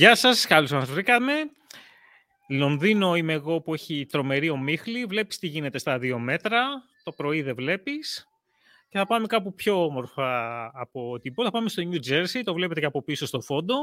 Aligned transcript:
Γεια 0.00 0.14
σας, 0.14 0.46
καλώς 0.46 0.70
μας 0.70 0.90
βρήκαμε. 0.90 1.32
Λονδίνο 2.48 3.14
είμαι 3.14 3.32
εγώ 3.32 3.60
που 3.60 3.74
έχει 3.74 4.06
τρομερή 4.06 4.48
ομίχλη. 4.48 5.04
Βλέπεις 5.04 5.38
τι 5.38 5.46
γίνεται 5.46 5.78
στα 5.78 5.98
δύο 5.98 6.18
μέτρα. 6.18 6.66
Το 7.02 7.12
πρωί 7.12 7.42
δεν 7.42 7.54
βλέπεις. 7.54 8.28
Και 8.88 8.98
θα 8.98 9.06
πάμε 9.06 9.26
κάπου 9.26 9.54
πιο 9.54 9.84
όμορφα 9.84 10.64
από 10.74 11.18
την 11.18 11.34
πόλη. 11.34 11.48
Θα 11.48 11.52
πάμε 11.52 11.68
στο 11.68 11.82
New 11.90 12.10
Jersey. 12.10 12.40
Το 12.44 12.54
βλέπετε 12.54 12.80
και 12.80 12.86
από 12.86 13.02
πίσω 13.02 13.26
στο 13.26 13.40
φόντο. 13.40 13.74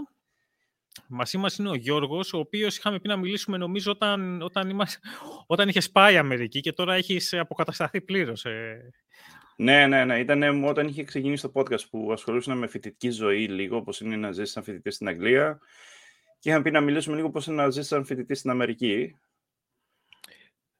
Μαζί 1.07 1.37
μας 1.37 1.57
είναι 1.57 1.69
ο 1.69 1.75
Γιώργος, 1.75 2.33
ο 2.33 2.37
οποίος 2.37 2.77
είχαμε 2.77 2.99
πει 2.99 3.07
να 3.07 3.17
μιλήσουμε 3.17 3.57
νομίζω 3.57 3.91
όταν, 3.91 4.41
όταν, 4.41 4.69
είμαστε, 4.69 4.99
όταν 5.47 5.69
είχες 5.69 5.91
πάει 5.91 6.13
η 6.13 6.17
Αμερική 6.17 6.59
και 6.59 6.71
τώρα 6.71 6.95
έχεις 6.95 7.33
αποκατασταθεί 7.33 8.01
πλήρως. 8.01 8.45
Ε. 8.45 8.91
Ναι, 9.55 9.87
ναι, 9.87 10.05
ναι. 10.05 10.19
Ήταν 10.19 10.63
όταν 10.63 10.87
είχε 10.87 11.03
ξεκινήσει 11.03 11.41
το 11.41 11.51
podcast 11.53 11.89
που 11.89 12.11
ασχολούσαν 12.11 12.57
με 12.57 12.67
φοιτητική 12.67 13.09
ζωή 13.09 13.47
λίγο, 13.47 13.77
όπως 13.77 14.01
είναι 14.01 14.15
να 14.15 14.31
ζήσει 14.31 14.51
σαν 14.51 14.63
φοιτητής 14.63 14.95
στην 14.95 15.07
Αγγλία 15.07 15.59
και 16.39 16.49
είχαμε 16.49 16.63
πει 16.63 16.71
να 16.71 16.81
μιλήσουμε 16.81 17.15
λίγο 17.15 17.29
πώς 17.29 17.47
είναι 17.47 17.55
να 17.55 17.69
ζήσει 17.69 17.87
σαν 17.87 18.05
φοιτητή 18.05 18.35
στην 18.35 18.49
Αμερική. 18.49 19.17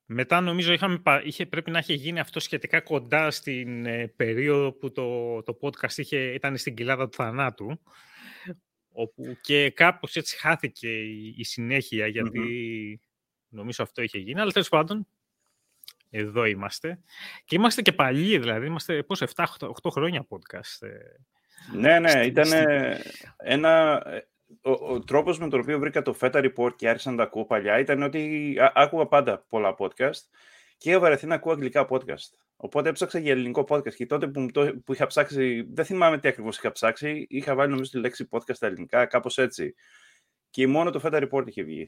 Μετά 0.05 0.41
νομίζω 0.41 0.73
είχαμε, 0.73 1.01
είχε, 1.23 1.45
πρέπει 1.45 1.71
να 1.71 1.79
είχε 1.79 1.93
γίνει 1.93 2.19
αυτό 2.19 2.39
σχετικά 2.39 2.81
κοντά 2.81 3.31
στην 3.31 3.85
ε, 3.85 4.07
περίοδο 4.07 4.71
που 4.71 4.91
το, 4.91 5.41
το 5.43 5.57
podcast 5.61 5.93
είχε, 5.95 6.17
ήταν 6.17 6.57
στην 6.57 6.75
κοιλάδα 6.75 7.09
του 7.09 7.15
θανάτου 7.15 7.79
όπου 8.99 9.37
και 9.41 9.69
κάπως 9.69 10.15
έτσι 10.15 10.37
χάθηκε 10.37 10.89
η, 11.35 11.43
συνέχεια 11.43 12.07
νομίζω 13.49 13.83
αυτό 13.83 14.01
είχε 14.01 14.17
γίνει, 14.17 14.39
αλλά 14.39 14.51
τέλος 14.51 14.69
πάντων 14.69 15.07
εδώ 16.09 16.45
είμαστε. 16.45 16.99
Και 17.45 17.55
είμαστε 17.55 17.81
και 17.81 17.91
παλιοί, 17.91 18.37
δηλαδή, 18.37 18.65
είμαστε 18.65 19.03
πώς 19.03 19.23
7-8 19.35 19.45
χρόνια 19.89 20.27
podcast. 20.29 20.87
Ε, 20.87 20.97
ναι, 21.77 21.99
ναι, 21.99 22.25
ήταν 22.25 22.49
ένα, 23.37 24.03
ο, 24.61 24.71
ο 24.71 24.99
τρόπος 24.99 25.39
με 25.39 25.49
τον 25.49 25.59
οποίο 25.59 25.79
βρήκα 25.79 26.01
το 26.01 26.17
Feta 26.19 26.49
Report 26.51 26.75
και 26.75 26.89
άρχισα 26.89 27.11
να 27.11 27.17
τα 27.17 27.23
ακούω 27.23 27.45
παλιά 27.45 27.79
ήταν 27.79 28.01
ότι 28.01 28.53
άκουγα 28.73 29.07
πάντα 29.07 29.45
πολλά 29.49 29.75
podcast 29.77 30.21
και 30.77 30.89
είχα 30.89 30.99
βαρεθεί 30.99 31.27
να 31.27 31.35
ακούω 31.35 31.51
αγγλικά 31.51 31.87
podcast. 31.89 32.31
Οπότε 32.55 32.89
έψαξα 32.89 33.19
για 33.19 33.31
ελληνικό 33.31 33.65
podcast 33.69 33.93
και 33.93 34.05
τότε 34.05 34.27
που, 34.27 34.45
το, 34.51 34.81
που 34.85 34.93
είχα 34.93 35.07
ψάξει, 35.07 35.67
δεν 35.69 35.85
θυμάμαι 35.85 36.19
τι 36.19 36.27
ακριβώς 36.27 36.57
είχα 36.57 36.71
ψάξει, 36.71 37.25
είχα 37.29 37.55
βάλει 37.55 37.71
νομίζω 37.71 37.89
τη 37.89 37.97
λέξη 37.97 38.27
podcast 38.31 38.55
στα 38.55 38.67
ελληνικά, 38.67 39.05
κάπως 39.05 39.37
έτσι. 39.37 39.75
Και 40.49 40.67
μόνο 40.67 40.91
το 40.91 41.01
Feta 41.03 41.27
Report 41.29 41.47
είχε 41.47 41.63
βγει. 41.63 41.87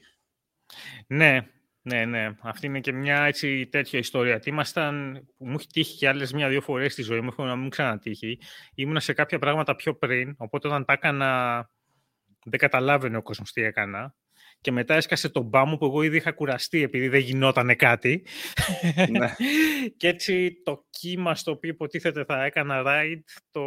Ναι, 1.06 1.48
ναι, 1.82 2.04
ναι. 2.04 2.30
Αυτή 2.40 2.66
είναι 2.66 2.80
και 2.80 2.92
μια 2.92 3.24
έτσι 3.24 3.66
τέτοια 3.66 3.98
ιστορία. 3.98 4.38
Τι 4.38 4.50
ήμασταν, 4.50 5.26
μου 5.36 5.54
έχει 5.58 5.66
τύχει 5.66 5.96
και 5.96 6.08
άλλες 6.08 6.32
μια-δύο 6.32 6.60
φορές 6.60 6.92
στη 6.92 7.02
ζωή 7.02 7.20
μου, 7.20 7.28
έχω 7.32 7.44
να 7.44 7.56
μην 7.56 7.70
ξανατύχει. 7.70 8.38
Ήμουνα 8.74 9.00
σε 9.00 9.12
κάποια 9.12 9.38
πράγματα 9.38 9.76
πιο 9.76 9.94
πριν, 9.94 10.34
οπότε 10.38 10.68
όταν 10.68 10.84
τα 10.84 10.92
έκανα 10.92 11.70
δεν 12.44 12.58
καταλάβαινε 12.58 13.16
ο 13.16 13.22
κόσμος 13.22 13.52
τι 13.52 13.62
έκανα. 13.62 14.14
Και 14.60 14.72
μετά 14.72 14.94
έσκασε 14.94 15.28
τον 15.28 15.44
μπάμο 15.44 15.76
που 15.76 15.84
εγώ 15.84 16.02
ήδη 16.02 16.16
είχα 16.16 16.32
κουραστεί 16.32 16.82
επειδή 16.82 17.08
δεν 17.08 17.20
γινόταν 17.20 17.76
κάτι. 17.76 18.26
Ναι. 19.10 19.34
και 19.96 20.08
έτσι 20.08 20.60
το 20.64 20.84
κύμα 20.90 21.34
στο 21.34 21.50
οποίο 21.50 21.70
υποτίθεται 21.70 22.24
θα 22.24 22.44
έκανα 22.44 22.82
ride, 22.86 23.20
το, 23.50 23.64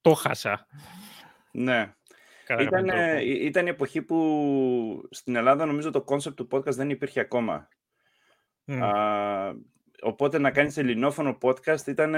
το 0.00 0.14
χάσα. 0.14 0.66
Ναι. 1.52 1.92
Ήταν, 2.60 2.90
ήταν 3.24 3.66
η 3.66 3.70
εποχή 3.70 4.02
που 4.02 5.08
στην 5.10 5.36
Ελλάδα 5.36 5.66
νομίζω 5.66 5.90
το 5.90 6.04
concept 6.08 6.34
του 6.34 6.48
podcast 6.50 6.74
δεν 6.74 6.90
υπήρχε 6.90 7.20
ακόμα. 7.20 7.68
Mm. 8.66 9.54
Οπότε 10.02 10.38
να 10.38 10.50
κάνεις 10.50 10.76
ελληνόφωνο 10.76 11.38
podcast 11.40 11.86
ήταν, 11.86 12.14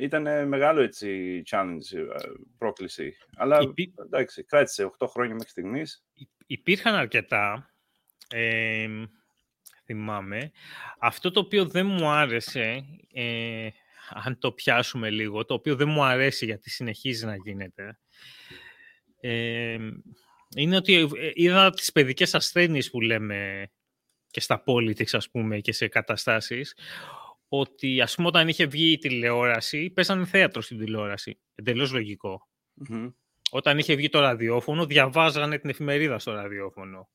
ήταν 0.00 0.48
μεγάλο 0.48 0.80
έτσι 0.80 1.42
challenge, 1.50 1.96
ε, 1.96 2.28
πρόκληση. 2.58 3.16
Αλλά 3.36 3.60
Υπή... 3.60 3.94
εντάξει, 4.04 4.44
κράτησε 4.44 4.90
8 4.98 5.06
χρόνια 5.08 5.34
μέχρι 5.34 5.50
στιγμής. 5.50 6.04
Υπήρχαν 6.46 6.94
αρκετά, 6.94 7.70
ε, 8.30 8.88
θυμάμαι. 9.84 10.50
Αυτό 10.98 11.30
το 11.30 11.40
οποίο 11.40 11.66
δεν 11.66 11.86
μου 11.86 12.08
άρεσε, 12.08 12.84
ε, 13.12 13.68
αν 14.10 14.38
το 14.38 14.52
πιάσουμε 14.52 15.10
λίγο, 15.10 15.44
το 15.44 15.54
οποίο 15.54 15.76
δεν 15.76 15.88
μου 15.88 16.04
αρέσει 16.04 16.44
γιατί 16.44 16.70
συνεχίζει 16.70 17.26
να 17.26 17.36
γίνεται, 17.36 17.98
ε, 19.20 19.78
είναι 20.56 20.76
ότι 20.76 20.94
ε, 20.94 21.30
είδα 21.34 21.70
τις 21.70 21.92
παιδικές 21.92 22.34
ασθένειες 22.34 22.90
που 22.90 23.00
λέμε 23.00 23.70
και 24.30 24.40
στα 24.40 24.62
politics, 24.66 25.12
ας 25.12 25.30
πούμε, 25.30 25.58
και 25.58 25.72
σε 25.72 25.88
καταστάσεις, 25.88 26.76
ότι, 27.48 28.00
ας 28.00 28.14
πούμε, 28.14 28.28
όταν 28.28 28.48
είχε 28.48 28.66
βγει 28.66 28.92
η 28.92 28.98
τηλεόραση, 28.98 29.90
πέσανε 29.90 30.24
θέατρο 30.24 30.62
στην 30.62 30.78
τηλεόραση. 30.78 31.38
Εντελώς 31.54 31.92
Όταν 33.50 33.78
είχε 33.78 33.94
βγει 33.94 34.08
το 34.08 34.20
ραδιόφωνο, 34.20 34.86
διαβάζανε 34.86 35.58
την 35.58 35.70
εφημερίδα 35.70 36.18
στο 36.18 36.32
ραδιόφωνο. 36.32 37.08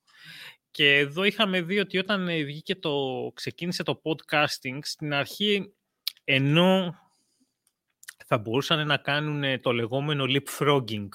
Και 0.70 0.96
εδώ 0.96 1.24
είχαμε 1.24 1.62
δει 1.62 1.78
ότι 1.78 1.98
όταν 1.98 2.26
βγήκε 2.26 2.76
το, 2.76 3.30
ξεκίνησε 3.34 3.82
το 3.82 4.02
podcasting, 4.04 4.78
στην 4.82 5.14
αρχή, 5.14 5.74
ενώ 6.24 6.94
θα 8.26 8.38
μπορούσαν 8.38 8.86
να 8.86 8.96
κάνουν 8.96 9.60
το 9.60 9.72
λεγόμενο 9.72 10.24
leapfrogging, 10.28 11.08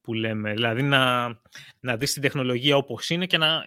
που 0.00 0.14
λέμε, 0.14 0.52
δηλαδή 0.52 0.82
να, 0.82 1.26
να 1.80 1.96
δεις 1.96 2.12
την 2.12 2.22
τεχνολογία 2.22 2.76
όπως 2.76 3.10
είναι 3.10 3.26
και 3.26 3.38
να, 3.38 3.64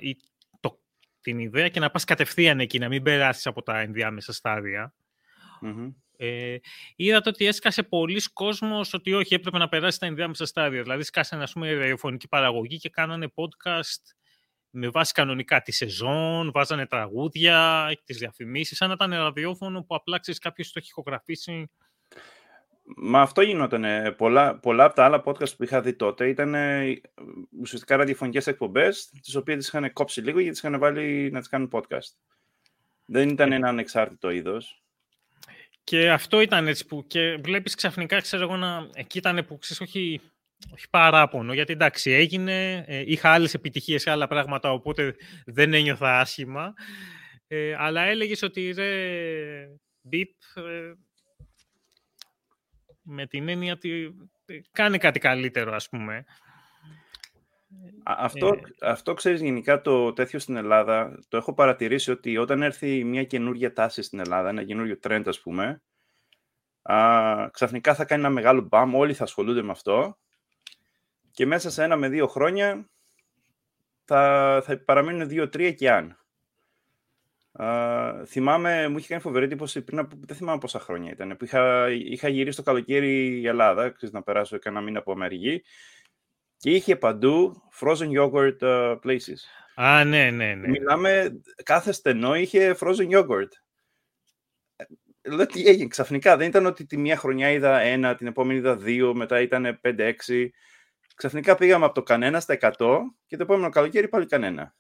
την 1.22 1.40
ιδέα 1.40 1.70
και 1.70 1.80
να 1.80 1.90
πας 1.90 2.04
κατευθείαν 2.04 2.60
εκεί, 2.60 2.80
να 2.80 2.88
μην 2.88 3.04
περάσεις 3.04 3.48
από 3.48 3.64
τα 3.64 3.80
ενδιάμεσα 3.80 4.34
στάδια. 4.34 4.94
Mm-hmm. 5.62 5.94
Ε, 6.18 6.58
είδατε 6.96 7.30
ότι 7.30 7.46
έσκασε 7.46 7.84
πολλοί 7.84 8.22
κόσμος 8.34 8.94
ότι 8.94 9.14
όχι, 9.14 9.34
έπρεπε 9.34 9.58
να 9.58 9.70
περάσεις 9.70 10.00
τα 10.00 10.06
ενδιάμεσα 10.06 10.46
στάδια. 10.46 10.82
Δηλαδή, 10.82 11.04
σκάσανε, 11.04 11.44
ας 11.44 11.54
πούμε, 11.54 11.74
ραδιοφωνική 11.74 12.28
παραγωγή 12.28 12.78
και 12.78 12.90
κάνανε 12.90 13.32
podcast 13.36 14.02
με 14.70 14.90
βάση 14.90 15.14
κανονικά 15.14 15.62
τη 15.62 15.72
σεζόν, 15.72 16.52
βάζανε 16.52 16.86
τραγούδια, 16.86 17.88
τις 18.04 18.18
διαφημίσεις, 18.18 18.78
σαν 18.78 18.88
να 18.88 18.94
ήταν 18.94 19.12
ραδιόφωνο 19.12 19.84
που 19.84 19.96
απλά 19.96 20.20
ξέρεις 20.20 20.40
κάποιος 20.40 20.72
το 20.72 20.80
έχει 20.80 20.88
ηχογραφήσει 20.90 21.70
Μα 22.84 23.22
αυτό 23.22 23.42
γινόταν. 23.42 24.16
Πολλά, 24.16 24.60
πολλά 24.60 24.84
από 24.84 24.96
τα 24.96 25.06
άλλα 25.06 25.24
podcast 25.26 25.56
που 25.58 25.64
είχα 25.64 25.82
δει 25.82 25.94
τότε 25.94 26.28
ήταν 26.28 26.56
ουσιαστικά 27.60 27.96
ραδιοφωνικές 27.96 28.48
εκπομπές, 28.48 29.10
τις 29.22 29.36
οποίες 29.36 29.58
τις 29.58 29.68
είχαν 29.68 29.94
κόψει 29.94 30.22
λίγο 30.22 30.40
γιατί 30.40 30.60
τις 30.60 30.70
είχαν 30.70 30.80
βάλει 30.80 31.32
να 31.32 31.40
τις 31.40 31.50
κάνουν 31.50 31.70
podcast. 31.72 32.16
Δεν 33.06 33.30
ήταν 33.30 33.52
ε. 33.52 33.56
ένα 33.56 33.68
ανεξάρτητο 33.68 34.30
είδος. 34.30 34.82
Και 35.84 36.12
αυτό 36.12 36.42
ήταν 36.42 36.68
έτσι 36.68 36.86
που 36.86 37.08
και 37.08 37.36
βλέπεις 37.44 37.76
ξαφνικά, 37.76 38.20
ξέρω 38.20 38.44
εγώ, 38.44 38.58
να... 38.58 38.90
εκεί 38.94 39.18
ήταν 39.18 39.46
που 39.46 39.58
ξέρεις, 39.58 39.82
όχι, 39.82 40.22
όχι 40.74 40.90
παράπονο, 40.90 41.54
γιατί 41.54 41.74
εντάξει, 41.74 42.12
έγινε, 42.12 42.84
ε, 42.88 43.04
είχα 43.06 43.30
άλλες 43.30 43.54
επιτυχίες 43.54 44.02
σε 44.02 44.12
άλλα 44.12 44.28
πράγματα, 44.28 44.72
οπότε 44.72 45.16
δεν 45.46 45.74
ένιωθα 45.74 46.20
άσχημα, 46.20 46.74
ε, 47.48 47.76
αλλά 47.78 48.02
έλεγες 48.02 48.42
ότι 48.42 48.72
ρε, 48.72 49.66
μπιπ, 50.02 50.30
ε, 50.56 50.94
με 53.12 53.26
την 53.26 53.50
έννοια 53.50 53.74
ότι 53.74 54.16
ε, 54.46 54.60
κάνει 54.72 54.98
κάτι 54.98 55.20
καλύτερο, 55.20 55.74
ας 55.74 55.90
πούμε. 55.90 56.26
Αυτό, 58.04 58.48
ε, 58.80 58.90
αυτό 58.90 59.14
ξέρεις 59.14 59.42
γενικά 59.42 59.82
το 59.82 60.14
τέτοιο 60.14 60.40
στην 60.40 60.56
Ελλάδα, 60.56 61.20
το 61.28 61.38
έχω 61.38 61.54
παρατηρήσει 61.54 62.12
ότι 62.12 62.38
όταν 62.38 62.62
έρθει 62.62 63.04
μια 63.04 63.24
καινούργια 63.24 63.74
τάση 63.74 64.02
στην 64.02 64.20
Ελλάδα, 64.20 64.50
ένα 64.50 64.64
καινούργιο 64.64 65.00
trend 65.04 65.24
ας 65.26 65.42
πούμε, 65.42 65.82
α, 66.82 67.50
ξαφνικά 67.52 67.96
θα 67.96 68.06
κάνει 68.06 68.22
ένα 68.22 68.32
μεγάλο 68.32 68.62
μπαμ, 68.62 68.96
όλοι 68.96 69.14
θα 69.14 69.24
ασχολούνται 69.24 69.62
με 69.62 69.72
αυτό 69.72 70.18
και 71.32 71.46
μέσα 71.46 71.70
σε 71.70 71.84
ένα 71.84 71.96
με 71.96 72.10
δύο 72.10 72.28
χρόνια 72.28 72.90
θα, 74.04 74.62
θα 74.66 74.84
παραμείνουν 74.84 75.28
δύο-τρία 75.28 75.72
και 75.72 75.92
αν. 75.92 76.21
Uh, 77.60 78.24
θυμάμαι, 78.26 78.88
μου 78.88 78.98
είχε 78.98 79.08
κάνει 79.08 79.22
φοβερή 79.22 79.46
εντύπωση 79.46 79.82
πριν 79.82 80.00
από, 80.00 80.16
δεν 80.20 80.36
θυμάμαι 80.36 80.60
πόσα 80.60 80.80
χρόνια 80.80 81.12
ήταν, 81.12 81.38
που 81.38 81.44
είχα, 81.44 81.90
είχα 81.92 82.28
γυρίσει 82.28 82.58
το 82.58 82.64
καλοκαίρι 82.64 83.40
η 83.40 83.48
Ελλάδα, 83.48 83.90
ξέρεις, 83.90 84.14
να 84.14 84.24
περάσω 84.24 84.60
κανένα 84.60 84.84
μήνα 84.84 85.00
από 85.00 85.12
Αμερική 85.12 85.64
και 86.58 86.72
είχε 86.72 86.96
παντού 86.96 87.62
frozen 87.80 88.10
yogurt 88.18 88.58
uh, 88.60 89.00
places. 89.00 89.40
Α, 89.76 90.04
ναι, 90.04 90.32
ναι, 90.32 90.54
ναι. 90.54 90.68
Μιλάμε, 90.68 91.42
κάθε 91.64 91.92
στενό 91.92 92.36
είχε 92.36 92.76
frozen 92.80 93.10
yogurt. 93.10 93.50
Λέω 95.22 95.46
τι 95.46 95.68
έγινε 95.68 95.88
ξαφνικά, 95.88 96.38
δεν 96.38 96.48
ήταν 96.48 96.66
ότι 96.66 96.86
τη 96.86 96.98
μία 96.98 97.18
χρονιά 97.18 97.52
είδα 97.52 97.80
ένα, 97.80 98.16
την 98.16 98.28
επόμενη 98.28 98.60
είδα 98.60 98.76
δύο, 98.76 99.16
μετά 99.16 99.42
ήταν 99.42 99.80
πέντε-έξι. 99.82 100.54
Ξαφνικά 101.16 101.56
πήγαμε 101.56 101.86
από 101.86 101.94
το 101.94 102.04
κανένα 102.04 102.40
στα 102.40 102.58
100 102.62 102.98
και 103.28 103.38
το 103.38 103.44
επόμενο 103.44 103.70
καλοκαίρι 103.70 104.08
πάλι 104.08 104.26
κανένα. 104.26 104.76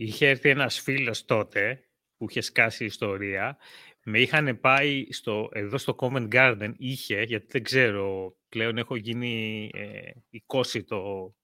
Είχε 0.00 0.28
έρθει 0.28 0.48
ένας 0.48 0.80
φίλος 0.80 1.24
τότε 1.24 1.80
που 2.16 2.26
είχε 2.28 2.40
σκάσει 2.40 2.84
ιστορία. 2.84 3.58
Με 4.04 4.20
είχαν 4.20 4.60
πάει 4.60 5.06
στο, 5.10 5.48
εδώ 5.52 5.78
στο 5.78 5.96
Comment 5.98 6.28
Garden, 6.32 6.72
είχε, 6.76 7.22
γιατί 7.22 7.46
δεν 7.50 7.62
ξέρω, 7.62 8.36
πλέον 8.48 8.78
έχω 8.78 8.96
γίνει 8.96 9.70
ε, 9.74 10.10
το 10.86 11.34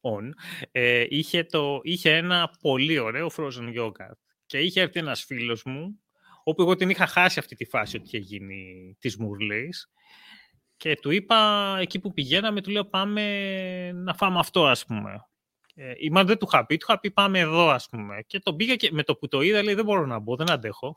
on, 0.00 0.30
ε, 0.72 1.06
είχε, 1.08 1.44
το, 1.44 1.80
είχε 1.82 2.16
ένα 2.16 2.50
πολύ 2.60 2.98
ωραίο 2.98 3.30
frozen 3.36 3.78
yogurt. 3.78 4.18
Και 4.46 4.58
είχε 4.58 4.80
έρθει 4.80 4.98
ένας 4.98 5.24
φίλος 5.24 5.62
μου, 5.64 6.00
όπου 6.44 6.62
εγώ 6.62 6.76
την 6.76 6.90
είχα 6.90 7.06
χάσει 7.06 7.38
αυτή 7.38 7.54
τη 7.54 7.64
φάση 7.64 7.96
ότι 7.96 8.06
είχε 8.06 8.18
γίνει 8.18 8.96
της 9.00 9.16
Μουρλής. 9.16 9.90
Και 10.76 10.96
του 10.96 11.10
είπα, 11.10 11.76
εκεί 11.80 12.00
που 12.00 12.12
πηγαίναμε, 12.12 12.60
του 12.60 12.70
λέω 12.70 12.84
πάμε 12.84 13.92
να 13.92 14.14
φάμε 14.14 14.38
αυτό, 14.38 14.66
ας 14.66 14.84
πούμε. 14.84 15.29
Ε, 15.82 15.92
ή 15.96 16.10
δεν 16.12 16.38
του 16.38 16.48
είχα 16.52 16.66
πει, 16.66 16.76
του 16.76 16.86
είχα 16.88 17.00
πει 17.00 17.10
πάμε 17.10 17.38
εδώ, 17.38 17.68
ας 17.68 17.88
πούμε. 17.88 18.22
Και 18.26 18.38
τον 18.38 18.56
πήγα 18.56 18.76
και 18.76 18.88
με 18.92 19.02
το 19.02 19.16
που 19.16 19.28
το 19.28 19.40
είδα, 19.40 19.62
λέει 19.62 19.74
δεν 19.74 19.84
μπορώ 19.84 20.06
να 20.06 20.18
μπω, 20.18 20.36
δεν 20.36 20.50
αντέχω. 20.50 20.94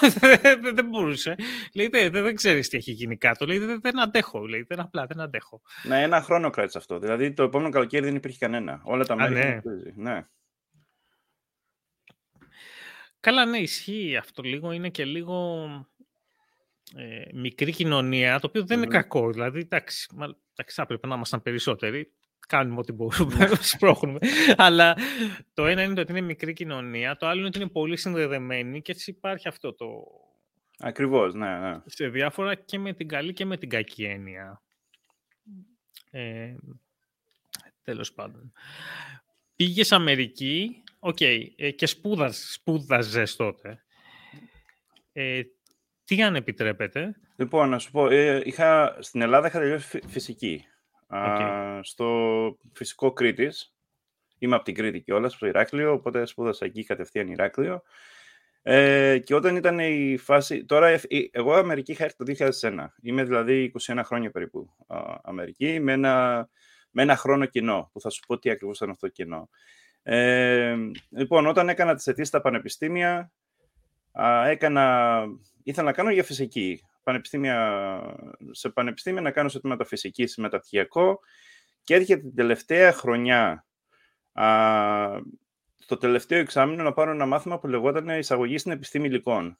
δεν, 0.00 0.74
δεν 0.76 0.86
μπορούσε. 0.88 1.34
Λέει 1.74 1.88
δεν, 1.88 2.10
δεν, 2.12 2.34
ξέρεις 2.34 2.68
τι 2.68 2.76
έχει 2.76 2.92
γίνει 2.92 3.16
κάτω. 3.16 3.46
Λέει 3.46 3.58
δεν, 3.58 3.80
δεν 3.80 4.00
αντέχω. 4.00 4.46
Λέει 4.46 4.62
δεν 4.68 4.80
απλά, 4.80 5.06
δεν 5.06 5.20
αντέχω. 5.20 5.60
Ναι, 5.82 6.02
ένα 6.02 6.22
χρόνο 6.22 6.50
κράτησε 6.50 6.78
αυτό. 6.78 6.98
Δηλαδή 6.98 7.32
το 7.32 7.42
επόμενο 7.42 7.70
καλοκαίρι 7.70 8.04
δεν 8.04 8.14
υπήρχε 8.14 8.38
κανένα. 8.38 8.80
Όλα 8.84 9.04
τα 9.04 9.16
μέρη. 9.16 9.34
Ναι. 9.34 9.60
ναι. 9.94 10.26
Καλά, 13.20 13.44
ναι, 13.44 13.58
ισχύει 13.58 14.16
αυτό 14.16 14.42
λίγο. 14.42 14.72
Είναι 14.72 14.88
και 14.88 15.04
λίγο 15.04 15.66
ε, 16.96 17.22
μικρή 17.32 17.72
κοινωνία, 17.72 18.40
το 18.40 18.46
οποίο 18.46 18.64
δεν 18.64 18.76
είναι 18.76 18.86
κακό. 18.86 19.30
Δηλαδή, 19.32 19.60
εντάξει, 19.60 20.08
εντάξει, 20.12 20.74
θα 20.74 20.86
πρέπει 20.86 21.08
να 21.08 21.14
ήμασταν 21.14 21.42
περισσότεροι 21.42 22.12
κάνουμε 22.50 22.78
ό,τι 22.78 22.92
μπορούμε 22.92 23.36
να 23.46 23.54
σπρώχνουμε. 23.54 24.18
Αλλά 24.56 24.96
το 25.54 25.66
ένα 25.66 25.82
είναι 25.82 26.00
ότι 26.00 26.12
είναι 26.12 26.20
μικρή 26.20 26.52
κοινωνία, 26.52 27.16
το 27.16 27.26
άλλο 27.26 27.38
είναι 27.38 27.46
ότι 27.46 27.58
είναι 27.58 27.68
πολύ 27.68 27.96
συνδεδεμένη 27.96 28.82
και 28.82 28.92
έτσι 28.92 29.10
υπάρχει 29.10 29.48
αυτό 29.48 29.74
το... 29.74 29.86
Ακριβώς, 30.78 31.34
ναι, 31.34 31.58
ναι. 31.58 31.80
Σε 31.84 32.08
διάφορα 32.08 32.54
και 32.54 32.78
με 32.78 32.92
την 32.92 33.08
καλή 33.08 33.32
και 33.32 33.44
με 33.44 33.56
την 33.56 33.68
κακή 33.68 34.04
έννοια. 34.04 34.62
Ε, 36.10 36.54
τέλος 37.82 38.12
πάντων. 38.12 38.52
Πήγες 39.56 39.92
Αμερική, 39.92 40.82
OK, 40.98 41.16
okay, 41.20 41.40
ε, 41.56 41.70
και 41.70 41.86
σπούδαζ, 41.86 42.36
σπούδαζες 42.36 43.36
τότε. 43.36 43.84
Ε, 45.12 45.42
τι 46.04 46.22
αν 46.22 46.34
επιτρέπετε; 46.34 47.16
Λοιπόν, 47.36 47.68
να 47.68 47.78
σου 47.78 47.90
πω, 47.90 48.10
ε, 48.10 48.42
είχα, 48.44 48.96
στην 49.00 49.20
Ελλάδα 49.20 49.46
είχα 49.46 49.58
τελειώσει 49.58 50.00
φυσική 50.06 50.64
στο 51.80 52.08
φυσικό 52.72 53.12
Κρήτης. 53.12 53.74
Είμαι 54.38 54.54
από 54.54 54.64
την 54.64 54.74
Κρήτη 54.74 55.00
κιόλας, 55.00 55.32
στο 55.32 55.46
Ηράκλειο, 55.46 55.92
οπότε 55.92 56.26
σπούδασα 56.26 56.64
εκεί 56.64 56.84
κατευθείαν 56.84 57.28
Ηράκλειο. 57.28 57.82
Ε, 58.62 59.18
και 59.18 59.34
όταν 59.34 59.56
ήταν 59.56 59.78
η 59.78 60.16
φάση... 60.16 60.64
Τώρα, 60.64 61.00
εγώ 61.30 61.52
Αμερική 61.52 61.92
είχα 61.92 62.04
έρθει 62.04 62.16
το 62.16 62.50
2001. 62.60 62.86
Είμαι 63.02 63.24
δηλαδή 63.24 63.72
21 63.80 64.00
χρόνια 64.04 64.30
περίπου 64.30 64.76
Αμερική, 65.22 65.80
με 65.80 65.92
ένα, 65.92 66.48
με 66.90 67.02
ένα 67.02 67.16
χρόνο 67.16 67.46
κοινό, 67.46 67.90
που 67.92 68.00
θα 68.00 68.10
σου 68.10 68.20
πω 68.26 68.38
τι 68.38 68.50
ακριβώς 68.50 68.76
ήταν 68.76 68.90
αυτό 68.90 69.06
το 69.06 69.12
κοινό. 69.12 69.48
Ε, 70.02 70.76
λοιπόν, 71.10 71.46
όταν 71.46 71.68
έκανα 71.68 71.94
τις 71.94 72.06
αιτήσεις 72.06 72.28
στα 72.28 72.40
πανεπιστήμια, 72.40 73.32
α, 74.12 74.48
έκανα, 74.48 75.24
ήθελα 75.62 75.86
να 75.86 75.92
κάνω 75.92 76.10
για 76.10 76.24
φυσική 76.24 76.80
πανεπιστήμια, 77.02 78.00
σε 78.50 78.68
πανεπιστήμια 78.68 79.20
να 79.20 79.30
κάνω 79.30 79.48
σε 79.48 79.60
τμήματα 79.60 79.84
φυσικής 79.84 80.36
μεταπτυχιακό 80.36 81.20
και 81.82 81.94
έτυχε 81.94 82.16
την 82.16 82.34
τελευταία 82.34 82.92
χρονιά 82.92 83.66
α, 84.32 84.46
το 85.86 85.96
τελευταίο 85.96 86.38
εξάμεινο 86.38 86.82
να 86.82 86.92
πάρω 86.92 87.10
ένα 87.10 87.26
μάθημα 87.26 87.58
που 87.58 87.68
λεγόταν 87.68 88.08
εισαγωγή 88.08 88.58
στην 88.58 88.72
επιστήμη 88.72 89.06
υλικών. 89.06 89.58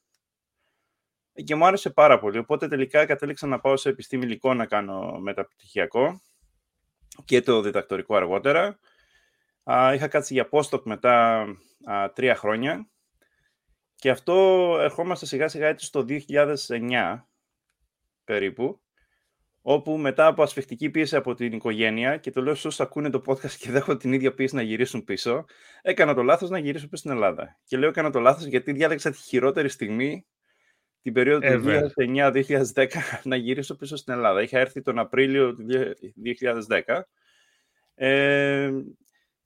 Και 1.45 1.55
μου 1.55 1.67
άρεσε 1.67 1.91
πάρα 1.91 2.19
πολύ, 2.19 2.39
οπότε 2.39 2.69
τελικά 2.69 3.07
κατέληξα 3.07 3.47
να 3.47 3.61
πάω 3.61 3.77
σε 3.77 3.89
επιστήμη 3.89 4.25
υλικών 4.25 4.57
να 4.57 4.67
κάνω 4.67 5.19
μεταπτυχιακό 5.19 6.21
και 7.25 7.43
το 7.43 7.61
διδακτορικό 7.61 8.17
αργότερα. 8.17 8.79
Α, 9.63 9.95
είχα 9.95 10.09
κάτσει 10.09 10.35
για 10.35 10.49
postdoc 10.51 10.83
μετά 10.83 11.47
α, 11.85 12.13
τρία 12.13 12.35
χρόνια 12.35 12.89
και 13.95 14.11
αυτό 14.11 14.77
ερχόμαστε 14.81 15.27
σιγά 15.27 15.49
σιγά 15.49 15.67
έτσι 15.67 15.87
στο 15.87 16.05
2009 16.09 17.23
περίπου, 18.25 18.81
όπου 19.63 19.99
μετά 19.99 20.27
από 20.27 20.43
ασφιχτική 20.43 20.91
πίεση 20.91 21.17
από 21.17 21.35
την 21.35 21.53
οικογένεια, 21.53 22.17
και 22.17 22.31
το 22.31 22.43
λέω 22.43 22.55
στους 22.55 22.81
ακούνε 22.81 23.11
το 23.11 23.23
podcast 23.27 23.51
και 23.51 23.71
δέχονται 23.71 23.99
την 23.99 24.13
ίδια 24.13 24.35
πίεση 24.35 24.55
να 24.55 24.63
γυρίσουν 24.63 25.05
πίσω, 25.05 25.45
έκανα 25.83 26.15
το 26.15 26.23
λάθος 26.23 26.51
να 26.51 26.59
γυρίσω 26.59 26.85
πίσω 26.89 26.97
στην 26.97 27.11
Ελλάδα. 27.11 27.59
Και 27.65 27.77
λέω 27.77 27.89
έκανα 27.89 28.11
το 28.11 28.21
λάθος 28.21 28.45
γιατί 28.45 28.73
διάλεξα 28.73 29.11
τη 29.11 29.19
χειρότερη 29.19 29.69
στιγμή 29.69 30.27
την 31.03 31.13
περίοδο 31.13 31.41
του 31.41 31.91
2009-2010 32.75 32.87
να 33.23 33.37
γυρίσω 33.37 33.77
πίσω 33.77 33.97
στην 33.97 34.13
Ελλάδα. 34.13 34.43
Είχα 34.43 34.59
έρθει 34.59 34.83
τον 34.83 34.99
Απρίλιο 34.99 35.55
του 35.55 35.67
2010 36.87 37.01
ε, 37.95 38.71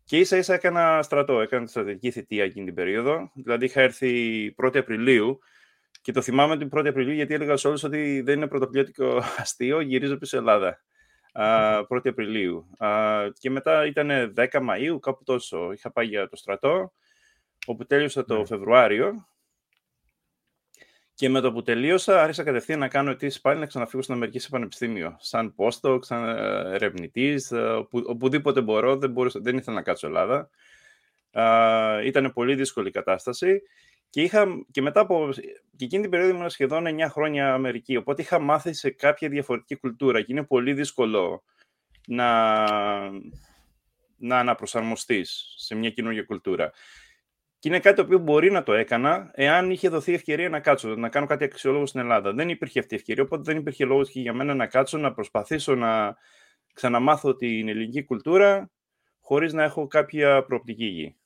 και 0.04 0.18
ίσα 0.18 0.36
ίσα 0.36 0.54
έκανα 0.54 1.02
στρατό, 1.02 1.40
έκανα 1.40 1.66
στρατηγική 1.66 2.10
θητεία 2.10 2.44
εκείνη 2.44 2.64
την 2.64 2.74
περίοδο. 2.74 3.30
Δηλαδή 3.34 3.64
είχα 3.64 3.80
έρθει 3.80 4.54
1η 4.62 4.76
Απριλίου 4.76 5.38
και 6.04 6.12
το 6.12 6.22
θυμάμαι 6.22 6.58
την 6.58 6.68
1η 6.72 6.86
Απριλίου 6.86 7.14
γιατί 7.14 7.34
έλεγα 7.34 7.56
σε 7.56 7.68
όλους 7.68 7.82
ότι 7.82 8.20
δεν 8.20 8.36
είναι 8.36 8.48
πρωτοπλιώτικο 8.48 9.22
αστείο, 9.42 9.80
γυρίζω 9.80 10.16
πίσω 10.16 10.36
Ελλάδα. 10.36 10.80
1η 11.88 12.08
Απριλίου. 12.08 12.66
και 13.38 13.50
μετά 13.50 13.86
ήταν 13.86 14.34
10 14.36 14.46
Μαΐου, 14.50 14.98
κάπου 15.00 15.24
τόσο. 15.24 15.72
Είχα 15.72 15.90
πάει 15.92 16.06
για 16.06 16.28
το 16.28 16.36
στρατό, 16.36 16.92
όπου 17.66 17.86
τέλειωσα 17.86 18.24
το 18.24 18.38
ναι. 18.38 18.46
Φεβρουάριο. 18.46 19.28
Και 21.14 21.28
με 21.28 21.40
το 21.40 21.52
που 21.52 21.62
τελείωσα, 21.62 22.22
άρχισα 22.22 22.42
κατευθείαν 22.42 22.78
να 22.78 22.88
κάνω 22.88 23.10
αιτήσεις 23.10 23.40
πάλι 23.40 23.60
να 23.60 23.66
ξαναφύγω 23.66 24.02
στην 24.02 24.14
Αμερική 24.14 24.38
σε 24.38 24.48
πανεπιστήμιο. 24.48 25.16
Σαν 25.20 25.54
postdoc, 25.56 25.98
σαν 26.04 26.28
ε, 26.28 26.74
ερευνητής, 26.74 27.50
ε, 27.50 27.60
οπου, 27.60 28.02
οπουδήποτε 28.06 28.60
μπορώ, 28.60 28.96
δεν, 28.96 29.10
μπορούσα, 29.10 29.40
δεν 29.40 29.56
ήθελα 29.56 29.76
να 29.76 29.82
κάτσω 29.82 30.06
Ελλάδα. 30.06 30.50
ήταν 32.04 32.32
πολύ 32.32 32.54
δύσκολη 32.54 32.88
η 32.88 32.90
κατάσταση. 32.90 33.62
Και, 34.14 34.22
είχα, 34.22 34.46
και 34.70 34.82
μετά 34.82 35.00
από. 35.00 35.28
Και 35.76 35.84
εκείνη 35.84 36.02
την 36.02 36.10
περίοδο 36.10 36.34
ήμουν 36.34 36.50
σχεδόν 36.50 36.84
9 36.86 37.06
χρόνια 37.10 37.54
Αμερική. 37.54 37.96
Οπότε 37.96 38.22
είχα 38.22 38.38
μάθει 38.38 38.72
σε 38.72 38.90
κάποια 38.90 39.28
διαφορετική 39.28 39.76
κουλτούρα 39.76 40.20
και 40.20 40.32
είναι 40.32 40.44
πολύ 40.44 40.72
δύσκολο 40.72 41.44
να, 42.06 42.64
να 44.16 44.38
αναπροσαρμοστείς 44.38 45.54
σε 45.56 45.74
μια 45.74 45.90
καινούργια 45.90 46.22
κουλτούρα. 46.22 46.72
Και 47.58 47.68
είναι 47.68 47.80
κάτι 47.80 47.96
το 47.96 48.02
οποίο 48.02 48.18
μπορεί 48.18 48.50
να 48.50 48.62
το 48.62 48.72
έκανα 48.72 49.30
εάν 49.34 49.70
είχε 49.70 49.88
δοθεί 49.88 50.12
ευκαιρία 50.12 50.48
να 50.48 50.60
κάτσω, 50.60 50.88
να 50.88 51.08
κάνω 51.08 51.26
κάτι 51.26 51.44
αξιόλογο 51.44 51.86
στην 51.86 52.00
Ελλάδα. 52.00 52.32
Δεν 52.32 52.48
υπήρχε 52.48 52.78
αυτή 52.78 52.94
η 52.94 52.96
ευκαιρία, 52.96 53.22
οπότε 53.22 53.42
δεν 53.42 53.56
υπήρχε 53.56 53.84
λόγος 53.84 54.10
και 54.10 54.20
για 54.20 54.32
μένα 54.32 54.54
να 54.54 54.66
κάτσω, 54.66 54.98
να 54.98 55.12
προσπαθήσω 55.12 55.74
να 55.74 56.16
ξαναμάθω 56.74 57.34
την 57.36 57.68
ελληνική 57.68 58.04
κουλτούρα 58.04 58.70
χωρίς 59.20 59.52
να 59.52 59.62
έχω 59.62 59.86
κάποια 59.86 60.44
προοπτική 60.44 60.84
γη. 60.84 61.16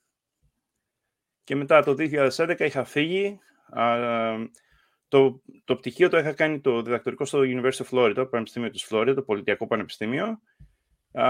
Και 1.49 1.55
μετά 1.55 1.83
το 1.83 1.95
2011 1.97 2.59
είχα 2.59 2.83
φύγει. 2.83 3.39
το, 5.07 5.41
το 5.63 5.75
πτυχίο 5.75 6.09
το 6.09 6.17
είχα 6.17 6.33
κάνει 6.33 6.59
το 6.59 6.81
διδακτορικό 6.81 7.25
στο 7.25 7.39
University 7.43 7.85
of 7.85 7.89
Florida, 7.91 8.11
το 8.15 8.25
Πανεπιστήμιο 8.25 8.69
της 8.69 8.87
Florida, 8.89 9.11
το 9.15 9.21
Πολιτιακό 9.21 9.67
Πανεπιστήμιο. 9.67 10.41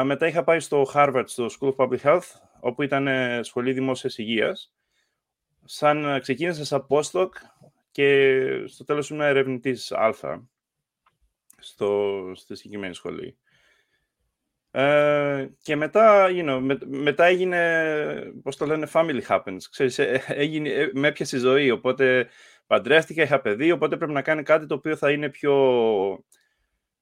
μετά 0.04 0.28
είχα 0.28 0.44
πάει 0.44 0.60
στο 0.60 0.86
Harvard, 0.94 1.24
στο 1.26 1.46
School 1.46 1.76
of 1.76 1.76
Public 1.76 2.00
Health, 2.00 2.28
όπου 2.60 2.82
ήταν 2.82 3.08
ε, 3.08 3.44
σχολή 3.44 3.74
δημόσιας 3.74 4.18
υγείας. 4.18 4.74
Σαν 5.66 6.06
ε, 6.06 6.20
ξεκίνησα 6.20 6.66
σαν 6.66 6.88
postdoc 6.90 7.30
και 7.92 8.40
στο 8.66 8.84
τέλος 8.84 9.10
ήμουν 9.10 9.24
ερευνητής 9.24 9.92
Α 9.92 10.14
στο, 11.58 12.22
στη 12.36 12.56
συγκεκριμένη 12.56 12.94
σχολή. 12.94 13.38
Ε, 14.72 15.50
και 15.62 15.76
μετά, 15.76 16.28
you 16.30 16.50
know, 16.50 16.78
μετά 16.86 17.26
έγινε, 17.26 18.34
πώς 18.44 18.58
το 18.58 18.66
λένε, 18.66 18.88
family 18.94 19.22
happens. 19.28 19.58
Ξέρεις, 19.72 20.00
ε, 20.00 20.24
έγινε, 20.28 20.70
ε, 20.70 20.90
με 20.94 21.08
έπιασε 21.08 21.38
η 21.38 21.40
ζωή, 21.40 21.72
οπότε 21.72 22.30
παντρεύτηκα, 22.68 23.24
είχα 23.24 23.42
παιδί, 23.42 23.72
οπότε 23.72 23.98
πρέπει 23.98 24.12
να 24.12 24.22
κάνει 24.22 24.44
κάτι 24.44 24.66
το 24.66 24.76
οποίο 24.76 24.96
θα 24.96 25.12
είναι 25.12 25.30
πιο... 25.30 25.54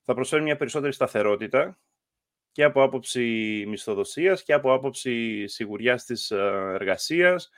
θα 0.02 0.14
προσφέρει 0.14 0.44
μια 0.44 0.58
περισσότερη 0.58 0.94
σταθερότητα 0.94 1.80
και 2.52 2.64
από 2.64 2.84
άποψη 2.84 3.64
μισθοδοσίας 3.68 4.44
και 4.44 4.54
από 4.54 4.74
άποψη 4.74 5.48
σιγουριάς 5.48 6.06
της 6.06 6.32
εργασίας. 6.32 7.50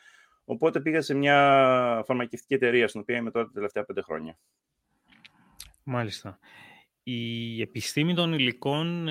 Οπότε 0.45 0.79
πήγα 0.79 1.01
σε 1.01 1.13
μια 1.13 2.03
φαρμακευτική 2.05 2.53
εταιρεία, 2.53 2.87
στην 2.87 3.01
οποία 3.01 3.17
είμαι 3.17 3.31
τώρα 3.31 3.45
τα 3.45 3.51
τελευταία 3.53 3.83
πέντε 3.83 4.01
χρόνια. 4.01 4.37
Μάλιστα. 5.83 6.39
Η 7.03 7.61
επιστήμη 7.61 8.13
των 8.13 8.33
υλικών 8.33 9.07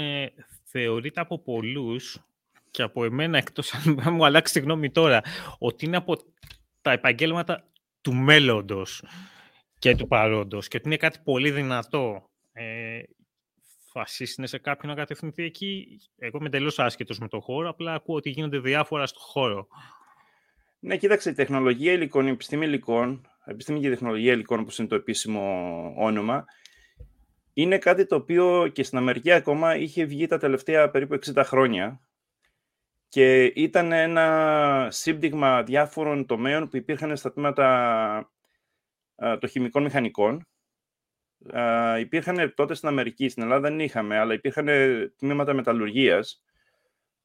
θεωρείται 0.70 1.20
από 1.20 1.38
πολλούς 1.38 2.18
και 2.70 2.82
από 2.82 3.04
εμένα 3.04 3.38
εκτός 3.38 3.74
αν 3.74 3.96
μου 4.14 4.24
αλλάξει 4.24 4.52
τη 4.52 4.60
γνώμη 4.60 4.90
τώρα, 4.90 5.22
ότι 5.58 5.84
είναι 5.86 5.96
από 5.96 6.16
τα 6.82 6.92
επαγγέλματα 6.92 7.64
του 8.00 8.14
μέλλοντος 8.14 9.04
και 9.78 9.96
του 9.96 10.08
παρόντος 10.08 10.68
και 10.68 10.76
ότι 10.76 10.86
είναι 10.86 10.96
κάτι 10.96 11.18
πολύ 11.24 11.50
δυνατό. 11.50 12.30
Ε, 12.52 13.00
είναι 14.36 14.46
σε 14.46 14.58
κάποιον 14.58 14.92
να 14.92 14.98
κατευθυνθεί 14.98 15.42
εκεί. 15.42 16.00
Εγώ 16.18 16.38
είμαι 16.40 16.48
τελείως 16.48 16.78
άσχετος 16.78 17.18
με 17.18 17.28
το 17.28 17.40
χώρο, 17.40 17.68
απλά 17.68 17.94
ακούω 17.94 18.16
ότι 18.16 18.30
γίνονται 18.30 18.58
διάφορα 18.58 19.06
στο 19.06 19.18
χώρο. 19.20 19.66
Ναι, 20.78 20.96
κοίταξε, 20.96 21.30
η 21.30 21.32
τεχνολογία 21.32 21.92
υλικών, 21.92 22.26
η 22.26 22.30
επιστήμη 22.30 22.66
υλικών, 22.66 23.26
επιστήμη 23.44 23.80
και 23.80 23.88
τεχνολογία 23.88 24.32
υλικών, 24.32 24.60
όπως 24.60 24.78
είναι 24.78 24.88
το 24.88 24.94
επίσημο 24.94 25.42
όνομα, 25.96 26.44
είναι 27.62 27.78
κάτι 27.78 28.06
το 28.06 28.14
οποίο 28.14 28.68
και 28.72 28.82
στην 28.82 28.98
Αμερική 28.98 29.32
ακόμα 29.32 29.76
είχε 29.76 30.04
βγει 30.04 30.26
τα 30.26 30.38
τελευταία 30.38 30.90
περίπου 30.90 31.18
60 31.34 31.42
χρόνια 31.44 32.00
και 33.08 33.44
ήταν 33.44 33.92
ένα 33.92 34.88
σύμπτυγμα 34.90 35.62
διάφορων 35.62 36.26
τομέων 36.26 36.68
που 36.68 36.76
υπήρχαν 36.76 37.16
στα 37.16 37.32
τμήματα 37.32 38.30
των 39.14 39.48
χημικών 39.48 39.82
μηχανικών 39.82 40.46
Α, 41.52 41.98
υπήρχαν 41.98 42.54
τότε 42.54 42.74
στην 42.74 42.88
Αμερική, 42.88 43.28
στην 43.28 43.42
Ελλάδα 43.42 43.68
δεν 43.68 43.80
είχαμε, 43.80 44.18
αλλά 44.18 44.34
υπήρχαν 44.34 44.66
τμήματα 45.16 45.54
μεταλλουργίας 45.54 46.42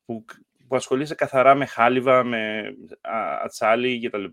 που, 0.06 0.26
που 0.68 0.76
ασχολείσαι 0.76 1.16
καθαρά 1.16 1.56
με 1.56 1.66
χάλιβα, 1.66 2.24
με 2.24 2.74
ατσάλι 3.44 4.08
κτλ. 4.08 4.26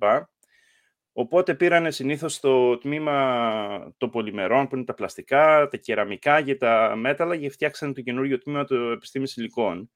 Οπότε 1.20 1.54
πήραν 1.54 1.92
συνήθως 1.92 2.40
το 2.40 2.78
τμήμα 2.78 3.94
των 3.96 4.10
πολυμερών, 4.10 4.68
που 4.68 4.76
είναι 4.76 4.84
τα 4.84 4.94
πλαστικά, 4.94 5.68
τα 5.68 5.76
κεραμικά 5.76 6.42
και 6.42 6.54
τα 6.54 6.94
μέταλλα 6.96 7.36
και 7.36 7.50
φτιάξαν 7.50 7.94
το 7.94 8.00
καινούργιο 8.00 8.38
τμήμα 8.38 8.64
του 8.64 8.74
επιστήμης 8.74 9.36
υλικών. 9.36 9.90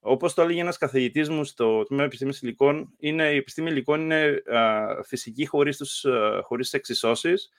Όπως 0.00 0.34
το 0.34 0.42
έλεγε 0.42 0.60
ένας 0.60 0.78
καθηγητής 0.78 1.28
μου 1.28 1.44
στο 1.44 1.82
τμήμα 1.82 2.04
επιστήμης 2.04 2.42
υλικών, 2.42 2.94
είναι, 2.98 3.30
η 3.30 3.36
επιστήμη 3.36 3.70
υλικών 3.70 4.00
είναι 4.00 4.42
α, 4.46 4.86
φυσική 5.02 5.46
χωρίς, 5.46 5.76
τους, 5.76 6.04
α, 6.04 6.42
χωρίς 6.42 6.72
εξισώσεις 6.72 7.50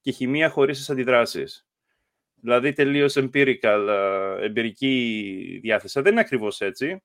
και 0.00 0.10
χημεία 0.10 0.48
χωρίς 0.48 0.78
τις 0.78 0.90
αντιδράσεις. 0.90 1.66
Δηλαδή 2.34 2.72
τελείως 2.72 3.16
empirical, 3.18 3.88
εμπειρική 4.40 5.58
διάθεση. 5.62 6.00
Δεν 6.00 6.12
είναι 6.12 6.20
ακριβώς 6.20 6.60
έτσι. 6.60 7.02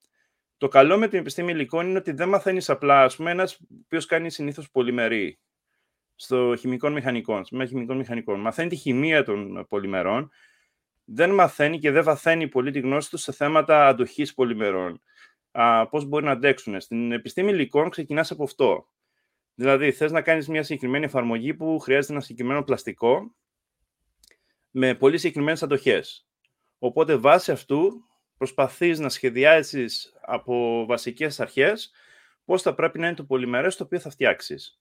Το 0.58 0.68
καλό 0.68 0.98
με 0.98 1.08
την 1.08 1.20
επιστήμη 1.20 1.51
υλικών 1.51 1.88
είναι 1.88 1.98
ότι 1.98 2.12
δεν 2.12 2.30
μαθαίνεις 2.30 2.70
απλά, 2.70 3.04
ας 3.04 3.16
πούμε, 3.16 3.32
ένας 3.32 3.60
ο 3.92 3.98
κάνει 4.08 4.32
συνήθως 4.32 4.72
πολυμερή 4.72 5.39
στο 6.21 6.55
χημικό 6.59 6.89
μηχανικό, 6.89 7.41
με 7.51 7.65
χημικών 7.65 7.97
μηχανικών. 7.97 8.39
Μαθαίνει 8.39 8.69
τη 8.69 8.75
χημεία 8.75 9.23
των 9.23 9.65
πολυμερών, 9.69 10.31
δεν 11.03 11.29
μαθαίνει 11.33 11.79
και 11.79 11.91
δεν 11.91 12.03
βαθαίνει 12.03 12.47
πολύ 12.47 12.71
τη 12.71 12.79
γνώση 12.79 13.09
τους 13.09 13.21
σε 13.21 13.31
θέματα 13.31 13.88
αντοχής 13.88 14.33
πολυμερών. 14.33 15.01
Πώς 15.89 16.05
μπορεί 16.05 16.25
να 16.25 16.31
αντέξουν. 16.31 16.81
Στην 16.81 17.11
επιστήμη 17.11 17.51
υλικών 17.51 17.89
ξεκινάς 17.89 18.31
από 18.31 18.43
αυτό. 18.43 18.88
Δηλαδή, 19.55 19.91
θες 19.91 20.11
να 20.11 20.21
κάνεις 20.21 20.47
μια 20.47 20.63
συγκεκριμένη 20.63 21.05
εφαρμογή 21.05 21.53
που 21.53 21.79
χρειάζεται 21.79 22.13
ένα 22.13 22.21
συγκεκριμένο 22.21 22.63
πλαστικό 22.63 23.35
με 24.69 24.95
πολύ 24.95 25.17
συγκεκριμένες 25.17 25.63
αντοχές. 25.63 26.27
Οπότε, 26.79 27.15
βάσει 27.15 27.51
αυτού, 27.51 28.05
προσπαθείς 28.38 28.99
να 28.99 29.09
σχεδιάσεις 29.09 30.13
από 30.21 30.85
βασικές 30.85 31.39
αρχές 31.39 31.91
πώς 32.45 32.61
θα 32.61 32.73
πρέπει 32.73 32.99
να 32.99 33.07
είναι 33.07 33.15
το 33.15 33.23
πολυμερές 33.23 33.75
το 33.75 33.83
οποίο 33.83 33.99
θα 33.99 34.09
φτιάξεις. 34.09 34.79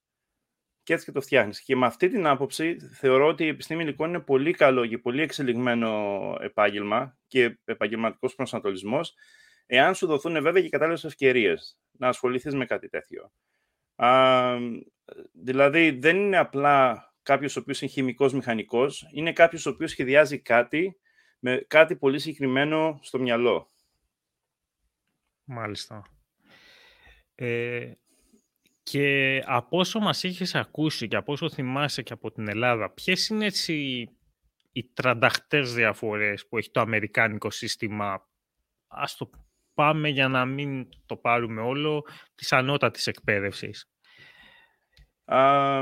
Και 0.89 0.95
έτσι 0.95 1.07
και 1.07 1.13
το 1.13 1.21
φτιάχνεις. 1.21 1.61
Και 1.61 1.77
με 1.77 1.87
αυτή 1.87 2.09
την 2.09 2.27
άποψη 2.27 2.77
θεωρώ 2.93 3.27
ότι 3.27 3.45
η 3.45 3.49
επιστήμη 3.49 3.83
υλικών 3.83 4.09
είναι 4.09 4.21
πολύ 4.21 4.53
καλό 4.53 4.87
και 4.87 4.99
πολύ 4.99 5.23
εξελιγμένο 5.23 6.37
επάγγελμα 6.41 7.19
και 7.27 7.59
επαγγελματικός 7.65 8.35
προσανατολισμός, 8.35 9.15
εάν 9.67 9.95
σου 9.95 10.07
δοθούν 10.07 10.43
βέβαια 10.43 10.63
και 10.63 10.69
κατάλληλες 10.69 11.05
ευκαιρίες 11.05 11.79
να 11.91 12.09
ασχοληθείς 12.09 12.55
με 12.55 12.65
κάτι 12.67 12.89
τέτοιο. 12.89 13.33
Α, 13.97 14.57
δηλαδή 15.33 15.91
δεν 15.91 16.17
είναι 16.17 16.39
απλά 16.39 17.07
κάποιος 17.23 17.57
ο 17.57 17.61
οποίος 17.61 17.81
είναι 17.81 17.91
χημικός 17.91 18.33
μηχανικός, 18.33 19.09
είναι 19.13 19.33
κάποιος 19.33 19.67
ο 19.67 19.71
οποίος 19.71 19.91
σχεδιάζει 19.91 20.39
κάτι 20.39 20.99
με 21.39 21.65
κάτι 21.67 21.97
πολύ 21.97 22.19
συγκεκριμένο 22.19 22.99
στο 23.03 23.19
μυαλό. 23.19 23.69
Μάλιστα. 25.45 26.03
Ε, 27.35 27.93
και 28.91 29.43
από 29.47 29.79
όσο 29.79 29.99
μας 29.99 30.23
είχες 30.23 30.55
ακούσει 30.55 31.09
και 31.09 31.17
από 31.17 31.33
όσο 31.33 31.51
θυμάσαι 31.51 32.03
και 32.03 32.13
από 32.13 32.31
την 32.31 32.49
Ελλάδα, 32.49 32.91
ποιες 32.91 33.29
είναι 33.29 33.45
έτσι 33.45 33.75
οι 34.73 34.85
τρανταχτές 34.95 35.75
διαφορές 35.75 36.47
που 36.47 36.59
έχει 36.59 36.71
το 36.71 36.81
αμερικάνικο 36.81 37.51
σύστημα, 37.51 38.29
ας 38.87 39.17
το 39.17 39.31
πάμε 39.75 40.09
για 40.09 40.29
να 40.29 40.45
μην 40.45 40.89
το 41.07 41.17
πάρουμε 41.17 41.61
όλο, 41.61 42.07
της 42.35 42.53
ανώτατης 42.53 43.07
εκπαίδευσης. 43.07 43.91
Α, 45.25 45.81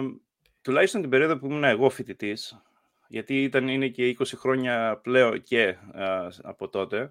τουλάχιστον 0.62 1.00
την 1.00 1.10
περίοδο 1.10 1.38
που 1.38 1.46
ήμουν 1.46 1.64
εγώ 1.64 1.90
φοιτητής, 1.90 2.62
γιατί 3.08 3.42
ήταν, 3.42 3.68
είναι 3.68 3.88
και 3.88 4.16
20 4.18 4.36
χρόνια 4.36 5.00
πλέον 5.02 5.42
και 5.42 5.76
από 6.42 6.68
τότε, 6.68 7.10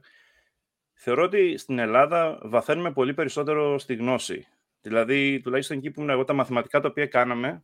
θεωρώ 0.93 1.23
ότι 1.23 1.57
στην 1.57 1.79
Ελλάδα 1.79 2.39
βαθαίνουμε 2.41 2.91
πολύ 2.91 3.13
περισσότερο 3.13 3.79
στη 3.79 3.95
γνώση. 3.95 4.47
Δηλαδή, 4.86 5.39
τουλάχιστον 5.42 5.77
εκεί 5.77 5.92
που 5.92 6.00
ήμουν 6.00 6.12
εγώ, 6.12 6.24
τα 6.24 6.34
μαθηματικά 6.34 6.80
τα 6.80 6.88
οποία 6.88 7.06
κάναμε, 7.06 7.63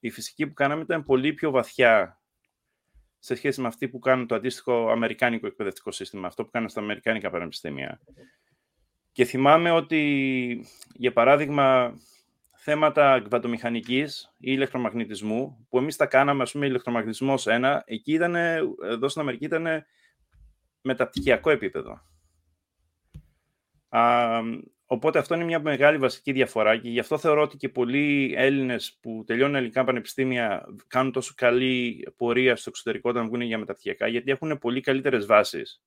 η 0.00 0.10
φυσική 0.10 0.46
που 0.46 0.54
κάναμε 0.54 0.82
ήταν 0.82 1.04
πολύ 1.04 1.32
πιο 1.32 1.50
βαθιά 1.50 2.20
σε 3.18 3.34
σχέση 3.34 3.60
με 3.60 3.66
αυτή 3.66 3.88
που 3.88 3.98
κάνουν 3.98 4.26
το 4.26 4.34
αντίστοιχο 4.34 4.90
αμερικάνικο 4.90 5.46
εκπαιδευτικό 5.46 5.90
σύστημα, 5.90 6.26
αυτό 6.26 6.44
που 6.44 6.50
κάνουν 6.50 6.68
στα 6.68 6.80
αμερικάνικα 6.80 7.30
πανεπιστήμια. 7.30 8.00
Και 9.12 9.24
θυμάμαι 9.24 9.70
ότι, 9.70 10.66
για 10.94 11.12
παράδειγμα, 11.12 11.98
θέματα 12.56 13.20
κβαντομηχανικής 13.20 14.34
ή 14.38 14.50
ηλεκτρομαγνητισμού, 14.52 15.66
που 15.68 15.78
εμείς 15.78 15.96
τα 15.96 16.06
κάναμε, 16.06 16.42
ας 16.42 16.52
πούμε, 16.52 16.66
ηλεκτρομαγνητισμός 16.66 17.46
1, 17.48 17.80
εκεί 17.84 18.12
ήταν, 18.12 18.34
εδώ 18.82 19.08
στην 19.08 19.20
Αμερική 19.20 19.44
ήταν 19.44 19.84
μεταπτυχιακό 20.80 21.50
επίπεδο. 21.50 22.00
Α, 23.88 24.40
οπότε 24.86 25.18
αυτό 25.18 25.34
είναι 25.34 25.44
μια 25.44 25.60
μεγάλη 25.60 25.98
βασική 25.98 26.32
διαφορά 26.32 26.76
και 26.76 26.88
γι' 26.88 26.98
αυτό 26.98 27.18
θεωρώ 27.18 27.42
ότι 27.42 27.56
και 27.56 27.68
πολλοί 27.68 28.34
Έλληνες 28.36 28.98
που 29.00 29.24
τελειώνουν 29.26 29.54
ελληνικά 29.54 29.84
πανεπιστήμια 29.84 30.66
κάνουν 30.86 31.12
τόσο 31.12 31.32
καλή 31.36 32.08
πορεία 32.16 32.56
στο 32.56 32.70
εξωτερικό 32.70 33.10
όταν 33.10 33.26
βγουν 33.26 33.40
για 33.40 33.58
μεταπτυχιακά, 33.58 34.06
γιατί 34.06 34.30
έχουν 34.30 34.58
πολύ 34.58 34.80
καλύτερες 34.80 35.26
βάσεις. 35.26 35.82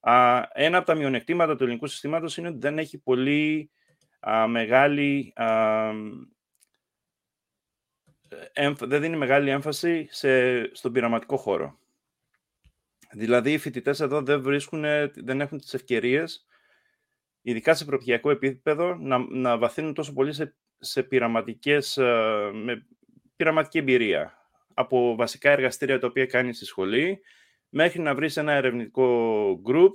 Α, 0.00 0.42
ένα 0.52 0.76
από 0.78 0.86
τα 0.86 0.94
μειονεκτήματα 0.94 1.56
του 1.56 1.62
ελληνικού 1.62 1.86
συστήματος 1.86 2.36
είναι 2.36 2.48
ότι 2.48 2.58
δεν 2.58 2.78
έχει 2.78 2.98
πολύ 2.98 3.70
α, 4.20 4.46
μεγάλη, 4.46 5.32
α, 5.36 5.90
δεν 8.78 9.00
δίνει 9.00 9.16
μεγάλη 9.16 9.50
έμφαση 9.50 10.06
σε, 10.10 10.74
στον 10.74 10.92
πειραματικό 10.92 11.36
χώρο. 11.36 11.78
Δηλαδή, 13.12 13.52
οι 13.52 13.58
φοιτητές 13.58 14.00
εδώ 14.00 14.22
δεν, 14.22 14.42
βρίσκουν, 14.42 14.84
δεν 15.14 15.40
έχουν 15.40 15.58
τις 15.58 15.74
ευκαιρίες, 15.74 16.46
ειδικά 17.42 17.74
σε 17.74 17.84
προπτυχιακό 17.84 18.30
επίπεδο, 18.30 18.94
να, 18.94 19.18
να 19.18 19.58
βαθύνουν 19.58 19.94
τόσο 19.94 20.12
πολύ 20.12 20.32
σε, 20.32 20.54
σε 20.78 21.02
πειραματικές, 21.02 21.96
με 22.52 22.86
πειραματική 23.36 23.78
εμπειρία. 23.78 24.34
Από 24.74 25.14
βασικά 25.16 25.50
εργαστήρια 25.50 25.98
τα 25.98 26.06
οποία 26.06 26.26
κάνεις 26.26 26.56
στη 26.56 26.64
σχολή, 26.64 27.20
μέχρι 27.68 28.00
να 28.00 28.14
βρεις 28.14 28.36
ένα 28.36 28.52
ερευνητικό 28.52 29.62
group 29.66 29.92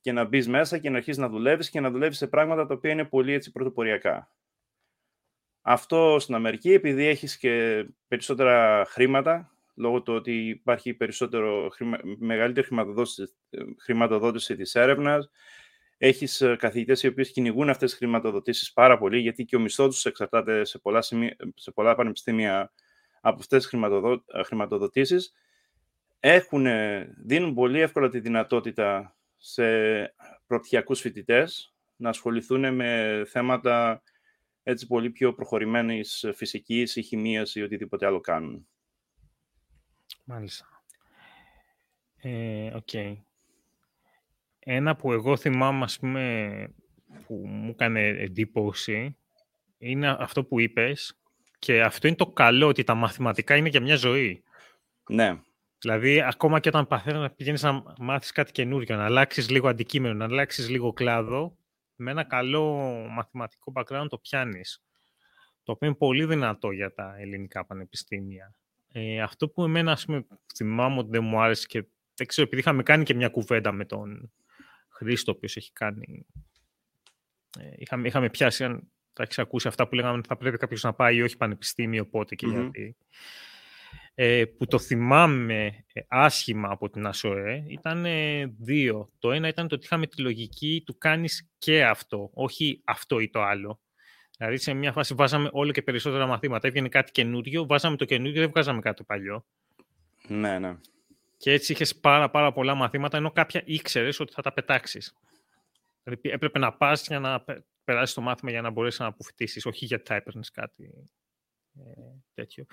και 0.00 0.12
να 0.12 0.24
μπεις 0.24 0.48
μέσα 0.48 0.78
και 0.78 0.90
να 0.90 0.96
αρχίσεις 0.96 1.20
να 1.20 1.28
δουλεύεις 1.28 1.70
και 1.70 1.80
να 1.80 1.90
δουλεύεις 1.90 2.16
σε 2.16 2.26
πράγματα 2.26 2.66
τα 2.66 2.74
οποία 2.74 2.90
είναι 2.90 3.04
πολύ 3.04 3.32
έτσι 3.32 3.52
πρωτοποριακά. 3.52 4.30
Αυτό 5.62 6.16
στην 6.20 6.34
Αμερική, 6.34 6.72
επειδή 6.72 7.06
έχεις 7.06 7.36
και 7.36 7.86
περισσότερα 8.08 8.84
χρήματα, 8.88 9.50
λόγω 9.74 10.02
του 10.02 10.14
ότι 10.14 10.48
υπάρχει 10.48 10.94
περισσότερο, 10.94 11.70
μεγαλύτερη 12.18 12.66
χρηματοδότηση, 12.66 13.24
χρηματοδότηση 13.78 14.56
της 14.56 14.74
έρευνας, 14.74 15.30
έχεις 15.98 16.40
ε, 16.40 16.56
καθηγητές 16.56 17.02
οι 17.02 17.06
οποίοι 17.06 17.32
κυνηγούν 17.32 17.68
αυτές 17.68 17.90
τις 17.90 17.98
χρηματοδοτήσεις 17.98 18.72
πάρα 18.72 18.98
πολύ, 18.98 19.18
γιατί 19.18 19.44
και 19.44 19.56
ο 19.56 19.60
μισθός 19.60 19.94
τους 19.94 20.04
εξαρτάται 20.04 20.64
σε 20.64 20.78
πολλά, 20.78 21.02
σε 21.54 21.70
πολλά 21.74 21.94
πανεπιστήμια 21.94 22.72
από 23.20 23.38
αυτές 23.40 23.58
τις 23.58 23.66
χρηματοδο, 23.66 24.24
ε, 24.26 24.42
χρηματοδοτήσεις, 24.42 25.32
έχουν, 26.20 26.66
δίνουν 27.16 27.54
πολύ 27.54 27.80
εύκολα 27.80 28.08
τη 28.08 28.20
δυνατότητα 28.20 29.16
σε 29.36 29.64
πρωτιακούς 30.46 31.00
φοιτητές 31.00 31.74
να 31.96 32.08
ασχοληθούν 32.08 32.74
με 32.74 33.22
θέματα 33.26 34.02
έτσι 34.62 34.86
πολύ 34.86 35.10
πιο 35.10 35.34
προχωρημένης 35.34 36.30
φυσικής 36.34 36.96
ή 36.96 37.02
χημίας 37.02 37.54
ή 37.54 37.62
οτιδήποτε 37.62 38.06
άλλο 38.06 38.20
κάνουν. 38.20 38.68
Μάλιστα. 40.24 40.66
Ε, 42.16 42.70
Ένα 44.68 44.96
που 44.96 45.12
εγώ 45.12 45.36
θυμάμαι, 45.36 45.84
ας 45.84 45.98
πούμε, 45.98 46.74
που 47.26 47.34
μου 47.46 47.70
έκανε 47.70 48.06
εντύπωση, 48.06 49.16
είναι 49.78 50.16
αυτό 50.18 50.44
που 50.44 50.60
είπες 50.60 51.20
και 51.58 51.82
αυτό 51.82 52.06
είναι 52.06 52.16
το 52.16 52.26
καλό, 52.26 52.66
ότι 52.66 52.84
τα 52.84 52.94
μαθηματικά 52.94 53.56
είναι 53.56 53.68
για 53.68 53.80
μια 53.80 53.96
ζωή. 53.96 54.42
Ναι. 55.08 55.40
Δηλαδή, 55.78 56.22
ακόμα 56.22 56.60
και 56.60 56.68
όταν 56.68 56.86
παθαίνει 56.86 57.18
να 57.18 57.30
πηγαίνεις 57.30 57.62
να 57.62 57.82
μάθεις 57.98 58.32
κάτι 58.32 58.52
καινούριο, 58.52 58.96
να 58.96 59.04
αλλάξεις 59.04 59.50
λίγο 59.50 59.68
αντικείμενο, 59.68 60.14
να 60.14 60.24
αλλάξεις 60.24 60.68
λίγο 60.68 60.92
κλάδο, 60.92 61.58
με 61.96 62.10
ένα 62.10 62.24
καλό 62.24 62.74
μαθηματικό 63.10 63.72
background 63.76 64.06
το 64.08 64.18
πιάνεις. 64.18 64.82
Το 65.62 65.72
οποίο 65.72 65.88
είναι 65.88 65.96
πολύ 65.96 66.24
δυνατό 66.24 66.70
για 66.70 66.92
τα 66.92 67.14
ελληνικά 67.18 67.66
πανεπιστήμια. 67.66 68.54
Ε, 68.92 69.20
αυτό 69.20 69.48
που 69.48 69.64
εμένα, 69.64 69.92
ας 69.92 70.04
πούμε, 70.04 70.26
θυμάμαι 70.54 70.98
ότι 70.98 71.10
δεν 71.10 71.24
μου 71.24 71.40
άρεσε 71.40 71.66
και 71.66 71.84
δεν 72.14 72.26
ξέρω, 72.26 72.46
επειδή 72.46 72.62
είχαμε 72.62 72.82
κάνει 72.82 73.04
και 73.04 73.14
μια 73.14 73.28
κουβέντα 73.28 73.72
με 73.72 73.84
τον 73.84 74.32
Χρήστο, 74.96 75.32
ο 75.32 75.34
οποίος 75.36 75.56
έχει 75.56 75.72
κάνει. 75.72 76.26
Ε, 77.58 77.70
είχαμε, 77.76 78.08
είχαμε 78.08 78.30
πιάσει, 78.30 78.64
αν 78.64 78.90
τα 79.12 79.22
έχεις 79.22 79.38
ακούσει 79.38 79.68
αυτά 79.68 79.88
που 79.88 79.94
λέγαμε, 79.94 80.20
θα 80.26 80.36
πρέπει 80.36 80.56
κάποιος 80.56 80.82
να 80.82 80.92
πάει 80.92 81.16
ή 81.16 81.22
όχι 81.22 81.36
πανεπιστήμιο, 81.36 82.06
πότε 82.06 82.34
και 82.34 82.46
γιατί 82.46 82.96
ε, 84.18 84.44
που 84.44 84.66
το 84.66 84.78
θυμάμαι 84.78 85.84
ε, 85.92 86.00
άσχημα 86.08 86.68
από 86.70 86.90
την 86.90 87.06
ΑΣΟΕ 87.06 87.64
ήταν 87.68 88.06
δύο. 88.58 89.10
Το 89.18 89.32
ένα 89.32 89.48
ήταν 89.48 89.68
το 89.68 89.74
ότι 89.74 89.84
είχαμε 89.84 90.06
τη 90.06 90.22
λογική 90.22 90.82
του 90.86 90.98
κάνεις 90.98 91.50
και 91.58 91.84
αυτό, 91.84 92.30
όχι 92.34 92.80
αυτό 92.84 93.20
ή 93.20 93.30
το 93.30 93.42
άλλο. 93.42 93.80
Δηλαδή 94.38 94.56
σε 94.56 94.72
μια 94.72 94.92
φάση 94.92 95.14
βάζαμε 95.14 95.48
όλο 95.52 95.72
και 95.72 95.82
περισσότερα 95.82 96.26
μαθήματα. 96.26 96.68
Έβγαινε 96.68 96.88
κάτι 96.88 97.12
καινούριο, 97.12 97.66
βάζαμε 97.66 97.96
το 97.96 98.04
καινούριο, 98.04 98.40
δεν 98.40 98.50
βγάζαμε 98.50 98.80
κάτι 98.80 99.04
παλιό. 99.04 99.46
Ναι, 100.28 100.58
ναι. 100.58 100.76
Και 101.36 101.52
έτσι 101.52 101.72
είχες 101.72 101.96
πάρα, 101.96 102.30
πάρα 102.30 102.52
πολλά 102.52 102.74
μαθήματα, 102.74 103.16
ενώ 103.16 103.30
κάποια 103.30 103.62
ήξερες 103.64 104.20
ότι 104.20 104.32
θα 104.32 104.42
τα 104.42 104.52
πετάξεις. 104.52 105.14
Δηλαδή 106.02 106.28
έπρεπε 106.30 106.58
να 106.58 106.72
πας 106.72 107.06
για 107.06 107.20
να 107.20 107.44
περάσεις 107.84 108.14
το 108.14 108.20
μάθημα 108.20 108.50
για 108.50 108.60
να 108.60 108.70
μπορέσεις 108.70 109.00
να 109.00 109.06
αποφυτίσεις, 109.06 109.66
όχι 109.66 109.84
γιατί 109.84 110.04
θα 110.06 110.14
έπαιρνε 110.14 110.42
κάτι 110.52 110.90
ε, 111.78 111.82
τέτοιο. 112.34 112.66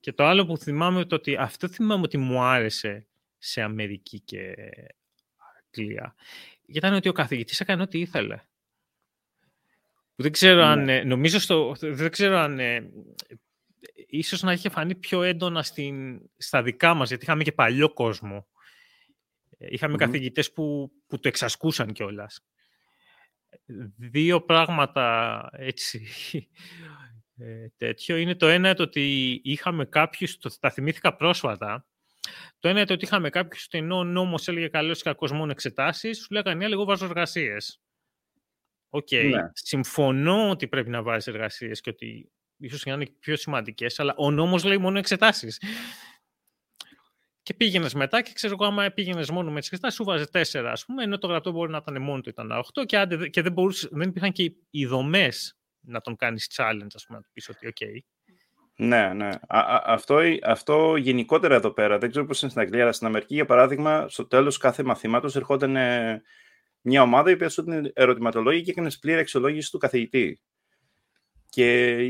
Και 0.00 0.12
το 0.12 0.24
άλλο 0.24 0.46
που 0.46 0.58
θυμάμαι 0.58 1.04
το 1.04 1.14
ότι 1.14 1.36
αυτό 1.36 1.68
θυμάμαι 1.68 2.02
ότι 2.02 2.18
μου 2.18 2.42
άρεσε 2.42 3.06
σε 3.38 3.62
Αμερική 3.62 4.20
και 4.20 4.54
Αγγλία 5.66 6.14
ήταν 6.66 6.94
ότι 6.94 7.08
ο 7.08 7.12
καθηγητής 7.12 7.60
έκανε 7.60 7.82
ό,τι 7.82 7.98
ήθελε. 7.98 8.40
Δεν 10.14 10.32
ξέρω 10.32 10.62
αν, 10.62 10.84
ναι. 10.84 10.96
ε, 10.96 11.04
νομίζω 11.04 11.38
στο, 11.38 11.74
δεν 11.80 12.10
ξέρω 12.10 12.36
αν 12.36 12.58
ε, 12.58 12.90
ίσως 14.06 14.42
να 14.42 14.52
είχε 14.52 14.68
φανεί 14.68 14.94
πιο 14.94 15.22
έντονα 15.22 15.62
στην, 15.62 16.20
στα 16.36 16.62
δικά 16.62 16.94
μας, 16.94 17.08
γιατί 17.08 17.24
είχαμε 17.24 17.42
και 17.42 17.52
παλιό 17.52 17.92
κόσμο. 17.92 18.46
Ε, 19.58 19.66
είχαμε 19.70 19.94
mm 19.94 19.98
καθηγητές 19.98 20.52
που, 20.52 20.92
που 21.06 21.18
το 21.18 21.28
εξασκούσαν 21.28 21.92
κιόλας. 21.92 22.46
Δύο 23.96 24.42
πράγματα 24.42 25.48
έτσι 25.52 26.06
ε, 27.38 27.68
τέτοιο 27.76 28.16
είναι 28.16 28.34
το 28.34 28.46
ένα 28.46 28.74
το 28.74 28.82
ότι 28.82 29.40
είχαμε 29.44 29.84
κάποιους, 29.84 30.38
το, 30.38 30.58
τα 30.60 30.70
θυμήθηκα 30.70 31.14
πρόσφατα, 31.14 31.86
το 32.58 32.68
ένα 32.68 32.78
είναι 32.78 32.86
το 32.86 32.92
ότι 32.92 33.04
είχαμε 33.04 33.30
κάποιους 33.30 33.64
ότι 33.64 33.78
ενώ 33.78 33.96
ο 33.96 34.04
νόμος 34.04 34.48
έλεγε 34.48 34.68
καλός 34.68 35.02
και 35.02 35.10
κακός 35.10 35.32
μόνο 35.32 35.50
εξετάσεις, 35.50 36.18
σου 36.18 36.26
λέγανε 36.30 36.66
«Ναι, 36.66 36.72
εγώ 36.72 36.84
βάζω 36.84 37.04
εργασίες. 37.04 37.80
OK, 38.88 39.08
okay. 39.10 39.30
ναι. 39.30 39.50
συμφωνώ 39.52 40.50
ότι 40.50 40.68
πρέπει 40.68 40.90
να 40.90 41.02
βάζεις 41.02 41.26
εργασίες 41.26 41.80
και 41.80 41.90
ότι 41.90 42.30
ίσως 42.58 42.82
είναι 42.84 43.06
πιο 43.18 43.36
σημαντικές, 43.36 44.00
αλλά 44.00 44.14
ο 44.16 44.30
νόμος 44.30 44.64
λέει 44.64 44.78
μόνο 44.78 44.98
εξετάσεις. 44.98 45.60
Και 47.42 47.54
πήγαινες 47.54 47.94
μετά 47.94 48.22
και 48.22 48.30
ξέρω 48.34 48.56
εγώ, 48.60 48.64
άμα 48.64 48.90
πήγαινες 48.90 49.30
μόνο 49.30 49.50
με 49.50 49.58
τις 49.58 49.68
εξετάσεις, 49.68 49.98
σου 49.98 50.04
βάζει 50.04 50.24
τέσσερα, 50.24 50.70
ας 50.72 50.84
πούμε, 50.84 51.02
ενώ 51.02 51.18
το 51.18 51.26
γραπτό 51.26 51.50
μπορεί 51.50 51.70
να 51.70 51.76
ήταν 51.76 52.02
μόνο 52.02 52.20
του 52.20 52.28
ήταν 52.28 52.52
8 52.52 52.84
και, 52.86 52.98
άντε, 52.98 53.28
και 53.28 53.42
δεν, 53.42 53.52
μπορούσε, 53.52 53.88
δεν 53.90 54.08
υπήρχαν 54.08 54.32
και 54.32 54.52
οι 54.70 54.86
δομές 54.86 55.56
να 55.80 56.00
τον 56.00 56.16
κάνεις 56.16 56.50
challenge, 56.56 56.94
ας 56.94 57.04
πούμε, 57.06 57.18
να 57.18 57.24
του 57.24 57.30
πεις 57.32 57.48
ότι, 57.48 57.72
OK. 57.74 57.86
Ναι, 58.78 59.12
ναι. 59.14 59.28
Α, 59.46 59.82
αυτό, 59.84 60.18
αυτό 60.42 60.96
γενικότερα 60.96 61.54
εδώ 61.54 61.70
πέρα, 61.70 61.98
δεν 61.98 62.10
ξέρω 62.10 62.26
πώς 62.26 62.42
είναι 62.42 62.50
στην 62.50 62.62
Αγγλία, 62.62 62.82
αλλά 62.82 62.92
στην 62.92 63.06
Αμερική, 63.06 63.34
για 63.34 63.44
παράδειγμα, 63.44 64.08
στο 64.08 64.26
τέλος 64.26 64.58
κάθε 64.58 64.82
μαθήματος 64.82 65.36
ερχόταν 65.36 65.70
μια 66.80 67.02
ομάδα 67.02 67.30
η 67.30 67.32
οποία 67.32 67.48
σου 67.48 67.60
έδινε 67.60 67.90
ερωτηματολόγια 67.94 68.62
και 68.62 68.70
έκανες 68.70 68.98
πλήρη 68.98 69.18
αξιολόγηση 69.18 69.70
του 69.70 69.78
καθηγητή. 69.78 70.40
Και 71.48 72.08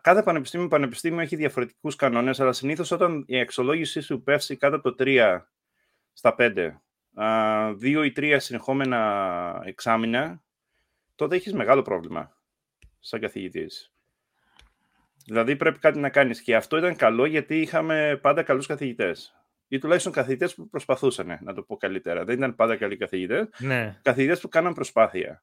κάθε 0.00 0.22
πανεπιστήμιο 0.22 0.68
πανεπιστήμιο 0.68 1.20
έχει 1.20 1.36
διαφορετικούς 1.36 1.96
κανόνες, 1.96 2.40
αλλά 2.40 2.52
συνήθως 2.52 2.90
όταν 2.90 3.24
η 3.26 3.40
αξιολόγησή 3.40 4.00
σου 4.00 4.22
πέφτει 4.22 4.56
κάτω 4.56 4.76
από 4.76 4.94
το 4.94 5.04
3 5.04 5.40
στα 6.12 6.34
5, 6.38 6.82
δύο 7.76 8.02
ή 8.02 8.12
τρία 8.12 8.40
συνεχόμενα 8.40 9.62
εξάμεινα, 9.64 10.42
τότε 11.14 11.36
έχεις 11.36 11.52
μεγάλο 11.52 11.82
πρόβλημα 11.82 12.36
σαν 12.98 13.20
καθηγητής. 13.20 13.92
Δηλαδή 15.24 15.56
πρέπει 15.56 15.78
κάτι 15.78 15.98
να 15.98 16.08
κάνεις. 16.08 16.42
Και 16.42 16.56
αυτό 16.56 16.76
ήταν 16.76 16.96
καλό 16.96 17.24
γιατί 17.26 17.60
είχαμε 17.60 18.18
πάντα 18.22 18.42
καλούς 18.42 18.66
καθηγητές. 18.66 19.32
Ή 19.68 19.78
τουλάχιστον 19.78 20.12
καθηγητές 20.12 20.54
που 20.54 20.68
προσπαθούσαν, 20.68 21.38
να 21.40 21.54
το 21.54 21.62
πω 21.62 21.76
καλύτερα. 21.76 22.24
Δεν 22.24 22.36
ήταν 22.36 22.54
πάντα 22.54 22.76
καλοί 22.76 22.96
καθηγητές. 22.96 23.48
Ναι. 23.58 23.98
Καθηγητές 24.02 24.40
που 24.40 24.48
κάναν 24.48 24.74
προσπάθεια. 24.74 25.42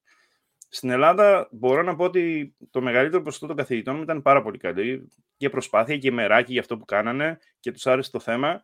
Στην 0.67 0.89
Ελλάδα 0.89 1.47
μπορώ 1.51 1.83
να 1.83 1.95
πω 1.95 2.03
ότι 2.03 2.55
το 2.69 2.81
μεγαλύτερο 2.81 3.21
ποσοστό 3.21 3.47
των 3.47 3.55
καθηγητών 3.55 3.95
μου 3.95 4.01
ήταν 4.01 4.21
πάρα 4.21 4.41
πολύ 4.41 4.57
καλή 4.57 5.11
και 5.37 5.49
προσπάθεια 5.49 5.97
και 5.97 6.11
μεράκι 6.11 6.51
για 6.51 6.61
αυτό 6.61 6.77
που 6.77 6.85
κάνανε 6.85 7.37
και 7.59 7.71
τους 7.71 7.87
άρεσε 7.87 8.11
το 8.11 8.19
θέμα. 8.19 8.63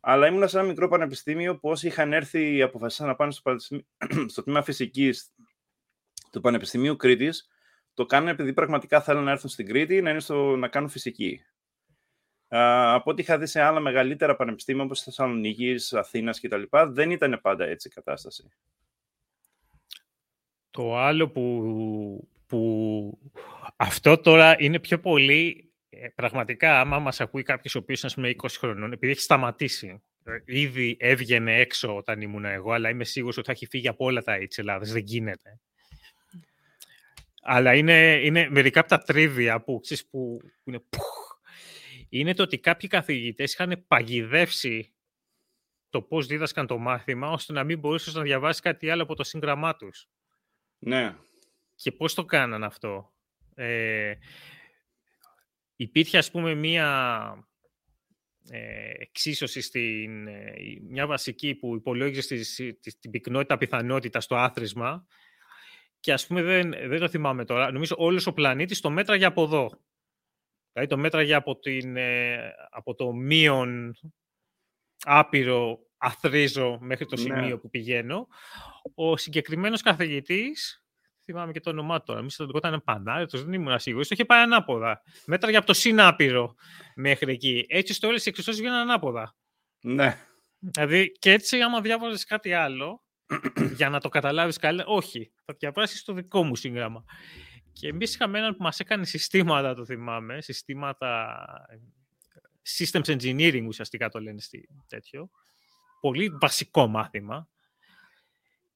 Αλλά 0.00 0.26
ήμουν 0.26 0.48
σε 0.48 0.58
ένα 0.58 0.66
μικρό 0.66 0.88
πανεπιστήμιο 0.88 1.58
που 1.58 1.68
όσοι 1.68 1.86
είχαν 1.86 2.12
έρθει 2.12 2.62
αποφασίσαν 2.62 3.06
να 3.06 3.14
πάνε 3.14 3.32
στο, 3.32 3.54
στο 4.32 4.42
τμήμα 4.42 4.62
φυσικής 4.62 5.32
του 6.32 6.40
Πανεπιστημίου 6.40 6.96
Κρήτης 6.96 7.48
το 7.94 8.06
κάνουν 8.06 8.28
επειδή 8.28 8.52
πραγματικά 8.52 9.00
θέλουν 9.00 9.24
να 9.24 9.30
έρθουν 9.30 9.50
στην 9.50 9.66
Κρήτη 9.66 10.02
να, 10.02 10.10
είναι 10.10 10.20
στο, 10.20 10.56
να 10.56 10.68
κάνουν 10.68 10.88
φυσική. 10.88 11.40
Uh, 12.48 12.92
από 12.94 13.10
ό,τι 13.10 13.22
είχα 13.22 13.38
δει 13.38 13.46
σε 13.46 13.60
άλλα 13.60 13.80
μεγαλύτερα 13.80 14.36
πανεπιστήμια 14.36 14.84
όπως 14.84 15.02
Θεσσαλονίκης, 15.02 15.92
Αθήνας 15.92 16.40
κτλ. 16.40 16.62
δεν 16.88 17.10
ήταν 17.10 17.38
πάντα 17.42 17.64
έτσι 17.64 17.88
η 17.88 17.90
κατάσταση. 17.90 18.50
Το 20.76 20.96
άλλο 20.96 21.28
που, 21.28 22.28
που 22.46 23.18
αυτό 23.76 24.18
τώρα 24.18 24.56
είναι 24.58 24.78
πιο 24.78 25.00
πολύ 25.00 25.70
ε, 25.88 26.08
πραγματικά 26.08 26.80
άμα 26.80 26.98
μας 26.98 27.20
ακούει 27.20 27.42
κάποιος 27.42 27.74
ο 27.74 27.78
οποίος 27.78 28.02
είναι 28.02 28.12
με 28.16 28.34
20 28.42 28.46
χρονών 28.58 28.92
επειδή 28.92 29.12
έχει 29.12 29.20
σταματήσει 29.20 30.02
ε, 30.24 30.38
ήδη 30.44 30.96
έβγαινε 31.00 31.60
έξω 31.60 31.96
όταν 31.96 32.20
ήμουν 32.20 32.44
εγώ 32.44 32.72
αλλά 32.72 32.88
είμαι 32.88 33.04
σίγουρος 33.04 33.36
ότι 33.36 33.46
θα 33.46 33.52
έχει 33.52 33.66
φύγει 33.66 33.88
από 33.88 34.04
όλα 34.04 34.22
τα 34.22 34.38
AIDS 34.40 34.56
Ελλάδας, 34.58 34.92
δεν 34.92 35.02
γίνεται 35.04 35.60
αλλά 37.42 37.74
είναι, 37.74 38.20
είναι 38.22 38.48
μερικά 38.50 38.80
από 38.80 38.88
τα 38.88 38.98
τρίβια 38.98 39.60
που, 39.60 39.80
ξέρεις, 39.80 40.08
που 40.08 40.38
είναι 40.64 40.80
είναι 42.08 42.34
το 42.34 42.42
ότι 42.42 42.58
κάποιοι 42.58 42.88
καθηγητές 42.88 43.52
είχαν 43.52 43.84
παγιδεύσει 43.88 44.94
το 45.90 46.02
πώς 46.02 46.26
δίδασκαν 46.26 46.66
το 46.66 46.78
μάθημα 46.78 47.30
ώστε 47.30 47.52
να 47.52 47.64
μην 47.64 47.78
μπορούσες 47.78 48.14
να 48.14 48.22
διαβάσεις 48.22 48.60
κάτι 48.60 48.90
άλλο 48.90 49.02
από 49.02 49.14
το 49.14 49.24
σύγγραμμά 49.24 49.76
τους. 49.76 50.08
Ναι. 50.78 51.16
Και 51.74 51.92
πώς 51.92 52.14
το 52.14 52.24
κάναν 52.24 52.64
αυτό; 52.64 53.12
Ε, 53.54 54.14
υπήρχε, 55.76 56.18
ας 56.18 56.30
πούμε, 56.30 56.54
μία 56.54 56.88
ε, 58.50 58.92
εξίσωση 58.98 59.60
στην 59.60 60.26
ε, 60.26 60.54
μια 60.82 61.06
βασική 61.06 61.54
που 61.54 61.74
υπολόγιζε 61.74 62.40
την 63.00 63.10
πυκνότητα 63.10 63.58
πιθανότητα 63.58 64.20
στο 64.20 64.36
άθροισμα 64.36 65.06
και 66.00 66.12
ας 66.12 66.26
πούμε 66.26 66.42
δεν, 66.42 66.70
δεν 66.70 67.00
το 67.00 67.08
θυμάμαι 67.08 67.44
τώρα, 67.44 67.72
νομίζω 67.72 67.94
όλος 67.98 68.26
ο 68.26 68.32
πλανήτης 68.32 68.80
το 68.80 68.90
μέτραγε 68.90 69.24
από 69.24 69.42
εδώ. 69.42 69.70
Δηλαδή 70.72 70.90
το 70.90 70.96
μέτραγε 71.00 71.34
από, 71.34 71.58
την, 71.58 71.96
ε, 71.96 72.54
από 72.70 72.94
το 72.94 73.12
μείον 73.12 73.96
άπειρο 75.04 75.85
αθρίζω 76.06 76.78
μέχρι 76.80 77.06
το 77.06 77.16
ναι. 77.16 77.22
σημείο 77.22 77.58
που 77.58 77.70
πηγαίνω. 77.70 78.28
Ο 78.94 79.16
συγκεκριμένος 79.16 79.82
καθηγητής, 79.82 80.84
θυμάμαι 81.24 81.52
και 81.52 81.60
το 81.60 81.70
όνομά 81.70 81.98
του 81.98 82.04
τώρα, 82.06 82.22
μη 82.22 82.28
το 82.36 82.50
ήταν 82.54 82.82
πανάρετος, 82.84 83.44
δεν 83.44 83.52
ήμουν 83.52 83.78
σίγουρος, 83.78 84.08
το 84.08 84.14
είχε 84.14 84.24
πάει 84.24 84.42
ανάποδα. 84.42 85.02
Μέτραγε 85.26 85.56
από 85.56 85.66
το 85.66 85.72
συνάπειρο 85.72 86.54
μέχρι 86.94 87.32
εκεί. 87.32 87.64
Έτσι 87.68 87.92
στο 87.92 88.08
όλες 88.08 88.26
οι 88.26 88.28
εξισώσεις 88.28 88.60
βγαίνουν 88.60 88.78
ανάποδα. 88.78 89.36
Ναι. 89.80 90.18
Δηλαδή, 90.58 91.12
και 91.18 91.32
έτσι 91.32 91.60
άμα 91.60 91.80
διάβαζες 91.80 92.24
κάτι 92.24 92.52
άλλο, 92.52 93.04
για 93.76 93.88
να 93.88 94.00
το 94.00 94.08
καταλάβεις 94.08 94.56
καλύτερα, 94.56 94.88
όχι, 94.88 95.32
θα 95.44 95.54
διαβάσεις 95.58 96.04
το 96.04 96.12
δικό 96.12 96.42
μου 96.42 96.56
σύγγραμμα. 96.56 97.04
Και 97.72 97.88
εμείς 97.88 98.14
είχαμε 98.14 98.38
έναν 98.38 98.56
που 98.56 98.62
μας 98.62 98.80
έκανε 98.80 99.04
συστήματα, 99.04 99.74
το 99.74 99.84
θυμάμαι, 99.84 100.40
συστήματα 100.40 101.36
systems 102.78 103.16
engineering 103.16 103.64
ουσιαστικά 103.66 104.08
το 104.08 104.20
λένε 104.20 104.40
στη, 104.40 104.68
τέτοιο. 104.86 105.30
Πολύ 106.00 106.36
βασικό 106.40 106.86
μάθημα. 106.86 107.48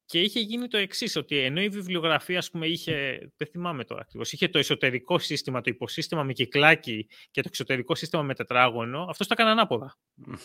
Και 0.05 0.21
είχε 0.21 0.41
γίνει 0.41 0.69
το 0.69 0.79
εξής, 0.79 1.17
ότι 1.17 1.39
ενώ 1.39 1.61
η 1.61 1.69
βιβλιογραφία, 1.69 2.39
ας 2.39 2.51
πούμε, 2.51 2.67
είχε, 2.67 3.19
δεν 3.37 3.49
θυμάμαι 3.51 3.85
τώρα 3.85 4.01
ακριβώς, 4.01 4.33
είχε 4.33 4.49
το 4.49 4.59
εσωτερικό 4.59 5.19
σύστημα, 5.19 5.61
το 5.61 5.71
υποσύστημα 5.71 6.23
με 6.23 6.33
κυκλάκι 6.33 7.09
και 7.31 7.43
το 7.43 7.49
εξωτερικό 7.51 7.95
σύστημα 7.95 8.23
με 8.23 8.35
τετράγωνο, 8.35 9.07
αυτός 9.11 9.27
το 9.27 9.35
έκανε 9.37 9.51
ανάποδα. 9.51 9.97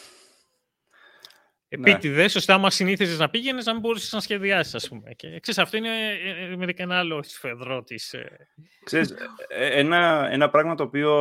Επίτηδες, 1.70 2.34
ναι. 2.34 2.40
ώστε 2.40 2.54
άμα 2.54 2.70
συνήθιζες 2.70 3.20
να 3.20 3.30
πήγαινες, 3.30 3.66
να 3.66 3.72
μην 3.72 3.82
μπορούσες 3.82 4.12
να 4.12 4.20
σχεδιάσεις, 4.20 4.76
ας 4.76 4.88
πούμε. 4.88 5.14
Και 5.14 5.40
ξέρεις, 5.40 5.60
αυτό 5.60 5.78
είναι 5.78 5.90
ε, 6.24 6.52
ε, 6.52 6.56
μερικά 6.56 6.84
ένα 6.84 6.98
άλλο 6.98 7.24
σφεδρό 7.24 7.84
της. 7.84 8.14
Ε. 8.14 8.48
Ξέρεις, 8.84 9.14
ένα, 9.50 10.28
ένα 10.32 10.50
πράγμα 10.50 10.76
το 10.76 10.84
οποίο 10.84 11.12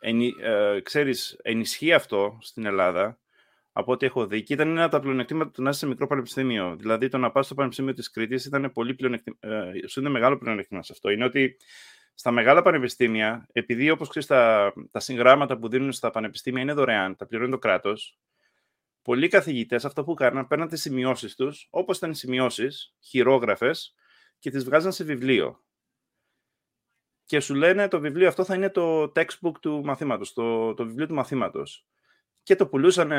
ενι, 0.00 0.34
ε, 0.40 0.80
ξέρεις, 0.80 1.38
ενισχύει 1.42 1.92
αυτό 1.92 2.38
στην 2.40 2.66
Ελλάδα, 2.66 3.18
από 3.78 3.92
ό,τι 3.92 4.06
έχω 4.06 4.26
δει, 4.26 4.42
και 4.42 4.52
ήταν 4.52 4.68
ένα 4.68 4.82
από 4.82 4.92
τα 4.92 5.00
πλεονεκτήματα 5.00 5.50
του 5.50 5.62
να 5.62 5.70
είσαι 5.70 5.78
σε 5.78 5.86
μικρό 5.86 6.06
πανεπιστήμιο. 6.06 6.76
Δηλαδή, 6.76 7.08
το 7.08 7.18
να 7.18 7.30
πας 7.30 7.46
στο 7.46 7.54
Πανεπιστήμιο 7.54 7.92
της 7.92 8.10
Κρήτης 8.10 8.44
ήταν 8.44 8.72
πολύ 8.72 8.94
πλεονεκτήμα. 8.94 9.36
σου 9.86 10.00
είναι 10.00 10.08
μεγάλο 10.08 10.38
πλεονεκτήμα 10.38 10.82
σε 10.82 10.92
αυτό. 10.92 11.10
Είναι 11.10 11.24
ότι 11.24 11.56
στα 12.14 12.30
μεγάλα 12.30 12.62
πανεπιστήμια, 12.62 13.46
επειδή 13.52 13.90
όπως 13.90 14.08
ξέρεις, 14.08 14.28
τα, 14.28 14.72
τα 14.90 15.00
συγγράμματα 15.00 15.58
που 15.58 15.68
δίνουν 15.68 15.92
στα 15.92 16.10
πανεπιστήμια 16.10 16.62
είναι 16.62 16.72
δωρεάν, 16.72 17.16
τα 17.16 17.26
πληρώνει 17.26 17.50
το 17.50 17.58
κράτος, 17.58 18.18
πολλοί 19.02 19.28
καθηγητές 19.28 19.84
αυτό 19.84 20.04
που 20.04 20.14
κάναν, 20.14 20.46
παίρναν 20.46 20.68
τις 20.68 20.80
σημειώσεις 20.80 21.34
τους, 21.34 21.66
όπως 21.70 21.96
ήταν 21.96 22.10
οι 22.10 22.14
σημειώσεις, 22.14 22.94
χειρόγραφες, 23.00 23.94
και 24.38 24.50
τις 24.50 24.64
βγάζαν 24.64 24.92
σε 24.92 25.04
βιβλίο. 25.04 25.64
Και 27.24 27.40
σου 27.40 27.54
λένε 27.54 27.88
το 27.88 28.00
βιβλίο 28.00 28.28
αυτό 28.28 28.44
θα 28.44 28.54
είναι 28.54 28.70
το 28.70 29.02
textbook 29.02 29.58
του 29.60 29.84
μαθήματος, 29.84 30.32
το, 30.32 30.74
το 30.74 30.84
βιβλίο 30.84 31.06
του 31.06 31.14
μαθήματος. 31.14 31.88
Και 32.48 32.56
το 32.56 32.66
πουλούσαν 32.66 33.10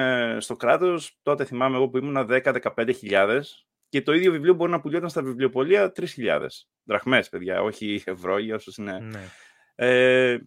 στο 0.42 0.56
κράτος, 0.56 1.20
τότε 1.22 1.46
θυμάμαι 1.46 1.76
εγώ 1.76 1.90
που 1.90 1.98
ήμουν 1.98 2.28
10-15 2.30 2.94
χιλιάδες, 2.96 3.68
και 3.90 4.02
το 4.02 4.14
ίδιο 4.14 4.32
βιβλίο 4.32 4.54
μπορεί 4.54 4.72
να 4.72 4.82
πουλιόταν 4.82 5.10
στα 5.10 5.24
βιβλιοπολία 5.24 5.92
3.000 5.96 6.48
δραχμές, 6.84 7.30
παιδιά, 7.30 7.62
όχι 7.62 8.04
ευρώ, 8.06 8.38
για 8.38 8.56
όσους 8.56 8.78
είναι. 8.78 9.00
Ναι. 9.00 9.28
Ε, 9.76 10.40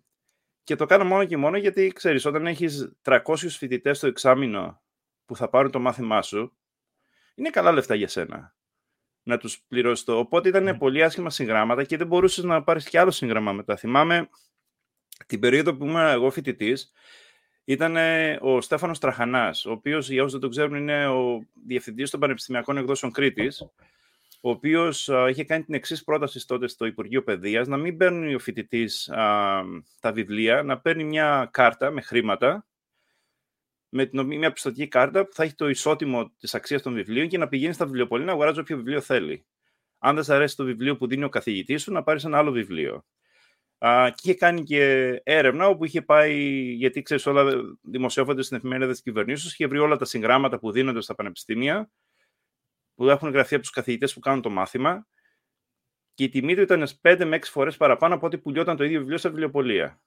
Και 0.63 0.77
το 0.77 0.87
κάνω 0.87 1.05
μόνο 1.05 1.25
και 1.25 1.37
μόνο 1.37 1.57
γιατί, 1.57 1.93
ξέρεις, 1.95 2.25
όταν 2.25 2.47
έχεις 2.47 2.93
300 3.03 3.21
φοιτητές 3.37 3.97
στο 3.97 4.07
εξάμεινο 4.07 4.83
που 5.25 5.37
θα 5.37 5.49
πάρουν 5.49 5.71
το 5.71 5.79
μάθημά 5.79 6.23
σου, 6.23 6.57
είναι 7.35 7.51
καλά 7.51 7.73
λεφτά 7.73 7.95
για 7.95 8.09
σένα 8.09 8.55
να 9.23 9.39
τους 9.39 9.65
πληρώσεις 9.69 10.05
το. 10.05 10.19
Οπότε 10.19 10.49
ήταν 10.49 10.69
mm. 10.69 10.79
πολύ 10.79 11.03
άσχημα 11.03 11.31
συγγράμματα 11.31 11.85
και 11.85 11.97
δεν 11.97 12.07
μπορούσες 12.07 12.45
να 12.45 12.63
πάρεις 12.63 12.89
κι 12.89 12.99
άλλο 12.99 13.11
συγγραμμά 13.11 13.53
μετά. 13.53 13.77
Θυμάμαι 13.77 14.29
την 15.27 15.41
περίοδο 15.41 15.77
που 15.77 15.85
ήμουν 15.85 16.01
εγώ 16.01 16.31
φοιτητής, 16.31 16.93
ήταν 17.65 17.97
ο 18.41 18.61
Στέφανος 18.61 18.99
Τραχανάς, 18.99 19.67
ο 19.67 19.71
οποίος, 19.71 20.11
για 20.11 20.21
όσους 20.21 20.33
δεν 20.33 20.41
το 20.41 20.49
ξέρουν, 20.49 20.77
είναι 20.77 21.07
ο 21.07 21.47
διευθυντής 21.67 22.11
των 22.11 22.21
Πανεπιστημιακών 22.21 22.77
Εκδόσεων 22.77 23.13
Κρήτης, 23.13 23.61
ο 24.41 24.51
οποίος 24.51 25.11
είχε 25.29 25.45
κάνει 25.45 25.65
την 25.65 25.75
εξής 25.75 26.05
πρόταση 26.05 26.47
τότε 26.47 26.69
στο 26.69 26.87
Υπουργείο 26.87 27.23
Παιδείας, 27.23 27.69
να 27.69 27.77
μην 27.77 27.97
παίρνει 27.97 28.35
ο 28.35 28.39
φοιτητής 28.39 29.11
τα 30.01 30.13
βιβλία, 30.13 30.63
να 30.63 30.79
παίρνει 30.79 31.05
μια 31.05 31.49
κάρτα 31.53 31.91
με 31.91 32.01
χρήματα, 32.01 32.67
με 33.89 34.07
την, 34.07 34.27
μια 34.27 34.53
πιστοτική 34.53 34.89
κάρτα 34.89 35.25
που 35.25 35.33
θα 35.35 35.43
έχει 35.43 35.55
το 35.55 35.69
ισότιμο 35.69 36.33
της 36.39 36.55
αξίας 36.55 36.83
των 36.83 36.95
βιβλίων 36.95 37.29
και 37.29 37.39
να 37.39 37.49
πηγαίνει 37.49 37.73
στα 37.73 37.85
βιβλιοπολία 37.85 38.27
να 38.27 38.33
αγοράζει 38.33 38.61
όποιο 38.61 38.77
βιβλίο 38.77 39.01
θέλει. 39.01 39.45
Αν 39.99 40.15
δεν 40.15 40.25
σα 40.25 40.35
αρέσει 40.35 40.57
το 40.57 40.65
βιβλίο 40.65 40.97
που 40.97 41.07
δίνει 41.07 41.25
ο 41.25 41.29
καθηγητής 41.29 41.83
σου, 41.83 41.93
να 41.93 42.03
πάρεις 42.03 42.25
ένα 42.25 42.39
άλλο 42.39 42.51
βιβλίο. 42.51 43.05
Α, 43.87 44.11
και 44.11 44.21
είχε 44.23 44.35
κάνει 44.35 44.63
και 44.63 44.81
έρευνα 45.25 45.67
όπου 45.67 45.85
είχε 45.85 46.03
πάει, 46.03 46.35
γιατί 46.73 47.03
ξέρεις, 47.03 47.27
όλα 47.27 47.53
δημοσιεύονται 47.83 48.43
στην 48.43 48.57
εφημερίδα 48.57 48.91
της 48.91 49.03
κυβερνήσεως, 49.03 49.53
είχε 49.53 49.67
βρει 49.67 49.79
όλα 49.79 49.97
τα 49.97 50.05
συγγράμματα 50.05 50.59
που 50.59 50.71
δίνονται 50.71 51.01
στα 51.01 51.15
πανεπιστήμια, 51.15 51.91
που 52.95 53.09
έχουν 53.09 53.31
γραφεί 53.31 53.55
από 53.55 53.63
τους 53.63 53.73
καθηγητές 53.73 54.15
που 54.15 54.21
κάνουν 54.21 54.43
το 54.43 54.51
μάθημα. 54.51 55.07
Και 56.15 56.25
η 56.25 56.29
τιμή 56.29 56.55
του 56.55 56.61
ήταν 56.61 56.87
5 57.01 57.25
με 57.25 57.37
6 57.37 57.51
φορές 57.51 57.77
παραπάνω 57.77 58.15
από 58.15 58.27
ό,τι 58.27 58.39
πουλιόταν 58.39 58.77
το 58.77 58.85
ίδιο 58.85 58.99
βιβλίο 58.99 59.19
στα 59.19 59.29
βιβλιοπολία. 59.29 60.01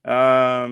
Α, 0.00 0.66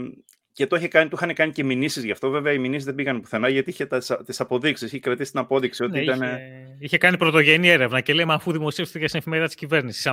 και 0.55 0.67
το, 0.67 0.77
είχε 0.77 0.89
κάνει, 0.89 1.09
του 1.09 1.17
είχαν 1.17 1.35
κάνει 1.35 1.53
και 1.53 1.65
μηνύσεις 1.65 2.05
γι' 2.05 2.11
αυτό. 2.11 2.31
Βέβαια, 2.31 2.53
οι 2.53 2.59
μηνύσεις 2.59 2.85
δεν 2.85 2.95
πήγαν 2.95 3.21
πουθενά 3.21 3.49
γιατί 3.49 3.71
είχε 3.71 3.87
τις 4.25 4.41
αποδείξεις. 4.41 4.89
Είχε 4.89 5.01
κρατήσει 5.01 5.31
την 5.31 5.41
απόδειξη 5.41 5.85
ότι 5.85 5.93
ναι, 5.93 6.03
ήταν. 6.03 6.23
Είχε, 6.23 6.77
είχε 6.79 6.99
κάνει 6.99 7.17
πρωτογενή 7.17 7.69
έρευνα 7.69 8.01
και 8.01 8.15
λέμε 8.15 8.35
αφού 8.35 8.53
δημοσίευθηκε 8.53 9.07
στην 9.07 9.19
εφημερίδα 9.19 9.47
της 9.47 9.57
κυβέρνησης. 9.57 10.07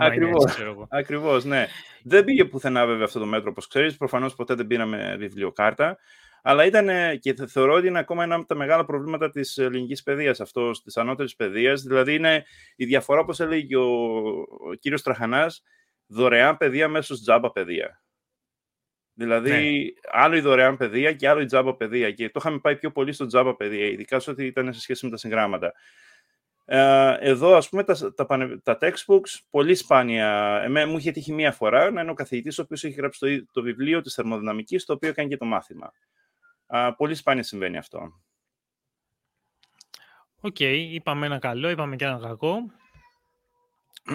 Ακριβώς, 0.90 1.46
ναι. 1.46 1.68
Δεν 2.04 2.24
πήγε 2.24 2.46
πουθενά 2.46 2.86
βέβαια 2.86 3.06
αυτό 3.06 3.20
το 3.20 3.26
μέτρο, 3.26 3.50
όπως 3.50 3.68
ξέρεις. 3.68 3.98
Προφανώς 3.98 4.36
ποτέ 4.36 4.54
δεν 4.54 4.68
πήραμε 4.68 5.16
βιβλιοκάρτα. 5.20 5.98
Αλλά 6.44 6.66
ήταν 6.66 6.90
και 7.20 7.36
θεωρώ 7.48 7.74
ότι 7.74 7.88
είναι 7.88 8.00
ακόμα 8.00 8.24
ένα 8.24 8.36
από 8.36 8.46
τα 8.46 8.56
μεγάλα 8.56 8.86
προβλήματα 8.86 9.30
της 9.30 9.58
ελληνικής 9.58 10.04
παιδείας, 10.04 10.40
αυτό 10.40 10.72
της 10.72 10.98
ανώτερης 10.98 11.36
παιδείας. 11.36 11.82
Δηλαδή, 11.82 12.14
είναι 12.14 12.44
η 12.76 12.86
διαφορά, 12.86 13.20
όπως 13.20 13.40
έλεγε 13.40 13.78
ο, 13.78 13.84
ο 14.70 14.74
κύριος 14.80 15.02
Τραχανάς, 15.02 15.64
δωρεάν 16.08 16.58
παιδεία 16.58 16.88
μέσως 16.88 17.22
τζάμπα 17.22 17.52
παιδεία. 17.52 18.02
Δηλαδή, 19.14 19.50
ναι. 19.50 20.12
άλλο 20.12 20.36
η 20.36 20.40
δωρεάν 20.40 20.78
παιδεία 20.78 21.14
και 21.14 21.30
άλλο 21.30 21.42
η 21.42 21.46
τζάμπα 21.46 21.76
παιδεία. 21.76 22.12
Και 22.12 22.26
το 22.30 22.40
είχαμε 22.40 22.60
πάει 22.60 22.76
πιο 22.76 22.92
πολύ 22.92 23.14
στο 23.14 23.26
τζάμπα 23.26 23.56
παιδεία, 23.56 23.86
ειδικά 23.86 24.20
σε 24.20 24.30
ό,τι 24.30 24.46
ήταν 24.46 24.74
σε 24.74 24.82
σχέση 24.82 25.06
με 25.06 25.12
τα 25.12 25.18
συγγράμματα. 25.18 25.74
Ε, 26.66 27.18
εδώ, 27.20 27.56
ας 27.56 27.70
πούμε, 27.70 27.84
τα, 27.84 28.14
τα, 28.14 28.26
τα 28.64 28.78
textbooks, 28.82 29.40
πολύ 29.50 29.76
σπάνια. 29.76 30.62
Εμέ, 30.64 30.86
μου 30.86 30.98
είχε 30.98 31.12
τύχει 31.12 31.34
μία 31.34 31.52
φορά 31.52 31.92
να 31.92 32.02
είναι 32.02 32.12
ο 32.12 32.14
καθηγητής 32.14 32.60
ο 32.60 32.62
οποίος 32.62 32.84
έχει 32.84 32.94
γράψει 32.94 33.20
το, 33.20 33.46
το 33.52 33.62
βιβλίο 33.62 34.02
της 34.02 34.14
θερμοδυναμικής, 34.14 34.86
το 34.86 34.94
οποίο 34.94 35.14
κάνει 35.14 35.30
και 35.30 35.38
το 35.38 35.46
μάθημα. 35.46 35.92
Ε, 36.68 36.90
πολύ 36.98 37.16
σπάνια 37.16 37.44
συμβαίνει 37.44 37.78
αυτό. 37.78 38.22
OK, 40.40 40.56
okay, 40.60 40.88
είπαμε 40.92 41.26
ένα 41.26 41.40
καλό, 41.40 41.70
είπαμε 41.70 41.96
και 41.96 42.06
ένα 42.06 42.20
κακό. 42.22 42.58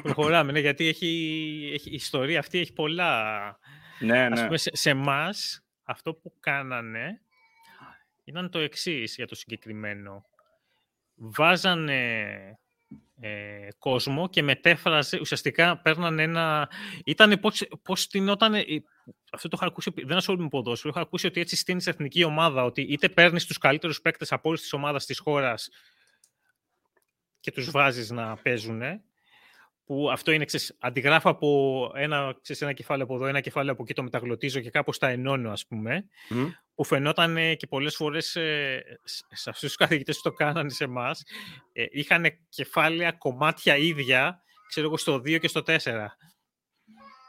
Προχωράμε, 0.03 0.53
ναι, 0.53 0.61
γιατί 0.61 0.87
έχει, 0.87 1.71
έχει, 1.75 1.91
η 1.91 1.95
ιστορία 1.95 2.39
αυτή 2.39 2.59
έχει 2.59 2.73
πολλά 2.73 3.59
ναι, 4.01 4.29
ναι. 4.29 4.45
πούμε, 4.45 4.57
σε, 4.57 4.71
σε 4.73 4.91
εμάς, 4.91 5.65
αυτό 5.85 6.15
που 6.15 6.33
κάνανε 6.41 7.21
ήταν 8.25 8.51
το 8.51 8.59
εξής 8.59 9.15
για 9.15 9.27
το 9.27 9.35
συγκεκριμένο. 9.35 10.25
Βάζανε 11.15 12.59
ε, 13.21 13.69
κόσμο 13.79 14.29
και 14.29 14.43
μετέφραζε, 14.43 15.19
ουσιαστικά 15.21 15.79
παίρνανε 15.79 16.23
ένα... 16.23 16.71
Ήταν 17.05 17.41
πώς, 17.41 17.69
πώς 17.83 18.09
όταν... 18.29 18.55
Αυτό 19.33 19.49
το 19.49 19.57
είχα 19.61 19.67
ακούσει, 19.67 19.93
δεν 19.97 20.17
ασχολούμαι 20.17 20.43
με 20.45 20.49
ποδόσφαιρο, 20.49 20.93
είχα 20.97 21.03
ακούσει 21.03 21.27
ότι 21.27 21.41
έτσι 21.41 21.57
στείνεις 21.57 21.87
εθνική 21.87 22.25
ομάδα, 22.25 22.65
ότι 22.65 22.83
είτε 22.83 23.09
παίρνεις 23.09 23.47
τους 23.47 23.59
καλύτερους 23.59 24.01
παίκτες 24.01 24.33
από 24.33 24.49
όλες 24.49 24.61
τις 24.61 24.73
ομάδες 24.73 25.07
της 25.07 25.19
χώρας 25.19 25.69
και 27.41 27.51
τους 27.51 27.71
βάζεις 27.71 28.11
να 28.11 28.37
παίζουν, 28.37 28.83
που 29.87 30.11
αυτό 30.11 30.31
είναι, 30.31 30.45
ξέρεις, 30.45 30.77
αντιγράφω 30.81 31.29
από 31.29 31.91
ένα, 31.95 32.37
ξέρεις, 32.43 32.63
ένα 32.63 32.73
κεφάλαιο 32.73 33.05
από 33.05 33.15
εδώ, 33.15 33.27
ένα 33.27 33.41
κεφάλαιο 33.41 33.73
από 33.73 33.83
εκεί, 33.83 33.95
το 33.95 34.03
μεταγλωτίζω 34.03 34.61
και 34.61 34.71
κάπως 34.71 34.99
τα 34.99 35.09
ενώνω, 35.09 35.51
ας 35.51 35.67
πούμε, 35.67 36.07
που 36.75 36.85
φαινόταν 36.85 37.37
και 37.57 37.67
πολλές 37.67 37.95
φορές 37.95 38.37
ε, 38.37 38.83
σε 39.29 39.51
αυτούς 39.51 39.69
τους 39.69 39.77
καθηγητές 39.77 40.17
που 40.17 40.31
το 40.31 40.35
κάνανε 40.37 40.71
σε 40.71 40.85
εμάς, 40.85 41.23
ε, 41.73 41.85
είχαν 41.91 42.27
κεφάλαια, 42.49 43.13
κομμάτια 43.13 43.77
ίδια, 43.77 44.43
ξέρω 44.69 44.87
εγώ, 44.87 44.97
στο 44.97 45.15
2 45.15 45.39
και 45.39 45.49
στο 45.49 45.63
4. 45.63 46.17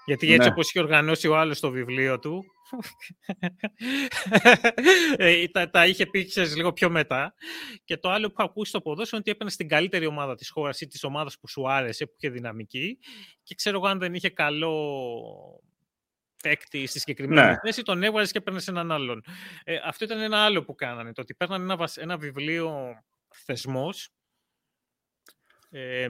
Γιατί 0.06 0.28
έτσι 0.34 0.48
ναι. 0.48 0.54
όπως 0.54 0.70
είχε 0.70 0.80
οργανώσει 0.80 1.28
ο 1.28 1.38
άλλος 1.38 1.60
το 1.60 1.70
βιβλίο 1.70 2.20
του, 2.20 2.44
ε, 2.44 2.57
τα, 5.52 5.70
τα 5.70 5.88
είχε 5.88 6.06
πει 6.06 6.26
ξέρεις, 6.26 6.56
λίγο 6.56 6.74
πιο 6.74 6.90
μετά. 6.90 7.34
Και 7.84 7.98
το 7.98 8.10
άλλο 8.10 8.28
που 8.28 8.36
έχω 8.38 8.50
ακούσει 8.50 8.70
στο 8.70 8.82
ποδόσφαιρο 8.82 9.10
είναι 9.12 9.20
ότι 9.20 9.32
έπαιρνε 9.32 9.52
στην 9.52 9.68
καλύτερη 9.68 10.06
ομάδα 10.06 10.36
της 10.36 10.50
χώρας 10.50 10.82
ή 10.82 10.88
της 10.88 11.04
ομάδας 11.04 11.40
που 11.40 11.48
σου 11.48 11.70
άρεσε, 11.72 12.06
που 12.06 12.16
είχε 12.18 12.30
δυναμική. 12.30 13.00
Και 13.44 13.56
ξέρω 13.56 13.78
εγώ 13.78 13.88
αν 13.88 14.00
δεν 14.00 14.14
είχε 14.14 14.30
καλό 14.30 14.72
παίκτη 16.44 16.86
στη 16.86 17.00
συγκεκριμένη 17.00 17.48
ναι. 17.48 17.60
θέση, 17.62 17.82
τον 17.84 18.04
έβγαζες 18.04 18.32
και 18.32 18.38
έπαιρνες 18.38 18.64
σε 18.64 18.72
έναν 18.72 18.92
άλλον. 18.92 19.24
Ε, 19.64 19.80
αυτό 19.84 20.06
ήταν 20.06 20.20
ένα 20.20 20.38
άλλο 20.46 20.64
που 20.64 20.76
κάνανε. 20.76 21.14
Το 21.14 21.22
ότι 21.22 21.34
παίρνανε 21.34 21.74
ένα, 21.74 21.90
ένα 21.96 22.18
βιβλίο 22.18 22.96
θεσμός, 23.46 24.10
ε, 25.70 26.08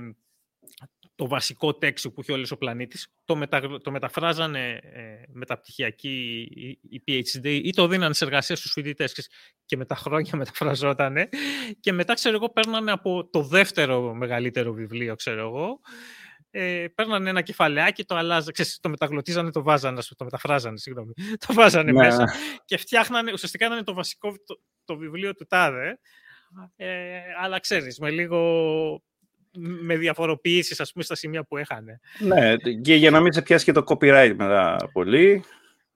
το 1.18 1.28
βασικό 1.28 1.76
τέξι 1.76 2.10
που 2.10 2.22
έχει 2.22 2.32
όλος 2.32 2.52
ο 2.52 2.58
πλανήτης, 2.58 3.08
το, 3.26 3.36
μετα, 3.36 3.80
το 3.82 3.92
μεταφράζανε 3.92 4.80
ε, 4.82 5.24
μεταπτυχιακοί 5.32 6.48
οι 6.90 7.02
PhD 7.08 7.46
ή 7.46 7.70
το 7.70 7.88
δίνανε 7.88 8.14
σε 8.14 8.26
εργασία 8.26 8.56
στους 8.56 8.72
φοιτητές. 8.72 9.30
Και 9.66 9.78
με 9.78 9.86
τα 9.86 9.96
χρόνια 9.96 10.32
μεταφραζότανε. 10.38 11.30
Και 11.80 11.92
μετά, 11.92 12.14
ξέρω 12.14 12.36
εγώ, 12.36 12.50
παίρνανε 12.50 12.92
από 12.92 13.30
το 13.30 13.42
δεύτερο 13.44 14.14
μεγαλύτερο 14.14 14.74
βιβλίο, 14.74 15.16
ξέρω 15.16 15.40
εγώ, 15.40 15.80
ε, 16.52 16.86
παίρνανε 16.96 17.30
ένα 17.30 17.42
κεφαλαιάκι, 17.42 18.04
το 18.04 18.16
αλλάζανε, 18.16 18.52
ξέρεις, 18.52 18.80
το 18.82 18.90
μεταγλωτίζανε, 18.90 19.52
το 19.52 19.64
βάζανε, 19.64 20.02
το 20.18 20.24
μεταφράζανε, 20.24 20.78
συγγνώμη, 20.78 21.14
το 21.48 21.54
βάζανε 21.54 21.92
ναι. 21.92 21.98
μέσα 21.98 22.34
και 22.66 22.78
φτιάχνανε, 22.78 23.32
ουσιαστικά 23.32 23.66
ήταν 23.66 23.84
το 23.84 23.94
βασικό, 23.94 24.32
το, 24.46 24.62
το 24.86 24.98
βιβλίο 24.98 25.36
του 25.36 25.46
τάδε, 25.46 26.00
ε, 26.76 27.20
αλλά 27.42 27.60
ξέρεις, 27.60 28.00
με 28.00 28.10
λίγο 28.10 29.02
με 29.58 29.98
διαφοροποιήσεις, 29.98 30.80
ας 30.80 30.92
πούμε, 30.92 31.04
στα 31.04 31.16
σημεία 31.16 31.44
που 31.44 31.58
έχανε. 31.58 32.00
Ναι, 32.20 32.56
και 32.58 32.96
για 32.96 33.12
να 33.12 33.20
μην 33.20 33.34
σε 33.34 33.42
πιάσει 33.42 33.66
και 33.66 33.72
το 33.72 33.84
copyright 33.88 34.34
μετά 34.38 34.90
πολύ. 34.94 35.44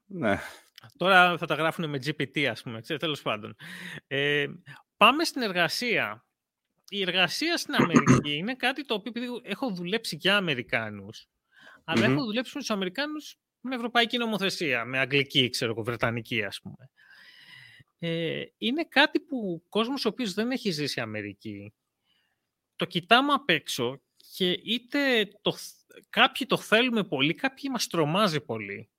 Ναι. 0.05 0.39
Τώρα 0.97 1.37
θα 1.37 1.45
τα 1.45 1.55
γράφουν 1.55 1.89
με 1.89 1.99
GPT, 2.05 2.43
ας 2.43 2.61
πούμε, 2.61 2.81
τέλος 2.81 3.21
πάντων. 3.21 3.55
Ε, 4.07 4.45
πάμε 4.97 5.23
στην 5.23 5.41
εργασία. 5.41 6.25
Η 6.89 7.01
εργασία 7.01 7.57
στην 7.57 7.73
Αμερική 7.73 8.35
είναι 8.35 8.55
κάτι 8.55 8.85
το 8.85 8.93
οποίο, 8.93 9.11
επειδή 9.15 9.41
έχω 9.43 9.69
δουλέψει 9.69 10.15
για 10.15 10.37
Αμερικάνους, 10.37 11.27
αλλά 11.83 12.05
έχω 12.05 12.23
δουλέψει 12.23 12.51
με 12.53 12.59
τους 12.59 12.69
Αμερικάνους 12.69 13.37
με 13.61 13.75
ευρωπαϊκή 13.75 14.17
νομοθεσία, 14.17 14.85
με 14.85 14.99
αγγλική, 14.99 15.49
ξέρω 15.49 15.71
εγώ, 15.71 15.83
βρετανική, 15.83 16.43
ας 16.43 16.59
πούμε. 16.61 16.89
Ε, 17.99 18.43
είναι 18.57 18.85
κάτι 18.89 19.19
που 19.19 19.61
ο 19.65 19.69
κόσμος 19.69 20.05
ο 20.05 20.09
οποίος 20.09 20.33
δεν 20.33 20.51
έχει 20.51 20.71
ζήσει 20.71 21.01
Αμερική 21.01 21.73
το 22.81 22.87
κοιτάμε 22.87 23.33
απ' 23.33 23.49
έξω 23.49 24.01
και 24.35 24.51
είτε 24.51 25.27
το, 25.41 25.55
κάποιοι 26.09 26.47
το 26.47 26.57
θέλουμε 26.57 27.03
πολύ, 27.03 27.33
κάποιοι 27.33 27.69
μας 27.73 27.87
τρομάζει 27.87 28.41
πολύ. 28.41 28.89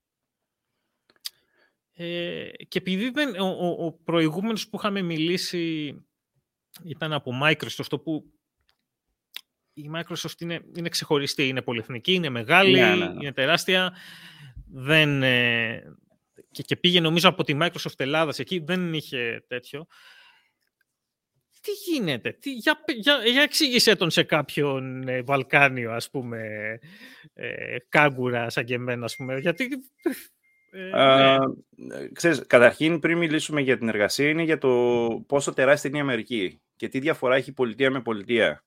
Ε, 1.92 2.50
και 2.68 2.78
επειδή 2.78 3.10
δεν, 3.10 3.40
ο, 3.40 3.46
ο, 3.46 3.84
ο, 3.84 3.92
προηγούμενος 3.92 4.68
που 4.68 4.76
είχαμε 4.76 5.02
μιλήσει 5.02 5.94
ήταν 6.84 7.12
από 7.12 7.32
Microsoft, 7.42 7.86
το 7.88 7.98
που 7.98 8.32
η 9.72 9.90
Microsoft 9.94 10.40
είναι, 10.40 10.64
είναι 10.76 10.88
ξεχωριστή, 10.88 11.48
είναι 11.48 11.62
πολυεθνική, 11.62 12.12
είναι 12.12 12.28
μεγάλη, 12.28 12.80
ναι, 12.80 12.94
ναι, 12.94 13.06
ναι. 13.06 13.12
είναι 13.12 13.32
τεράστια. 13.32 13.96
Δεν, 14.66 15.22
ε, 15.22 15.82
και, 16.50 16.62
και 16.62 16.76
πήγε 16.76 17.00
νομίζω 17.00 17.28
από 17.28 17.44
τη 17.44 17.56
Microsoft 17.60 17.96
Ελλάδας 18.00 18.38
εκεί, 18.38 18.58
δεν 18.58 18.94
είχε 18.94 19.44
τέτοιο 19.46 19.86
τι 21.62 21.70
γίνεται, 21.90 22.32
τι, 22.32 22.52
για, 22.52 22.84
για, 22.86 23.20
για 23.24 23.42
εξήγησέ 23.42 23.96
τον 23.96 24.10
σε 24.10 24.22
κάποιον 24.22 25.08
ε, 25.08 25.22
Βαλκάνιο, 25.22 25.92
ας 25.92 26.10
πούμε, 26.10 26.38
ε, 27.34 27.76
κάγκουρα 27.88 28.50
σαν 28.50 28.64
και 28.64 28.74
εμένα, 28.74 29.04
ας 29.04 29.16
πούμε, 29.16 29.38
γιατί... 29.38 29.68
Ε, 30.74 31.36
ναι. 31.76 32.08
ξέρεις, 32.12 32.42
καταρχήν, 32.46 32.98
πριν 32.98 33.18
μιλήσουμε 33.18 33.60
για 33.60 33.78
την 33.78 33.88
εργασία, 33.88 34.28
είναι 34.28 34.42
για 34.42 34.58
το 34.58 34.68
πόσο 35.26 35.52
τεράστια 35.52 35.90
είναι 35.90 35.98
η 35.98 36.02
Αμερική 36.02 36.60
και 36.76 36.88
τι 36.88 36.98
διαφορά 36.98 37.36
έχει 37.36 37.52
πολιτεία 37.52 37.90
με 37.90 38.00
πολιτεία. 38.00 38.64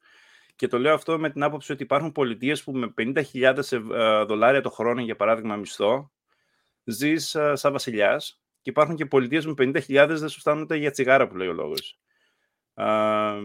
Και 0.56 0.68
το 0.68 0.80
λέω 0.80 0.94
αυτό 0.94 1.20
με 1.20 1.30
την 1.30 1.44
άποψη 1.44 1.72
ότι 1.72 1.84
υπάρχουν 1.84 2.12
πολιτείες 2.12 2.64
που 2.64 2.72
με 2.72 2.94
50.000 2.98 3.72
ε, 3.72 4.24
δολάρια 4.24 4.62
το 4.62 4.70
χρόνο, 4.70 5.02
για 5.02 5.16
παράδειγμα, 5.16 5.56
μισθό, 5.56 6.12
ζεις 6.84 7.36
uh, 7.40 7.54
σαν 7.56 7.72
βασιλιάς 7.72 8.42
και 8.62 8.70
υπάρχουν 8.70 8.96
και 8.96 9.06
πολιτείες 9.06 9.46
με 9.46 9.54
50.000 9.58 10.06
δεν 10.10 10.30
σου 10.30 10.40
φτάνουν 10.40 10.68
για 10.72 10.92
τσιγάρα 10.92 11.28
που 11.28 11.36
λέει 11.36 11.48
ο 11.48 11.54
λόγος. 11.54 12.00
Uh, 12.78 13.42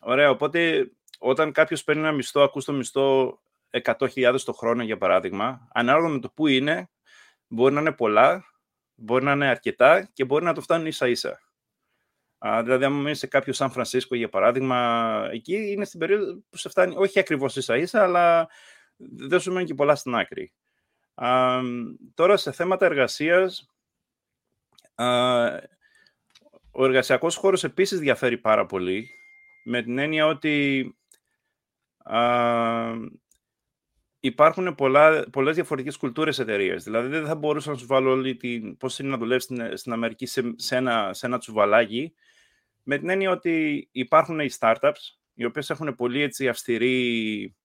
ωραία, 0.00 0.30
οπότε 0.30 0.90
όταν 1.18 1.52
κάποιος 1.52 1.84
παίρνει 1.84 2.00
ένα 2.00 2.12
μισθό, 2.12 2.40
ακούς 2.40 2.64
το 2.64 2.72
μισθό 2.72 3.38
100.000 3.70 4.36
το 4.44 4.52
χρόνο 4.52 4.82
για 4.82 4.98
παράδειγμα, 4.98 5.68
ανάλογα 5.72 6.08
με 6.08 6.18
το 6.18 6.30
που 6.30 6.46
είναι, 6.46 6.90
μπορεί 7.46 7.74
να 7.74 7.80
είναι 7.80 7.92
πολλά, 7.92 8.44
μπορεί 8.94 9.24
να 9.24 9.32
είναι 9.32 9.48
αρκετά 9.48 10.10
και 10.12 10.24
μπορεί 10.24 10.44
να 10.44 10.54
το 10.54 10.60
φτάνουν 10.60 10.86
ίσα 10.86 11.08
ίσα. 11.08 11.40
Α, 12.38 12.62
δηλαδή, 12.62 12.84
αν 12.84 12.92
μείνει 12.92 13.14
σε 13.14 13.26
κάποιο 13.26 13.52
Σαν 13.52 13.70
Φρανσίσκο, 13.70 14.14
για 14.14 14.28
παράδειγμα, 14.28 15.28
εκεί 15.32 15.70
είναι 15.70 15.84
στην 15.84 15.98
περίοδο 15.98 16.42
που 16.50 16.56
σε 16.56 16.68
φτάνει 16.68 16.94
όχι 16.96 17.18
ακριβώς 17.18 17.56
ίσα 17.56 17.76
ίσα, 17.76 18.02
αλλά 18.02 18.48
δεν 18.96 19.40
σου 19.40 19.52
μένει 19.52 19.66
και 19.66 19.74
πολλά 19.74 19.94
στην 19.94 20.14
άκρη. 20.14 20.52
Α, 21.14 21.60
τώρα, 22.14 22.36
σε 22.36 22.52
θέματα 22.52 22.86
εργασίας, 22.86 23.66
ο 26.72 26.84
εργασιακός 26.84 27.36
χώρος 27.36 27.64
επίσης 27.64 27.98
διαφέρει 27.98 28.38
πάρα 28.38 28.66
πολύ, 28.66 29.10
με 29.64 29.82
την 29.82 29.98
έννοια 29.98 30.26
ότι 30.26 30.96
υπάρχουν 34.20 34.74
πολλά, 34.74 35.24
πολλές 35.30 35.54
διαφορετικές 35.54 35.96
κουλτούρες 35.96 36.38
εταιρείες. 36.38 36.84
Δηλαδή 36.84 37.08
δεν 37.08 37.26
θα 37.26 37.34
μπορούσα 37.34 37.70
να 37.70 37.76
σου 37.76 37.86
βάλω 37.86 38.10
όλη 38.10 38.36
την, 38.36 38.76
πώς 38.76 38.98
είναι 38.98 39.08
να 39.08 39.16
δουλεύεις 39.16 39.44
στην, 39.44 39.76
στην 39.76 39.92
Αμερική 39.92 40.26
σε, 40.26 40.52
σε, 40.56 40.76
ένα, 40.76 41.12
σε 41.12 41.26
ένα 41.26 41.38
τσουβαλάκι, 41.38 42.14
με 42.82 42.98
την 42.98 43.08
έννοια 43.08 43.30
ότι 43.30 43.88
υπάρχουν 43.92 44.40
οι 44.40 44.50
startups, 44.58 45.16
οι 45.34 45.44
οποίες 45.44 45.70
έχουν 45.70 45.94
πολύ 45.94 46.20
έτσι 46.20 46.48
αυστηρή, 46.48 47.56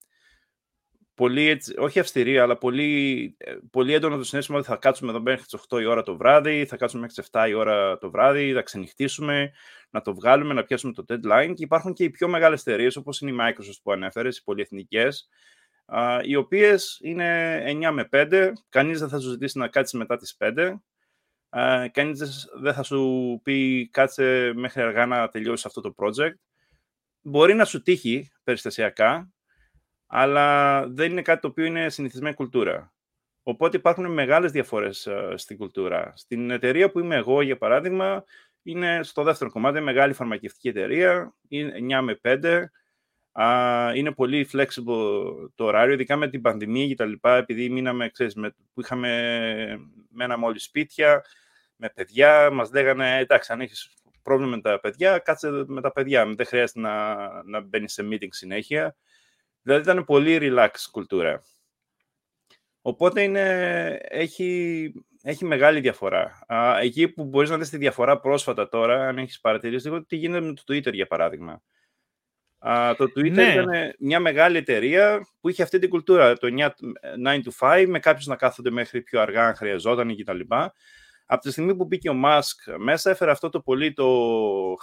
πολύ 1.18 1.48
έτσι, 1.48 1.74
όχι 1.78 2.00
αυστηρή, 2.00 2.40
αλλά 2.40 2.58
πολύ, 2.58 3.36
ε, 3.38 3.56
πολύ 3.72 3.94
έντονο 3.94 4.18
το 4.18 4.24
συνέστημα 4.24 4.58
ότι 4.58 4.68
θα 4.68 4.76
κάτσουμε 4.76 5.10
εδώ 5.10 5.22
μέχρι 5.22 5.44
τις 5.44 5.54
8 5.54 5.82
η 5.82 5.86
ώρα 5.86 6.04
το 6.04 6.18
βράδυ, 6.18 6.66
θα 6.66 6.78
κάτσουμε 6.78 7.02
μέχρι 7.02 7.16
τις 7.16 7.30
7 7.32 7.50
η 7.50 7.54
ώρα 7.54 7.98
το 7.98 8.12
βράδυ, 8.12 8.54
θα 8.54 8.62
ξενυχτήσουμε, 8.62 9.52
να 9.90 10.02
το 10.02 10.14
βγάλουμε, 10.14 10.54
να 10.54 10.64
πιάσουμε 10.64 10.94
το 10.94 11.06
deadline. 11.10 11.54
Και 11.56 11.64
υπάρχουν 11.64 11.94
και 11.94 12.04
οι 12.04 12.10
πιο 12.10 12.28
μεγάλες 12.28 12.62
εταιρείες, 12.62 12.96
όπως 12.96 13.22
είναι 13.22 13.32
η 13.32 13.36
Microsoft 13.40 13.80
που 13.84 13.92
ανέφερες, 13.92 14.38
οι 14.38 14.44
πολυεθνικές, 14.44 15.30
οι 16.24 16.36
οποίες 16.36 17.00
είναι 17.02 17.58
9 17.66 17.92
με 17.92 18.06
5, 18.06 18.54
κανείς 18.70 19.00
δεν 19.00 19.10
θα 19.10 19.20
σου 19.20 19.30
ζητήσει 19.30 19.58
να 19.58 19.68
κάτσεις 19.68 20.00
μετά 20.00 20.18
τις 20.18 20.36
5, 20.40 20.84
κανείς 21.92 22.48
δεν 22.60 22.74
θα 22.74 22.84
σου 22.84 23.40
πει 23.44 23.90
κάτσε 23.92 24.52
μέχρι 24.56 24.82
αργά 24.82 25.06
να 25.06 25.30
τελειώσεις 25.30 25.66
αυτό 25.66 25.82
το 25.82 25.94
project. 25.98 26.36
Μπορεί 27.22 27.54
να 27.54 27.66
σου 27.66 27.82
τύχει 27.82 28.32
περιστασιακά, 28.44 29.32
αλλά 30.08 30.84
δεν 30.88 31.12
είναι 31.12 31.22
κάτι 31.22 31.42
το 31.42 31.48
οποίο 31.48 31.66
είναι 31.66 31.90
συνηθισμένη 31.90 32.36
κουλτούρα. 32.36 32.94
Οπότε 33.44 33.78
υπάρχουν 33.78 34.12
μεγάλες 34.14 34.52
διαφορές 34.52 35.10
στην 35.36 35.58
κουλτούρα. 35.58 36.14
Στην 36.16 36.52
εταιρεία 36.52 36.92
που 36.92 37.00
είμαι 37.00 37.16
εγώ, 37.16 37.42
για 37.42 37.58
παράδειγμα, 37.58 38.24
είναι 38.64 39.00
στο 39.04 39.24
δεύτερο 39.24 39.52
κομμάτι, 39.52 39.80
μεγάλη 39.80 40.14
φαρμακευτική 40.14 40.68
εταιρεία, 40.68 41.34
είναι 41.48 42.00
9 42.00 42.02
με 42.02 42.20
5, 42.24 42.72
είναι 43.96 44.12
πολύ 44.12 44.48
flexible 44.54 45.50
το 45.56 45.66
ωράριο, 45.66 45.94
ειδικά 45.94 46.16
με 46.16 46.30
την 46.30 46.42
πανδημία 46.42 46.88
και 46.88 46.96
τα 46.96 47.06
λοιπά, 47.06 47.36
επειδή 47.36 47.70
μείναμε, 47.70 48.10
ξέρεις, 48.10 48.36
με, 48.36 48.56
που 48.74 48.82
είχαμε 48.82 49.10
μένα 50.10 50.38
μόλις 50.38 50.64
σπίτια, 50.64 51.26
με 51.76 51.90
παιδιά, 51.90 52.50
μας 52.52 52.72
λέγανε, 52.72 53.18
εντάξει, 53.18 53.54
αν 53.54 53.62
έχεις 53.62 53.94
πρόβλημα 54.22 54.56
με 54.56 54.62
τα 54.62 54.80
παιδιά, 54.80 55.18
κάτσε 55.18 55.64
με 55.68 55.82
τα 55.82 55.92
παιδιά, 55.92 56.26
δεν 56.26 56.46
χρειάζεται 56.46 56.80
να, 56.80 57.16
να 57.44 57.62
μπαίνεις 57.62 57.94
σε 57.94 58.08
meeting 58.12 58.28
συνέχεια. 58.30 58.96
Δηλαδή 59.68 59.90
ήταν 59.90 60.06
πολύ 60.06 60.38
relax 60.42 60.70
κουλτούρα. 60.92 61.42
Οπότε 62.82 63.22
είναι, 63.22 64.00
έχει, 64.02 64.92
έχει 65.22 65.46
μεγάλη 65.46 65.80
διαφορά. 65.80 66.46
εκεί 66.82 67.08
που 67.08 67.26
μπορείς 67.26 67.50
να 67.50 67.58
δεις 67.58 67.70
τη 67.70 67.78
διαφορά 67.78 68.20
πρόσφατα 68.20 68.70
τώρα, 68.70 69.08
αν 69.08 69.18
έχεις 69.18 69.40
παρατηρήσει 69.40 69.88
λίγο, 69.88 70.06
τι 70.06 70.16
γίνεται 70.16 70.46
με 70.46 70.54
το 70.54 70.62
Twitter 70.68 70.94
για 70.94 71.08
παράδειγμα 71.08 71.62
το 72.98 73.04
Twitter 73.16 73.32
ναι. 73.32 73.52
ήταν 73.52 73.96
μια 74.00 74.20
μεγάλη 74.20 74.58
εταιρεία 74.58 75.28
που 75.40 75.50
είχε 75.50 75.64
αυτή 75.64 75.80
την 75.80 75.90
κουλτούρα, 75.90 76.38
το 76.38 76.48
9, 76.58 76.70
9 77.26 77.40
to 77.60 77.82
5, 77.82 77.86
με 77.88 78.00
κάποιους 78.00 78.26
να 78.26 78.36
κάθονται 78.36 78.70
μέχρι 78.70 79.02
πιο 79.02 79.22
αργά 79.22 79.48
αν 79.48 79.56
χρειαζόταν 79.56 80.16
κτλ. 80.16 80.40
Από 81.30 81.42
τη 81.42 81.52
στιγμή 81.52 81.76
που 81.76 81.86
μπήκε 81.86 82.10
ο 82.10 82.16
Musk 82.26 82.76
μέσα, 82.78 83.10
έφερε 83.10 83.32
αυτό 83.32 83.50
το 83.50 83.60
πολύ 83.60 83.94
το 83.94 84.08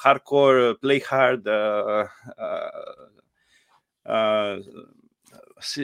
hardcore, 0.03 0.73
play 0.83 0.99
hard 1.11 1.43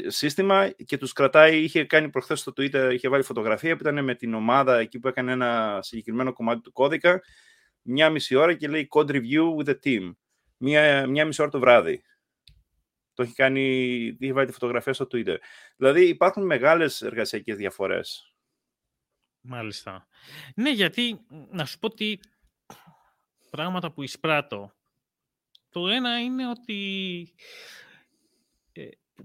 σύστημα 0.06 0.70
και 0.70 0.98
τους 0.98 1.12
κρατάει, 1.12 1.62
είχε 1.62 1.84
κάνει 1.84 2.10
προχθές 2.10 2.40
στο 2.40 2.52
Twitter, 2.56 2.90
είχε 2.92 3.08
βάλει 3.08 3.22
φωτογραφία 3.22 3.76
που 3.76 3.82
ήταν 3.82 4.04
με 4.04 4.14
την 4.14 4.34
ομάδα 4.34 4.78
εκεί 4.78 4.98
που 4.98 5.08
έκανε 5.08 5.32
ένα 5.32 5.78
συγκεκριμένο 5.82 6.32
κομμάτι 6.32 6.60
του 6.60 6.72
κώδικα, 6.72 7.22
μια 7.82 8.10
μισή 8.10 8.34
ώρα 8.34 8.54
και 8.54 8.68
λέει 8.68 8.88
code 8.90 9.10
review 9.10 9.56
with 9.56 9.68
the 9.68 9.76
team 9.84 10.12
μία, 10.60 11.06
μία 11.06 11.26
μισή 11.26 11.42
ώρα 11.42 11.50
το 11.50 11.58
βράδυ. 11.58 12.02
Το 13.14 13.22
έχει 13.22 13.34
κάνει, 13.34 14.06
έχει 14.20 14.32
βάλει 14.32 14.46
τη 14.46 14.52
φωτογραφία 14.52 14.92
στο 14.92 15.06
Twitter. 15.12 15.36
Δηλαδή 15.76 16.08
υπάρχουν 16.08 16.46
μεγάλες 16.46 17.02
εργασιακές 17.02 17.56
διαφορές. 17.56 18.34
Μάλιστα. 19.40 20.08
Ναι, 20.54 20.70
γιατί 20.70 21.20
να 21.50 21.64
σου 21.64 21.78
πω 21.78 21.86
ότι 21.86 22.20
πράγματα 23.50 23.92
που 23.92 24.02
εισπράττω. 24.02 24.74
Το 25.68 25.88
ένα 25.88 26.20
είναι 26.20 26.48
ότι 26.48 27.20
ε, 27.88 27.89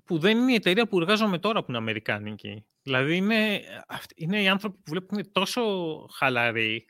που 0.06 0.18
δεν 0.20 0.38
είναι 0.38 0.52
η 0.52 0.56
εταιρεία 0.56 0.88
που 0.88 1.00
εργάζομαι 1.00 1.40
τώρα 1.40 1.60
που 1.60 1.66
είναι 1.70 1.78
αμερικάνικη. 1.78 2.66
Δηλαδή 2.82 3.16
είναι, 3.16 3.62
είναι 4.16 4.42
οι 4.42 4.48
άνθρωποι 4.48 4.76
που 4.76 4.92
βλέπουν 4.92 5.32
τόσο 5.32 5.62
χαλαροί 6.14 6.86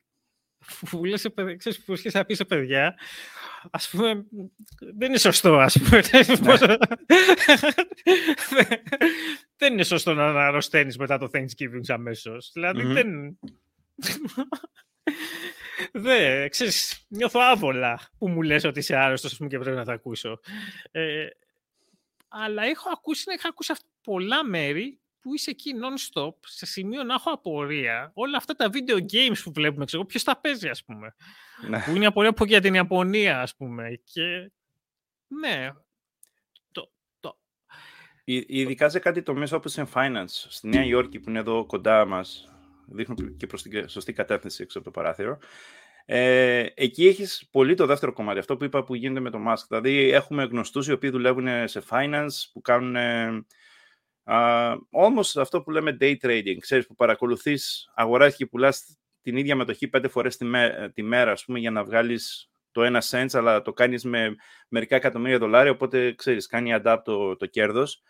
που 0.89 1.06
λες, 1.06 1.28
ξέρεις, 1.58 1.84
που 1.84 1.94
να 2.13 2.26
πεις 2.26 2.38
σε 2.38 2.46
παιδιά, 2.46 2.96
ας 3.72 3.89
πούμε, 3.89 4.26
δεν 4.98 5.10
είναι 5.10 5.18
σωστό, 5.18 5.58
ας 5.58 5.78
πούμε. 5.80 6.02
Ναι. 8.52 8.68
δεν 9.58 9.74
είναι 9.74 9.84
σωστό 9.84 10.13
να 10.13 10.48
αρρωσταίνεις 10.48 10.98
μετά 10.98 11.18
το 11.18 11.30
Thanksgiving 11.34 11.88
αμέσως. 11.88 12.52
Δηλαδή, 12.54 12.84
δεν... 12.84 13.38
Δεν, 15.91 16.50
ξέρεις, 16.50 17.06
νιώθω 17.08 17.39
άβολα 17.39 18.00
που 18.18 18.30
μου 18.30 18.41
λες 18.41 18.63
ότι 18.63 18.80
είσαι 18.80 18.96
άρρωστος 18.96 19.38
πούμε, 19.38 19.50
και 19.50 19.60
πρέπει 19.60 19.76
να 19.76 19.86
τα 19.86 19.94
ακούσω. 19.94 20.39
Ε, 20.91 21.28
αλλά 22.28 22.64
έχω 22.64 22.90
ακούσει, 22.94 23.24
έχω 23.28 23.48
ακούσει 23.48 23.74
πολλά 24.02 24.44
μέρη 24.44 25.00
που 25.26 25.34
είσαι 25.34 25.50
εκεί 25.50 25.72
non-stop, 25.82 26.34
σε 26.40 26.66
σημείο 26.66 27.04
να 27.04 27.14
έχω 27.14 27.32
απορία, 27.32 28.12
όλα 28.14 28.38
αυτά 28.38 28.56
τα 28.56 28.70
video 28.74 28.98
games 28.98 29.38
που 29.44 29.52
βλέπουμε, 29.52 29.86
ξέρω, 29.86 30.06
ποιος 30.06 30.24
τα 30.24 30.38
παίζει, 30.38 30.70
ας 30.70 30.84
πούμε. 30.84 31.16
Ναι. 31.68 31.80
Που 31.80 31.96
είναι 31.96 32.06
απορία 32.06 32.30
από 32.30 32.46
για 32.46 32.62
την 32.62 32.74
Ιαπωνία, 32.74 33.42
ας 33.42 33.56
πούμε. 33.56 34.02
Και 34.04 34.52
ναι, 35.28 35.70
το, 36.72 36.92
το... 37.20 37.38
Ειδικά 38.24 38.90
σε 38.90 39.00
κάτι 39.00 39.22
το 39.22 39.34
μέσο 39.34 39.56
όπως 39.56 39.76
είναι 39.76 39.88
finance, 39.94 40.26
στη 40.28 40.68
Νέα 40.68 40.84
Υόρκη 40.84 41.20
που 41.20 41.30
είναι 41.30 41.40
εδώ 41.40 41.66
κοντά 41.66 42.06
μας, 42.06 42.54
δείχνουν 42.86 43.38
και 43.38 43.48
προς 43.48 43.62
την 43.62 43.90
σωστή 43.90 44.14
κατεύθυνση 44.14 44.64
έξω 44.64 44.78
από 44.78 44.92
το 44.92 45.00
παράθυρο, 45.00 45.38
ε, 46.06 46.65
εκεί 46.74 47.08
έχεις 47.08 47.48
πολύ 47.52 47.76
το 47.76 47.86
δεύτερο 47.86 48.13
κομμάτι, 48.13 48.39
αυτό 48.39 48.58
που 48.58 48.63
είπα 48.63 48.84
που 48.84 48.96
γίνεται 48.96 49.20
με 49.20 49.30
το 49.30 49.39
Musk. 49.48 49.63
Δηλαδή 49.68 50.12
έχουμε 50.12 50.44
γνωστούς 50.44 50.88
οι 50.88 50.91
οποίοι 50.91 51.10
δουλεύουν 51.10 51.68
σε 51.68 51.84
finance, 51.89 52.50
που 52.54 52.62
κάνουν 52.62 52.96
Uh, 54.28 54.78
όμως 54.89 55.38
αυτό 55.38 55.62
που 55.62 55.72
λέμε 55.72 55.98
day 56.00 56.15
trading, 56.22 56.58
ξέρεις 56.60 56.88
που 56.88 56.96
παρακολουθείς, 56.96 57.91
αγοράζεις 57.96 58.36
και 58.36 58.46
πουλάς 58.46 58.98
την 59.22 59.38
ίδια 59.38 59.56
μετοχή 59.56 59.88
πέντε 59.88 60.08
φορές 60.08 60.38
τη, 60.38 60.46
τη 60.94 61.04
μέρα, 61.04 61.32
ας 61.32 61.46
πούμε, 61.46 61.60
για 61.60 61.72
να 61.72 61.84
βγάλεις 61.84 62.50
το 62.72 62.84
ένα 62.84 63.04
cent, 63.10 63.28
αλλά 63.34 63.62
το 63.62 63.74
κάνεις 63.74 64.04
με 64.04 64.36
μερικά 64.68 64.96
εκατομμύρια 64.96 65.38
δολάρια, 65.38 65.72
οπότε 65.72 66.13
ξέρεις, 66.13 66.48
κάνει 66.48 66.76
adapt 66.84 67.02
το, 67.04 67.36
το 67.36 67.46
κέρδος. 67.46 68.02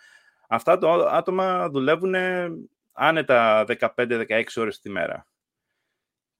Αυτά 0.48 0.78
το 0.78 0.92
άτομα 0.92 1.70
δουλεύουν 1.70 2.16
άνετα 2.92 3.66
15-16 3.96 4.44
ώρες 4.56 4.80
τη 4.80 4.90
μέρα. 4.90 5.28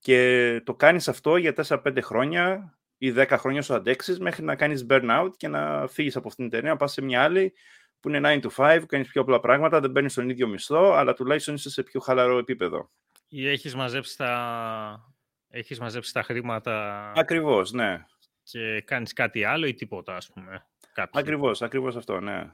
Και 0.06 0.62
το 0.66 0.76
κάνεις 0.76 1.08
αυτό 1.08 1.38
για 1.38 1.54
4-5 1.68 1.98
χρόνια 2.02 2.78
ή 2.98 3.14
10 3.16 3.26
χρόνια 3.30 3.62
σου 3.62 3.74
αντέξεις 3.74 4.20
μέχρι 4.20 4.44
να 4.44 4.56
κάνεις 4.56 4.86
burnout 4.90 5.30
και 5.38 5.48
να 5.48 5.88
φύγεις 5.88 6.16
από 6.16 6.28
αυτήν 6.28 6.50
την 6.50 6.54
εταιρεία, 6.54 6.74
να 6.74 6.78
πας 6.78 6.92
σε 6.92 7.02
μια 7.02 7.24
άλλη 7.24 7.54
που 8.00 8.10
είναι 8.10 8.42
9 8.42 8.42
to 8.42 8.50
5, 8.56 8.84
κάνεις 8.88 9.08
πιο 9.08 9.22
απλά 9.22 9.40
πράγματα, 9.40 9.80
δεν 9.80 9.92
παίρνεις 9.92 10.14
τον 10.14 10.30
ίδιο 10.30 10.48
μισθό, 10.48 10.92
αλλά 10.92 11.14
τουλάχιστον 11.14 11.54
είσαι 11.54 11.70
σε 11.70 11.84
πιο 11.84 12.00
χαλαρό 12.00 12.38
επίπεδο. 12.38 12.92
Ή 13.28 13.50
έχεις 13.50 13.76
μαζέψει 13.76 14.18
τα, 14.18 15.14
έχεις 15.50 15.80
μαζέψει 15.80 16.14
τα 16.14 16.24
χρήματα... 16.24 17.12
Ακριβώς, 17.16 17.72
ναι. 17.72 18.06
Και 18.44 18.82
κάνεις 18.82 19.14
κάτι 19.14 19.44
άλλο 19.44 19.66
ή 19.66 19.74
τίποτα, 19.74 20.16
ας 20.16 20.30
πούμε. 20.30 20.66
Κάποιοι. 20.94 21.22
Ακριβώς, 21.22 21.62
ακριβώς 21.62 21.96
αυτό, 21.96 22.20
ναι. 22.20 22.52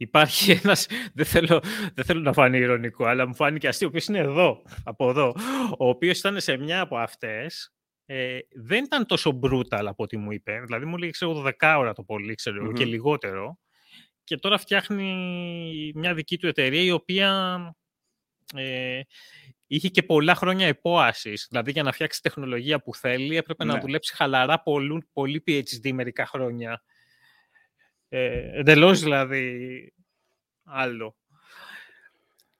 Υπάρχει 0.00 0.50
ένας, 0.62 0.86
δεν 1.14 1.24
θέλω, 1.24 1.60
δεν 1.94 2.04
θέλω 2.04 2.20
να 2.20 2.32
φανεί 2.32 2.58
ηρωνικό, 2.58 3.04
αλλά 3.04 3.26
μου 3.26 3.34
φάνηκε 3.34 3.68
αστείο, 3.68 3.86
ο 3.86 3.90
οποίος 3.90 4.06
είναι 4.06 4.18
εδώ, 4.18 4.62
από 4.84 5.08
εδώ, 5.10 5.34
ο 5.78 5.88
οποίος 5.88 6.18
ήταν 6.18 6.40
σε 6.40 6.56
μια 6.56 6.80
από 6.80 6.96
αυτές, 6.96 7.72
ε, 8.06 8.38
δεν 8.52 8.84
ήταν 8.84 9.06
τόσο 9.06 9.40
brutal 9.42 9.84
από 9.86 10.02
ό,τι 10.02 10.16
μου 10.16 10.32
είπε. 10.32 10.60
Δηλαδή 10.64 10.84
μου 10.84 10.96
λέει, 10.96 11.10
ξέρω, 11.10 11.44
12 11.60 11.74
ώρα 11.78 11.92
το 11.92 12.02
πολύ, 12.02 12.34
ξέρω, 12.34 12.68
mm-hmm. 12.68 12.74
και 12.74 12.84
λιγότερο 12.84 13.58
και 14.28 14.36
τώρα 14.36 14.58
φτιάχνει 14.58 15.92
μια 15.94 16.14
δική 16.14 16.38
του 16.38 16.46
εταιρεία 16.46 16.82
η 16.82 16.90
οποία 16.90 17.58
ε, 18.54 19.00
είχε 19.66 19.88
και 19.88 20.02
πολλά 20.02 20.34
χρόνια 20.34 20.66
επόασης. 20.66 21.46
Δηλαδή 21.50 21.70
για 21.70 21.82
να 21.82 21.92
φτιάξει 21.92 22.22
τεχνολογία 22.22 22.82
που 22.82 22.94
θέλει 22.94 23.36
έπρεπε 23.36 23.64
να 23.64 23.74
ναι. 23.74 23.80
δουλέψει 23.80 24.14
χαλαρά 24.16 24.62
πολύ, 24.62 25.08
πολύ 25.12 25.42
PhD 25.46 25.92
μερικά 25.92 26.26
χρόνια. 26.26 26.82
Ε, 28.08 28.58
εντελώς 28.58 29.00
δηλαδή 29.00 29.92
άλλο. 30.64 31.16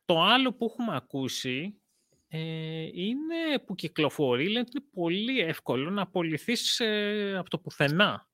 Το 0.05 0.23
άλλο 0.23 0.53
που 0.53 0.65
έχουμε 0.65 0.97
ακούσει 0.97 1.81
ε, 2.29 2.83
είναι 2.93 3.59
που 3.67 3.75
κυκλοφορεί, 3.75 4.47
λένε 4.47 4.59
ότι 4.59 4.71
είναι 4.75 4.87
πολύ 4.93 5.41
εύκολο 5.41 5.91
να 5.91 6.03
απολυθείς 6.03 6.81
ε, 6.81 7.37
από 7.39 7.51
το 7.51 7.59
πουθενα 7.59 8.29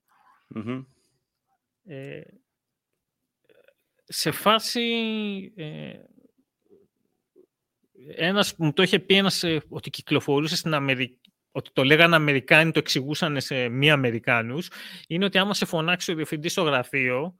Ε, 1.86 2.20
σε 4.04 4.30
φάση... 4.30 4.82
Ε, 5.56 5.98
ένας, 8.16 8.56
μου 8.56 8.72
το 8.72 8.82
είχε 8.82 8.98
πει 8.98 9.14
ένας 9.16 9.42
ε, 9.42 9.62
ότι 9.68 9.90
κυκλοφορούσε 9.90 10.56
στην 10.56 10.74
Αμερική, 10.74 11.33
ότι 11.56 11.70
το 11.72 11.84
λέγανε 11.84 12.16
Αμερικάνοι, 12.16 12.70
το 12.70 12.78
εξηγούσαν 12.78 13.40
σε 13.40 13.68
μη 13.68 13.90
Αμερικάνους, 13.90 14.70
είναι 15.08 15.24
ότι 15.24 15.38
άμα 15.38 15.54
σε 15.54 15.64
φωνάξει 15.64 16.12
ο 16.12 16.14
διευθυντής 16.14 16.52
στο 16.52 16.62
γραφείο, 16.62 17.38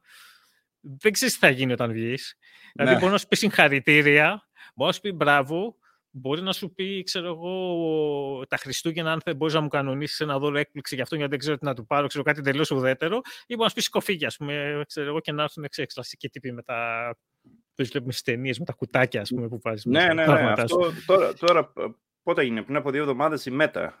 δεν 0.79 1.11
ξέρεις 1.11 1.33
τι 1.33 1.39
θα 1.39 1.49
γίνει 1.49 1.71
όταν 1.71 1.91
βγεις. 1.91 2.37
Δηλαδή, 2.73 2.93
ναι. 2.93 2.99
μπορεί 2.99 3.11
να 3.11 3.17
σου 3.17 3.27
πει 3.27 3.35
συγχαρητήρια, 3.35 4.49
μπορεί 4.75 4.89
να 4.89 4.91
σου 4.91 5.01
πει 5.01 5.11
μπράβο, 5.11 5.75
μπορεί 6.09 6.41
να 6.41 6.53
σου 6.53 6.73
πει, 6.73 7.03
ξέρω 7.03 7.27
εγώ, 7.27 8.45
τα 8.47 8.57
Χριστούγεννα, 8.57 9.11
αν 9.11 9.21
μπορείς 9.35 9.53
να 9.53 9.61
μου 9.61 9.67
κανονίσεις 9.67 10.19
ένα 10.19 10.39
δώρο 10.39 10.57
έκπληξη 10.57 10.93
για 10.95 11.03
αυτό, 11.03 11.15
γιατί 11.15 11.31
δεν 11.31 11.39
ξέρω 11.39 11.57
τι 11.57 11.65
να 11.65 11.73
του 11.73 11.85
πάρω, 11.85 12.07
ξέρω 12.07 12.23
κάτι 12.23 12.41
τελείω 12.41 12.63
ουδέτερο, 12.71 13.21
ή 13.47 13.55
μπορεί 13.55 13.61
να 13.61 13.67
σου 13.67 13.75
πει 13.75 13.81
σκοφίγια, 13.81 14.27
ας 14.27 14.37
πούμε, 14.37 14.83
ξέρω 14.87 15.07
εγώ, 15.07 15.19
και 15.19 15.31
να 15.31 15.43
έρθουν 15.43 15.63
εξή 15.63 15.85
κλασικοί 15.85 16.29
τύποι 16.29 16.51
με 16.51 16.61
τα. 16.61 17.09
Πώ 17.75 17.83
βλέπουμε 17.83 18.11
στις 18.11 18.23
ταινίες 18.23 18.59
με 18.59 18.65
τα 18.65 18.73
κουτάκια, 18.73 19.21
ας 19.21 19.29
πούμε, 19.29 19.47
που 19.47 19.59
βάζεις. 19.63 19.85
Ναι, 19.85 20.13
ναι, 20.13 20.25
ναι. 20.25 20.53
Αυτό, 20.57 20.91
τώρα, 21.05 21.33
τώρα, 21.33 21.73
πότε 22.25 22.41
έγινε, 22.41 22.61
πριν 22.61 22.75
από 22.75 22.91
δύο 22.91 23.01
εβδομάδες 23.01 23.45
η 23.45 23.51
Μέτα 23.51 23.99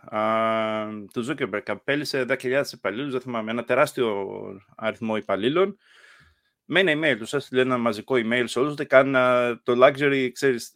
του 1.13 1.25
Zuckerberg 1.27 1.61
απέλησε 1.65 2.25
10.000 2.29 2.63
υπαλλήλους, 2.71 3.11
δεν 3.11 3.21
θυμάμαι, 3.21 3.51
ένα 3.51 3.63
τεράστιο 3.63 4.27
αριθμό 4.75 5.17
υπαλλήλων. 5.17 5.77
Με 6.65 6.79
ένα 6.79 6.91
email 6.91 7.17
τους 7.17 7.33
έστειλε 7.33 7.61
ένα 7.61 7.77
μαζικό 7.77 8.15
email 8.15 8.43
σε 8.45 8.59
όλους, 8.59 8.71
ότι 8.71 8.85
καν 8.85 9.11
το 9.63 9.85
luxury, 9.85 10.29
ξέρεις, 10.33 10.71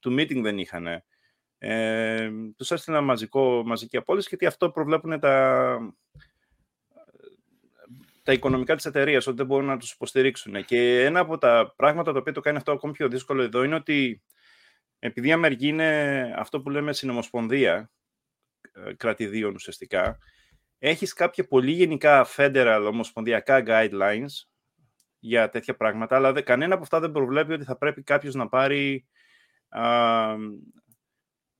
του 0.00 0.14
meeting 0.18 0.40
δεν 0.42 0.58
είχαν. 0.58 0.86
Ε, 1.58 2.30
τους 2.56 2.70
έστειλε 2.70 2.96
ένα 2.96 3.06
μαζικό, 3.06 3.62
μαζική 3.66 3.96
απόλυση 3.96 4.26
γιατί 4.28 4.46
αυτό 4.46 4.70
προβλέπουν 4.70 5.20
τα, 5.20 5.78
τα 8.22 8.32
οικονομικά 8.32 8.76
της 8.76 8.84
εταιρείας 8.84 9.26
ότι 9.26 9.36
δεν 9.36 9.46
μπορούν 9.46 9.66
να 9.66 9.78
τους 9.78 9.92
υποστηρίξουν. 9.92 10.64
Και 10.64 11.04
ένα 11.04 11.20
από 11.20 11.38
τα 11.38 11.72
πράγματα 11.76 12.12
τα 12.12 12.18
οποία 12.18 12.32
το 12.32 12.40
κάνει 12.40 12.56
αυτό 12.56 12.72
ακόμη 12.72 12.92
πιο 12.92 13.08
δύσκολο 13.08 13.42
εδώ 13.42 13.62
είναι 13.62 13.74
ότι 13.74 14.22
επειδή 15.04 15.28
η 15.28 15.32
Αμερική 15.32 15.66
είναι 15.66 16.34
αυτό 16.36 16.60
που 16.60 16.70
λέμε 16.70 16.92
συνομοσπονδία 16.92 17.90
ε, 18.72 18.94
κρατηδίων 18.94 19.54
ουσιαστικά, 19.54 20.18
έχεις 20.78 21.12
κάποια 21.12 21.46
πολύ 21.46 21.72
γενικά 21.72 22.26
federal 22.36 22.86
ομοσπονδιακά 22.88 23.62
guidelines 23.66 24.46
για 25.18 25.48
τέτοια 25.48 25.76
πράγματα, 25.76 26.16
αλλά 26.16 26.42
κανένα 26.42 26.74
από 26.74 26.82
αυτά 26.82 27.00
δεν 27.00 27.12
προβλέπει 27.12 27.52
ότι 27.52 27.64
θα 27.64 27.76
πρέπει 27.76 28.02
κάποιος 28.02 28.34
να 28.34 28.48
πάρει 28.48 29.06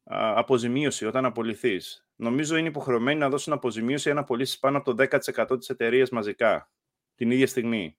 αποζημίωση 0.05 1.07
όταν 1.07 1.25
απολυθείς. 1.25 2.07
Νομίζω 2.17 2.57
είναι 2.57 2.69
υποχρεωμένοι 2.69 3.19
να 3.19 3.29
δώσουν 3.29 3.53
αποζημίωση 3.53 4.11
αν 4.11 4.19
απολύσεις 4.19 4.59
πάνω 4.59 4.79
από 4.79 4.95
το 4.95 5.07
10% 5.11 5.59
της 5.59 5.69
εταιρείας 5.69 6.11
μαζικά 6.11 6.71
την 7.15 7.31
ίδια 7.31 7.47
στιγμή 7.47 7.97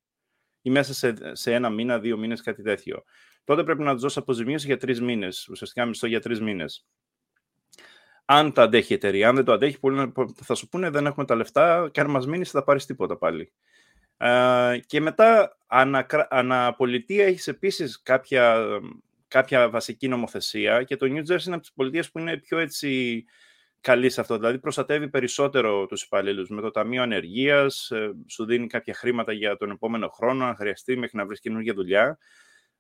ή 0.64 0.70
μέσα 0.70 0.94
σε, 0.94 1.14
σε 1.32 1.54
ένα 1.54 1.70
μήνα, 1.70 2.00
δύο 2.00 2.18
μήνες, 2.18 2.42
κάτι 2.42 2.62
τέτοιο. 2.62 3.04
Τότε 3.44 3.64
πρέπει 3.64 3.84
να 3.84 3.94
τους 3.94 4.02
δώσει 4.02 4.20
αποζημίωση 4.20 4.66
για 4.66 4.78
τρεις 4.78 5.02
μήνες, 5.02 5.48
ουσιαστικά 5.48 5.86
μισθό 5.86 6.08
για 6.08 6.20
τρεις 6.20 6.42
μήνες. 6.42 6.86
Αν 8.26 8.54
το 8.54 8.62
αντέχει 8.62 8.92
η 8.92 8.96
εταιρεία, 8.96 9.30
αν 9.30 9.36
δεν 9.36 9.46
το 9.46 9.52
αντέχει, 9.52 9.80
πολλοί 9.80 10.12
θα 10.42 10.56
σου 10.56 10.68
πούνε 10.68 10.90
δεν 10.90 11.06
έχουμε 11.06 11.26
τα 11.26 11.36
λεφτά 11.36 11.90
και 11.92 12.00
αν 12.00 12.10
μας 12.10 12.28
μείνει 12.28 12.44
θα 12.44 12.64
πάρεις 12.64 12.86
τίποτα 12.86 13.18
πάλι. 13.18 13.52
Ε, 14.18 14.80
και 14.86 15.02
μετά, 15.02 15.58
ανα, 15.68 16.28
αναπολιτεία 16.30 17.26
έχεις 17.26 17.48
επίσης 17.48 18.02
κάποια 18.02 18.68
κάποια 19.34 19.70
βασική 19.70 20.08
νομοθεσία 20.08 20.84
και 20.84 20.96
το 20.96 21.06
New 21.06 21.32
Jersey 21.32 21.46
είναι 21.46 21.56
από 21.56 21.60
τις 21.60 21.74
πολιτείες 21.74 22.12
που 22.12 22.20
είναι 22.20 22.38
πιο 22.38 22.58
έτσι 22.58 23.24
καλή 23.84 24.10
σε 24.10 24.22
αυτό. 24.22 24.38
Δηλαδή 24.38 24.60
προστατεύει 24.60 25.10
περισσότερο 25.10 25.86
τους 25.86 26.04
υπαλλήλους. 26.04 26.50
Με 26.50 26.62
το 26.62 26.72
Ταμείο 26.72 27.02
Ανεργίας 27.02 27.92
ε, 27.92 28.12
σου 28.28 28.46
δίνει 28.46 28.68
κάποια 28.68 28.94
χρήματα 28.94 29.34
για 29.34 29.58
τον 29.58 29.72
επόμενο 29.72 30.08
χρόνο, 30.08 30.46
αν 30.46 30.56
χρειαστεί, 30.56 30.98
μέχρι 30.98 31.18
να 31.18 31.26
βρεις 31.26 31.40
καινούργια 31.40 31.74
δουλειά. 31.74 32.18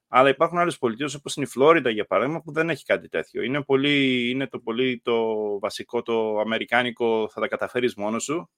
Αλλά 0.08 0.30
υπάρχουν 0.30 0.58
άλλες 0.58 0.78
πολιτείες, 0.78 1.13
όπως 1.13 1.36
είναι 1.36 1.46
η 1.46 1.50
Φλόριντα, 1.50 1.89
για 1.89 2.06
παράδειγμα, 2.06 2.42
που 2.42 2.52
δεν 2.52 2.70
έχει 2.70 2.86
κάτι 2.86 3.10
τέτοιο. 3.10 3.44
Είναι, 3.44 3.63
πολύ, 3.63 4.30
είναι 4.30 4.48
το 4.48 4.60
πολύ 4.60 5.02
το 5.04 5.36
βασικό, 5.60 6.02
το 6.02 6.39
αμερικάνικο, 6.39 7.30
θα 7.30 7.42
τα 7.42 7.48
καταφέρεις 7.48 7.96
μόνος 7.96 8.24
σου. 8.24 8.50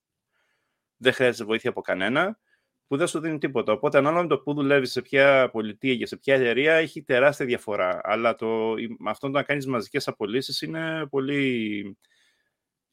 Δεν 0.97 1.13
χρειάζεται 1.13 1.43
βοήθεια 1.43 1.69
από 1.69 1.81
κανένα 1.81 2.39
που 2.87 2.97
δεν 2.97 3.07
σου 3.07 3.19
δίνει 3.19 3.37
τίποτα. 3.37 3.73
Οπότε, 3.73 3.97
ανάλογα 3.97 4.21
με 4.21 4.27
το 4.27 4.39
που 4.39 4.53
δουλεύεις, 4.53 4.91
σε 4.91 5.01
ποια 5.01 5.49
πολιτεία 5.51 5.95
και 5.95 6.05
σε 6.05 6.17
ποια 6.17 6.35
εταιρεία, 6.35 6.73
έχει 6.73 7.03
τεράστια 7.03 7.45
διαφορά. 7.45 7.99
Αλλά 8.03 8.35
το, 8.35 8.73
αυτό 9.07 9.27
να 9.29 9.43
κάνεις 9.43 9.67
μαζικές 9.67 10.07
απολύσεις 10.07 10.61
είναι 10.61 11.07
πολύ, 11.09 11.97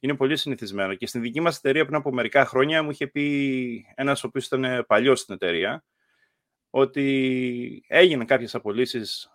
είναι 0.02 0.16
πολύ 0.16 0.36
συνηθισμένο. 0.36 0.94
Και 0.94 1.06
στην 1.06 1.20
δική 1.20 1.40
μας 1.40 1.56
εταιρεία, 1.56 1.84
πριν 1.84 1.96
από 1.96 2.12
μερικά 2.12 2.44
χρόνια, 2.44 2.82
μου 2.82 2.90
είχε 2.90 3.06
πει 3.06 3.86
ένας 3.94 4.24
ο 4.24 4.26
οποίος 4.26 4.46
ήταν 4.46 4.84
παλιός 4.86 5.20
στην 5.20 5.34
εταιρεία, 5.34 5.84
ότι 6.70 7.84
έγιναν 7.88 8.26
κάποιες 8.26 8.54
απολύσεις, 8.54 9.30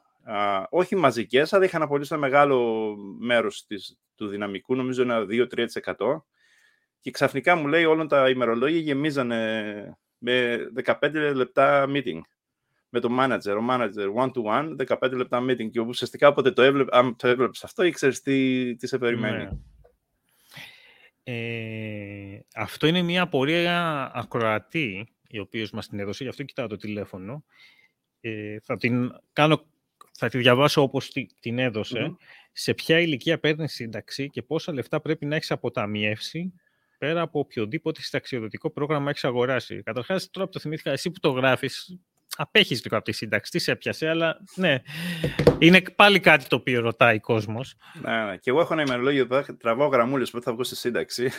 όχι 0.69 0.95
μαζικές, 0.95 1.53
αλλά 1.53 1.65
είχαν 1.65 1.81
απολύσει 1.81 2.13
ένα 2.13 2.21
μεγάλο 2.21 2.95
μέρος 3.19 3.65
του 4.15 4.27
δυναμικού, 4.27 4.75
νομίζω 4.75 5.01
ένα 5.01 5.25
2-3%. 5.25 6.25
Και 6.99 7.11
ξαφνικά 7.11 7.55
μου 7.55 7.67
λέει 7.67 7.85
όλα 7.85 8.05
τα 8.05 8.29
ημερολόγια 8.29 8.79
γεμίζανε 8.79 9.97
με 10.17 10.57
15 10.83 11.31
λεπτά 11.35 11.85
meeting 11.87 12.19
με 12.89 12.99
το 12.99 13.09
manager, 13.19 13.57
ο 13.59 13.65
manager 13.69 14.25
one-to-one, 14.25 14.75
15 14.99 15.11
λεπτά 15.11 15.45
meeting 15.45 15.69
και 15.69 15.79
ουσιαστικά 15.79 16.27
όποτε 16.27 16.51
το, 16.51 16.61
έβλεπ, 16.61 16.93
αν 16.95 17.15
το 17.15 17.27
έβλεπες 17.27 17.63
αυτό 17.63 17.83
ήξερες 17.83 18.21
τι, 18.21 18.75
τι 18.75 18.87
σε 18.87 18.97
περιμένει. 18.97 19.43
Ναι. 19.43 19.49
Ε, 21.29 22.39
αυτό 22.55 22.87
είναι 22.87 23.01
μια 23.01 23.21
απορία 23.21 24.11
ακροατή 24.13 25.07
η 25.27 25.39
οποία 25.39 25.67
μας 25.73 25.87
την 25.87 25.99
έδωσε, 25.99 26.23
γι' 26.23 26.29
αυτό 26.29 26.43
κοιτάω 26.43 26.67
το 26.67 26.75
τηλέφωνο. 26.75 27.43
Ε, 28.21 28.59
θα, 28.63 28.77
την 28.77 29.11
κάνω, 29.33 29.65
θα 30.11 30.29
τη 30.29 30.37
διαβάσω 30.37 30.81
όπως 30.81 31.11
την 31.39 31.59
έδωσε. 31.59 32.15
Σε 32.51 32.73
ποια 32.73 32.99
ηλικία 32.99 33.39
παίρνεις 33.39 33.73
σύνταξη 33.73 34.29
και 34.29 34.41
πόσα 34.41 34.73
λεφτά 34.73 35.01
πρέπει 35.01 35.25
να 35.25 35.35
έχεις 35.35 35.51
αποταμιεύσει 35.51 36.53
πέρα 36.97 37.21
από 37.21 37.39
οποιοδήποτε 37.39 38.01
συνταξιοδοτικό 38.01 38.69
πρόγραμμα 38.69 39.09
έχεις 39.09 39.23
αγοράσει; 39.23 39.83
Καταρχάς, 39.83 40.29
τώρα 40.29 40.45
που 40.45 40.51
το 40.51 40.59
θυμήθηκα, 40.59 40.91
εσύ 40.91 41.11
που 41.11 41.19
το 41.19 41.29
γράφεις, 41.29 41.99
απέχεις 42.35 42.83
λίγο 42.83 42.95
από 42.95 43.05
τη 43.05 43.11
σύνταξη, 43.11 43.51
τι 43.51 43.59
σε 43.59 43.71
έπιασε, 43.71 44.09
αλλά 44.09 44.39
ναι, 44.55 44.81
είναι 45.59 45.81
πάλι 45.81 46.19
κάτι 46.19 46.47
το 46.47 46.55
οποίο 46.55 46.81
ρωτάει 46.81 47.15
ο 47.15 47.19
κόσμος. 47.19 47.75
Ναι, 48.01 48.25
ναι. 48.25 48.37
Και 48.37 48.49
εγώ 48.49 48.59
έχω 48.59 48.73
ένα 48.73 48.81
ημερολόγιο 48.81 49.27
που 49.27 49.57
τραβάω 49.57 49.87
γραμμούλες 49.87 50.31
που 50.31 50.41
θα 50.41 50.53
βγω 50.53 50.63
στη 50.63 50.75
σύνταξη. 50.75 51.31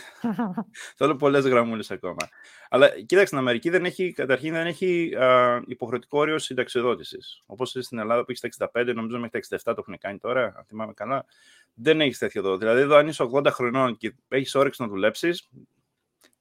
Θέλω 0.97 1.15
πολλές 1.15 1.45
γραμμούλες 1.45 1.91
ακόμα. 1.91 2.29
Αλλά 2.69 2.89
κοίταξε, 2.89 3.25
στην 3.25 3.37
Αμερική 3.37 3.69
δεν 3.69 3.85
έχει, 3.85 4.11
καταρχήν 4.11 4.53
δεν 4.53 4.65
έχει 4.65 5.15
α, 5.15 5.61
υποχρεωτικό 5.67 6.19
όριο 6.19 6.37
συνταξιοδότησης. 6.37 7.43
Όπως 7.45 7.69
στην 7.79 7.99
Ελλάδα 7.99 8.25
που 8.25 8.31
έχεις 8.31 8.57
τα 8.57 8.71
65, 8.73 8.91
νομίζω 8.95 9.19
μέχρι 9.19 9.39
τα 9.47 9.57
67 9.57 9.59
το 9.63 9.75
έχουν 9.77 9.97
κάνει 9.97 10.17
τώρα, 10.17 10.43
αν 10.43 10.63
θυμάμαι 10.67 10.93
καλά. 10.93 11.25
Δεν 11.73 12.01
έχεις 12.01 12.17
τέτοιο 12.17 12.41
εδώ. 12.41 12.57
Δηλαδή, 12.57 12.81
εδώ 12.81 12.95
αν 12.95 13.07
είσαι 13.07 13.29
80 13.33 13.45
χρονών 13.51 13.97
και 13.97 14.13
έχεις 14.27 14.55
όρεξη 14.55 14.81
να 14.81 14.87
δουλέψεις 14.87 15.49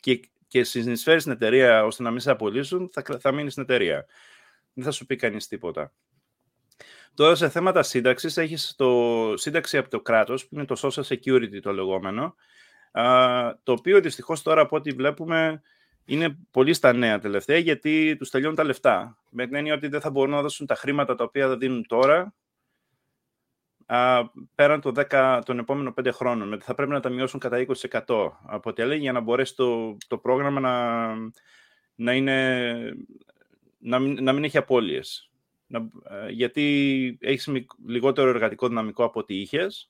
και, 0.01 0.20
και 0.49 0.64
συνεισφέρεις 0.64 1.23
στην 1.23 1.35
εταιρεία 1.35 1.85
ώστε 1.85 2.03
να 2.03 2.11
μην 2.11 2.20
σε 2.20 2.31
απολύσουν, 2.31 2.91
θα, 2.93 3.18
θα 3.20 3.33
μείνεις 3.33 3.53
στην 3.53 3.64
εταιρεία 3.64 4.07
δεν 4.79 4.87
θα 4.87 4.93
σου 4.93 5.07
πει 5.07 5.16
κανείς 5.16 5.47
τίποτα. 5.47 5.93
Τώρα 7.14 7.35
σε 7.35 7.49
θέματα 7.49 7.83
σύνταξης 7.83 8.37
έχεις 8.37 8.74
το 8.76 9.33
σύνταξη 9.37 9.79
από 9.79 9.91
το 9.91 10.01
κράτος, 10.01 10.47
που 10.47 10.55
είναι 10.55 10.64
το 10.64 10.76
social 10.83 11.03
security 11.03 11.61
το 11.62 11.72
λεγόμενο, 11.72 12.35
το 13.62 13.72
οποίο 13.72 14.01
δυστυχώς 14.01 14.43
τώρα 14.43 14.61
από 14.61 14.76
ό,τι 14.76 14.91
βλέπουμε 14.91 15.62
είναι 16.05 16.39
πολύ 16.51 16.74
στα 16.74 16.93
νέα 16.93 17.18
τελευταία, 17.18 17.59
γιατί 17.59 18.16
τους 18.18 18.31
τελειώνουν 18.31 18.57
τα 18.57 18.64
λεφτά. 18.64 19.18
Με 19.31 19.47
την 19.47 19.55
έννοια 19.55 19.74
ότι 19.74 19.89
δεν 19.89 20.01
θα 20.01 20.11
μπορούν 20.11 20.35
να 20.35 20.43
δώσουν 20.43 20.66
τα 20.66 20.74
χρήματα 20.74 21.14
τα 21.14 21.24
οποία 21.24 21.49
θα 21.49 21.57
δίνουν 21.57 21.87
τώρα, 21.87 22.35
πέραν 24.55 24.81
των, 24.81 24.95
10, 25.11 25.41
των 25.45 25.59
επόμενων 25.59 25.95
5 26.01 26.09
χρόνων. 26.12 26.61
Θα 26.61 26.74
πρέπει 26.74 26.91
να 26.91 27.01
τα 27.01 27.09
μειώσουν 27.09 27.41
κατά 27.41 27.66
20% 27.66 28.31
από 28.47 28.70
ό,τι 28.70 28.83
έλεγε, 28.83 29.01
για 29.01 29.12
να 29.12 29.20
μπορέσει 29.20 29.55
το, 29.57 29.97
το 30.07 30.18
πρόγραμμα 30.18 30.61
να, 30.61 31.14
να 31.95 32.12
είναι 32.12 32.74
να 33.79 33.99
μην, 33.99 34.22
να 34.22 34.33
μην 34.33 34.45
έχει 34.45 34.57
απώλειες. 34.57 35.31
Ε, 35.70 36.31
γιατί 36.31 37.18
έχεις 37.20 37.51
λιγότερο 37.87 38.29
εργατικό 38.29 38.68
δυναμικό 38.68 39.05
από 39.05 39.20
ό,τι 39.20 39.41
είχες. 39.41 39.89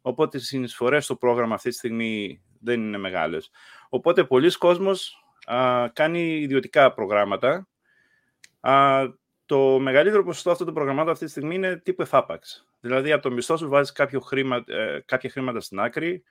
Οπότε 0.00 0.36
οι 0.36 0.40
συνεισφορές 0.40 1.04
στο 1.04 1.16
πρόγραμμα 1.16 1.54
αυτή 1.54 1.68
τη 1.68 1.74
στιγμή 1.74 2.42
δεν 2.60 2.80
είναι 2.80 2.98
μεγάλες. 2.98 3.50
Οπότε 3.88 4.24
πολλοί 4.24 4.52
κόσμος 4.58 5.24
α, 5.44 5.88
κάνει 5.92 6.40
ιδιωτικά 6.40 6.92
προγράμματα. 6.92 7.68
Α, 8.60 9.02
το 9.46 9.78
μεγαλύτερο 9.78 10.24
ποσοστό 10.24 10.50
αυτών 10.50 10.66
των 10.66 10.74
προγραμμάτων 10.74 11.12
αυτή 11.12 11.24
τη 11.24 11.30
στιγμή 11.30 11.54
είναι 11.54 11.76
τύπου 11.76 12.02
εφάπαξ. 12.02 12.66
Δηλαδή, 12.80 13.12
από 13.12 13.22
το 13.22 13.30
μισθό 13.30 13.56
σου 13.56 13.68
βάζεις 13.68 13.92
χρήμα, 14.22 14.64
ε, 14.66 15.00
κάποια 15.04 15.30
χρήματα 15.30 15.60
στην 15.60 15.80
άκρη, 15.80 16.22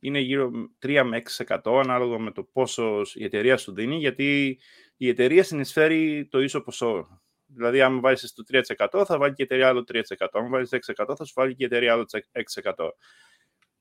είναι 0.00 0.18
γύρω 0.18 0.50
3 0.82 1.02
με 1.04 1.22
6% 1.36 1.80
ανάλογα 1.82 2.18
με 2.18 2.30
το 2.30 2.42
πόσο 2.42 3.02
η 3.14 3.24
εταιρεία 3.24 3.56
σου 3.56 3.72
δίνει, 3.72 3.96
γιατί 3.96 4.58
η 4.96 5.08
εταιρεία 5.08 5.44
συνεισφέρει 5.44 6.28
το 6.30 6.40
ίσο 6.40 6.60
ποσό. 6.60 7.20
Δηλαδή, 7.46 7.80
αν 7.80 8.00
βάζεις 8.00 8.32
το 8.32 8.42
3%, 8.42 9.04
θα 9.04 9.18
βάλει 9.18 9.34
και 9.34 9.42
η 9.42 9.44
εταιρεία 9.44 9.68
άλλο 9.68 9.84
3%. 9.84 10.00
Αν 10.32 10.48
βάζεις 10.48 10.72
6%, 10.72 11.14
θα 11.16 11.24
σου 11.24 11.32
βάλει 11.36 11.54
και 11.54 11.62
η 11.62 11.66
εταιρεία 11.66 11.92
άλλο 11.92 12.06
6%. 12.32 12.90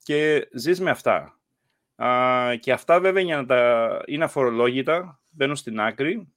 Και 0.04 0.48
ζεις 0.54 0.80
με 0.80 0.90
αυτά. 0.90 1.40
Α, 2.04 2.56
και 2.56 2.72
αυτά 2.72 3.00
βέβαια 3.00 3.24
για 3.24 3.36
να 3.36 3.46
τα 3.46 4.02
είναι 4.06 4.24
αφορολόγητα, 4.24 5.22
μπαίνουν 5.32 5.56
στην 5.56 5.80
άκρη. 5.80 6.34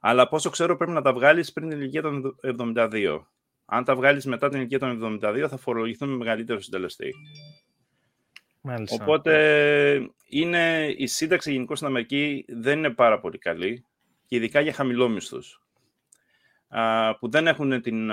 Αλλά 0.00 0.28
πόσο 0.28 0.50
ξέρω 0.50 0.76
πρέπει 0.76 0.92
να 0.92 1.02
τα 1.02 1.12
βγάλεις 1.12 1.52
πριν 1.52 1.68
την 1.68 1.80
ηλικία 1.80 2.02
των 2.02 2.36
72. 2.42 3.26
Αν 3.64 3.84
τα 3.84 3.96
βγάλεις 3.96 4.24
μετά 4.24 4.48
την 4.48 4.58
ηλικία 4.58 4.78
των 4.78 5.20
72 5.22 5.46
θα 5.48 5.56
φορολογηθούν 5.56 6.08
με 6.08 6.16
μεγαλύτερο 6.16 6.60
συντελεστή. 6.60 7.14
Μάλιστα. 8.66 9.04
Οπότε 9.04 9.34
είναι, 10.28 10.94
η 10.96 11.06
σύνταξη 11.06 11.52
γενικώς 11.52 11.78
στην 11.78 11.88
Αμερική 11.90 12.44
δεν 12.48 12.78
είναι 12.78 12.90
πάρα 12.90 13.20
πολύ 13.20 13.38
καλή 13.38 13.84
και 14.26 14.36
ειδικά 14.36 14.60
για 14.60 14.72
χαμηλόμισθους 14.72 15.62
που 17.18 17.30
δεν 17.30 17.46
έχουν 17.46 17.80
την... 17.80 18.10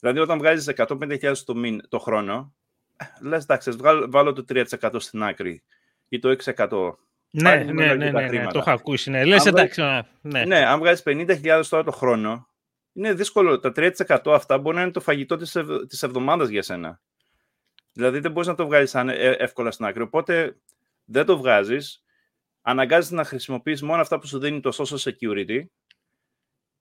δηλαδή 0.00 0.18
όταν 0.18 0.38
βγάζεις 0.38 0.74
150.000 0.76 1.36
το, 1.44 1.54
το 1.88 1.98
χρόνο, 1.98 2.54
ε, 2.96 3.04
λες 3.20 3.42
εντάξει, 3.42 3.70
βάλω 4.08 4.32
το 4.32 4.44
3% 4.48 4.94
στην 4.96 5.22
άκρη 5.22 5.62
ή 6.08 6.18
το 6.18 6.36
6%. 6.44 6.92
Ναι, 7.30 7.54
ναι, 7.54 7.72
ναι, 7.72 7.94
ναι, 7.94 8.10
ναι, 8.10 8.28
ναι, 8.28 8.46
το 8.46 8.58
έχω 8.58 8.70
ακούσει. 8.70 9.10
Ναι. 9.10 9.24
Λες 9.24 9.46
εντάξει, 9.46 9.82
ναι. 10.20 10.44
ναι, 10.44 10.66
αν 10.66 10.78
βγάζεις 10.78 11.02
50.000 11.06 11.62
τώρα 11.68 11.84
το 11.84 11.90
χρόνο, 11.90 12.48
είναι 12.92 13.14
δύσκολο. 13.14 13.60
Τα 13.60 13.72
3% 13.76 14.16
αυτά 14.24 14.58
μπορεί 14.58 14.76
να 14.76 14.82
είναι 14.82 14.90
το 14.90 15.00
φαγητό 15.00 15.36
της, 15.36 15.56
ευ... 15.56 15.68
της 15.88 16.02
εβδομάδας 16.02 16.48
για 16.48 16.62
σένα. 16.62 17.00
Δηλαδή 18.00 18.18
δεν 18.18 18.32
μπορείς 18.32 18.48
να 18.48 18.54
το 18.54 18.66
βγάλεις 18.66 18.94
ε, 18.94 19.36
εύκολα 19.38 19.70
στην 19.70 19.84
άκρη. 19.84 20.02
Οπότε 20.02 20.56
δεν 21.04 21.24
το 21.24 21.38
βγάζεις, 21.38 22.02
αναγκάζεσαι 22.62 23.14
να 23.14 23.24
χρησιμοποιείς 23.24 23.82
μόνο 23.82 24.00
αυτά 24.00 24.18
που 24.18 24.26
σου 24.26 24.38
δίνει 24.38 24.60
το 24.60 24.70
social 24.76 25.12
security. 25.12 25.64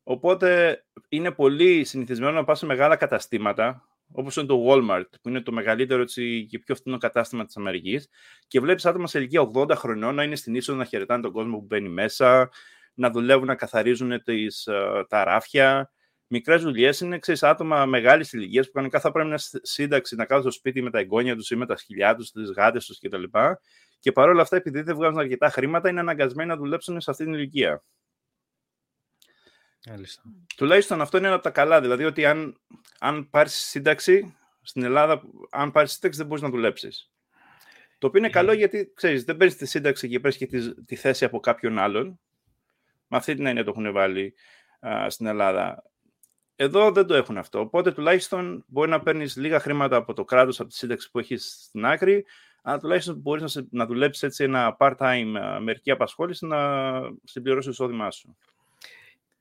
Οπότε 0.03 0.80
είναι 1.09 1.32
πολύ 1.32 1.84
συνηθισμένο 1.84 2.32
να 2.32 2.43
πας 2.43 2.59
σε 2.59 2.65
μεγάλα 2.65 2.95
καταστήματα, 2.95 3.88
όπως 4.11 4.36
είναι 4.36 4.45
το 4.45 4.65
Walmart, 4.67 5.09
που 5.22 5.30
είναι 5.30 5.41
το 5.41 5.51
μεγαλύτερο 5.51 6.01
έτσι, 6.01 6.45
και 6.49 6.59
πιο 6.59 6.76
φθηνό 6.76 6.97
κατάστημα 6.97 7.45
της 7.45 7.57
Αμερικής, 7.57 8.09
και 8.47 8.59
βλέπεις 8.59 8.86
άτομα 8.86 9.07
σε 9.07 9.20
ηλικία 9.20 9.49
80 9.55 9.76
χρονών 9.76 10.15
να 10.15 10.24
είναι 10.24 10.36
στην 10.36 10.55
είσοδο 10.55 10.78
να 10.78 10.86
χαιρετάνε 10.86 11.22
τον 11.22 11.32
κόσμο 11.32 11.57
που 11.57 11.65
μπαίνει 11.65 11.89
μέσα, 11.89 12.49
να 12.93 13.09
δουλεύουν 13.09 13.45
να 13.45 13.55
καθαρίζουν 13.55 14.24
τις, 14.24 14.67
uh, 14.72 15.03
τα 15.07 15.24
ράφια, 15.24 15.91
μικρές 16.30 16.61
δουλειές 16.61 16.99
είναι 16.99 17.19
ξέρεις, 17.19 17.43
άτομα 17.43 17.86
μεγάλης 17.86 18.34
ηλικίας 18.34 18.65
που 18.65 18.71
κανονικά 18.71 18.99
θα 18.99 19.11
πρέπει 19.11 19.30
να 19.30 19.38
σύνταξη 19.61 20.15
να 20.15 20.25
κάνουν 20.25 20.43
στο 20.43 20.51
σπίτι 20.51 20.82
με 20.82 20.89
τα 20.89 20.99
εγγόνια 20.99 21.36
τους 21.36 21.49
ή 21.49 21.55
με 21.55 21.65
τα 21.65 21.77
σκυλιά 21.77 22.15
τους, 22.15 22.32
τις 22.32 22.51
γάτες 22.51 22.86
τους 22.86 22.99
κτλ. 22.99 23.23
Και 23.99 24.11
παρόλα 24.11 24.41
αυτά, 24.41 24.55
επειδή 24.55 24.82
δεν 24.82 24.95
βγάζουν 24.95 25.19
αρκετά 25.19 25.49
χρήματα, 25.49 25.89
είναι 25.89 25.99
αναγκασμένοι 25.99 26.49
να 26.49 26.55
δουλέψουν 26.55 27.01
σε 27.01 27.11
αυτή 27.11 27.23
την 27.23 27.34
ηλικία. 27.34 27.84
Άλιστα. 29.91 30.21
Τουλάχιστον 30.55 31.01
αυτό 31.01 31.17
είναι 31.17 31.25
ένα 31.25 31.36
από 31.36 31.43
τα 31.43 31.49
καλά. 31.49 31.82
Δηλαδή 31.82 32.03
ότι 32.03 32.25
αν, 32.25 32.59
αν 32.99 33.30
πάρεις 33.30 33.53
σύνταξη 33.53 34.38
στην 34.61 34.84
Ελλάδα, 34.84 35.21
αν 35.49 35.71
πάρεις 35.71 35.91
σύνταξη, 35.91 36.17
δεν 36.17 36.27
μπορείς 36.27 36.43
να 36.43 36.49
δουλέψεις. 36.49 37.11
Το 37.97 38.07
οποίο 38.07 38.19
είναι 38.19 38.30
καλό 38.30 38.53
γιατί 38.53 38.91
ξέρεις, 38.95 39.23
δεν 39.23 39.38
παίρνεις 39.38 39.55
τη 39.55 39.65
σύνταξη 39.65 40.09
και 40.09 40.19
παίρνει 40.19 40.38
και 40.38 40.45
τη, 40.45 40.84
τη, 40.84 40.95
θέση 40.95 41.25
από 41.25 41.39
κάποιον 41.39 41.80
άλλον. 41.80 42.19
Με 43.07 43.17
αυτή 43.17 43.36
την 43.36 43.45
έννοια 43.45 43.63
το 43.63 43.69
έχουν 43.75 43.91
βάλει 43.91 44.34
α, 44.80 45.09
στην 45.09 45.25
Ελλάδα. 45.25 45.88
Εδώ 46.62 46.91
δεν 46.91 47.05
το 47.05 47.14
έχουν 47.14 47.38
αυτό. 47.38 47.60
Οπότε 47.60 47.91
τουλάχιστον 47.91 48.64
μπορεί 48.68 48.89
να 48.89 49.01
παίρνεις 49.01 49.36
λίγα 49.36 49.60
χρήματα 49.60 49.95
από 49.95 50.14
το 50.14 50.26
κράτος, 50.26 50.60
από 50.60 50.70
τη 50.70 50.76
σύνταξη 50.76 51.12
που 51.12 51.20
έχεις 51.20 51.64
στην 51.64 51.86
άκρη, 51.86 52.26
αλλά 52.62 52.80
τουλάχιστον 52.80 53.16
μπορείς 53.16 53.55
να, 53.55 53.66
να 53.70 53.86
δουλέψεις 53.86 54.24
έτσι 54.24 54.43
ένα 54.43 54.78
part-time 54.80 55.60
μερική 55.62 55.91
απασχόληση 55.91 56.45
να 56.45 56.57
συμπληρώσεις 57.24 57.66
το 57.66 57.72
εισόδημά 57.72 58.12
σου. 58.12 58.38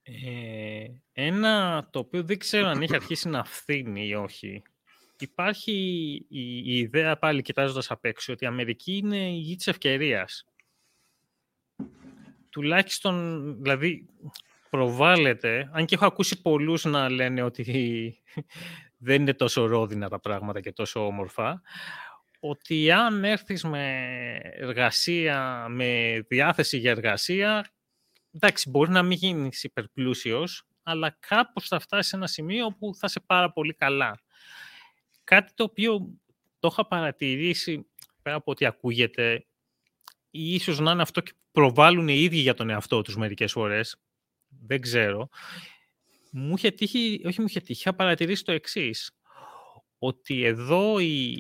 Ε, 0.03 0.87
ένα 1.13 1.87
το 1.91 1.99
οποίο 1.99 2.23
δεν 2.23 2.39
ξέρω 2.39 2.67
αν 2.67 2.83
έχει 2.83 2.95
αρχίσει 2.95 3.29
να 3.29 3.45
φθήνει 3.45 4.07
ή 4.07 4.15
όχι. 4.15 4.63
Υπάρχει 5.19 5.73
η, 6.29 6.57
η 6.59 6.79
ιδέα 6.79 7.17
πάλι 7.19 7.43
κοιτάζοντας 7.43 7.91
απ' 7.91 8.05
έξω 8.05 8.33
ότι 8.33 8.45
η 8.45 8.47
Αμερική 8.47 8.97
είναι 8.97 9.31
η 9.31 9.37
γη 9.37 9.57
της 9.57 9.67
ευκαιρίας. 9.67 10.47
Τουλάχιστον, 12.51 13.43
δηλαδή, 13.63 14.07
προβάλλεται, 14.71 15.71
αν 15.73 15.85
και 15.85 15.95
έχω 15.95 16.07
ακούσει 16.07 16.43
πολλούς 16.43 16.85
να 16.85 17.11
λένε 17.11 17.43
ότι 17.43 17.65
δεν 19.07 19.21
είναι 19.21 19.35
τόσο 19.35 19.67
ρόδινα 19.67 20.09
τα 20.09 20.21
πράγματα 20.21 20.61
και 20.61 20.73
τόσο 20.73 21.07
όμορφα, 21.07 21.63
ότι 22.41 22.91
αν 22.91 23.25
έρθεις 23.25 23.65
με 23.65 23.95
εργασία, 24.43 25.67
με 25.69 26.21
διάθεση 26.29 26.79
για 26.79 26.91
εργασία, 26.91 27.71
εντάξει, 28.33 28.71
μπορεί 28.71 28.91
να 28.91 29.03
μην 29.03 29.19
γίνεις 29.19 29.65
υπερπλούσιος, 29.65 30.63
αλλά 30.83 31.17
κάπως 31.29 31.69
θα 31.69 31.79
φτάσεις 31.79 32.09
σε 32.11 32.17
ένα 32.17 32.27
σημείο 32.27 32.69
που 32.79 32.95
θα 32.95 33.07
είσαι 33.09 33.21
πάρα 33.21 33.53
πολύ 33.53 33.75
καλά. 33.75 34.21
Κάτι 35.25 35.53
το 35.55 35.65
οποίο 35.65 36.19
το 36.59 36.69
είχα 36.73 36.87
παρατηρήσει, 36.87 37.87
πέρα 38.23 38.37
από 38.37 38.51
ότι 38.51 38.65
ακούγεται, 38.65 39.47
ή 40.31 40.55
ίσως 40.55 40.79
να 40.79 40.91
είναι 40.91 41.03
αυτό 41.03 41.21
και 41.21 41.33
προβάλλουν 41.53 42.09
οι 42.09 42.21
ίδιοι 42.21 42.39
για 42.39 42.55
τον 42.55 42.71
εαυτό 42.71 43.03
τους 43.03 43.17
μερικές 43.17 43.53
φορές, 43.53 43.97
δεν 44.49 44.81
ξέρω, 44.81 45.29
μου 46.31 46.55
είχε 46.57 46.71
τύχει, 46.71 47.23
όχι 47.25 47.41
μου 47.41 47.47
είχε 47.49 47.61
τύχει, 47.61 47.81
είχα 47.81 47.95
παρατηρήσει 47.95 48.45
το 48.45 48.53
εξής. 48.53 49.11
Ότι 49.99 50.45
εδώ 50.45 50.99
οι, 50.99 51.33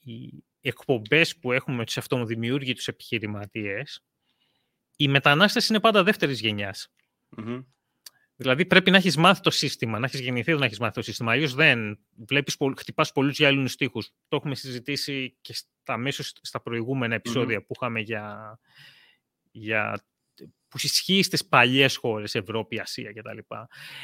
οι 0.00 0.44
εκπομπές 0.60 1.36
που 1.36 1.52
έχουμε 1.52 1.76
με 1.76 1.84
τους 1.84 1.96
αυτομοδημιούργητους 1.96 2.88
επιχειρηματίες, 2.88 4.04
οι 4.96 5.08
μετανάστες 5.08 5.68
είναι 5.68 5.80
πάντα 5.80 6.02
δεύτερης 6.02 6.40
Δηλαδή 8.36 8.66
πρέπει 8.66 8.90
να 8.90 8.96
έχεις 8.96 9.16
μάθει 9.16 9.40
το 9.40 9.50
σύστημα, 9.50 9.98
να 9.98 10.06
έχεις 10.06 10.20
γεννηθεί 10.20 10.54
να 10.54 10.64
έχεις 10.64 10.78
μάθει 10.78 10.94
το 10.94 11.02
σύστημα. 11.02 11.32
Αλλιώς 11.32 11.54
δεν 11.54 11.98
βλέπεις, 12.26 12.56
χτυπάς 12.76 13.12
πολλούς 13.12 13.36
γυάλινους 13.36 13.72
στίχους. 13.72 14.10
Το 14.28 14.36
έχουμε 14.36 14.54
συζητήσει 14.54 15.36
και 15.40 15.54
στα, 15.54 15.96
μέσως 15.96 16.32
στα 16.40 16.60
προηγούμενα 16.60 17.14
που 17.60 17.72
είχαμε 17.76 18.00
για, 18.00 18.58
για 19.50 20.04
που 20.76 20.82
ισχύει 20.84 21.22
στις 21.22 21.46
παλιές 21.46 21.96
χώρες, 21.96 22.34
Ευρώπη, 22.34 22.80
Ασία 22.80 23.12
κτλ. 23.12 23.38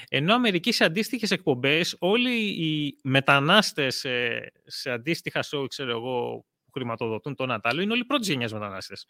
Ενώ 0.09 0.35
Αμερική 0.35 0.73
σε 0.73 0.85
αντίστοιχες 0.85 1.31
εκπομπές, 1.31 1.97
όλοι 1.99 2.37
οι 2.41 2.99
μετανάστες 3.03 3.97
σε, 3.97 4.39
σε 4.65 4.91
αντίστοιχα 4.91 5.41
show, 5.51 5.65
ξέρω 5.69 5.91
εγώ, 5.91 6.45
που 6.65 6.71
χρηματοδοτούν 6.73 7.35
τον 7.35 7.49
Νατάλο, 7.49 7.81
είναι 7.81 7.93
όλοι 7.93 8.05
πρώτης 8.05 8.29
γενιάς 8.29 8.53
μετανάστες. 8.53 9.07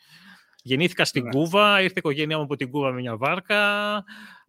Γεννήθηκα 0.63 1.05
στην 1.05 1.23
ναι. 1.23 1.31
Κούβα, 1.31 1.81
ήρθε 1.81 1.95
η 1.95 1.99
οικογένειά 1.99 2.37
μου 2.37 2.43
από 2.43 2.57
την 2.57 2.71
Κούβα 2.71 2.93
με 2.93 3.01
μια 3.01 3.17
βάρκα, 3.17 3.95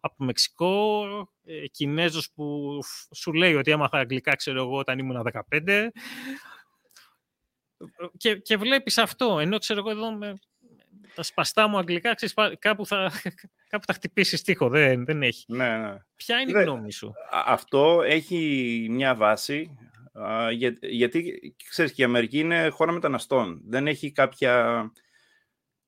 από 0.00 0.24
Μεξικό, 0.24 1.04
ε, 1.44 1.66
Κινέζος 1.66 2.30
που 2.34 2.78
σου 3.14 3.32
λέει 3.32 3.54
ότι 3.54 3.70
έμαθα 3.70 3.98
αγγλικά, 3.98 4.36
ξέρω 4.36 4.62
εγώ, 4.62 4.76
όταν 4.78 4.98
ήμουν 4.98 5.22
15. 5.22 5.90
Και, 8.16 8.36
και 8.36 8.56
βλέπεις 8.56 8.98
αυτό, 8.98 9.38
ενώ 9.38 9.58
ξέρω 9.58 9.78
εγώ 9.78 9.90
εδώ 9.90 10.12
με 10.12 10.34
τα 11.14 11.22
σπαστά 11.22 11.68
μου 11.68 11.78
αγγλικά, 11.78 12.14
ξέρεις, 12.14 12.34
κάπου, 12.58 12.86
θα, 12.86 13.10
κάπου 13.70 13.84
θα 13.86 13.92
χτυπήσεις 13.92 14.42
τείχο, 14.42 14.68
δεν, 14.68 15.04
δεν 15.04 15.22
έχει. 15.22 15.44
Ναι, 15.48 15.76
ναι. 15.78 15.96
Ποια 16.16 16.40
είναι 16.40 16.60
η 16.60 16.62
γνώμη 16.62 16.92
σου; 16.92 17.12
Αυτό 17.30 18.02
έχει 18.02 18.86
μια 18.90 19.14
βάση, 19.14 19.76
για, 20.52 20.76
γιατί 20.80 21.54
ξέρεις 21.68 21.92
και 21.92 22.02
η 22.02 22.04
Αμερική 22.04 22.38
είναι 22.38 22.68
χώρα 22.68 22.92
μεταναστών. 22.92 23.60
Δεν 23.64 23.86
έχει 23.86 24.12
κάποια... 24.12 24.84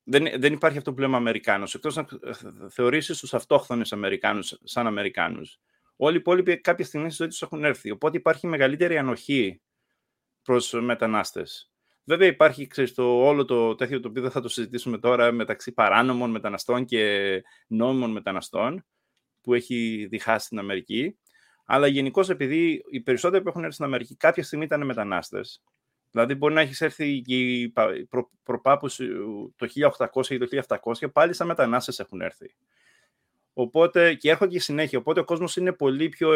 Δεν, 0.09 0.41
δεν 0.41 0.53
υπάρχει 0.53 0.79
αυτό 0.79 0.95
που 0.95 1.01
λέμε 1.01 1.17
Αμερικάνος, 1.17 1.75
εκτός 1.75 1.97
να 1.97 2.07
θεωρήσεις 2.71 3.19
τους 3.19 3.35
αυτόχθονες 3.35 3.93
Αμερικάνους 3.93 4.59
σαν 4.65 4.87
Αμερικάνους. 4.87 5.59
Όλοι 5.97 6.15
οι 6.15 6.19
υπόλοιποι 6.19 6.61
κάποια 6.61 6.85
στιγμή 6.85 7.07
στη 7.07 7.17
ζωή 7.17 7.29
τους 7.29 7.43
έχουν 7.43 7.65
έρθει, 7.65 7.91
οπότε 7.91 8.17
υπάρχει 8.17 8.47
μεγαλύτερη 8.47 8.99
ανοχή 8.99 9.61
προς 10.43 10.73
μετανάστες. 10.73 11.71
Βέβαια 12.09 12.29
υπάρχει 12.29 12.67
ξέρεις, 12.67 12.95
το, 12.95 13.27
όλο 13.27 13.45
το 13.45 13.75
τέτοιο 13.75 14.01
το 14.01 14.09
οποίο 14.09 14.23
δεν 14.23 14.31
θα 14.31 14.41
το 14.41 14.49
συζητήσουμε 14.49 14.99
τώρα 14.99 15.33
μεταξύ 15.33 15.73
παράνομων 15.73 16.31
μεταναστών 16.31 16.85
και 16.85 17.43
νόμιμων 17.67 18.11
μεταναστών 18.11 18.85
που 19.41 19.55
έχει 19.55 20.07
διχάσει 20.11 20.47
στην 20.47 20.59
Αμερική. 20.59 21.19
Αλλά 21.65 21.87
γενικώ 21.87 22.25
επειδή 22.29 22.85
οι 22.91 23.01
περισσότεροι 23.01 23.43
που 23.43 23.49
έχουν 23.49 23.63
έρθει 23.63 23.75
στην 23.75 23.87
Αμερική 23.87 24.17
κάποια 24.17 24.43
στιγμή 24.43 24.65
ήταν 24.65 24.87
μετανάστες. 24.87 25.63
Δηλαδή 26.11 26.35
μπορεί 26.35 26.55
να 26.55 26.61
έχεις 26.61 26.81
έρθει 26.81 27.21
και 27.21 27.71
προ, 28.09 28.31
προπάπους 28.43 28.97
το 29.57 29.67
1800 30.13 30.31
ή 30.31 30.39
το 30.39 30.47
1700 30.67 31.13
πάλι 31.13 31.35
σαν 31.35 31.47
μετανάστες 31.47 31.99
έχουν 31.99 32.21
έρθει. 32.21 32.55
Οπότε, 33.53 34.15
και 34.15 34.31
έρχονται 34.31 34.53
και 34.53 34.61
συνέχεια. 34.61 34.99
Οπότε 34.99 35.21
ο 35.21 35.25
κόσμος 35.25 35.57
είναι 35.57 35.73
πολύ 35.73 36.09
πιο 36.09 36.31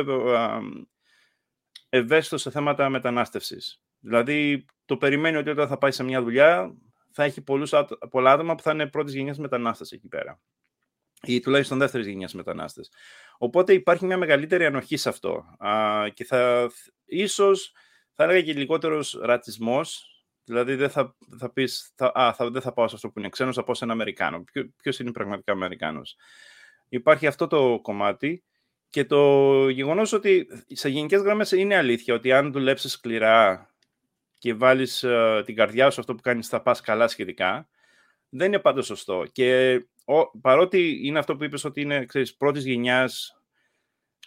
ευαίσθητος 1.88 2.42
σε 2.42 2.50
θέματα 2.50 2.88
μετανάστευσης. 2.88 3.82
Δηλαδή, 4.00 4.64
το 4.84 4.96
περιμένει 4.96 5.36
ότι 5.36 5.50
όταν 5.50 5.68
θα 5.68 5.78
πάει 5.78 5.90
σε 5.90 6.02
μια 6.02 6.22
δουλειά 6.22 6.74
θα 7.12 7.24
έχει 7.24 7.42
πολλούς, 7.42 7.72
πολλά 8.10 8.32
άτομα 8.32 8.54
που 8.54 8.62
θα 8.62 8.72
είναι 8.72 8.86
πρώτης 8.86 9.14
γενιάς 9.14 9.38
μετανάστες 9.38 9.92
εκεί 9.92 10.08
πέρα. 10.08 10.40
ή 11.22 11.40
τουλάχιστον 11.40 11.78
δεύτερης 11.78 12.06
γενιάς 12.06 12.34
μετανάστες. 12.34 12.90
Οπότε 13.38 13.72
υπάρχει 13.72 14.04
μια 14.06 14.16
μεγαλύτερη 14.18 14.66
ανοχή 14.66 14.96
σε 14.96 15.08
αυτό. 15.08 15.56
Α, 15.58 16.08
και 16.14 16.24
θα, 16.24 16.70
ίσως, 17.04 17.72
θα 18.14 18.24
έλεγα 18.24 18.42
και 18.42 18.52
λιγότερος 18.52 19.18
ρατσισμός, 19.22 20.04
δηλαδή 20.44 20.74
δεν 20.74 20.90
θα, 20.90 21.16
θα 21.38 21.52
πεις, 21.52 21.92
θα, 21.94 22.12
α, 22.14 22.32
θα, 22.34 22.50
δεν 22.50 22.62
θα 22.62 22.72
πάω 22.72 22.88
σε 22.88 22.94
αυτό 22.94 23.10
που 23.10 23.18
είναι 23.18 23.28
ξένος, 23.28 23.54
θα 23.54 23.64
πάω 23.64 23.74
σε 23.74 23.84
ένα 23.84 23.92
Αμερικάνο. 23.92 24.44
Ποιο, 24.52 24.70
ποιος 24.82 24.98
είναι 24.98 25.12
πραγματικά 25.12 25.52
Αμερικάνος; 25.52 26.16
Υπάρχει 26.88 27.26
αυτό 27.26 27.46
το 27.46 27.78
κομμάτι 27.82 28.44
και 28.88 29.04
το 29.04 29.68
γεγονός 29.68 30.12
ότι 30.12 30.46
σε 30.66 30.88
γενικές 30.88 31.22
γραμμές 31.22 31.52
είναι 31.52 31.76
αλήθεια 31.76 32.14
ότι 32.14 32.32
αν 32.32 32.52
δουλέψεις 32.52 32.92
σκληρά 32.92 33.70
και 34.40 34.54
βάλεις 34.54 35.04
uh, 35.06 35.42
την 35.44 35.54
καρδιά 35.54 35.90
σου 35.90 36.00
αυτό 36.00 36.14
που 36.14 36.20
κάνεις 36.20 36.48
θα 36.48 36.62
πας 36.62 36.80
καλά 36.80 37.08
σχετικά, 37.08 37.68
δεν 38.28 38.46
είναι 38.46 38.58
πάντως 38.58 38.86
σωστό. 38.86 39.24
Και 39.32 39.80
ο, 40.04 40.38
παρότι 40.38 41.00
είναι 41.02 41.18
αυτό 41.18 41.36
που 41.36 41.44
είπες 41.44 41.64
ότι 41.64 41.80
είναι 41.80 42.04
ξέρεις, 42.04 42.36
πρώτης 42.36 42.64
γενιάς, 42.64 43.42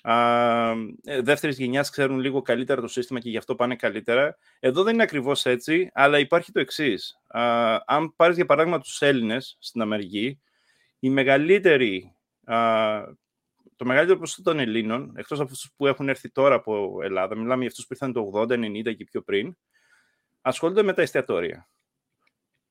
α, 0.01 0.71
ε, 1.03 1.21
δεύτερης 1.21 1.57
γενιάς 1.57 1.89
ξέρουν 1.89 2.19
λίγο 2.19 2.41
καλύτερα 2.41 2.81
το 2.81 2.87
σύστημα 2.87 3.19
και 3.19 3.29
γι' 3.29 3.37
αυτό 3.37 3.55
πάνε 3.55 3.75
καλύτερα, 3.75 4.37
εδώ 4.59 4.83
δεν 4.83 4.93
είναι 4.93 5.03
ακριβώς 5.03 5.45
έτσι, 5.45 5.89
αλλά 5.93 6.19
υπάρχει 6.19 6.51
το 6.51 6.59
εξής. 6.59 7.21
αν 7.85 8.15
πάρεις 8.15 8.35
για 8.35 8.45
παράδειγμα 8.45 8.79
τους 8.79 9.01
Έλληνες 9.01 9.57
στην 9.59 9.81
Αμερική, 9.81 10.41
η 10.99 11.09
μεγαλύτερη, 11.09 12.15
α, 12.43 12.55
το 13.75 13.85
μεγαλύτερο 13.85 14.19
ποσοστό 14.19 14.43
των 14.43 14.59
Ελλήνων, 14.59 15.13
εκτός 15.15 15.39
από 15.39 15.51
αυτούς 15.51 15.71
που 15.77 15.87
έχουν 15.87 16.09
έρθει 16.09 16.29
τώρα 16.29 16.55
από 16.55 16.99
Ελλάδα, 17.01 17.35
μιλάμε 17.35 17.59
για 17.59 17.67
αυτούς 17.67 17.87
που 17.87 17.93
ήρθαν 17.93 18.13
το 18.13 18.31
80, 18.33 18.57
90 18.57 18.93
και 18.93 19.03
πιο 19.03 19.21
πριν, 19.21 19.57
ασχολούνται 20.43 20.83
με 20.83 20.93
τα 20.93 21.01
εστιατόρια. 21.01 21.69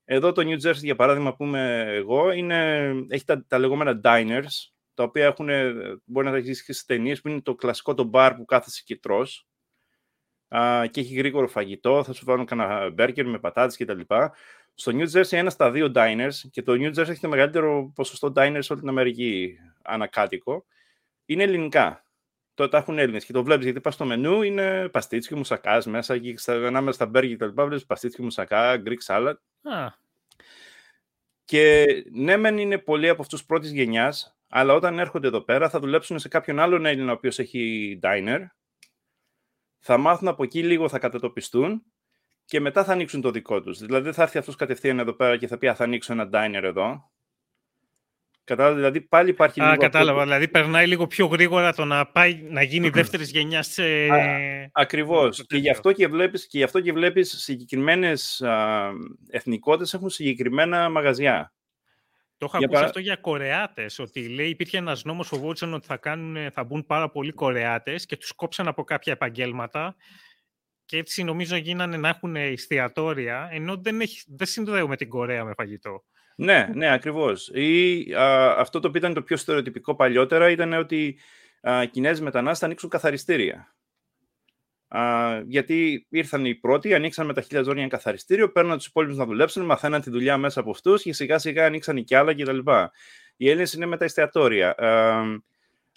Εδώ 0.04 0.32
το 0.32 0.42
New 0.44 0.68
Jersey, 0.68 0.82
για 0.82 0.96
παράδειγμα, 0.96 1.34
που 1.34 1.44
είμαι 1.44 1.84
εγώ, 1.88 2.30
είναι, 2.30 2.90
έχει 3.08 3.24
τα, 3.24 3.46
τα 3.46 3.58
λεγόμενα 3.58 4.00
diners, 4.04 4.70
τα 4.94 5.02
οποία 5.02 5.26
έχουν, 5.26 5.48
μπορεί 6.04 6.26
να 6.26 6.32
τα 6.32 6.36
έχεις 6.36 6.64
και 6.64 6.74
ταινίες, 6.86 7.20
που 7.20 7.28
είναι 7.28 7.40
το 7.40 7.54
κλασικό 7.54 7.94
το 7.94 8.10
bar 8.12 8.32
που 8.36 8.44
κάθεσαι 8.44 8.82
και 8.84 8.96
τρως, 8.96 9.46
α, 10.48 10.86
και 10.86 11.00
έχει 11.00 11.14
γρήγορο 11.14 11.48
φαγητό, 11.48 12.04
θα 12.04 12.12
σου 12.12 12.24
βάλουν 12.24 12.46
κανένα 12.46 12.90
μπέρκερ 12.90 13.26
με 13.26 13.38
πατάτες 13.38 13.76
κτλ. 13.76 14.00
Στο 14.74 14.92
New 14.94 15.10
Jersey 15.12 15.32
ένα 15.32 15.50
στα 15.50 15.70
δύο 15.70 15.92
diners, 15.94 16.34
και 16.50 16.62
το 16.62 16.72
New 16.72 16.94
Jersey 16.94 17.08
έχει 17.08 17.20
το 17.20 17.28
μεγαλύτερο 17.28 17.92
ποσοστό 17.94 18.32
diners 18.36 18.58
σε 18.58 18.72
όλη 18.72 18.80
την 18.80 18.90
Αμερική 18.90 19.58
ανακάτοικο, 19.82 20.64
είναι 21.24 21.42
ελληνικά 21.42 22.01
το, 22.54 22.68
τα 22.68 22.78
έχουν 22.78 22.98
Έλληνες. 22.98 23.24
Και 23.24 23.32
το 23.32 23.44
βλέπεις 23.44 23.64
γιατί 23.64 23.80
πας 23.80 23.94
στο 23.94 24.04
μενού 24.04 24.42
είναι 24.42 24.88
παστίτσιο 24.88 25.36
μουσακάς 25.36 25.86
μέσα 25.86 26.18
και 26.18 26.34
ανάμεσα 26.46 26.92
στα 26.92 27.06
μπέργκι 27.06 27.32
και 27.32 27.36
τα 27.36 27.46
λοιπά. 27.46 27.66
Βλέπεις 27.66 27.86
παστίτσιο 27.86 28.24
μουσακά, 28.24 28.82
Greek 28.86 29.06
salad. 29.06 29.34
Και 31.44 31.86
ναι, 32.12 32.36
μεν 32.36 32.58
είναι 32.58 32.78
πολλοί 32.78 33.08
από 33.08 33.22
αυτούς 33.22 33.44
πρώτης 33.44 33.72
γενιάς, 33.72 34.36
αλλά 34.48 34.74
όταν 34.74 34.98
έρχονται 34.98 35.26
εδώ 35.26 35.40
πέρα 35.40 35.68
θα 35.68 35.78
δουλέψουν 35.78 36.18
σε 36.18 36.28
κάποιον 36.28 36.58
άλλον 36.58 36.86
Έλληνα 36.86 37.10
ο 37.10 37.14
οποίος 37.14 37.38
έχει 37.38 37.98
diner. 38.02 38.38
Θα 39.78 39.96
μάθουν 39.96 40.28
από 40.28 40.42
εκεί 40.42 40.62
λίγο, 40.62 40.88
θα 40.88 40.98
κατατοπιστούν 40.98 41.82
και 42.44 42.60
μετά 42.60 42.84
θα 42.84 42.92
ανοίξουν 42.92 43.20
το 43.20 43.30
δικό 43.30 43.62
τους. 43.62 43.78
Δηλαδή 43.78 44.12
θα 44.12 44.22
έρθει 44.22 44.38
αυτός 44.38 44.56
κατευθείαν 44.56 44.98
εδώ 44.98 45.12
πέρα 45.12 45.36
και 45.36 45.46
θα 45.46 45.58
πει: 45.58 45.74
Θα 45.74 45.84
ανοίξω 45.84 46.12
ένα 46.12 46.28
diner 46.32 46.62
εδώ 46.62 47.11
Κατάλαβα, 48.44 48.74
δηλαδή 48.74 49.00
πάλι 49.00 49.30
υπάρχει 49.30 49.60
Α, 49.60 49.64
λίγο... 49.64 49.76
κατάλαβα, 49.76 50.22
δηλαδή 50.22 50.48
περνάει 50.48 50.86
λίγο 50.86 51.06
πιο 51.06 51.26
γρήγορα 51.26 51.72
το 51.72 51.84
να, 51.84 52.06
πάει, 52.06 52.42
να 52.42 52.62
γίνει 52.62 52.88
δεύτερης 52.88 53.30
γενιάς 53.30 53.66
σε... 53.66 53.84
Ακριβώς. 54.72 55.46
Και 55.46 55.56
γι' 55.56 55.70
αυτό 55.70 55.92
και 55.92 56.08
βλέπεις, 56.08 56.46
και 56.46 56.58
γι 56.58 56.64
αυτό 56.64 56.80
και 56.80 56.92
βλέπεις 56.92 57.42
συγκεκριμένες 57.42 58.42
εθνικότητες 59.30 59.94
έχουν 59.94 60.10
συγκεκριμένα 60.10 60.88
μαγαζιά. 60.88 61.52
Το 62.36 62.48
είχα 62.48 62.64
ακούσει 62.64 62.84
αυτό 62.84 63.00
για 63.00 63.16
Κορεάτες. 63.16 63.98
Ότι 63.98 64.28
λέει 64.28 64.48
υπήρχε 64.48 64.76
ένας 64.76 65.04
νόμος, 65.04 65.28
φοβόντουσαν 65.28 65.74
ότι 65.74 65.86
θα, 65.86 65.96
κάνουν, 65.96 66.50
θα 66.50 66.64
μπουν 66.64 66.86
πάρα 66.86 67.10
πολλοί 67.10 67.32
Κορεάτες 67.32 68.06
και 68.06 68.16
τους 68.16 68.32
κόψαν 68.32 68.68
από 68.68 68.84
κάποια 68.84 69.12
επαγγέλματα. 69.12 69.96
Και 70.84 70.96
έτσι 70.98 71.22
νομίζω 71.24 71.56
γίνανε 71.56 71.96
να 71.96 72.08
έχουν 72.08 72.36
εστιατόρια, 72.36 73.48
ενώ 73.52 73.76
δεν, 73.76 74.00
έχει, 74.00 74.22
δεν 74.26 74.46
συνδέουμε 74.46 74.96
την 74.96 75.08
Κορέα 75.08 75.44
με 75.44 75.52
φαγητό. 75.56 76.04
Ναι, 76.42 76.68
ναι, 76.74 76.92
ακριβώς. 76.92 77.48
Ή, 77.48 78.06
αυτό 78.56 78.80
το 78.80 78.88
οποίο 78.88 79.00
ήταν 79.00 79.14
το 79.14 79.22
πιο 79.22 79.36
στερεοτυπικό 79.36 79.94
παλιότερα 79.94 80.50
ήταν 80.50 80.72
ότι 80.72 81.18
α, 81.60 81.82
οι 81.82 81.88
Κινέζοι 81.88 82.22
μετανάστες 82.22 82.58
θα 82.58 82.66
ανοίξουν 82.66 82.88
καθαριστήρια. 82.88 83.74
Α, 84.88 85.40
γιατί 85.46 86.06
ήρθαν 86.08 86.44
οι 86.44 86.54
πρώτοι, 86.54 86.94
ανοίξαν 86.94 87.26
με 87.26 87.32
τα 87.32 87.40
χίλια 87.40 87.62
ζώρια 87.62 87.82
ένα 87.82 87.90
καθαριστήριο, 87.90 88.52
παίρναν 88.52 88.76
τους 88.76 88.86
υπόλοιπους 88.86 89.16
να 89.16 89.24
δουλέψουν, 89.24 89.64
μαθαίναν 89.64 90.00
τη 90.00 90.10
δουλειά 90.10 90.36
μέσα 90.36 90.60
από 90.60 90.70
αυτούς 90.70 91.02
και 91.02 91.12
σιγά 91.12 91.38
σιγά 91.38 91.66
ανοίξαν 91.66 92.04
και 92.04 92.16
άλλα 92.16 92.34
κτλ. 92.34 92.58
Οι 93.36 93.48
Έλληνες 93.48 93.72
είναι 93.72 93.86
με 93.86 93.96
τα 93.96 94.04
εστιατόρια. 94.04 94.74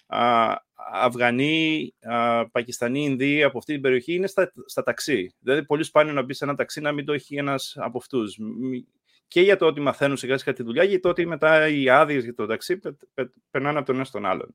Α, 0.06 0.64
Αφγανοί, 0.92 1.94
α, 2.00 2.48
Πακιστανοί, 2.50 3.04
Ινδοί 3.04 3.42
από 3.42 3.58
αυτή 3.58 3.72
την 3.72 3.82
περιοχή 3.82 4.14
είναι 4.14 4.26
στα, 4.26 4.52
στα 4.66 4.82
ταξί. 4.82 5.34
Δηλαδή, 5.40 5.64
πολύ 5.64 5.84
σπάνιο 5.84 6.12
να 6.12 6.22
μπει 6.22 6.34
σε 6.34 6.44
ένα 6.44 6.54
ταξί 6.54 6.80
να 6.80 6.92
μην 6.92 7.04
το 7.04 7.12
έχει 7.12 7.36
ένας 7.36 7.76
από 7.80 7.98
αυτούς 7.98 8.38
και 9.28 9.40
για 9.40 9.56
το 9.56 9.66
ότι 9.66 9.80
μαθαίνουν 9.80 10.16
σιγά 10.16 10.38
σιγά 10.38 10.52
τη 10.52 10.62
δουλειά, 10.62 10.84
για 10.84 11.00
το 11.00 11.08
ότι 11.08 11.26
μετά 11.26 11.68
οι 11.68 11.88
άδειες 11.88 12.24
για 12.24 12.34
το 12.34 12.46
ταξί 12.46 12.80
περνάνε 13.50 13.78
από 13.78 13.86
τον 13.86 13.94
ένα 13.94 14.04
στον 14.04 14.26
άλλον. 14.26 14.54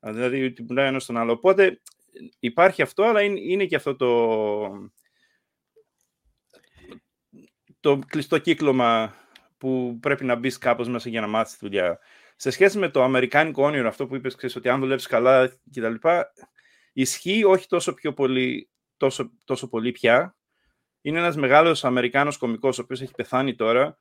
Δηλαδή, 0.00 0.44
ότι 0.44 0.62
πουλάει 0.62 0.86
ένας 0.86 1.02
στον 1.02 1.16
άλλο. 1.16 1.32
Οπότε 1.32 1.80
υπάρχει 2.38 2.82
αυτό, 2.82 3.02
αλλά 3.02 3.22
είναι, 3.22 3.64
και 3.64 3.76
αυτό 3.76 3.96
το, 3.96 4.90
το 7.80 7.98
κλειστό 8.06 8.38
κύκλωμα 8.38 9.14
που 9.58 9.98
πρέπει 10.00 10.24
να 10.24 10.34
μπεις 10.34 10.58
κάπως 10.58 10.88
μέσα 10.88 11.08
για 11.08 11.20
να 11.20 11.26
μάθεις 11.26 11.56
τη 11.56 11.66
δουλειά. 11.66 11.98
Σε 12.36 12.50
σχέση 12.50 12.78
με 12.78 12.88
το 12.88 13.02
αμερικάνικο 13.02 13.64
όνειρο, 13.64 13.88
αυτό 13.88 14.06
που 14.06 14.14
είπες, 14.14 14.56
ότι 14.56 14.68
αν 14.68 14.80
δουλεύει 14.80 15.02
καλά 15.02 15.48
κτλ. 15.70 15.94
Ισχύει 16.92 17.44
όχι 17.44 17.66
τόσο, 17.66 17.94
πιο 17.94 18.12
πολύ, 18.12 18.70
τόσο, 18.96 19.32
τόσο 19.44 19.68
πολύ 19.68 19.92
πια, 19.92 20.35
είναι 21.06 21.18
ένας 21.18 21.36
μεγάλος 21.36 21.84
Αμερικάνος 21.84 22.36
κωμικός, 22.36 22.78
ο 22.78 22.82
οποίος 22.82 23.00
έχει 23.00 23.12
πεθάνει 23.14 23.54
τώρα, 23.54 23.98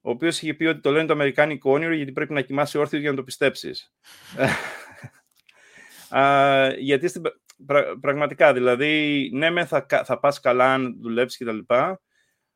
ο 0.00 0.10
οποίος 0.10 0.42
είχε 0.42 0.54
πει 0.54 0.64
ότι 0.64 0.80
το 0.80 0.90
λένε 0.90 1.06
το 1.06 1.12
Αμερικάνικο 1.12 1.72
όνειρο 1.72 1.94
γιατί 1.94 2.12
πρέπει 2.12 2.32
να 2.32 2.40
κοιμάσαι 2.40 2.78
όρθιο 2.78 2.98
για 2.98 3.10
να 3.10 3.16
το 3.16 3.22
πιστέψεις. 3.22 3.92
γιατί 6.78 7.08
στην, 7.08 7.22
πραγματικά, 8.00 8.52
δηλαδή, 8.52 9.30
ναι, 9.32 9.50
με 9.50 9.64
θα, 9.64 9.86
θα 10.04 10.20
πας 10.20 10.40
καλά 10.40 10.72
αν 10.72 10.96
δουλέψεις 11.00 11.38
και 11.38 11.44
τα 11.44 11.52
λοιπά, 11.52 12.00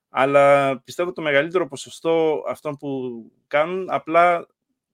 αλλά 0.08 0.78
πιστεύω 0.82 1.12
το 1.12 1.22
μεγαλύτερο 1.22 1.68
ποσοστό 1.68 2.44
αυτών 2.48 2.76
που 2.76 3.20
κάνουν 3.46 3.90
απλά 3.90 4.46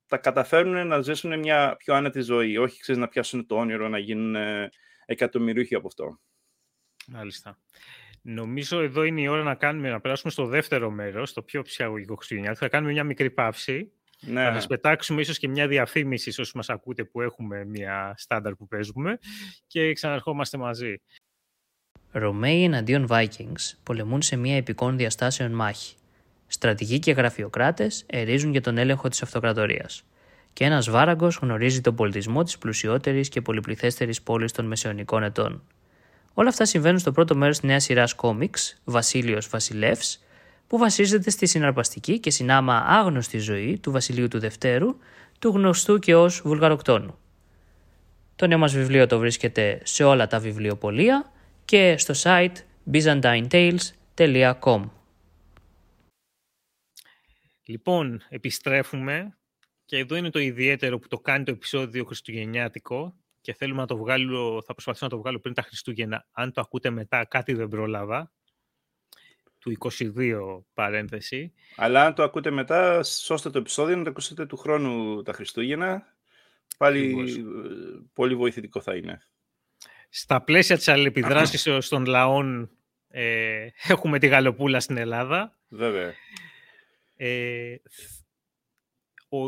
τα 0.07 0.17
καταφέρουν 0.17 0.87
να 0.87 1.01
ζήσουν 1.01 1.39
μια 1.39 1.77
πιο 1.79 1.95
άνετη 1.95 2.21
ζωή. 2.21 2.57
Όχι, 2.57 2.81
ξέρεις, 2.81 3.01
να 3.01 3.09
πιάσουν 3.09 3.47
το 3.47 3.57
όνειρο, 3.57 3.89
να 3.89 3.99
γίνουν 3.99 4.37
εκατομμυρίουχοι 5.05 5.75
από 5.75 5.87
αυτό. 5.87 6.19
Μάλιστα. 7.07 7.59
Νομίζω 8.23 8.81
εδώ 8.81 9.03
είναι 9.03 9.21
η 9.21 9.27
ώρα 9.27 9.43
να, 9.43 9.55
κάνουμε, 9.55 9.91
να 9.91 10.01
περάσουμε 10.01 10.33
στο 10.33 10.47
δεύτερο 10.47 10.91
μέρος, 10.91 11.33
το 11.33 11.43
πιο 11.43 11.63
ψυχαγωγικό 11.63 12.15
Χριστουγεννιάτικο. 12.15 12.65
Θα 12.65 12.71
κάνουμε 12.71 12.93
μια 12.93 13.05
μικρή 13.05 13.31
παύση. 13.31 13.93
Ναι. 14.21 14.45
Θα 14.45 14.53
σας 14.53 14.67
πετάξουμε 14.67 15.21
ίσως 15.21 15.39
και 15.39 15.49
μια 15.49 15.69
διαφήμιση 15.69 16.31
σε 16.31 16.41
όσους 16.41 16.55
μας 16.55 16.71
ακούτε 16.71 17.05
που 17.05 17.21
έχουμε 17.21 17.65
μια 17.65 18.15
στάνταρ 18.17 18.55
που 18.55 18.69
παίζουμε 18.69 19.19
και 19.67 19.93
ξαναρχόμαστε 19.93 20.59
μαζί. 20.59 21.01
Ρωμαίοι 22.11 22.65
εναντίον 22.65 23.07
Vikings 23.11 23.73
πολεμούν 23.83 24.23
σε 24.23 24.37
μια 24.37 24.57
επικών 24.57 24.97
διαστάσεων 24.97 25.53
μάχη. 25.53 25.97
Στρατηγοί 26.47 26.99
και 26.99 27.13
γραφειοκράτες 27.13 28.05
ερίζουν 28.07 28.51
για 28.51 28.61
τον 28.61 28.79
έλεγχο 28.79 29.09
της 29.09 29.23
αυτοκρατορίας. 29.23 30.05
Και 30.53 30.65
ένας 30.65 30.91
βάραγκος 30.91 31.37
γνωρίζει 31.37 31.81
τον 31.81 31.95
πολιτισμό 31.95 32.43
της 32.43 32.59
πλουσιότερης 32.59 33.29
και 33.29 33.41
πολυπληθέστερης 33.41 34.23
πόλης 34.23 34.53
των 34.53 34.67
μεσαιωνικών 34.67 35.23
ετών. 35.23 35.63
Όλα 36.35 36.49
αυτά 36.49 36.65
συμβαίνουν 36.65 36.99
στο 36.99 37.13
πρώτο 37.13 37.37
μέρος 37.37 37.59
της 37.59 37.69
νέας 37.69 37.85
σειράς 37.85 38.15
κόμιξ, 38.15 38.81
Βασίλειος 38.85 39.49
Βασιλεύς, 39.49 40.25
που 40.67 40.79
βασίζεται 40.79 41.31
στη 41.31 41.47
συναρπαστική 41.47 42.19
και 42.19 42.31
συνάμα 42.31 42.85
άγνωστη 42.87 43.39
ζωή 43.39 43.79
του 43.79 43.91
Βασιλείου 43.91 44.29
του 44.29 44.39
Δευτέρου, 44.39 44.97
του 45.39 45.49
γνωστού 45.49 45.99
και 45.99 46.15
ως 46.15 46.41
Βουλγαροκτόνου. 46.45 47.19
Το 48.37 48.47
νέο 48.47 48.59
μας 48.59 48.75
βιβλίο 48.75 49.07
το 49.07 49.19
βρίσκεται 49.19 49.81
σε 49.85 50.05
όλα 50.05 50.27
τα 50.27 50.39
βιβλιοπολία 50.39 51.33
και 51.65 51.95
στο 51.99 52.15
site 52.23 52.55
byzantinetales.com. 52.93 54.83
Λοιπόν, 57.65 58.23
επιστρέφουμε 58.29 59.37
και 59.85 59.97
εδώ 59.97 60.17
είναι 60.17 60.31
το 60.31 60.39
ιδιαίτερο 60.39 60.99
που 60.99 61.09
το 61.09 61.19
κάνει 61.19 61.45
το 61.45 61.51
επεισόδιο 61.51 62.05
Χριστουγεννιάτικο 62.05 63.15
και 63.43 63.55
θέλουμε 63.55 63.81
να 63.81 63.87
το 63.87 63.97
βγάλω, 63.97 64.63
θα 64.67 64.73
προσπαθήσω 64.73 65.05
να 65.05 65.11
το 65.11 65.19
βγάλω 65.19 65.39
πριν 65.39 65.55
τα 65.55 65.63
Χριστούγεννα. 65.63 66.27
Αν 66.33 66.53
το 66.53 66.61
ακούτε 66.61 66.91
μετά, 66.91 67.25
κάτι 67.25 67.53
δεν 67.53 67.69
πρόλαβα. 67.69 68.33
Του 69.59 69.77
22 69.79 70.63
παρένθεση. 70.75 71.53
Αλλά 71.77 72.05
αν 72.05 72.15
το 72.15 72.23
ακούτε 72.23 72.51
μετά, 72.51 73.03
σώστε 73.03 73.51
το 73.51 73.59
επεισόδιο 73.59 73.97
να 73.97 74.05
το 74.05 74.11
ακούσετε 74.11 74.47
του 74.47 74.57
χρόνου 74.57 75.23
τα 75.23 75.33
Χριστούγεννα. 75.33 76.17
Πάλι 76.79 77.25
ε, 77.29 77.43
πολύ 78.13 78.35
βοηθητικό 78.35 78.81
θα 78.81 78.97
είναι. 78.97 79.23
Στα 80.09 80.43
πλαίσια 80.43 80.77
της 80.77 80.89
αλληλεπιδράσης 80.89 81.89
των 81.89 82.07
λαών 82.07 82.71
ε, 83.09 83.69
έχουμε 83.89 84.19
τη 84.19 84.27
Γαλοπούλα 84.27 84.81
στην 84.81 84.97
Ελλάδα. 84.97 85.59
Βέβαια. 85.69 86.15
Ε, 87.17 87.77
ο, 89.29 89.39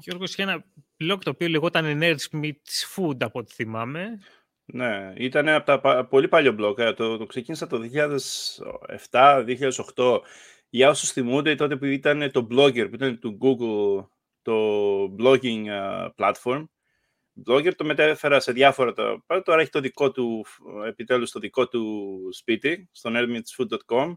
Γιώργος, 0.00 0.32
είχε 0.32 0.42
ένα 0.42 0.64
blog 1.00 1.18
το 1.20 1.30
οποίο 1.30 1.48
λεγόταν 1.48 2.00
Nerds 2.02 2.42
Meets 2.42 2.96
Food, 2.96 3.16
από 3.18 3.38
ό,τι 3.38 3.52
θυμάμαι. 3.52 4.18
Ναι, 4.64 5.12
ήταν 5.16 5.48
από 5.48 5.80
τα 5.80 6.06
πολύ 6.06 6.28
παλιό 6.28 6.56
blog. 6.58 6.78
Ε, 6.78 6.92
το, 6.92 7.16
το 7.16 7.26
ξεκίνησα 7.26 7.66
το 7.66 7.80
2007-2008. 9.10 10.20
Για 10.68 10.88
όσους 10.88 11.10
θυμούνται, 11.10 11.54
τότε 11.54 11.76
που 11.76 11.84
ήταν 11.84 12.30
το 12.30 12.46
Blogger, 12.50 12.86
που 12.88 12.94
ήταν 12.94 13.18
του 13.18 13.38
Google, 13.40 14.06
το 14.42 14.56
blogging 15.18 15.64
uh, 15.66 16.08
platform. 16.16 16.64
Blogger 17.46 17.74
το 17.76 17.84
μετέφερα 17.84 18.40
σε 18.40 18.52
διάφορα... 18.52 18.92
Τα, 18.92 19.42
τώρα 19.44 19.60
έχει 19.60 19.70
το 19.70 19.80
δικό 19.80 20.10
του, 20.10 20.46
επιτέλους, 20.86 21.30
το 21.30 21.40
δικό 21.40 21.68
του 21.68 22.12
σπίτι, 22.32 22.88
στο 22.92 23.10
nerdsmeetsfood.com. 23.14 24.14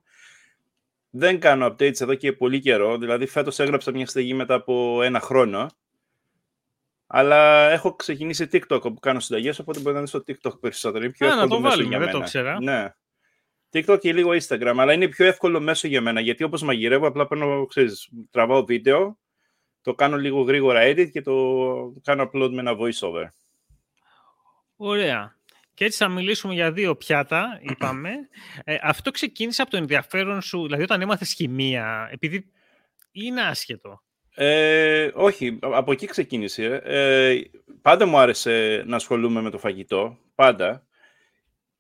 Δεν 1.10 1.40
κάνω 1.40 1.66
updates 1.66 2.02
εδώ 2.02 2.16
και 2.16 2.34
πολύ 2.34 2.60
καιρό, 2.60 2.98
δηλαδή 2.98 3.26
φέτος 3.26 3.60
έγραψα 3.60 3.92
μια 3.92 4.06
στεγή 4.06 4.34
μετά 4.34 4.54
από 4.54 5.02
ένα 5.02 5.20
χρόνο 5.20 5.70
αλλά 7.08 7.70
έχω 7.72 7.96
ξεκινήσει 7.96 8.48
TikTok 8.52 8.82
όπου 8.82 9.00
κάνω 9.00 9.20
συνταγές, 9.20 9.60
οπότε 9.60 9.80
μπορεί 9.80 9.96
να 9.96 10.02
δεις 10.02 10.10
στο 10.10 10.24
TikTok 10.28 10.60
περισσότερο. 10.60 11.04
Είναι 11.04 11.14
πιο 11.14 11.28
Α, 11.28 11.30
εύκολο 11.30 11.48
να 11.48 11.56
το 11.56 11.60
μέσο 11.62 11.76
βάλουμε, 11.76 11.90
για 11.90 11.98
δεν 12.00 12.08
μένα. 12.08 12.20
το 12.20 12.26
ξέρα. 12.26 12.62
Ναι. 12.62 12.94
TikTok 13.72 14.00
και 14.00 14.14
λίγο 14.14 14.32
Instagram, 14.32 14.76
αλλά 14.78 14.94
είναι 14.94 15.08
πιο 15.08 15.26
εύκολο 15.26 15.60
μέσο 15.60 15.88
για 15.88 16.02
μένα, 16.02 16.20
γιατί 16.20 16.44
όπως 16.44 16.62
μαγειρεύω, 16.64 17.08
απλά 17.08 17.28
παίρνω, 17.28 17.66
ξέρεις, 17.66 18.10
τραβάω 18.32 18.64
βίντεο, 18.66 19.18
το 19.82 19.94
κάνω 19.96 20.18
λίγο 20.18 20.42
γρήγορα 20.42 20.82
edit 20.84 21.10
και 21.12 21.22
το 21.22 21.34
κάνω 22.04 22.24
upload 22.24 22.50
με 22.52 22.60
ένα 22.60 22.76
voiceover. 22.80 23.28
Ωραία. 24.76 25.36
Και 25.74 25.86
έτσι 25.86 25.98
θα 25.98 26.08
μιλήσουμε 26.10 26.54
για 26.54 26.72
δύο 26.72 26.96
πιάτα, 26.96 27.60
είπαμε. 27.72 28.12
Ε, 28.64 28.78
αυτό 28.82 29.12
ξεκίνησε 29.12 29.62
από 29.62 29.72
το 29.72 29.78
ενδιαφέρον 29.78 30.42
σου, 30.42 30.64
δηλαδή 30.64 30.84
όταν 30.84 31.02
έμαθες 31.02 31.34
χημεία, 31.34 32.10
επειδή 32.12 32.52
είναι 33.12 33.42
άσχετο. 33.42 34.02
Ε, 34.40 35.12
όχι, 35.14 35.60
από 35.62 35.92
εκεί 35.92 36.06
ξεκίνησε. 36.06 36.82
Ε, 36.84 37.42
πάντα 37.82 38.06
μου 38.06 38.18
άρεσε 38.18 38.84
να 38.86 38.96
ασχολούμαι 38.96 39.42
με 39.42 39.50
το 39.50 39.58
φαγητό, 39.58 40.18
πάντα. 40.36 40.88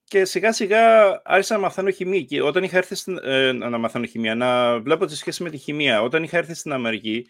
Και 0.03 0.25
σιγά 0.25 0.51
σιγά 0.51 1.21
άρχισα 1.25 1.53
να 1.53 1.61
μαθαίνω 1.61 1.89
χημεία. 1.89 2.21
Και 2.21 2.41
όταν 2.41 2.63
είχα 2.63 2.77
έρθει 2.77 2.95
στην, 2.95 3.19
ε, 3.23 3.51
να 3.51 3.77
μαθαίνω 3.77 4.05
χημεία, 4.05 4.35
να 4.35 4.79
βλέπω 4.79 5.05
τη 5.05 5.15
σχέση 5.15 5.43
με 5.43 5.49
τη 5.49 5.57
χημεία. 5.57 6.01
Όταν 6.01 6.23
είχα 6.23 6.37
έρθει 6.37 6.53
στην 6.53 6.71
Αμερική, 6.71 7.27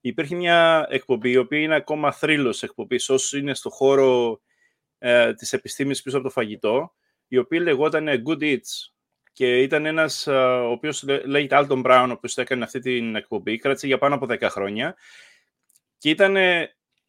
υπήρχε 0.00 0.34
μια 0.34 0.86
εκπομπή, 0.90 1.30
η 1.30 1.36
οποία 1.36 1.58
είναι 1.58 1.74
ακόμα 1.74 2.12
θρύλος 2.12 2.62
εκπομπής, 2.62 3.08
όσοι 3.08 3.38
είναι 3.38 3.54
στο 3.54 3.70
χώρο 3.70 4.40
ε, 4.98 5.34
της 5.34 5.52
επιστήμης 5.52 6.02
πίσω 6.02 6.16
από 6.16 6.26
το 6.26 6.32
φαγητό, 6.32 6.94
η 7.28 7.38
οποία 7.38 7.60
λεγόταν 7.60 8.08
Good 8.26 8.42
Eats. 8.42 8.92
Και 9.40 9.58
ήταν 9.58 9.86
ένας, 9.86 10.26
ε, 10.26 10.32
ο 10.32 10.70
οποίος 10.70 11.04
λέγεται 11.24 11.56
Alton 11.58 11.82
Brown, 11.82 12.06
ο 12.08 12.12
οποίος 12.12 12.36
έκανε 12.36 12.64
αυτή 12.64 12.80
την 12.80 13.16
εκπομπή, 13.16 13.58
κράτησε 13.58 13.86
για 13.86 13.98
πάνω 13.98 14.14
από 14.14 14.26
10 14.26 14.48
χρόνια. 14.50 14.96
Και 15.98 16.10
ήταν 16.10 16.36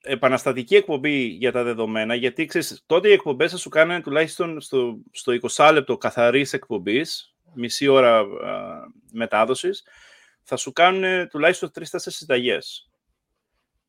επαναστατική 0.01 0.75
εκπομπή 0.75 1.23
για 1.23 1.51
τα 1.51 1.63
δεδομένα, 1.63 2.15
γιατί 2.15 2.45
ξέρεις, 2.45 2.84
τότε 2.86 3.09
οι 3.09 3.11
εκπομπές 3.11 3.51
θα 3.51 3.57
σου 3.57 3.69
κάνανε 3.69 4.01
τουλάχιστον 4.01 4.61
στο, 4.61 4.97
στο 5.11 5.38
20 5.55 5.69
λεπτό 5.73 5.97
καθαρής 5.97 6.53
εκπομπής, 6.53 7.36
μισή 7.53 7.88
ώρα 7.88 8.19
α, 8.19 8.25
μετάδοσης, 9.11 9.84
θα 10.43 10.55
σου 10.55 10.71
κάνουν 10.71 11.27
τουλάχιστον 11.29 11.71
τρεις-τέσσερις 11.71 12.17
συνταγές. 12.17 12.89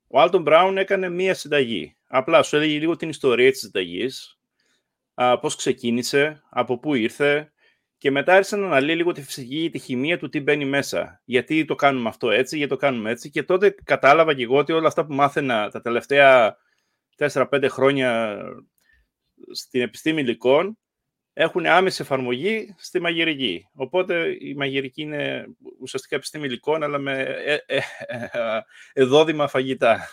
Ο 0.06 0.20
Άλτον 0.20 0.42
Μπράουν 0.42 0.78
έκανε 0.78 1.08
μία 1.08 1.34
συνταγή. 1.34 1.96
Απλά 2.06 2.42
σου 2.42 2.56
έλεγε 2.56 2.78
λίγο 2.78 2.96
την 2.96 3.08
ιστορία 3.08 3.50
της 3.50 3.60
συνταγής, 3.60 4.38
α, 5.14 5.38
πώς 5.38 5.56
ξεκίνησε, 5.56 6.42
από 6.50 6.78
πού 6.78 6.94
ήρθε, 6.94 7.51
και 8.02 8.10
μετά 8.10 8.34
άρχισε 8.34 8.56
να 8.56 8.66
αναλύει 8.66 8.94
λίγο 8.96 9.12
τη 9.12 9.22
φυσική, 9.22 9.68
τη 9.72 9.78
χημεία 9.78 10.18
του 10.18 10.28
τι 10.28 10.40
μπαίνει 10.40 10.64
μέσα. 10.64 11.20
Γιατί 11.24 11.64
το 11.64 11.74
κάνουμε 11.74 12.08
αυτό 12.08 12.30
έτσι, 12.30 12.56
γιατί 12.56 12.72
το 12.72 12.78
κάνουμε 12.78 13.10
έτσι. 13.10 13.30
Και 13.30 13.42
τότε 13.42 13.74
κατάλαβα 13.84 14.34
και 14.34 14.42
εγώ 14.42 14.56
ότι 14.56 14.72
όλα 14.72 14.86
αυτά 14.86 15.06
που 15.06 15.14
μάθαινα 15.14 15.70
τα 15.70 15.80
τελευταία 15.80 16.56
4-5 17.16 17.66
χρόνια 17.68 18.38
στην 19.52 19.80
επιστήμη 19.80 20.20
υλικών 20.20 20.78
έχουν 21.32 21.66
άμεση 21.66 22.02
εφαρμογή 22.02 22.74
στη 22.78 23.00
μαγειρική. 23.00 23.68
Οπότε 23.74 24.36
η 24.40 24.54
μαγειρική 24.54 25.02
είναι 25.02 25.46
ουσιαστικά 25.80 26.16
επιστήμη 26.16 26.46
υλικών, 26.46 26.82
αλλά 26.82 26.98
με 26.98 27.20
ε, 27.20 27.58
ε, 27.66 27.80
ε, 28.06 28.28
εδόδημα 28.92 29.48
φαγητά. 29.48 30.08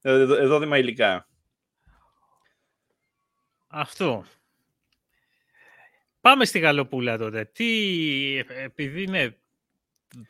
Εδόδημα 0.00 0.78
υλικά. 0.78 1.28
Αυτό. 3.66 4.24
Πάμε 6.26 6.44
στη 6.44 6.58
Γαλοπούλα 6.58 7.18
τότε. 7.18 7.44
Τι, 7.44 8.38
επειδή 8.38 9.02
είναι, 9.02 9.36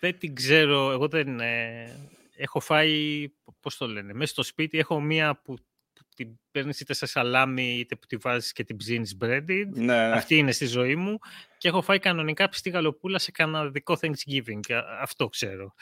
δεν 0.01 0.19
την 0.19 0.35
ξέρω, 0.35 0.91
εγώ 0.91 1.09
δεν 1.09 1.41
ε, 1.41 2.11
έχω 2.37 2.61
φάει, 2.61 3.29
πώς 3.61 3.77
το 3.77 3.87
λένε, 3.87 4.13
μέσα 4.13 4.33
στο 4.33 4.43
σπίτι 4.43 4.79
έχω 4.79 5.01
μία 5.01 5.41
που, 5.45 5.55
που 5.93 6.05
την 6.17 6.29
παίρνεις 6.51 6.81
είτε 6.81 6.95
σε 6.95 7.07
σαλάμι 7.07 7.79
είτε 7.79 7.97
που 7.97 8.07
τη 8.07 8.17
βάζεις 8.17 8.53
και 8.53 8.65
την 8.65 8.77
ψήνεις 8.77 9.17
breaded. 9.21 9.67
Ναι, 9.69 9.85
ναι. 9.85 10.13
Αυτή 10.13 10.37
είναι 10.37 10.53
στη 10.53 10.67
ζωή 10.67 10.97
μου. 10.97 11.19
Και 11.59 11.69
έχω 11.69 11.83
φάει 11.83 11.99
κανονικά 11.99 12.49
πιστή 12.49 12.71
γαλοπούλα 12.71 13.19
σε 13.19 13.31
καναδικό 13.31 13.99
Thanksgiving. 14.01 14.61
Αυτό 15.01 15.29
ξέρω. 15.29 15.75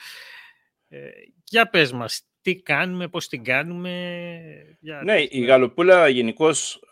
Ε, 0.87 1.09
για 1.43 1.69
πες 1.69 1.91
μας, 1.91 2.21
τι 2.41 2.55
κάνουμε, 2.55 3.07
πώς 3.07 3.27
την 3.27 3.43
κάνουμε. 3.43 4.77
Για... 4.79 5.01
Ναι, 5.03 5.21
η 5.29 5.39
γαλοπούλα 5.39 6.07
γενικώς 6.07 6.83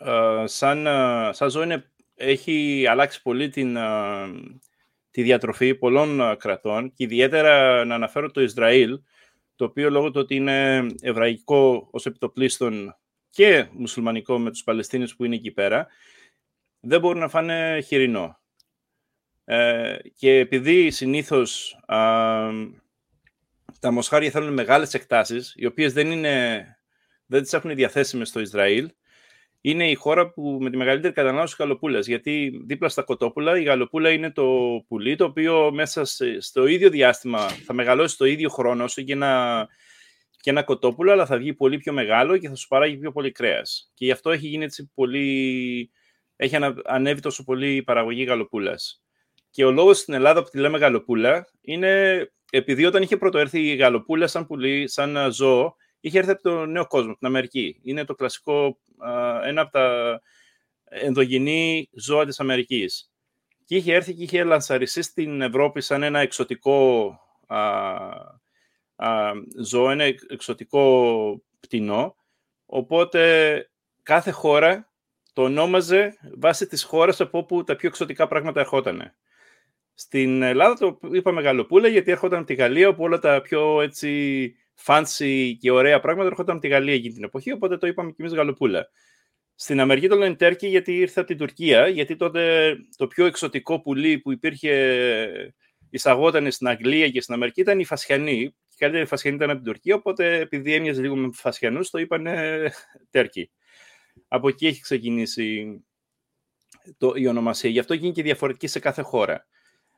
σαν, 0.44 0.86
σαν 1.34 1.50
ζώο 1.50 1.62
είναι 1.62 1.88
έχει 2.14 2.86
αλλάξει 2.88 3.22
πολύ 3.22 3.48
την, 3.48 3.78
τη 5.10 5.22
διατροφή 5.22 5.74
πολλών 5.74 6.36
κρατών 6.36 6.92
και 6.92 7.04
ιδιαίτερα 7.04 7.84
να 7.84 7.94
αναφέρω 7.94 8.30
το 8.30 8.40
Ισραήλ, 8.40 9.00
το 9.56 9.64
οποίο 9.64 9.90
λόγω 9.90 10.10
του 10.10 10.20
ότι 10.20 10.34
είναι 10.34 10.86
εβραϊκό 11.00 11.88
ως 11.90 12.06
επιτοπλίστων 12.06 12.96
και 13.30 13.66
μουσουλμανικό 13.72 14.38
με 14.38 14.50
τους 14.50 14.64
Παλαιστίνους 14.64 15.16
που 15.16 15.24
είναι 15.24 15.34
εκεί 15.34 15.50
πέρα, 15.50 15.86
δεν 16.80 17.00
μπορούν 17.00 17.20
να 17.20 17.28
φάνε 17.28 17.80
χοιρινό. 17.80 18.38
Ε, 19.44 19.96
και 20.16 20.38
επειδή 20.38 20.90
συνήθως 20.90 21.80
α, 21.86 21.96
τα 23.80 23.90
μοσχάρια 23.90 24.30
θέλουν 24.30 24.52
μεγάλες 24.52 24.94
εκτάσεις, 24.94 25.54
οι 25.56 25.66
οποίες 25.66 25.92
δεν, 25.92 26.10
είναι, 26.10 26.66
δεν 27.26 27.42
τις 27.42 27.52
έχουν 27.52 27.74
διαθέσιμες 27.74 28.28
στο 28.28 28.40
Ισραήλ, 28.40 28.90
είναι 29.66 29.90
η 29.90 29.94
χώρα 29.94 30.30
που 30.30 30.58
με 30.60 30.70
τη 30.70 30.76
μεγαλύτερη 30.76 31.12
κατανάλωση 31.12 31.56
γαλοπούλας. 31.58 32.06
Γιατί 32.06 32.62
δίπλα 32.66 32.88
στα 32.88 33.02
κοτόπουλα 33.02 33.58
η 33.58 33.62
γαλοπούλα 33.62 34.10
είναι 34.10 34.30
το 34.30 34.46
πουλί 34.88 35.16
το 35.16 35.24
οποίο 35.24 35.72
μέσα 35.72 36.04
στο 36.38 36.66
ίδιο 36.66 36.90
διάστημα 36.90 37.48
θα 37.48 37.72
μεγαλώσει 37.72 38.16
το 38.16 38.24
ίδιο 38.24 38.48
χρόνο 38.48 38.84
όσο 38.84 39.02
και 39.02 39.12
ένα, 39.12 39.66
και 40.40 40.50
ένα 40.50 40.62
κοτόπουλο, 40.62 41.12
αλλά 41.12 41.26
θα 41.26 41.36
βγει 41.36 41.54
πολύ 41.54 41.78
πιο 41.78 41.92
μεγάλο 41.92 42.38
και 42.38 42.48
θα 42.48 42.54
σου 42.54 42.68
παράγει 42.68 42.96
πιο 42.96 43.12
πολύ 43.12 43.32
κρέας. 43.32 43.90
Και 43.94 44.04
γι' 44.04 44.10
αυτό 44.10 44.30
έχει 44.30 44.46
γίνει 44.46 44.64
έτσι 44.64 44.90
πολύ. 44.94 45.90
Έχει 46.36 46.56
ανέβει 46.84 47.20
τόσο 47.20 47.44
πολύ 47.44 47.74
η 47.74 47.82
παραγωγή 47.82 48.22
γαλοπούλας. 48.22 49.02
Και 49.50 49.64
ο 49.64 49.70
λόγος 49.70 49.98
στην 49.98 50.14
Ελλάδα 50.14 50.42
που 50.42 50.48
τη 50.50 50.58
λέμε 50.58 50.78
γαλοπούλα 50.78 51.46
είναι 51.60 52.32
επειδή 52.50 52.84
όταν 52.84 53.02
είχε 53.02 53.16
πρωτοέρθει 53.16 53.60
η 53.60 53.74
γαλοπούλα 53.74 54.26
σαν 54.26 54.46
πουλί, 54.46 54.88
σαν 54.88 55.32
ζώο, 55.32 55.76
είχε 56.04 56.18
έρθει 56.18 56.30
από 56.30 56.42
τον 56.42 56.70
νέο 56.70 56.86
κόσμο, 56.86 57.14
την 57.14 57.26
Αμερική. 57.26 57.80
Είναι 57.82 58.04
το 58.04 58.14
κλασικό, 58.14 58.78
ένα 59.44 59.60
από 59.60 59.70
τα 59.70 60.20
ενδογενή 60.84 61.88
ζώα 61.92 62.24
της 62.24 62.40
Αμερικής. 62.40 63.12
Και 63.64 63.76
είχε 63.76 63.94
έρθει 63.94 64.14
και 64.14 64.22
είχε 64.22 64.44
λανσαριστεί 64.44 65.02
στην 65.02 65.40
Ευρώπη 65.40 65.80
σαν 65.80 66.02
ένα 66.02 66.18
εξωτικό 66.18 67.08
α, 67.46 67.58
α, 68.96 69.32
ζώο, 69.60 69.90
ένα 69.90 70.04
εξωτικό 70.28 71.42
πτηνό. 71.60 72.16
Οπότε 72.66 73.70
κάθε 74.02 74.30
χώρα 74.30 74.92
το 75.32 75.42
ονόμαζε 75.42 76.18
βάσει 76.38 76.66
της 76.66 76.82
χώρας 76.82 77.20
από 77.20 77.38
όπου 77.38 77.64
τα 77.64 77.76
πιο 77.76 77.88
εξωτικά 77.88 78.26
πράγματα 78.28 78.60
ερχόταν. 78.60 79.14
Στην 79.94 80.42
Ελλάδα 80.42 80.74
το 80.74 80.98
είπαμε 81.12 81.42
γαλοπούλα 81.42 81.88
γιατί 81.88 82.10
έρχονταν 82.10 82.38
από 82.38 82.46
τη 82.46 82.54
Γαλλία 82.54 82.88
όπου 82.88 83.02
όλα 83.02 83.18
τα 83.18 83.40
πιο 83.40 83.80
έτσι 83.80 84.54
fancy 84.84 85.52
και 85.60 85.70
ωραία 85.70 86.00
πράγματα 86.00 86.28
έρχονταν 86.28 86.54
από 86.56 86.64
τη 86.64 86.70
Γαλλία 86.70 86.94
εκείνη 86.94 87.14
την 87.14 87.24
εποχή, 87.24 87.52
οπότε 87.52 87.76
το 87.76 87.86
είπαμε 87.86 88.10
κι 88.10 88.22
εμείς 88.22 88.34
γαλοπούλα. 88.34 88.88
Στην 89.54 89.80
Αμερική 89.80 90.08
το 90.08 90.16
λένε 90.16 90.34
τέρκι 90.34 90.66
γιατί 90.66 90.96
ήρθε 90.96 91.20
από 91.20 91.28
την 91.28 91.38
Τουρκία, 91.38 91.88
γιατί 91.88 92.16
τότε 92.16 92.74
το 92.96 93.06
πιο 93.06 93.26
εξωτικό 93.26 93.80
πουλί 93.80 94.18
που 94.18 94.32
υπήρχε 94.32 94.74
εισαγόταν 95.90 96.50
στην 96.50 96.68
Αγγλία 96.68 97.08
και 97.08 97.20
στην 97.20 97.34
Αμερική 97.34 97.60
ήταν 97.60 97.80
η 97.80 97.84
Φασιανή. 97.84 98.40
Η 98.68 98.76
καλύτερη 98.76 99.06
Φασιανή 99.06 99.36
ήταν 99.36 99.50
από 99.50 99.62
την 99.62 99.72
Τουρκία, 99.72 99.94
οπότε 99.94 100.38
επειδή 100.38 100.74
έμοιαζε 100.74 101.00
λίγο 101.00 101.16
με 101.16 101.28
Φασιανούς, 101.32 101.90
το 101.90 101.98
είπαν 101.98 102.26
τέρκι. 103.10 103.50
Από 104.28 104.48
εκεί 104.48 104.66
έχει 104.66 104.80
ξεκινήσει 104.80 105.78
το, 106.98 107.12
η 107.14 107.26
ονομασία. 107.26 107.70
Γι' 107.70 107.78
αυτό 107.78 107.94
γίνει 107.94 108.12
και 108.12 108.22
διαφορετική 108.22 108.66
σε 108.66 108.78
κάθε 108.78 109.02
χώρα. 109.02 109.46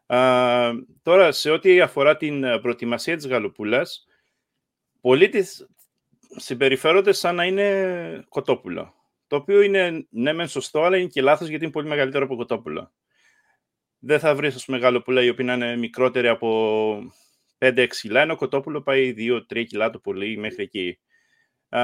Α, 0.06 0.70
τώρα, 1.02 1.32
σε 1.32 1.50
ό,τι 1.50 1.80
αφορά 1.80 2.16
την 2.16 2.44
προετοιμασία 2.60 3.16
της 3.16 3.26
γαλοπούλας, 3.26 4.06
πολλοί 5.06 5.28
τις 5.28 5.66
συμπεριφέρονται 6.36 7.12
σαν 7.12 7.34
να 7.34 7.44
είναι 7.44 8.24
κοτόπουλο. 8.28 8.94
Το 9.26 9.36
οποίο 9.36 9.60
είναι 9.60 10.06
ναι 10.10 10.32
μεν 10.32 10.48
σωστό, 10.48 10.82
αλλά 10.82 10.96
είναι 10.96 11.08
και 11.08 11.22
λάθος 11.22 11.48
γιατί 11.48 11.64
είναι 11.64 11.72
πολύ 11.72 11.88
μεγαλύτερο 11.88 12.24
από 12.24 12.36
κοτόπουλο. 12.36 12.92
Δεν 13.98 14.18
θα 14.18 14.34
βρεις, 14.34 14.54
ας 14.54 14.64
πούμε, 14.64 14.78
γαλοπούλα 14.78 15.22
η 15.22 15.28
οποία 15.28 15.54
είναι 15.54 15.76
μικρότερη 15.76 16.28
από 16.28 17.12
5-6 17.58 17.86
κιλά, 18.00 18.20
ενώ 18.20 18.36
κοτόπουλο 18.36 18.82
πάει 18.82 19.14
2-3 19.16 19.64
κιλά 19.64 19.90
το 19.90 19.98
πολύ 19.98 20.36
μέχρι 20.36 20.62
εκεί. 20.62 20.98
Α, 21.68 21.80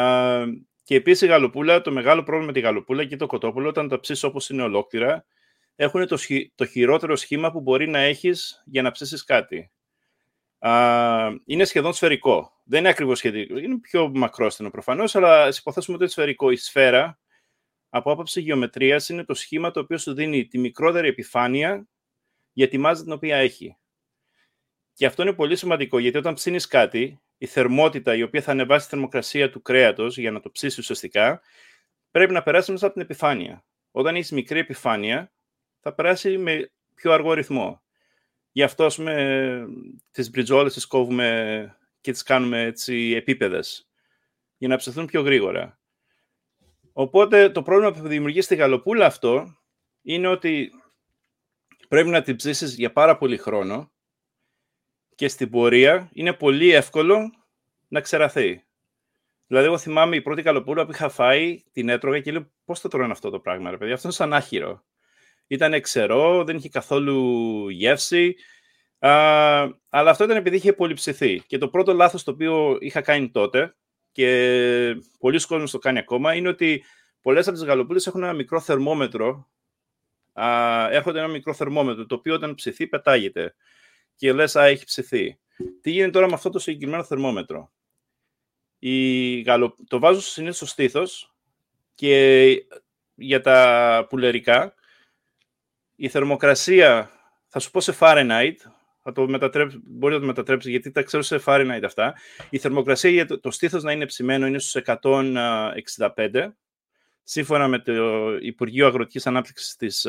και 0.85 0.95
επίσης 0.95 1.21
η 1.21 1.27
γαλοπούλα, 1.27 1.81
το 1.81 1.93
μεγάλο 1.93 2.23
πρόβλημα 2.23 2.47
με 2.47 2.53
τη 2.53 2.61
γαλοπούλα 2.61 3.05
και 3.05 3.17
το 3.17 3.27
κοτόπουλο, 3.27 3.69
όταν 3.69 3.89
τα 3.89 4.01
ψήσεις 4.01 4.25
όπως 4.25 4.51
είναι 4.51 4.63
ολόκληρα, 4.63 5.25
έχουν 5.77 6.07
το, 6.07 6.19
το 6.55 6.67
χειρότερο 6.67 7.17
σχήμα 7.17 7.51
που 7.53 7.61
μπορεί 7.61 7.89
να 7.89 7.99
έχεις 7.99 8.63
για 8.67 8.83
να 8.83 8.91
ψήσεις 8.91 9.25
κάτι. 9.25 9.71
Α, 10.65 11.41
είναι 11.45 11.65
σχεδόν 11.65 11.93
σφαιρικό. 11.93 12.61
Δεν 12.65 12.81
είναι 12.81 12.89
ακριβώς 12.89 13.19
σχετικό. 13.19 13.59
Είναι 13.59 13.79
πιο 13.79 14.11
μακρόστενο 14.15 14.71
προφανώς, 14.71 15.15
αλλά 15.15 15.43
α 15.43 15.49
υποθέσουμε 15.59 15.95
ότι 15.97 16.05
είναι 16.05 16.13
σφαιρικό. 16.13 16.51
Η 16.51 16.57
σφαίρα, 16.57 17.19
από 17.89 18.13
άποψη 18.13 18.41
γεωμετρίας, 18.41 19.09
είναι 19.09 19.25
το 19.25 19.35
σχήμα 19.35 19.71
το 19.71 19.81
οποίο 19.81 19.99
σου 19.99 20.15
δίνει 20.15 20.47
τη 20.47 20.59
μικρότερη 20.59 21.09
επιφάνεια 21.09 21.89
για 22.53 22.69
τη 22.69 22.79
μάζα 22.79 23.03
την 23.03 23.13
οποία 23.13 23.37
έχει. 23.37 23.77
Και 24.95 25.07
αυτό 25.07 25.23
είναι 25.23 25.33
πολύ 25.33 25.57
σημαντικό, 25.57 25.99
γιατί 25.99 26.19
όταν 26.19 26.35
ψήνεις 26.35 26.67
κάτι, 26.67 27.21
η 27.39 27.47
θερμότητα 27.47 28.15
η 28.15 28.23
οποία 28.23 28.43
θα 28.43 28.51
ανεβάσει 28.51 28.85
τη 28.85 28.91
θερμοκρασία 28.91 29.51
του 29.51 29.63
κρέατος 29.63 30.19
για 30.19 30.31
να 30.31 30.41
το 30.41 30.51
ψήσεις 30.51 30.79
ουσιαστικά, 30.79 31.41
πρέπει 32.11 32.33
να 32.33 32.43
περάσει 32.43 32.73
μέσα 32.73 32.85
από 32.85 32.95
την 32.95 33.03
επιφάνεια. 33.03 33.65
Όταν 33.91 34.15
έχεις 34.15 34.31
μικρή 34.31 34.59
επιφάνεια, 34.59 35.33
θα 35.81 35.95
περάσει 35.95 36.39
με 36.39 36.73
πιο 36.95 37.13
αργό 37.13 37.33
ρυθμό. 37.33 37.82
Γι' 38.53 38.63
αυτό, 38.63 38.85
ας 38.85 38.97
πούμε, 38.97 39.67
τις 40.11 40.31
μπριτζόλες 40.31 40.73
τις 40.73 40.87
κόβουμε 40.87 41.77
και 42.01 42.13
τις 42.13 42.23
κάνουμε 42.23 42.63
έτσι 42.63 43.13
επίπεδες, 43.17 43.89
για 44.57 44.69
να 44.69 44.77
ψηθούν 44.77 45.07
πιο 45.07 45.23
γρήγορα. 45.23 45.81
Οπότε, 46.93 47.51
το 47.51 47.63
πρόβλημα 47.63 47.93
που 47.93 48.09
δημιουργεί 48.09 48.41
στη 48.41 48.55
γαλοπούλα 48.55 49.07
αυτό 49.07 49.57
είναι 50.03 50.29
ότι 50.29 50.71
πρέπει 51.89 52.09
να 52.09 52.23
την 52.23 52.37
ψήσεις 52.37 52.75
για 52.75 52.93
πάρα 52.93 53.17
πολύ 53.17 53.37
χρόνο 53.37 53.93
και 55.15 55.29
στην 55.29 55.51
πορεία 55.51 56.11
είναι 56.13 56.33
πολύ 56.33 56.71
εύκολο 56.71 57.31
να 57.89 58.01
ξεραθεί. 58.01 58.65
Δηλαδή, 59.47 59.67
εγώ 59.67 59.79
θυμάμαι 59.79 60.17
η 60.17 60.23
πρώτη 60.23 60.43
καλοπούλα 60.43 60.85
που 60.85 60.93
είχα 60.93 61.09
φάει, 61.09 61.63
την 61.73 61.89
έτρωγα 61.89 62.21
και 62.21 62.33
λέω 62.33 62.51
πώς 62.65 62.81
θα 62.81 62.89
τρώνε 62.89 63.13
αυτό 63.13 63.31
το 63.31 63.41
πράγμα, 63.41 63.71
ρε 63.71 63.77
παιδί, 63.77 63.93
αυτό 63.93 64.07
είναι 64.07 64.17
σαν 64.17 64.33
άχυρο. 64.33 64.85
Ήταν 65.53 65.81
ξερό, 65.81 66.45
δεν 66.45 66.57
είχε 66.57 66.69
καθόλου 66.69 67.69
γεύση, 67.69 68.37
α, 68.99 69.11
αλλά 69.89 70.11
αυτό 70.11 70.25
ήταν 70.25 70.37
επειδή 70.37 70.57
είχε 70.57 70.73
πολυψηθεί. 70.73 71.43
Και 71.47 71.59
το 71.59 71.69
πρώτο 71.69 71.93
λάθος 71.93 72.23
το 72.25 72.31
οποίο 72.31 72.77
είχα 72.81 73.01
κάνει 73.01 73.31
τότε, 73.31 73.77
και 74.13 74.97
πολλοί 75.19 75.47
κόσμοι 75.47 75.69
το 75.69 75.79
κάνει 75.79 75.99
ακόμα, 75.99 76.35
είναι 76.35 76.49
ότι 76.49 76.85
πολλές 77.21 77.47
από 77.49 77.57
τις 77.57 77.67
γαλοπούλες 77.67 78.07
έχουν 78.07 78.23
ένα 78.23 78.33
μικρό 78.33 78.61
θερμόμετρο, 78.61 79.51
α, 80.33 80.89
έρχονται 80.91 81.19
ένα 81.19 81.29
μικρό 81.29 81.55
θερμόμετρο, 81.55 82.07
το 82.07 82.15
οποίο 82.15 82.35
όταν 82.35 82.55
ψηθεί 82.55 82.87
πετάγεται 82.87 83.55
και 84.17 84.33
λες, 84.33 84.57
α, 84.57 84.65
έχει 84.65 84.85
ψηθεί. 84.85 85.39
Τι 85.81 85.91
γίνεται 85.91 86.11
τώρα 86.11 86.27
με 86.27 86.35
αυτό 86.35 86.51
το 86.51 86.59
συγκεκριμένο 86.59 87.05
θερμόμετρο; 87.05 87.73
Η 88.79 89.41
γαλο... 89.41 89.77
Το 89.89 89.99
βάζω 89.99 90.21
συνήθως 90.21 90.57
στο 90.57 90.67
στήθος 90.67 91.35
και 91.95 92.67
για 93.15 93.41
τα 93.41 94.07
πουλερικά 94.09 94.75
η 96.03 96.09
θερμοκρασία, 96.09 97.11
θα 97.49 97.59
σου 97.59 97.71
πω 97.71 97.81
σε 97.81 97.97
Fahrenheit, 97.99 98.55
θα 99.03 99.13
το 99.13 99.29
μετατρέψει, 99.29 99.81
μπορεί 99.85 100.15
να 100.15 100.21
το 100.21 100.27
μετατρέψεις 100.27 100.71
γιατί 100.71 100.91
τα 100.91 101.03
ξέρω 101.03 101.23
σε 101.23 101.41
Fahrenheit 101.45 101.81
αυτά. 101.85 102.15
Η 102.51 102.59
θερμοκρασία 102.59 103.11
για 103.11 103.27
το, 103.27 103.41
το 103.41 103.51
στήθος 103.51 103.83
να 103.83 103.93
είναι 103.93 104.07
ψημένο 104.07 104.47
είναι 104.47 104.59
στους 104.59 104.83
165, 104.85 106.49
σύμφωνα 107.23 107.69
με 107.69 107.79
το 107.79 108.37
Υπουργείο 108.37 108.87
Αγροτικής 108.87 109.27
Ανάπτυξης 109.27 109.77
της 109.77 110.07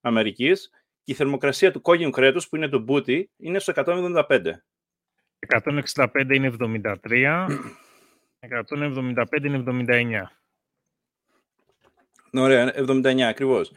Αμερικής 0.00 0.70
και 1.02 1.12
η 1.12 1.14
θερμοκρασία 1.14 1.72
του 1.72 1.80
κόκκινου 1.80 2.10
κρέατος, 2.10 2.48
που 2.48 2.56
είναι 2.56 2.68
το 2.68 2.78
μπούτι, 2.78 3.30
είναι 3.36 3.58
στο 3.58 3.72
175. 3.76 4.62
165 5.48 6.34
είναι 6.34 6.54
73, 7.02 7.46
175 8.40 9.44
είναι 9.44 9.64
79. 9.66 10.22
Ωραία, 12.32 12.72
79 12.76 13.20
ακριβώς. 13.20 13.72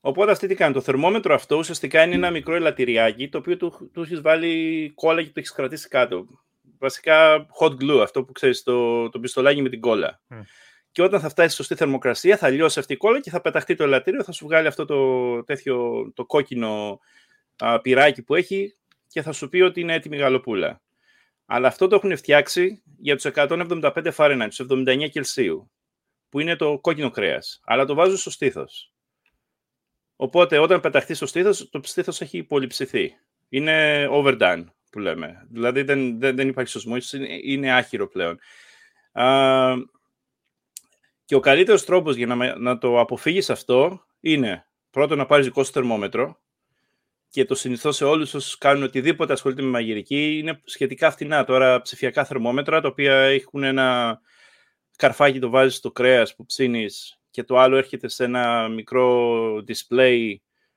Οπότε 0.00 0.30
αυτή 0.30 0.46
τι 0.46 0.54
κάνει. 0.54 0.74
Το 0.74 0.80
θερμόμετρο 0.80 1.34
αυτό 1.34 1.56
ουσιαστικά 1.56 2.02
είναι 2.02 2.14
ένα 2.14 2.30
μικρό 2.30 2.54
ελαττηριάκι 2.54 3.28
το 3.28 3.38
οποίο 3.38 3.56
του, 3.56 3.90
του 3.92 4.02
έχεις 4.02 4.20
βάλει 4.20 4.92
κόλλα 4.94 5.22
και 5.22 5.28
το 5.28 5.34
έχεις 5.34 5.52
κρατήσει 5.52 5.88
κάτω. 5.88 6.26
Βασικά 6.78 7.46
hot 7.60 7.70
glue, 7.70 8.00
αυτό 8.02 8.24
που 8.24 8.32
ξέρεις, 8.32 8.62
το, 8.62 9.08
το 9.08 9.20
πιστολάκι 9.20 9.62
με 9.62 9.68
την 9.68 9.80
κόλλα 9.80 10.20
και 10.98 11.04
όταν 11.04 11.20
θα 11.20 11.28
φτάσει 11.28 11.56
σωστή 11.56 11.74
θερμοκρασία 11.74 12.36
θα 12.36 12.48
λιώσει 12.48 12.78
αυτή 12.78 12.92
η 12.92 12.96
κόλλα 12.96 13.20
και 13.20 13.30
θα 13.30 13.40
πεταχτεί 13.40 13.74
το 13.74 13.84
ελαττήριο, 13.84 14.24
θα 14.24 14.32
σου 14.32 14.46
βγάλει 14.46 14.66
αυτό 14.66 14.84
το 14.84 15.44
τέτοιο 15.44 16.10
το 16.14 16.24
κόκκινο 16.26 17.00
α, 17.56 17.80
πυράκι 17.80 18.22
που 18.22 18.34
έχει 18.34 18.76
και 19.08 19.22
θα 19.22 19.32
σου 19.32 19.48
πει 19.48 19.60
ότι 19.60 19.80
είναι 19.80 19.94
έτοιμη 19.94 20.16
γαλοπούλα. 20.16 20.82
Αλλά 21.46 21.68
αυτό 21.68 21.86
το 21.86 21.96
έχουν 21.96 22.16
φτιάξει 22.16 22.82
για 22.98 23.16
τους 23.16 23.30
175 23.34 24.12
Fahrenheit, 24.16 24.48
τους 24.48 24.66
79 24.70 25.08
Κελσίου, 25.10 25.70
που 26.28 26.40
είναι 26.40 26.56
το 26.56 26.78
κόκκινο 26.78 27.10
κρέας, 27.10 27.60
αλλά 27.64 27.84
το 27.84 27.94
βάζουν 27.94 28.16
στο 28.16 28.30
στήθος. 28.30 28.92
Οπότε 30.20 30.58
όταν 30.58 30.80
πεταχτεί 30.80 31.14
στο 31.14 31.26
στήθος, 31.26 31.68
το 31.70 31.80
στήθος 31.82 32.20
έχει 32.20 32.42
πολυψηθεί. 32.42 33.16
Είναι 33.48 34.06
overdone 34.10 34.64
που 34.90 34.98
λέμε. 34.98 35.46
Δηλαδή 35.50 35.82
δεν, 35.82 36.18
δεν, 36.20 36.36
δεν 36.36 36.48
υπάρχει 36.48 36.70
σωσμός, 36.70 37.12
είναι, 37.12 37.28
είναι 37.42 37.72
άχυρο 37.72 38.08
πλέον. 38.08 38.38
Α, 39.12 39.74
και 41.24 41.34
ο 41.34 41.40
καλύτερος 41.40 41.84
τρόπος 41.84 42.16
για 42.16 42.26
να, 42.26 42.58
να 42.58 42.78
το 42.78 43.00
αποφύγεις 43.00 43.50
αυτό 43.50 44.06
είναι 44.20 44.66
πρώτον 44.90 45.18
να 45.18 45.26
πάρεις 45.26 45.46
δικό 45.46 45.64
σου 45.64 45.72
θερμόμετρο 45.72 46.40
και 47.30 47.44
το 47.44 47.54
συνιστώ 47.54 47.92
σε 47.92 48.04
όλους 48.04 48.34
όσους 48.34 48.58
κάνουν 48.58 48.82
οτιδήποτε 48.82 49.32
ασχολείται 49.32 49.62
με 49.62 49.68
μαγειρική. 49.68 50.38
Είναι 50.38 50.60
σχετικά 50.64 51.10
φτηνά 51.10 51.44
τώρα 51.44 51.82
ψηφιακά 51.82 52.24
θερμόμετρα 52.24 52.80
τα 52.80 52.88
οποία 52.88 53.14
έχουν 53.14 53.62
ένα 53.62 54.20
καρφάκι 54.96 55.38
το 55.38 55.48
βάζεις 55.48 55.76
στο 55.76 55.90
κρέας 55.92 56.34
που 56.34 56.44
ψήνεις 56.44 57.17
και 57.38 57.44
το 57.44 57.58
άλλο 57.58 57.76
έρχεται 57.76 58.08
σε 58.08 58.24
ένα 58.24 58.68
μικρό 58.68 59.64
display 59.68 60.34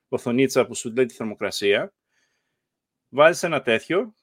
οθονίτσα 0.08 0.66
που 0.66 0.76
σου 0.76 0.94
λέει 0.96 1.06
τη 1.06 1.14
θερμοκρασία. 1.14 1.94
Βάζεις 3.10 3.44
ένα 3.44 3.62
τέτοιο 3.62 4.16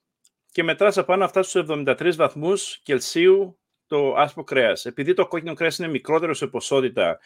και 0.53 0.63
μετράς 0.63 0.99
απάνω 0.99 1.25
αυτά 1.25 1.43
στους 1.43 1.65
73 1.69 2.13
βαθμούς 2.17 2.79
Κελσίου 2.83 3.59
το 3.87 4.15
άσπρο 4.15 4.45
κρέας. 4.45 4.85
Επειδή 4.85 5.15
το 5.15 5.27
κόκκινο 5.27 5.55
κρέας 5.55 5.79
είναι 5.79 5.89
μικρότερο 5.89 6.35
σε 6.35 6.47
ποσότητα 6.47 7.19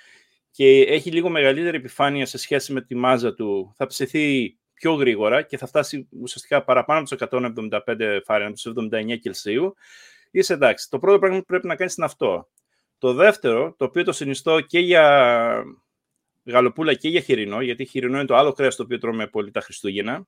και 0.50 0.80
έχει 0.80 1.10
λίγο 1.10 1.28
μεγαλύτερη 1.28 1.76
επιφάνεια 1.76 2.26
σε 2.26 2.38
σχέση 2.38 2.72
με 2.72 2.80
τη 2.80 2.94
μάζα 2.94 3.34
του, 3.34 3.72
θα 3.76 3.86
ψηθεί 3.86 4.56
πιο 4.72 4.92
γρήγορα 4.92 5.42
και 5.42 5.58
θα 5.58 5.66
φτάσει 5.66 6.08
ουσιαστικά 6.20 6.64
παραπάνω 6.64 7.00
από 7.00 7.08
τους 7.08 7.28
175 7.30 8.20
Fahrenheit, 8.26 8.52
του 8.62 8.88
79 8.92 9.18
Κελσίου, 9.20 9.74
είσαι 10.30 10.52
εντάξει. 10.52 10.90
Το 10.90 10.98
πρώτο 10.98 11.18
πράγμα 11.18 11.38
που 11.38 11.44
πρέπει 11.44 11.66
να 11.66 11.76
κάνεις 11.76 11.96
είναι 11.96 12.06
αυτό. 12.06 12.48
Το 13.02 13.12
δεύτερο, 13.12 13.74
το 13.78 13.84
οποίο 13.84 14.04
το 14.04 14.12
συνιστώ 14.12 14.60
και 14.60 14.78
για 14.78 15.64
γαλοπούλα 16.44 16.94
και 16.94 17.08
για 17.08 17.20
χοιρινό, 17.20 17.60
γιατί 17.60 17.84
χοιρινό 17.84 18.16
είναι 18.16 18.26
το 18.26 18.36
άλλο 18.36 18.52
κρέας 18.52 18.76
το 18.76 18.82
οποίο 18.82 18.98
τρώμε 18.98 19.26
πολύ 19.26 19.50
τα 19.50 19.60
Χριστούγεννα, 19.60 20.26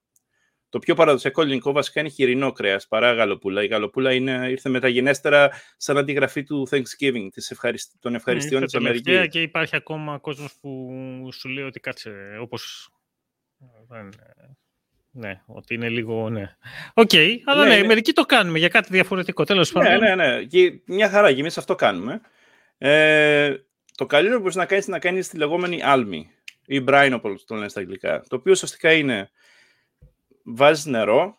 το 0.69 0.79
πιο 0.79 0.95
παραδοσιακό 0.95 1.43
ελληνικό 1.43 1.73
βασικά 1.73 2.01
είναι 2.01 2.09
χοιρινό 2.09 2.53
κρέας 2.53 2.87
παρά 2.89 3.13
γαλοπούλα. 3.13 3.63
Η 3.63 3.67
γαλοπούλα 3.67 4.13
είναι, 4.13 4.47
ήρθε 4.51 4.69
μεταγενέστερα 4.69 5.51
σαν 5.77 5.99
αντιγραφή 5.99 6.43
του 6.43 6.69
Thanksgiving, 6.71 7.29
της 7.33 7.51
ευχαρισ... 7.51 7.91
των 8.01 8.15
ευχαριστιών 8.15 8.61
ναι, 8.61 8.67
της 8.67 8.75
Αμερικής. 8.75 9.29
Και 9.29 9.43
υπάρχει 9.43 9.77
ακόμα 9.77 10.19
κόσμος 10.19 10.55
που 10.61 10.91
σου 11.33 11.49
λέει 11.49 11.65
ότι 11.65 11.81
κάτσε 11.81 12.37
όπως. 12.41 12.91
Ναι, 15.11 15.43
ότι 15.47 15.75
είναι 15.75 15.89
λίγο. 15.89 16.31
Ναι. 16.31 16.57
OK, 16.95 17.11
okay, 17.13 17.37
αλλά 17.45 17.65
ναι, 17.65 17.77
ναι, 17.77 17.87
μερικοί 17.87 18.13
το 18.13 18.23
κάνουμε 18.23 18.59
για 18.59 18.69
κάτι 18.69 18.89
διαφορετικό. 18.91 19.45
Τέλος 19.45 19.73
ναι, 19.73 19.83
πάντων. 19.83 20.01
Ναι, 20.01 20.15
ναι, 20.15 20.37
ναι. 20.37 20.45
Και 20.45 20.81
μια 20.87 21.11
χαρά, 21.11 21.33
και 21.33 21.41
εμείς 21.41 21.59
αυτό 21.59 21.75
κάνουμε. 21.75 22.21
Ε, 22.79 23.57
το 23.97 24.07
καλύτερο 24.07 24.37
που 24.37 24.43
μπορείς 24.43 24.57
να 24.57 24.67
κάνεις 24.67 24.87
είναι 24.87 24.97
να 24.97 25.03
κάνεις 25.03 25.29
τη 25.29 25.37
λεγόμενη 25.37 25.83
άλμη 25.83 26.31
ή 26.67 26.85
brine, 26.89 27.13
όπως 27.15 27.45
το 27.45 27.55
λένε 27.55 27.69
στα 27.69 27.81
αγγλικά. 27.81 28.25
Το 28.29 28.37
οποίο 28.37 28.53
ουσιαστικά 28.53 28.93
είναι 28.93 29.31
βάζεις 30.45 30.85
νερό 30.85 31.39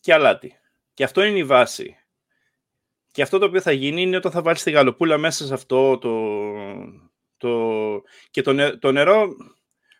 και 0.00 0.12
αλάτι. 0.12 0.58
Και 0.94 1.04
αυτό 1.04 1.22
είναι 1.22 1.38
η 1.38 1.44
βάση. 1.44 1.96
Και 3.10 3.22
αυτό 3.22 3.38
το 3.38 3.44
οποίο 3.44 3.60
θα 3.60 3.72
γίνει 3.72 4.02
είναι 4.02 4.16
όταν 4.16 4.32
θα 4.32 4.42
βάλεις 4.42 4.62
τη 4.62 4.70
γαλοπούλα 4.70 5.18
μέσα 5.18 5.46
σε 5.46 5.54
αυτό 5.54 5.98
το... 5.98 6.12
το... 7.36 8.02
Και 8.30 8.42
το, 8.42 8.78
το 8.78 8.92
νερό 8.92 9.28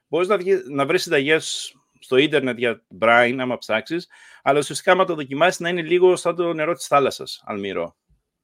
μπορείς 0.08 0.28
να, 0.28 0.38
να 0.68 0.86
βρεις 0.86 1.02
συνταγές 1.02 1.74
στο 1.98 2.16
ίντερνετ 2.16 2.58
για 2.58 2.82
brine, 3.00 3.36
άμα 3.40 3.58
ψάξεις, 3.58 4.08
αλλά 4.42 4.58
ουσιαστικά 4.58 4.92
άμα 4.92 5.04
το 5.04 5.14
δοκιμάσεις 5.14 5.60
να 5.60 5.68
είναι 5.68 5.82
λίγο 5.82 6.16
σαν 6.16 6.36
το 6.36 6.52
νερό 6.52 6.74
της 6.74 6.86
θάλασσας, 6.86 7.42
αλμύρο. 7.44 7.96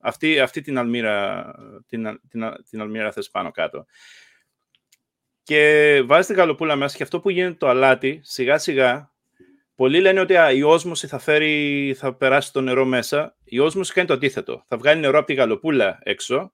Αυτή, 0.07 0.41
αυτή 0.41 0.61
την 0.61 0.79
αλμύρα, 0.79 1.51
την, 1.87 2.21
την, 2.29 2.43
την 2.71 2.81
αλμύρα 2.81 3.13
θες 3.13 3.31
πάνω 3.31 3.51
κάτω. 3.51 3.87
Και 5.43 6.03
βάζεις 6.07 6.27
την 6.27 6.37
γαλοπούλα 6.37 6.77
μέσα 6.77 6.97
και 6.97 7.03
αυτό 7.03 7.21
που 7.21 7.31
γίνεται 7.31 7.55
το 7.55 7.69
αλάτι, 7.69 8.21
σιγά 8.23 8.59
σιγά 8.59 9.11
Πολλοί 9.77 10.01
λένε 10.01 10.21
ότι 10.21 10.35
η 10.55 10.63
όσμωση 10.63 11.07
θα, 11.07 11.19
φέρει, 11.19 11.95
θα 11.99 12.15
περάσει 12.15 12.53
το 12.53 12.61
νερό 12.61 12.85
μέσα. 12.85 13.37
Η 13.45 13.59
όσμωση 13.59 13.93
κάνει 13.93 14.07
το 14.07 14.15
αντίθετο. 14.15 14.65
Θα 14.69 14.77
βγάλει 14.77 15.01
νερό 15.01 15.19
από 15.19 15.27
τη 15.27 15.35
γαλοπούλα 15.35 15.99
έξω, 16.03 16.53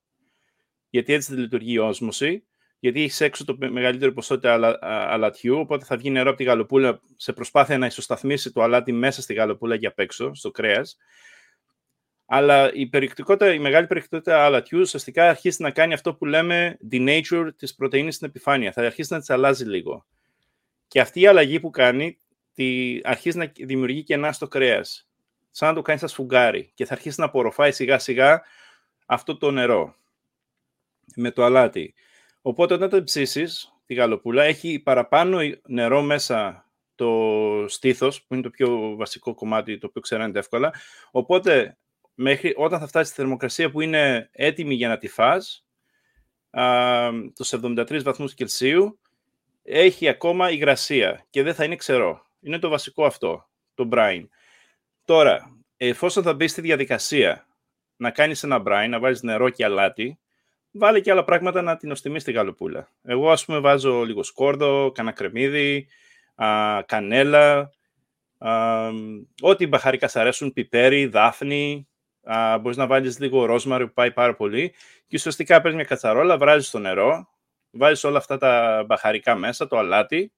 γιατί 0.91 1.13
έτσι 1.13 1.33
δεν 1.33 1.43
λειτουργεί 1.43 1.73
η 1.73 1.79
όσμωση, 1.79 2.45
γιατί 2.79 3.03
έχεις 3.03 3.21
έξω 3.21 3.45
το 3.45 3.57
μεγαλύτερο 3.59 4.13
ποσότητα 4.13 4.53
αλα, 4.53 4.79
αλατιού, 4.83 5.59
οπότε 5.59 5.85
θα 5.85 5.97
βγει 5.97 6.11
νερό 6.11 6.29
από 6.29 6.39
τη 6.39 6.45
γαλοπούλα 6.45 7.01
σε 7.17 7.33
προσπάθεια 7.33 7.79
να 7.79 7.87
ισοσταθμίσει 7.87 8.53
το 8.53 8.63
αλάτι 8.63 8.93
μέσα 8.93 9.23
στη 9.23 9.35
γαλοπούλα 9.35 9.77
και 9.77 9.87
απ' 9.87 9.99
έξω, 9.99 10.35
στο 10.35 10.51
κρέας. 10.51 10.97
Αλλά 12.35 12.73
η, 12.73 12.81
η 13.55 13.59
μεγάλη 13.59 13.87
περιεκτικότητα 13.87 14.45
αλατιού 14.45 14.81
ουσιαστικά 14.81 15.29
αρχίζει 15.29 15.63
να 15.63 15.71
κάνει 15.71 15.95
αυτό 15.95 16.15
που 16.15 16.25
λέμε 16.25 16.79
denature 16.91 17.49
της 17.57 17.75
πρωτεΐνης 17.75 18.15
στην 18.15 18.29
επιφάνεια. 18.29 18.73
Θα 18.73 18.83
αρχίσει 18.83 19.13
να 19.13 19.19
τις 19.19 19.31
αλλάζει 19.31 19.65
λίγο. 19.65 20.07
Και 20.89 21.01
αυτή 21.01 21.21
η 21.21 21.27
αλλαγή 21.27 21.61
που 21.61 21.71
κάνει 21.71 22.19
τη, 22.55 22.99
αρχίζει 23.03 23.39
να 23.39 23.53
δημιουργεί 23.65 24.03
κενά 24.03 24.33
στο 24.33 24.49
κρέας. 24.49 25.09
Σαν 25.51 25.69
να 25.69 25.75
το 25.75 25.83
κάνεις 25.83 26.01
σαν 26.01 26.11
σφουγγάρι. 26.11 26.71
Και 26.75 26.85
θα 26.85 26.95
αρχίσει 26.95 27.21
να 27.21 27.27
απορροφάει 27.27 27.73
σιγά 27.73 27.99
σιγά 27.99 28.43
αυτό 29.07 29.37
το 29.37 29.51
νερό 29.51 29.95
με 31.17 31.31
το 31.31 31.45
αλάτι. 31.45 31.95
Οπότε 32.43 32.75
όταν 32.75 32.89
το 32.89 33.05
ψήσεις 33.05 33.75
τη 33.87 33.95
γαλοπούλα, 33.95 34.43
έχει 34.43 34.79
παραπάνω 34.79 35.39
νερό 35.67 36.03
μέσα 36.03 36.67
το 36.95 37.65
στήθος, 37.69 38.23
που 38.23 38.35
είναι 38.35 38.43
το 38.43 38.51
πιο 38.51 38.97
βασικό 38.97 39.35
κομμάτι, 39.35 39.79
το 39.79 39.87
οποίο 39.87 40.01
ξέρετε 40.01 40.39
εύκολα. 40.39 40.75
Οπότε, 41.11 41.77
μέχρι, 42.15 42.55
όταν 42.57 42.81
θα 42.81 42.87
φτάσει 42.87 43.11
στη 43.11 43.21
θερμοκρασία 43.21 43.71
που 43.71 43.81
είναι 43.81 44.29
έτοιμη 44.33 44.75
για 44.75 44.89
να 44.89 44.99
τη 44.99 45.09
φας, 45.09 45.65
α, 46.51 47.11
τους 47.35 47.53
73 47.53 48.03
βαθμούς 48.03 48.35
Κελσίου, 48.35 48.99
έχει 49.63 50.09
ακόμα 50.09 50.51
υγρασία 50.51 51.25
και 51.31 51.43
δεν 51.43 51.55
θα 51.55 51.65
είναι 51.65 51.77
ξερό. 51.77 52.27
Είναι 52.41 52.59
το 52.59 52.69
βασικό 52.69 53.05
αυτό, 53.05 53.49
το 53.75 53.89
brine. 53.93 54.25
Τώρα, 55.05 55.57
εφόσον 55.77 56.23
θα 56.23 56.35
μπεις 56.35 56.51
στη 56.51 56.61
διαδικασία 56.61 57.47
να 57.97 58.11
κάνεις 58.11 58.43
ένα 58.43 58.63
brine, 58.67 58.89
να 58.89 58.99
βάλεις 58.99 59.23
νερό 59.23 59.49
και 59.49 59.65
αλάτι, 59.65 60.19
βάλε 60.71 61.01
και 61.01 61.11
άλλα 61.11 61.25
πράγματα 61.25 61.63
να 61.63 61.77
την 61.77 61.91
οστιμείς 61.91 62.25
τη 62.25 62.33
γαλοπούλα. 62.33 62.89
Εγώ, 63.03 63.31
ας 63.31 63.45
πούμε, 63.45 63.59
βάζω 63.59 64.03
λίγο 64.03 64.23
σκόρδο, 64.23 64.93
κανένα 64.95 65.15
κρεμμύδι, 65.15 65.87
α, 66.35 66.83
κανέλα, 66.87 67.73
α, 68.39 68.89
ό,τι 69.41 69.67
μπαχαρικά 69.67 70.09
σ' 70.09 70.17
αρέσουν, 70.17 70.53
πιπέρι, 70.53 71.07
δάφνη, 71.07 71.89
α, 72.23 72.59
μπορείς 72.59 72.77
να 72.77 72.87
βάλεις 72.87 73.19
λίγο 73.19 73.45
ρόσμαρο 73.45 73.87
που 73.87 73.93
πάει 73.93 74.13
πάρα 74.13 74.35
πολύ 74.35 74.75
και 75.07 75.17
ουσιαστικά 75.17 75.57
παίρνεις 75.57 75.75
μια 75.75 75.85
κατσαρόλα, 75.85 76.39
βράζεις 76.39 76.71
το 76.71 76.79
νερό, 76.79 77.29
βάζεις 77.71 78.05
όλα 78.05 78.19
αυτά 78.19 78.39
τα 78.39 78.85
μπαχαρικά 78.87 79.35
μέσα, 79.35 79.67
το 79.67 79.79
αλάτι, 79.79 80.33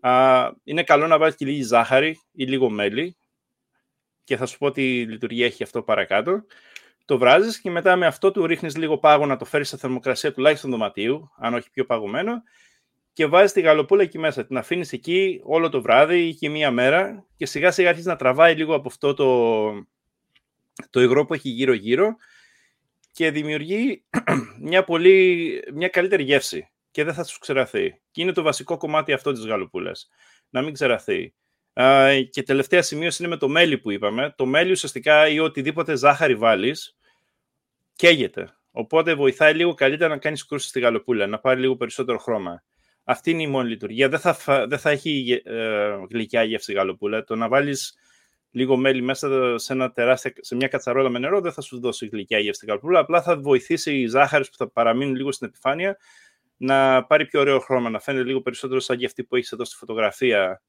α, 0.00 0.50
είναι 0.64 0.82
καλό 0.82 1.06
να 1.06 1.18
βάλεις 1.18 1.34
και 1.34 1.44
λίγη 1.44 1.62
ζάχαρη 1.62 2.20
ή 2.32 2.44
λίγο 2.44 2.70
μέλι 2.70 3.16
και 4.24 4.36
θα 4.36 4.46
σου 4.46 4.58
πω 4.58 4.70
τι 4.70 5.04
λειτουργία 5.04 5.46
έχει 5.46 5.62
αυτό 5.62 5.82
παρακάτω 5.82 6.44
το 7.04 7.18
βράζεις 7.18 7.60
και 7.60 7.70
μετά 7.70 7.96
με 7.96 8.06
αυτό 8.06 8.30
του 8.30 8.46
ρίχνεις 8.46 8.76
λίγο 8.76 8.98
πάγο 8.98 9.26
να 9.26 9.36
το 9.36 9.44
φέρεις 9.44 9.68
σε 9.68 9.76
θερμοκρασία 9.76 10.32
τουλάχιστον 10.32 10.70
δωματίου, 10.70 11.30
αν 11.36 11.54
όχι 11.54 11.70
πιο 11.70 11.84
παγωμένο, 11.84 12.42
και 13.12 13.26
βάζεις 13.26 13.52
τη 13.52 13.60
γαλοπούλα 13.60 14.02
εκεί 14.02 14.18
μέσα. 14.18 14.46
Την 14.46 14.56
αφήνεις 14.56 14.92
εκεί 14.92 15.40
όλο 15.44 15.68
το 15.68 15.82
βράδυ 15.82 16.18
ή 16.18 16.34
και 16.34 16.48
μία 16.48 16.70
μέρα 16.70 17.26
και 17.36 17.46
σιγά 17.46 17.70
σιγά 17.70 17.88
αρχίζει 17.88 18.08
να 18.08 18.16
τραβάει 18.16 18.54
λίγο 18.54 18.74
από 18.74 18.88
αυτό 18.88 19.14
το, 19.14 19.26
το 20.90 21.00
υγρό 21.00 21.24
που 21.24 21.34
έχει 21.34 21.48
γύρω-γύρω 21.48 22.16
και 23.12 23.30
δημιουργεί 23.30 24.04
μια, 24.68 24.84
πολύ, 24.84 25.62
μια 25.74 25.88
καλύτερη 25.88 26.22
γεύση 26.22 26.70
και 26.90 27.04
δεν 27.04 27.14
θα 27.14 27.24
σου 27.24 27.38
ξεραθεί. 27.38 28.00
Και 28.10 28.22
είναι 28.22 28.32
το 28.32 28.42
βασικό 28.42 28.76
κομμάτι 28.76 29.12
αυτό 29.12 29.32
της 29.32 29.46
γαλοπούλας, 29.46 30.08
να 30.50 30.62
μην 30.62 30.72
ξεραθεί 30.72 31.34
και 32.30 32.42
τελευταία 32.44 32.82
σημείωση 32.82 33.22
είναι 33.22 33.32
με 33.32 33.38
το 33.38 33.48
μέλι 33.48 33.78
που 33.78 33.90
είπαμε. 33.90 34.34
Το 34.36 34.46
μέλι 34.46 34.70
ουσιαστικά 34.70 35.28
ή 35.28 35.38
οτιδήποτε 35.38 35.96
ζάχαρη 35.96 36.34
βάλεις, 36.34 36.96
καίγεται. 37.96 38.56
Οπότε 38.70 39.14
βοηθάει 39.14 39.54
λίγο 39.54 39.74
καλύτερα 39.74 40.10
να 40.10 40.18
κάνεις 40.18 40.46
κρούση 40.46 40.68
στη 40.68 40.80
γαλοπούλα, 40.80 41.26
να 41.26 41.38
πάρει 41.38 41.60
λίγο 41.60 41.76
περισσότερο 41.76 42.18
χρώμα. 42.18 42.62
Αυτή 43.04 43.30
είναι 43.30 43.42
η 43.42 43.46
μόνη 43.46 43.68
λειτουργία. 43.68 44.08
Δεν 44.08 44.18
θα, 44.18 44.66
δεν 44.68 44.78
θα 44.78 44.90
έχει 44.90 45.42
ε, 45.44 45.96
γλυκιά 46.10 46.42
γεύση 46.42 46.72
η 46.72 46.74
γαλοπούλα. 46.74 47.24
Το 47.24 47.36
να 47.36 47.48
βάλεις 47.48 47.94
λίγο 48.54 48.76
μέλι 48.76 49.02
μέσα 49.02 49.58
σε, 49.58 49.72
ένα 49.72 49.92
τεράστια, 49.92 50.32
σε 50.40 50.54
μια 50.54 50.68
κατσαρόλα 50.68 51.08
με 51.08 51.18
νερό 51.18 51.40
δεν 51.40 51.52
θα 51.52 51.60
σου 51.60 51.80
δώσει 51.80 52.06
γλυκιά 52.06 52.38
γεύση 52.38 52.54
στη 52.54 52.66
γαλοπούλα. 52.66 52.98
Απλά 52.98 53.22
θα 53.22 53.36
βοηθήσει 53.36 54.00
οι 54.00 54.06
ζάχαρες 54.06 54.50
που 54.50 54.56
θα 54.56 54.68
παραμείνουν 54.68 55.14
λίγο 55.14 55.32
στην 55.32 55.46
επιφάνεια 55.46 55.96
να 56.56 57.04
πάρει 57.04 57.26
πιο 57.26 57.40
ωραίο 57.40 57.58
χρώμα, 57.58 57.90
να 57.90 58.00
φαίνεται 58.00 58.24
λίγο 58.24 58.40
περισσότερο 58.40 58.80
σαν 58.80 58.96
και 58.96 59.06
αυτή 59.06 59.24
που 59.24 59.36
έχεις 59.36 59.52
εδώ 59.52 59.64
στη 59.64 59.76
φωτογραφία 59.76 60.62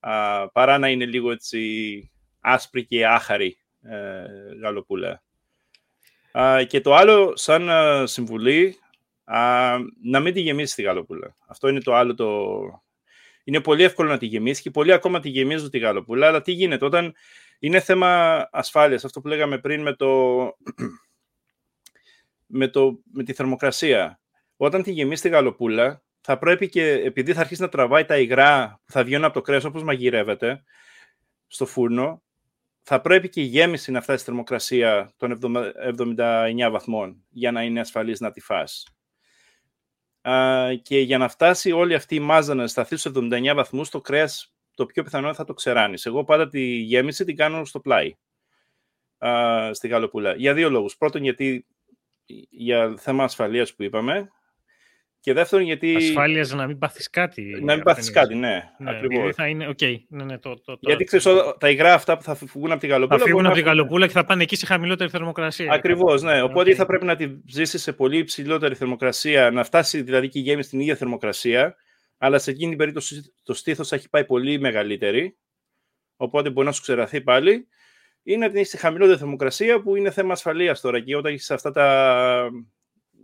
α, 0.00 0.48
παρά 0.48 0.78
να 0.78 0.88
είναι 0.88 1.04
λίγο 1.04 1.30
έτσι 1.30 2.10
άσπρη 2.40 2.86
και 2.86 3.06
άχαρη 3.06 3.58
ε, 3.82 4.24
γαλοπούλα. 4.62 5.22
και 6.66 6.80
το 6.80 6.94
άλλο, 6.94 7.32
σαν 7.36 7.68
συμβουλή, 8.06 8.76
να 10.02 10.20
μην 10.20 10.32
τη 10.32 10.40
γεμίσεις 10.40 10.74
τη 10.74 10.82
γαλοπούλα. 10.82 11.36
Αυτό 11.46 11.68
είναι 11.68 11.80
το 11.80 11.94
άλλο 11.94 12.14
το... 12.14 12.50
Είναι 13.44 13.60
πολύ 13.60 13.82
εύκολο 13.82 14.08
να 14.08 14.18
τη 14.18 14.26
γεμίσει 14.26 14.62
και 14.62 14.70
πολλοί 14.70 14.92
ακόμα 14.92 15.20
τη 15.20 15.28
γεμίζουν 15.28 15.70
τη 15.70 15.78
γαλοπούλα, 15.78 16.26
αλλά 16.26 16.42
τι 16.42 16.52
γίνεται 16.52 16.84
όταν 16.84 17.14
είναι 17.58 17.80
θέμα 17.80 18.48
ασφάλειας, 18.52 19.04
αυτό 19.04 19.20
που 19.20 19.28
λέγαμε 19.28 19.58
πριν 19.58 19.82
με, 19.82 19.92
το... 19.92 20.06
με, 22.46 22.68
το... 22.68 23.00
με 23.12 23.22
τη 23.22 23.32
θερμοκρασία. 23.32 24.20
Όταν 24.56 24.82
τη 24.82 24.92
γεμίσει 24.92 25.22
τη 25.22 25.28
γαλοπούλα, 25.28 26.02
θα 26.20 26.38
πρέπει 26.38 26.68
και, 26.68 26.90
επειδή 26.90 27.32
θα 27.32 27.40
αρχίσει 27.40 27.60
να 27.60 27.68
τραβάει 27.68 28.04
τα 28.04 28.18
υγρά 28.18 28.80
που 28.84 28.92
θα 28.92 29.04
βγαίνουν 29.04 29.24
από 29.24 29.34
το 29.34 29.40
κρέας 29.40 29.64
όπως 29.64 29.82
μαγειρεύεται 29.82 30.62
στο 31.46 31.66
φούρνο, 31.66 32.22
θα 32.82 33.00
πρέπει 33.00 33.28
και 33.28 33.40
η 33.40 33.44
γέμιση 33.44 33.90
να 33.90 34.00
φτάσει 34.00 34.18
στη 34.18 34.26
θερμοκρασία 34.26 35.12
των 35.16 35.38
79 35.98 36.68
βαθμών 36.70 37.24
για 37.30 37.52
να 37.52 37.62
είναι 37.62 37.80
ασφαλής 37.80 38.20
να 38.20 38.30
τη 38.30 38.40
φας. 38.40 38.84
Και 40.82 40.98
για 41.00 41.18
να 41.18 41.28
φτάσει 41.28 41.72
όλη 41.72 41.94
αυτή 41.94 42.14
η 42.14 42.20
μάζα 42.20 42.54
να 42.54 42.66
σταθεί 42.66 42.96
στους 42.96 43.12
79 43.14 43.52
βαθμούς, 43.54 43.88
το 43.88 44.00
κρέας 44.00 44.54
το 44.74 44.86
πιο 44.86 45.02
πιθανό 45.02 45.34
θα 45.34 45.44
το 45.44 45.54
ξεράνεις. 45.54 46.06
Εγώ 46.06 46.24
πάντα 46.24 46.48
τη 46.48 46.60
γέμιση 46.60 47.24
την 47.24 47.36
κάνω 47.36 47.64
στο 47.64 47.80
πλάι, 47.80 48.16
στη 49.72 49.88
γαλοπούλα. 49.88 50.34
Για 50.34 50.54
δύο 50.54 50.70
λόγους. 50.70 50.96
Πρώτον, 50.96 51.22
γιατί 51.22 51.66
για 52.50 52.94
θέμα 52.98 53.24
ασφαλείας 53.24 53.74
που 53.74 53.82
είπαμε, 53.82 54.30
και 55.20 55.32
δεύτερον, 55.32 55.64
γιατί. 55.64 55.96
Ασφάλειας 55.96 56.52
να 56.52 56.66
μην 56.66 56.78
πάθεις 56.78 57.10
κάτι. 57.10 57.60
Να 57.62 57.74
μην 57.74 57.84
πάθεις 57.84 58.10
κάτι, 58.10 58.34
ναι. 58.34 58.62
ναι 58.78 58.90
ακριβώς. 58.90 59.34
Θα 59.34 59.46
είναι, 59.46 59.68
okay. 59.78 59.96
ναι, 60.08 60.24
ναι, 60.24 60.38
το, 60.38 60.60
το, 60.60 60.76
γιατί 60.80 61.04
ξέρεις, 61.04 61.26
τα 61.58 61.70
υγρά 61.70 61.94
αυτά 61.94 62.16
που 62.16 62.22
θα 62.22 62.34
φυγούν 62.34 62.70
από 62.70 62.80
τη 62.80 62.86
γαλοπούλα. 62.86 63.18
Θα 63.18 63.24
φύγουν 63.24 63.46
από 63.46 63.54
τη 63.54 63.60
γαλοπούλα 63.60 64.06
και 64.06 64.12
θα 64.12 64.24
πάνε 64.24 64.42
εκεί 64.42 64.56
σε 64.56 64.66
χαμηλότερη 64.66 65.10
θερμοκρασία. 65.10 65.72
Ακριβώς, 65.72 66.22
ναι. 66.22 66.42
Οπότε 66.42 66.70
okay. 66.70 66.74
θα 66.74 66.86
πρέπει 66.86 67.04
να 67.04 67.16
τη 67.16 67.28
ζήσει 67.46 67.78
σε 67.78 67.92
πολύ 67.92 68.18
υψηλότερη 68.18 68.74
θερμοκρασία, 68.74 69.50
να 69.50 69.64
φτάσει 69.64 70.02
δηλαδή 70.02 70.28
και 70.28 70.38
η 70.38 70.42
γέμη 70.42 70.62
στην 70.62 70.80
ίδια 70.80 70.96
θερμοκρασία, 70.96 71.76
αλλά 72.18 72.38
σε 72.38 72.50
εκείνη 72.50 72.68
την 72.68 72.78
περίπτωση 72.78 73.34
το 73.42 73.54
στήθος 73.54 73.92
έχει 73.92 74.08
πάει 74.08 74.24
πολύ 74.24 74.60
μεγαλύτερη. 74.60 75.36
Οπότε 76.16 76.50
μπορεί 76.50 76.66
να 76.66 76.72
σου 76.72 76.82
ξεραθεί 76.82 77.20
πάλι. 77.20 77.68
Ή 78.22 78.36
να 78.36 78.48
την 78.48 78.56
έχει 78.56 78.68
σε 78.68 78.76
χαμηλότερη 78.76 79.18
θερμοκρασία 79.18 79.80
που 79.82 79.96
είναι 79.96 80.10
θέμα 80.10 80.32
ασφαλείας 80.32 80.80
τώρα. 80.80 81.00
Και 81.00 81.16
όταν 81.16 81.32
έχεις 81.32 81.50
αυτά 81.50 81.70
τα. 81.70 82.50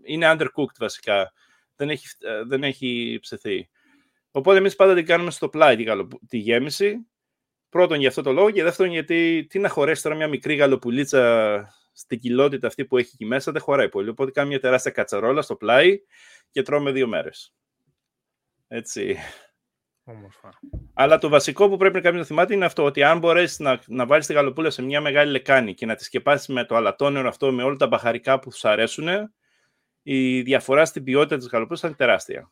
είναι 0.05 0.33
undercooked 0.33 0.77
βασικά 0.79 1.33
δεν 1.77 1.91
έχει, 1.91 2.07
ε, 2.19 2.43
δεν 2.45 2.63
έχει 2.63 3.19
ψεθεί. 3.21 3.69
Οπότε 4.31 4.59
εμείς 4.59 4.77
πάντα 4.77 4.95
την 4.95 5.07
κάνουμε 5.07 5.31
στο 5.31 5.49
πλάι 5.49 5.77
τη, 5.77 5.85
τη 6.29 6.39
γέμιση. 6.39 7.07
Πρώτον 7.69 7.99
για 7.99 8.09
αυτό 8.09 8.23
το 8.23 8.33
λόγο 8.33 8.51
και 8.51 8.63
δεύτερον 8.63 8.93
γιατί 8.93 9.47
τι 9.49 9.59
να 9.59 9.69
χωρέσει 9.69 10.03
τώρα 10.03 10.15
μια 10.15 10.29
μικρή 10.29 10.55
γαλοπουλίτσα 10.55 11.75
στην 11.93 12.19
κοιλότητα 12.19 12.67
αυτή 12.67 12.85
που 12.85 12.99
έχει 12.99 13.11
εκεί 13.15 13.25
μέσα 13.25 13.53
δεν 13.53 13.63
χωράει 13.63 13.89
πολύ. 13.89 14.09
Οπότε 14.09 14.31
κάνουμε 14.31 14.53
μια 14.53 14.63
τεράστια 14.63 14.91
κατσαρόλα 14.91 15.43
στο 15.43 15.57
πλάι 15.57 15.99
και 16.51 16.63
τρώμε 16.63 16.93
δύο 16.93 17.07
μέρες. 17.07 17.55
Έτσι. 18.69 19.17
Όμορφα. 20.05 20.59
Αλλά 20.95 21.19
το 21.19 21.29
βασικό 21.29 21.69
που 21.69 21.77
πρέπει 21.77 21.95
να 21.95 22.01
κάνει 22.01 22.19
να 22.19 22.25
θυμάται 22.25 22.55
είναι 22.55 22.65
αυτό, 22.65 22.85
ότι 22.85 23.03
αν 23.03 23.19
μπορέσεις 23.19 23.59
να, 23.59 23.81
να 23.87 24.07
βάλεις 24.07 24.27
τη 24.27 24.33
γαλοπούλα 24.33 24.71
σε 24.71 24.83
μια 24.83 25.01
μεγάλη 25.01 25.31
λεκάνη 25.31 25.75
και 25.75 25.87
να 25.87 25.95
τη 25.95 26.05
σκεπάσεις 26.05 26.47
με 26.47 26.65
το 26.65 26.77
αλατόνερο 26.77 27.29
αυτό, 27.29 27.53
με 27.53 27.63
όλα 27.63 27.77
τα 27.77 27.87
μπαχαρικά 27.87 28.39
που 28.39 28.53
σου 28.53 28.69
αρέσουν, 28.69 29.09
η 30.09 30.43
διαφορά 30.43 30.85
στην 30.85 31.05
ποιότητα 31.05 31.37
της 31.37 31.49
γαλοπούλας 31.49 31.81
ήταν 31.81 31.97
τεράστια. 31.97 32.51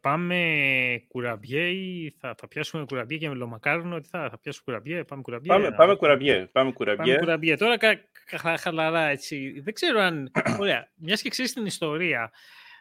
Πάμε 0.00 1.04
κουραμπιέ 1.08 1.70
ή 1.70 2.14
θα, 2.18 2.34
θα 2.38 2.48
πιάσουμε 2.48 2.84
κουραμπιέ 2.84 3.18
και 3.18 3.28
μελομακάρονο, 3.28 4.00
τι 4.00 4.08
θα, 4.08 4.28
θα 4.30 4.38
πιάσουμε 4.38 4.64
κουραμπιέ, 4.64 5.04
πάμε 5.04 5.22
κουραμπιέ. 5.22 5.52
Πάμε, 5.54 5.70
πάμε 5.70 5.94
κουραμπιέ, 5.94 6.46
πάμε 6.52 6.72
κουραμπιέ. 6.72 7.04
Πάμε 7.04 7.18
κουραμπιέ. 7.18 7.56
Τώρα 7.56 7.76
κα, 7.76 8.00
κα, 8.42 8.56
χαλαρά 8.56 9.08
έτσι, 9.08 9.60
δεν 9.60 9.74
ξέρω 9.74 10.00
αν, 10.00 10.30
ωραία, 10.60 10.90
μιας 10.94 11.22
και 11.22 11.28
ξέρεις 11.28 11.52
την 11.52 11.66
ιστορία, 11.66 12.32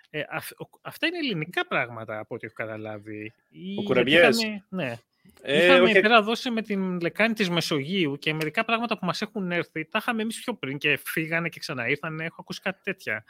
ε, 0.10 0.24
αυ, 0.30 0.49
αυτά 0.82 1.07
είναι 1.07 1.18
ελληνικά 1.18 1.68
πράγματα 1.68 2.20
από 2.20 2.36
ό,τι 2.36 2.45
έχω 2.45 2.55
καταλάβει. 2.55 3.34
Ο 3.80 3.84
κουραμπιές. 3.84 4.38
ναι. 4.70 4.93
Ε, 5.42 5.66
είχαμε 5.66 5.92
okay. 5.92 6.02
πέρα 6.02 6.22
δώσει 6.22 6.50
με 6.50 6.62
την 6.62 7.02
λεκάνη 7.02 7.34
της 7.34 7.50
Μεσογείου 7.50 8.18
και 8.18 8.34
μερικά 8.34 8.66
πράγματα 8.66 9.00
που 9.00 9.06
μας 9.06 9.22
έχουν 9.22 9.52
έρθει 9.52 9.86
τα 9.86 9.98
είχαμε 10.02 10.22
εμείς 10.22 10.40
πιο 10.40 10.54
πριν 10.54 10.78
και 10.78 11.00
φύγανε 11.06 11.50
και 11.50 11.60
ξαναήρθανε. 11.60 12.26
Έχω 12.26 12.36
ακούσει 12.40 12.62
κάτι 12.62 12.80
τέτοια. 12.84 13.24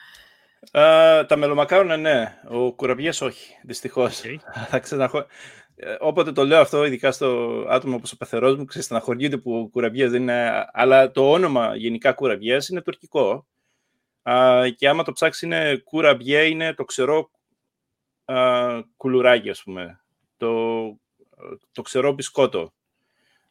Uh, 0.72 1.26
τα 1.28 1.36
μελομακάρονα 1.38 1.97
ναι, 1.97 2.39
ο 2.47 2.74
κουραμπιές 2.74 3.22
όχι, 3.22 3.56
δυστυχώς. 3.64 4.22
Okay. 4.26 4.36
Θα 4.70 4.80
ξαναχω... 4.80 5.26
Ε, 5.76 5.95
όποτε 6.00 6.32
το 6.32 6.45
λέω 6.45 6.60
αυτό, 6.62 6.86
ειδικά 6.86 7.12
στο 7.12 7.66
άτομο 7.70 7.95
όπως 7.95 8.12
ο 8.12 8.18
πεθερός 8.18 8.56
μου, 8.56 8.66
ξεσταναχωριούνται 8.66 9.38
που 9.38 9.60
ο 9.60 9.68
κουραμπιές 9.68 10.12
δεν 10.12 10.22
είναι... 10.22 10.66
Αλλά 10.72 11.12
το 11.12 11.32
όνομα 11.32 11.76
γενικά 11.76 12.14
κουραμπιές 12.14 12.68
είναι 12.68 12.82
τουρκικό. 12.82 13.47
και 14.76 14.89
άμα 14.89 15.04
το 15.04 15.12
ψάξεις 15.12 15.41
είναι 15.41 15.82
κουραμπιέ, 15.84 16.43
είναι 16.43 16.74
το 16.74 16.84
ξερό 16.84 17.30
α, 18.26 18.36
κουλουράκι, 18.97 19.50
ας 19.50 19.64
πούμε. 19.64 20.02
Το, 20.38 20.50
το 21.72 21.82
ξερό 21.82 22.12
μπισκότο. 22.12 22.74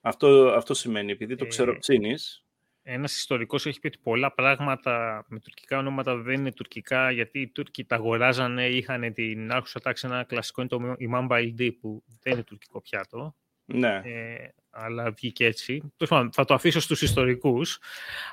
Αυτό, 0.01 0.49
αυτό 0.49 0.75
σημαίνει, 0.75 1.13
επειδή 1.13 1.37
το 1.37 1.47
ξέρω 1.47 1.79
ψήνεις. 1.79 2.43
Ένας 2.83 3.17
ιστορικός 3.17 3.67
έχει 3.67 3.81
πει 3.81 3.87
ότι 3.87 3.99
πολλά 4.03 4.33
πράγματα 4.33 5.25
με 5.29 5.41
τουρκικά 5.41 5.79
ονόματα 5.79 6.17
δεν 6.17 6.35
είναι 6.35 6.53
τουρκικά, 6.53 7.11
γιατί 7.11 7.41
οι 7.41 7.49
Τούρκοι 7.49 7.85
τα 7.85 7.97
αγοράζανε, 7.97 8.67
είχαν 8.67 9.13
την 9.13 9.53
άρχουσα 9.53 9.81
τάξη, 9.81 10.07
ένα 10.07 10.25
κλασικό 10.25 10.61
είναι 10.61 10.71
το 10.71 10.97
Imam 11.11 11.29
Baldi, 11.29 11.71
που 11.81 12.03
δεν 12.23 12.33
είναι 12.33 12.43
τουρκικό 12.43 12.81
πιάτο. 12.81 13.35
Ναι. 13.65 14.01
Ε, 14.05 14.55
αλλά 14.71 15.11
βγήκε 15.11 15.45
έτσι. 15.45 15.93
Θα 16.33 16.45
το 16.45 16.55
αφήσω 16.55 16.81
στους 16.81 17.03
ιστορικούς. 17.03 17.79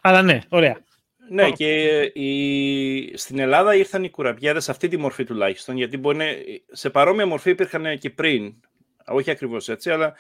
Αλλά 0.02 0.22
ναι, 0.22 0.40
ωραία. 0.50 0.84
Ναι, 1.30 1.52
και 1.52 2.02
η... 2.02 3.18
στην 3.18 3.40
Ελλάδα 3.40 3.76
ήρθαν 3.76 4.04
οι 4.04 4.10
κουραμπιέδες 4.10 4.64
σε 4.64 4.72
αυτή 4.72 4.88
τη 4.88 4.98
μορφή 4.98 5.24
τουλάχιστον, 5.24 5.78
γιατί 5.78 5.98
μπορεί 5.98 6.18
να... 6.18 6.26
σε 6.72 6.90
παρόμοια 6.90 7.26
μορφή 7.26 7.50
υπήρχαν 7.50 7.98
και 7.98 8.10
πριν, 8.10 8.56
όχι 9.08 9.32
ακριβώς 9.32 9.70
έτσι, 9.70 9.92
αλλά 9.92 10.14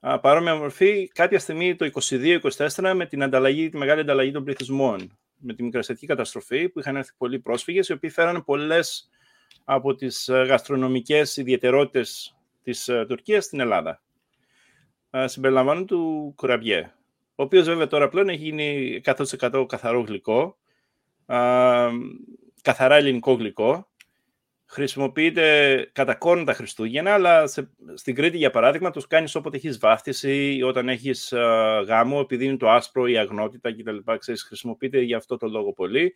α, 0.00 0.20
παρόμοια 0.20 0.54
μορφή 0.54 1.08
κάποια 1.14 1.38
στιγμή 1.38 1.76
το 1.76 1.90
22-24 2.10 2.92
με 2.94 3.06
την 3.06 3.22
ανταλλαγή, 3.22 3.68
τη 3.68 3.76
μεγάλη 3.76 4.00
ανταλλαγή 4.00 4.30
των 4.30 4.44
πληθυσμών, 4.44 5.18
με 5.36 5.54
τη 5.54 5.62
μικρασιατική 5.62 6.06
καταστροφή 6.06 6.68
που 6.68 6.78
είχαν 6.78 6.96
έρθει 6.96 7.12
πολλοί 7.18 7.38
πρόσφυγες, 7.38 7.88
οι 7.88 7.92
οποίοι 7.92 8.10
φέρανε 8.10 8.40
πολλές 8.40 9.10
από 9.64 9.94
τις 9.94 10.28
ε, 10.28 10.42
γαστρονομικές 10.42 11.36
ιδιαιτερότητες 11.36 12.36
της 12.62 12.88
ε, 12.88 13.04
Τουρκίας 13.08 13.44
στην 13.44 13.60
Ελλάδα. 13.60 14.02
Συμπεριλαμβάνουν 15.26 15.86
του 15.86 16.32
κουραμπιέ 16.36 16.92
ο 17.40 17.42
οποίος 17.42 17.66
βέβαια 17.66 17.86
τώρα 17.86 18.08
πλέον 18.08 18.28
έχει 18.28 18.42
γίνει 18.42 19.00
100% 19.04 19.64
καθαρό 19.68 20.00
γλυκό, 20.00 20.56
α, 21.26 21.38
καθαρά 22.62 22.94
ελληνικό 22.94 23.32
γλυκό. 23.32 23.89
Χρησιμοποιείται 24.72 25.88
κατά 25.92 26.14
κόρον 26.14 26.44
τα 26.44 26.52
Χριστούγεννα, 26.52 27.14
αλλά 27.14 27.46
σε, 27.46 27.70
στην 27.94 28.14
Κρήτη, 28.14 28.36
για 28.36 28.50
παράδειγμα, 28.50 28.90
τους 28.90 29.06
κάνεις 29.06 29.34
όποτε 29.34 29.56
έχεις 29.56 29.78
βάφτιση 29.78 30.54
ή 30.54 30.62
όταν 30.62 30.88
έχεις 30.88 31.32
γάμο, 31.86 32.18
επειδή 32.22 32.44
είναι 32.44 32.56
το 32.56 32.70
άσπρο, 32.70 33.06
η 33.06 33.18
αγνότητα 33.18 33.72
κτλ. 33.76 33.96
Ξέρεις, 34.18 34.42
χρησιμοποιείται 34.42 35.00
για 35.00 35.16
αυτό 35.16 35.36
το 35.36 35.48
λόγο 35.48 35.72
πολύ. 35.72 36.14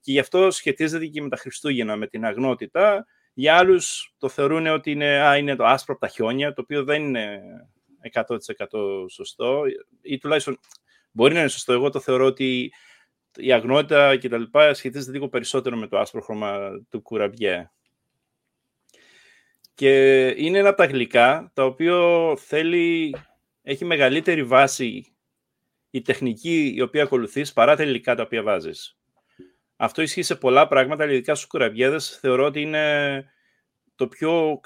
Και 0.00 0.12
γι' 0.12 0.18
αυτό 0.18 0.50
σχετίζεται 0.50 1.06
και 1.06 1.22
με 1.22 1.28
τα 1.28 1.36
Χριστούγεννα, 1.36 1.96
με 1.96 2.06
την 2.06 2.24
αγνότητα. 2.24 3.06
Για 3.32 3.56
άλλους 3.56 4.14
το 4.18 4.28
θεωρούν 4.28 4.66
ότι 4.66 4.90
είναι, 4.90 5.20
α, 5.20 5.36
είναι 5.36 5.56
το 5.56 5.64
άσπρο 5.64 5.94
από 5.94 6.06
τα 6.06 6.12
χιόνια, 6.12 6.52
το 6.52 6.60
οποίο 6.60 6.84
δεν 6.84 7.02
είναι 7.02 7.40
100% 8.12 9.06
σωστό 9.10 9.62
ή 10.02 10.18
τουλάχιστον 10.18 10.58
μπορεί 11.10 11.34
να 11.34 11.40
είναι 11.40 11.48
σωστό. 11.48 11.72
Εγώ 11.72 11.90
το 11.90 12.00
θεωρώ 12.00 12.26
ότι 12.26 12.72
η 13.36 13.52
αγνότητα 13.52 14.16
και 14.16 14.28
τα 14.28 14.38
λοιπά 14.38 14.74
σχετίζεται 14.74 15.12
λίγο 15.12 15.28
περισσότερο 15.28 15.76
με 15.76 15.86
το 15.86 15.98
άσπρο 15.98 16.20
χρώμα 16.20 16.70
του 16.88 17.02
κουραμπιέ. 17.02 17.70
Και 19.80 20.26
είναι 20.36 20.58
ένα 20.58 20.68
από 20.68 20.76
τα 20.76 20.86
γλυκά 20.86 21.50
τα 21.54 21.64
οποία 21.64 21.96
θέλει, 22.36 23.14
έχει 23.62 23.84
μεγαλύτερη 23.84 24.42
βάση 24.42 25.14
η 25.90 26.02
τεχνική 26.02 26.72
η 26.76 26.80
οποία 26.80 27.02
ακολουθείς 27.02 27.52
παρά 27.52 27.76
τα 27.76 27.82
υλικά 27.82 28.14
τα 28.14 28.22
οποία 28.22 28.42
βάζεις. 28.42 28.98
Αυτό 29.76 30.02
ισχύει 30.02 30.22
σε 30.22 30.34
πολλά 30.34 30.68
πράγματα, 30.68 31.02
αλλά 31.02 31.12
ειδικά 31.12 31.34
στους 31.34 31.46
κουραμπιέδες 31.46 32.18
θεωρώ 32.20 32.44
ότι 32.44 32.60
είναι 32.60 33.24
το 33.94 34.08
πιο 34.08 34.60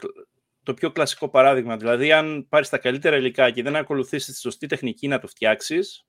το 0.63 0.75
πιο 0.75 0.91
κλασικό 0.91 1.29
παράδειγμα. 1.29 1.77
Δηλαδή, 1.77 2.13
αν 2.13 2.47
πάρεις 2.49 2.69
τα 2.69 2.79
καλύτερα 2.79 3.17
υλικά 3.17 3.51
και 3.51 3.63
δεν 3.63 3.77
ακολουθήσεις 3.77 4.35
τη 4.35 4.41
σωστή 4.41 4.67
τεχνική 4.67 5.09
να 5.09 5.19
το 5.19 5.27
φτιάξεις, 5.27 6.07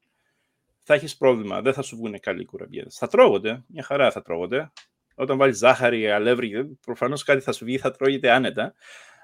θα 0.83 0.93
έχεις 0.93 1.17
πρόβλημα. 1.17 1.61
Δεν 1.61 1.73
θα 1.73 1.81
σου 1.81 1.95
βγουν 1.95 2.19
καλοί 2.19 2.45
κουραμπιέδες. 2.45 2.97
Θα 2.97 3.07
τρώγονται, 3.07 3.63
μια 3.67 3.83
χαρά 3.83 4.11
θα 4.11 4.21
τρώγονται. 4.21 4.71
Όταν 5.15 5.37
βάλεις 5.37 5.57
ζάχαρη, 5.57 6.11
αλεύρι, 6.11 6.77
προφανώς 6.85 7.23
κάτι 7.23 7.41
θα 7.41 7.51
σου 7.51 7.65
βγει, 7.65 7.77
θα 7.77 7.91
τρώγεται 7.91 8.31
άνετα. 8.31 8.73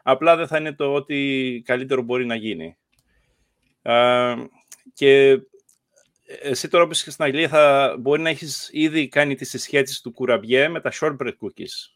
Απλά 0.03 0.35
δεν 0.35 0.47
θα 0.47 0.57
είναι 0.57 0.73
το 0.73 0.93
ότι 0.93 1.61
καλύτερο 1.65 2.01
μπορεί 2.01 2.25
να 2.25 2.35
γίνει. 2.35 2.77
και 4.93 5.39
εσύ 6.41 6.67
τώρα 6.67 6.85
που 6.85 6.91
είσαι 6.91 7.11
στην 7.11 7.25
Αγγλία 7.25 7.47
θα 7.47 7.95
μπορεί 7.99 8.21
να 8.21 8.29
έχεις 8.29 8.69
ήδη 8.71 9.07
κάνει 9.07 9.35
τις 9.35 9.49
συσχέτιση 9.49 10.01
του 10.03 10.11
κουραμπιέ 10.11 10.67
με 10.67 10.81
τα 10.81 10.91
shortbread 10.93 11.33
cookies. 11.41 11.95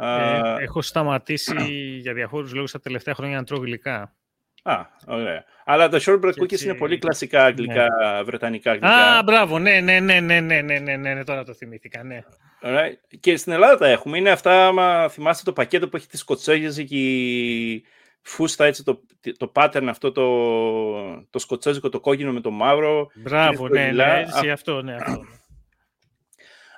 Ε, 0.00 0.62
έχω 0.62 0.82
σταματήσει 0.82 1.56
για 2.04 2.14
διαφόρους 2.14 2.54
λόγους 2.54 2.70
τα 2.70 2.80
τελευταία 2.80 3.14
χρόνια 3.14 3.36
να 3.36 3.44
τρώω 3.44 3.60
γλυκά. 3.60 4.14
Α, 4.62 4.80
ωραία. 5.06 5.44
Αλλά 5.64 5.88
τα 5.88 5.98
shortbread 6.00 6.32
cookies 6.40 6.52
έτσι... 6.52 6.64
είναι 6.64 6.74
πολύ 6.74 6.98
κλασικά 6.98 7.44
αγγλικά, 7.44 7.86
ναι. 8.14 8.22
βρετανικά 8.22 8.70
αγγλικά. 8.70 9.16
Α, 9.18 9.22
μπράβο, 9.22 9.58
ναι, 9.58 9.80
ναι, 9.80 10.00
ναι, 10.00 10.20
ναι, 10.20 10.40
ναι, 10.40 10.60
ναι, 10.60 10.78
ναι, 10.78 10.96
ναι, 10.96 11.14
ναι 11.14 11.24
τώρα 11.24 11.44
το 11.44 11.54
θυμήθηκα, 11.54 12.02
ναι. 12.02 12.22
Right. 12.62 13.18
Και 13.20 13.36
στην 13.36 13.52
Ελλάδα 13.52 13.76
τα 13.76 13.88
έχουμε. 13.88 14.18
Είναι 14.18 14.30
αυτά, 14.30 14.66
άμα 14.66 15.08
θυμάστε 15.08 15.42
το 15.44 15.52
πακέτο 15.52 15.88
που 15.88 15.96
έχει 15.96 16.06
τις 16.06 16.20
σκοτσέζικες 16.20 16.84
και 16.88 16.96
η 16.96 17.84
φούστα, 18.22 18.64
έτσι, 18.64 18.84
το, 18.84 19.02
το 19.36 19.52
pattern 19.54 19.86
αυτό, 19.88 20.12
το, 20.12 21.26
το 21.30 21.38
σκοτσέζικο, 21.38 21.88
το 21.88 22.00
κόκκινο 22.00 22.32
με 22.32 22.40
το 22.40 22.50
μαύρο. 22.50 23.10
Μπράβο, 23.14 23.68
ναι, 23.68 23.84
ναι, 23.84 24.26
ναι, 24.42 24.50
αυτό, 24.52 24.82
ναι, 24.82 24.94
αυτό. 24.94 25.24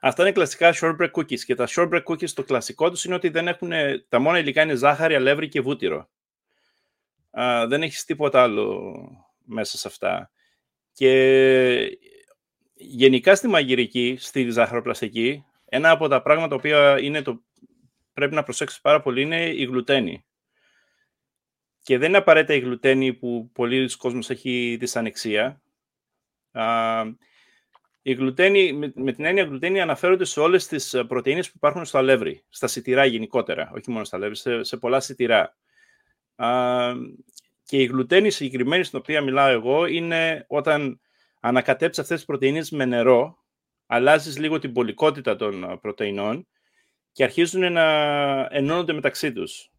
Αυτά 0.00 0.22
είναι 0.22 0.32
κλασικά 0.32 0.74
shortbread 0.80 1.10
cookies 1.10 1.38
και 1.38 1.54
τα 1.54 1.68
shortbread 1.76 2.02
cookies 2.04 2.30
το 2.30 2.42
κλασικό 2.42 2.90
τους 2.90 3.04
είναι 3.04 3.14
ότι 3.14 3.28
δεν 3.28 3.48
έχουν, 3.48 3.72
τα 4.08 4.18
μόνα 4.18 4.38
υλικά 4.38 4.62
είναι 4.62 4.74
ζάχαρη, 4.74 5.14
αλεύρι 5.14 5.48
και 5.48 5.60
βούτυρο. 5.60 6.08
Α, 7.30 7.66
δεν 7.66 7.82
έχεις 7.82 8.04
τίποτα 8.04 8.42
άλλο 8.42 8.94
μέσα 9.44 9.78
σε 9.78 9.88
αυτά. 9.88 10.30
Και 10.92 11.98
γενικά 12.74 13.34
στη 13.34 13.48
μαγειρική, 13.48 14.16
στη 14.18 14.50
ζαχαροπλαστική, 14.50 15.44
ένα 15.64 15.90
από 15.90 16.08
τα 16.08 16.22
πράγματα 16.22 16.60
που 16.60 16.66
είναι 17.00 17.22
το, 17.22 17.42
πρέπει 18.12 18.34
να 18.34 18.42
προσέξεις 18.42 18.80
πάρα 18.80 19.00
πολύ 19.00 19.22
είναι 19.22 19.48
η 19.48 19.64
γλουτένη. 19.64 20.24
Και 21.82 21.98
δεν 21.98 22.08
είναι 22.08 22.18
απαραίτητα 22.18 22.54
η 22.54 22.58
γλουτένη 22.58 23.14
που 23.14 23.50
πολλοί 23.52 23.96
κόσμος 23.96 24.30
έχει 24.30 24.76
δυσανεξία. 24.80 25.62
Α, 26.52 27.02
η 28.02 28.12
γλουτένη, 28.12 28.72
με, 28.72 29.12
την 29.12 29.24
έννοια 29.24 29.44
γλουτένη 29.44 29.80
αναφέρονται 29.80 30.24
σε 30.24 30.40
όλες 30.40 30.66
τις 30.66 30.94
ε, 30.94 31.04
πρωτεΐνες 31.04 31.46
που 31.46 31.52
υπάρχουν 31.56 31.84
στο 31.84 31.98
αλεύρι, 31.98 32.44
στα 32.48 32.66
σιτηρά 32.66 33.04
γενικότερα, 33.04 33.70
όχι 33.74 33.90
μόνο 33.90 34.04
στα 34.04 34.16
αλεύρι, 34.16 34.36
σε, 34.36 34.62
σε 34.62 34.76
πολλά 34.76 35.00
σιτηρά. 35.00 35.56
Α, 36.44 36.92
και 37.64 37.76
η 37.76 37.84
γλουτένη 37.84 38.30
συγκεκριμένη 38.30 38.84
στην 38.84 38.98
οποία 38.98 39.20
μιλάω 39.20 39.48
εγώ 39.48 39.86
είναι 39.86 40.44
όταν 40.48 41.00
ανακατέψεις 41.40 42.02
αυτές 42.02 42.16
τις 42.16 42.26
πρωτεΐνες 42.26 42.70
με 42.70 42.84
νερό, 42.84 43.38
αλλάζεις 43.86 44.38
λίγο 44.38 44.58
την 44.58 44.72
πολικότητα 44.72 45.36
των 45.36 45.64
ε, 45.64 45.76
πρωτεϊνών 45.76 46.46
και 47.12 47.24
αρχίζουν 47.24 47.72
να 47.72 47.84
ενώνονται 48.50 48.92
μεταξύ 48.92 49.32
τους. 49.32 49.70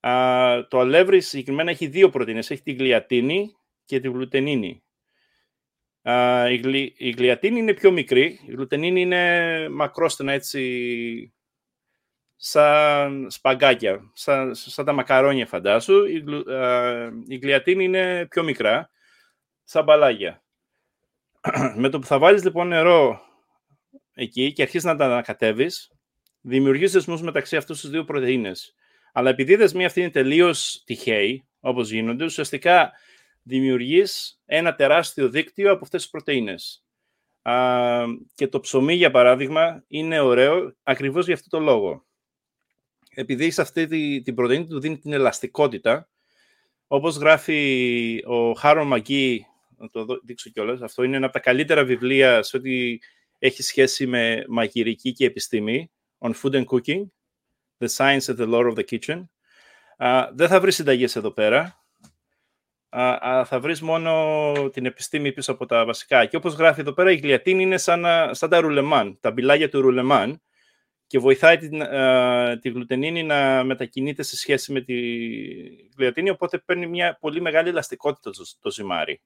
Α, 0.00 0.66
το 0.68 0.78
αλεύρι 0.78 1.20
συγκεκριμένα 1.20 1.70
έχει 1.70 1.86
δύο 1.86 2.10
πρωτεΐνες, 2.10 2.50
έχει 2.50 2.62
τη 2.62 2.72
γλιατίνη 2.72 3.56
και 3.84 4.00
τη 4.00 4.08
γλουτενίνη 4.08 4.82
η, 6.50 6.56
γλυ, 6.56 6.94
η 6.96 7.10
γλυατίνη 7.10 7.58
είναι 7.58 7.74
πιο 7.74 7.90
μικρή, 7.90 8.40
η 8.46 8.50
γλουτενίνη 8.50 9.00
είναι 9.00 9.68
μακρόστενα 9.68 10.32
έτσι 10.32 11.34
σαν 12.44 13.30
σπαγκάκια, 13.30 14.10
σαν, 14.12 14.54
σαν 14.54 14.84
τα 14.84 14.92
μακαρόνια 14.92 15.46
φαντάσου. 15.46 16.04
Η, 16.04 16.24
η 17.26 17.36
γλυατίνη 17.36 17.84
είναι 17.84 18.26
πιο 18.30 18.42
μικρά, 18.42 18.90
σαν 19.64 19.84
μπαλάγια. 19.84 20.42
Με 21.76 21.88
το 21.88 21.98
που 21.98 22.06
θα 22.06 22.18
βάλεις 22.18 22.44
λοιπόν 22.44 22.68
νερό 22.68 23.20
εκεί 24.14 24.52
και 24.52 24.62
αρχίσεις 24.62 24.84
να 24.84 24.96
τα 24.96 25.04
ανακατεύεις, 25.04 25.92
δημιουργείς 26.40 26.92
δεσμούς 26.92 27.22
μεταξύ 27.22 27.56
αυτούς 27.56 27.80
τους 27.80 27.90
δύο 27.90 28.04
πρωτεΐνες. 28.04 28.74
Αλλά 29.12 29.30
επειδή 29.30 29.52
οι 29.52 29.56
δεσμοί 29.56 29.84
αυτοί 29.84 30.00
είναι 30.00 30.10
τελείως 30.10 30.82
τυχαίοι, 30.84 31.46
όπως 31.60 31.90
γίνονται, 31.90 32.24
ουσιαστικά 32.24 32.92
δημιουργείς 33.42 34.40
ένα 34.44 34.74
τεράστιο 34.74 35.28
δίκτυο 35.28 35.72
από 35.72 35.84
αυτές 35.84 36.02
τις 36.02 36.10
πρωτεΐνες. 36.10 36.84
Α, 37.42 38.04
και 38.34 38.48
το 38.48 38.60
ψωμί, 38.60 38.94
για 38.94 39.10
παράδειγμα, 39.10 39.84
είναι 39.86 40.20
ωραίο 40.20 40.76
ακριβώς 40.82 41.24
για 41.24 41.34
αυτό 41.34 41.48
το 41.48 41.64
λόγο. 41.64 42.06
Επειδή 43.14 43.50
σε 43.50 43.60
αυτή 43.60 43.86
τη, 43.86 44.22
την 44.22 44.34
πρωτεΐνη 44.34 44.66
του 44.66 44.80
δίνει 44.80 44.98
την 44.98 45.12
ελαστικότητα, 45.12 46.08
όπως 46.86 47.16
γράφει 47.16 48.22
ο 48.26 48.52
Χάρο 48.52 48.84
Μαγκή, 48.84 49.46
να 49.76 49.88
το 49.88 50.06
δείξω 50.24 50.50
κιόλας, 50.50 50.80
αυτό 50.80 51.02
είναι 51.02 51.16
ένα 51.16 51.24
από 51.24 51.34
τα 51.34 51.40
καλύτερα 51.40 51.84
βιβλία 51.84 52.42
σε 52.42 52.56
ό,τι 52.56 52.98
έχει 53.38 53.62
σχέση 53.62 54.06
με 54.06 54.44
μαγειρική 54.48 55.12
και 55.12 55.26
επιστήμη, 55.26 55.90
on 56.18 56.32
food 56.42 56.52
and 56.52 56.64
cooking, 56.64 57.04
the 57.78 57.88
science 57.96 58.26
and 58.28 58.36
the 58.36 58.46
lore 58.46 58.72
of 58.72 58.74
the 58.74 58.84
kitchen. 58.84 59.28
Uh, 59.98 60.28
δεν 60.32 60.48
θα 60.48 60.60
βρεις 60.60 60.74
συνταγές 60.74 61.16
εδώ 61.16 61.30
πέρα, 61.30 61.84
α, 62.96 63.44
θα 63.44 63.60
βρεις 63.60 63.80
μόνο 63.80 64.52
την 64.72 64.86
επιστήμη 64.86 65.32
πίσω 65.32 65.52
από 65.52 65.66
τα 65.66 65.84
βασικά. 65.84 66.26
Και 66.26 66.36
όπως 66.36 66.54
γράφει 66.54 66.80
εδώ 66.80 66.92
πέρα, 66.92 67.10
η 67.10 67.16
γλιατίνη 67.16 67.62
είναι 67.62 67.78
σαν, 67.78 68.04
σαν 68.30 68.50
τα 68.50 68.60
ρουλεμάν, 68.60 69.18
τα 69.20 69.30
μπιλάγια 69.30 69.68
του 69.68 69.80
ρουλεμάν 69.80 70.42
και 71.12 71.18
βοηθάει 71.18 71.56
την, 71.56 71.82
α, 71.82 72.58
τη 72.58 72.68
γλουτενίνη 72.70 73.22
να 73.22 73.64
μετακινείται 73.64 74.22
σε 74.22 74.36
σχέση 74.36 74.72
με 74.72 74.80
τη 74.80 74.94
γλιατίνη, 75.96 76.30
οπότε 76.30 76.58
παίρνει 76.58 76.86
μια 76.86 77.16
πολύ 77.20 77.40
μεγάλη 77.40 77.68
ελαστικότητα 77.68 78.30
το, 78.30 78.44
το 78.60 78.70
ζυμάρι. 78.70 79.14
Και 79.14 79.22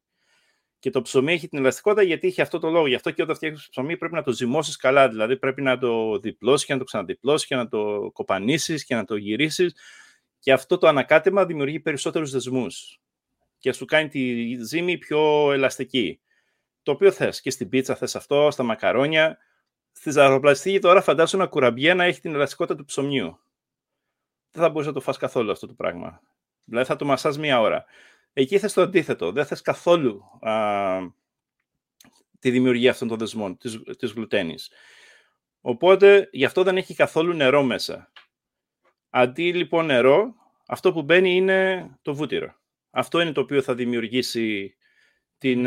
Και 0.79 0.91
το 0.91 1.03
ψωμί 1.03 1.33
έχει 1.33 1.49
την 1.49 1.59
ελαστικότητα 1.59 2.03
γιατί 2.03 2.27
έχει 2.27 2.41
αυτό 2.41 2.59
το 2.59 2.71
λόγο. 2.71 2.87
Γι' 2.87 2.95
αυτό 2.95 3.11
και 3.11 3.23
όταν 3.23 3.37
φτιάχνεις 3.37 3.69
ψωμί 3.69 3.97
πρέπει 3.97 4.15
να 4.15 4.23
το 4.23 4.33
ζυμώσεις 4.33 4.77
καλά. 4.77 5.09
Δηλαδή 5.09 5.37
πρέπει 5.37 5.63
να 5.63 5.79
το 5.79 6.19
διπλώσεις 6.19 6.67
και 6.67 6.73
να 6.73 6.79
το 6.79 6.85
ξαναδιπλώσεις 6.85 7.47
και 7.47 7.57
να 7.57 7.69
το 7.69 8.11
κοπανίσεις 8.13 8.85
και 8.85 8.95
να 8.95 9.05
το 9.05 9.17
γυρίσεις. 9.17 9.77
Και 10.39 10.53
αυτό 10.53 10.79
το 10.79 10.89
ανακάτεμα 10.89 11.47
δημιουργεί 11.47 11.81
περισσότερους 11.81 12.31
δεσμούς 12.31 13.01
και 13.59 13.73
σου 13.73 13.85
κάνει 13.85 14.09
τη 14.09 14.55
ζύμη 14.65 14.99
πιο 14.99 15.53
ελαστική. 15.53 16.21
Το 16.83 16.93
οποίο 16.93 17.11
θες. 17.11 17.41
Και 17.41 17.51
στην 17.51 17.69
πίτσα 17.69 17.97
θες 17.97 18.17
αυτό, 18.17 18.49
στα 18.51 18.63
μακαρόνια. 18.63 19.39
Στη 19.99 20.11
ζαχαροπλαστική 20.11 20.79
τώρα 20.79 21.01
φαντάσου 21.01 21.37
ένα 21.37 21.47
κουραμπιέ 21.47 21.95
να 21.95 22.05
έχει 22.05 22.21
την 22.21 22.35
ελαστικότητα 22.35 22.79
του 22.79 22.85
ψωμιού. 22.85 23.39
Δεν 24.51 24.63
θα 24.63 24.69
μπορούσε 24.69 24.89
να 24.89 24.95
το 24.95 25.01
φας 25.01 25.17
καθόλου 25.17 25.51
αυτό 25.51 25.67
το 25.67 25.73
πράγμα. 25.73 26.21
Δηλαδή 26.65 26.87
θα 26.87 26.97
το 26.97 27.05
μασάς 27.05 27.39
μία 27.39 27.61
ώρα. 27.61 27.85
Εκεί 28.33 28.59
θες 28.59 28.73
το 28.73 28.83
αντίθετο. 28.83 29.33
Δεν 29.33 29.47
θες 29.47 29.61
καθόλου 29.61 30.23
α, 30.41 30.99
τη 32.39 32.51
δημιουργία 32.51 32.91
αυτών 32.91 33.09
των 33.09 33.19
δεσμών, 33.19 33.57
της, 33.59 33.83
της 33.99 34.13
γλουτένης. 34.13 34.71
Οπότε, 35.61 36.29
γι' 36.33 36.45
αυτό 36.45 36.63
δεν 36.63 36.77
έχει 36.77 36.95
καθόλου 36.95 37.33
νερό 37.33 37.63
μέσα. 37.63 38.13
Αντί 39.11 39.55
λοιπόν 39.55 39.87
νερό, 39.87 40.35
αυτό 40.67 40.93
που 40.93 41.03
μπαίνει 41.03 41.37
είναι 41.37 41.91
το 42.03 42.15
βούτυρο. 42.15 42.55
Αυτό 42.91 43.21
είναι 43.21 43.33
το 43.33 43.41
οποίο 43.41 43.63
θα 43.63 43.75
δημιουργήσει 43.75 44.77
την, 45.39 45.67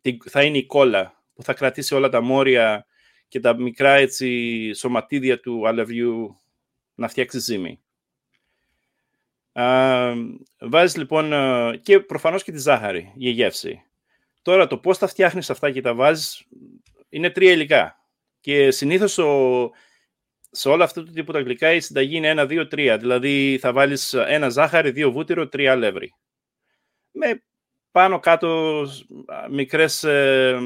την, 0.00 0.18
θα 0.24 0.42
είναι 0.42 0.58
η 0.58 0.66
κόλλα 0.66 1.22
που 1.34 1.42
θα 1.42 1.54
κρατήσει 1.54 1.94
όλα 1.94 2.08
τα 2.08 2.20
μόρια 2.20 2.87
και 3.28 3.40
τα 3.40 3.54
μικρά 3.54 3.94
έτσι 3.94 4.72
σωματίδια 4.72 5.40
του 5.40 5.68
αλευριού 5.68 6.36
να 6.94 7.08
φτιάξεις 7.08 7.44
ζύμη. 7.44 7.80
Βάζεις 10.58 10.96
λοιπόν 10.96 11.32
και 11.82 12.00
προφανώς 12.00 12.42
και 12.42 12.52
τη 12.52 12.58
ζάχαρη 12.58 13.12
για 13.14 13.30
γεύση. 13.30 13.82
Τώρα 14.42 14.66
το 14.66 14.78
πώς 14.78 14.98
τα 14.98 15.06
φτιάχνεις 15.06 15.50
αυτά 15.50 15.70
και 15.70 15.80
τα 15.80 15.94
βάζεις 15.94 16.46
είναι 17.08 17.30
τρία 17.30 17.52
υλικά. 17.52 17.96
Και 18.40 18.70
συνήθως 18.70 19.12
σε 20.50 20.68
όλα 20.68 20.84
αυτά 20.84 21.04
του 21.04 21.12
τύπου 21.12 21.32
τα 21.32 21.40
γλυκά 21.40 21.72
η 21.72 21.80
συνταγή 21.80 22.16
είναι 22.16 22.28
ένα, 22.28 22.46
δύο, 22.46 22.66
τρία. 22.66 22.98
Δηλαδή 22.98 23.58
θα 23.60 23.72
βάλεις 23.72 24.12
ένα 24.14 24.48
ζάχαρη, 24.48 24.90
δύο 24.90 25.10
βούτυρο, 25.10 25.48
τρία 25.48 25.72
αλεύρι. 25.72 26.14
Με 27.10 27.42
πάνω 27.90 28.18
κάτω 28.18 28.82
μικρές 29.50 30.04
ε, 30.04 30.58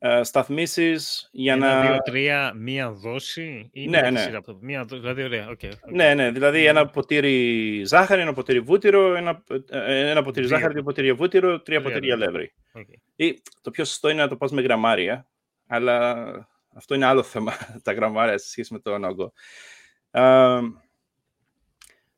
ε, 0.00 0.22
σταθμίσεις 0.22 1.28
για 1.32 1.52
ένα, 1.52 1.74
να... 1.74 1.90
δύο, 1.90 1.98
τρία, 1.98 2.52
μία 2.56 2.90
δόση 2.90 3.70
ή 3.72 3.88
ναι, 3.88 4.10
ναι. 4.10 4.20
Σειρά 4.20 4.38
από 4.38 4.58
μία 4.60 4.84
δόση, 4.84 5.00
δηλαδή 5.00 5.22
ωραία, 5.22 5.48
okay, 5.48 5.64
okay. 5.64 5.92
Ναι, 5.92 6.14
ναι, 6.14 6.30
δηλαδή 6.30 6.64
ένα 6.64 6.86
ποτήρι 6.86 7.82
ζάχαρη, 7.84 8.20
ένα 8.20 8.32
ποτήρι 8.32 8.60
βούτυρο, 8.60 9.14
ένα, 9.14 9.42
ε, 9.70 10.10
ένα 10.10 10.22
ποτήρι 10.22 10.46
δύο. 10.46 10.56
ζάχαρη, 10.56 10.72
δύο 10.74 10.82
ποτήρια 10.82 11.14
βούτυρο, 11.14 11.60
τρία 11.60 11.82
ποτήρια 11.82 12.14
αλεύρι. 12.14 12.52
Okay. 12.74 12.98
Ή 13.16 13.42
το 13.62 13.70
πιο 13.70 13.84
σωστό 13.84 14.08
είναι 14.08 14.22
να 14.22 14.28
το 14.28 14.36
πας 14.36 14.52
με 14.52 14.60
γραμμάρια, 14.60 15.26
αλλά 15.66 16.26
αυτό 16.74 16.94
είναι 16.94 17.06
άλλο 17.06 17.22
θέμα, 17.22 17.52
τα 17.84 17.92
γραμμάρια 17.92 18.38
σε 18.38 18.48
σχέση 18.48 18.72
με 18.72 18.78
το 18.78 18.92
όγκο. 18.92 19.32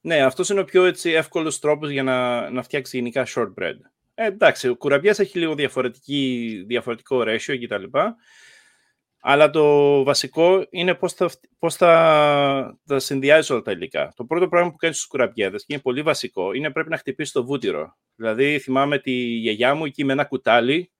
ναι, 0.01 0.23
αυτός 0.23 0.49
είναι 0.49 0.61
ο 0.61 0.65
πιο 0.65 0.85
έτσι, 0.85 1.11
εύκολος 1.11 1.59
τρόπος 1.59 1.91
για 1.91 2.03
να, 2.03 2.51
να 2.51 2.63
φτιάξει 2.63 2.97
γενικά 2.97 3.27
shortbread. 3.35 3.77
Ε, 4.23 4.27
εντάξει, 4.27 4.69
ο 4.69 4.77
κουραμπιάς 4.77 5.19
έχει 5.19 5.39
λίγο 5.39 5.55
διαφορετικό 6.67 7.23
ratio 7.27 7.59
κτλ. 7.65 7.99
Αλλά 9.21 9.51
το 9.51 10.03
βασικό 10.03 10.67
είναι 10.71 10.95
πώς 10.95 11.13
θα, 11.13 11.31
πώς 11.59 11.75
θα, 11.75 12.79
θα 12.87 12.99
συνδυάζεις 12.99 13.51
όλα 13.51 13.63
τα 13.63 13.71
υλικά. 13.71 14.13
Το 14.17 14.25
πρώτο 14.25 14.49
πράγμα 14.49 14.71
που 14.71 14.77
κάνεις 14.77 14.97
στους 14.97 15.09
κουραμπιέδες, 15.09 15.65
και 15.65 15.73
είναι 15.73 15.83
πολύ 15.83 16.03
βασικό, 16.03 16.53
είναι 16.53 16.71
πρέπει 16.71 16.89
να 16.89 16.97
χτυπήσεις 16.97 17.33
το 17.33 17.45
βούτυρο. 17.45 17.97
Δηλαδή, 18.15 18.59
θυμάμαι 18.59 18.99
τη 18.99 19.13
γιαγιά 19.13 19.75
μου 19.75 19.85
εκεί 19.85 20.05
με 20.05 20.13
ένα 20.13 20.25
κουτάλι 20.25 20.93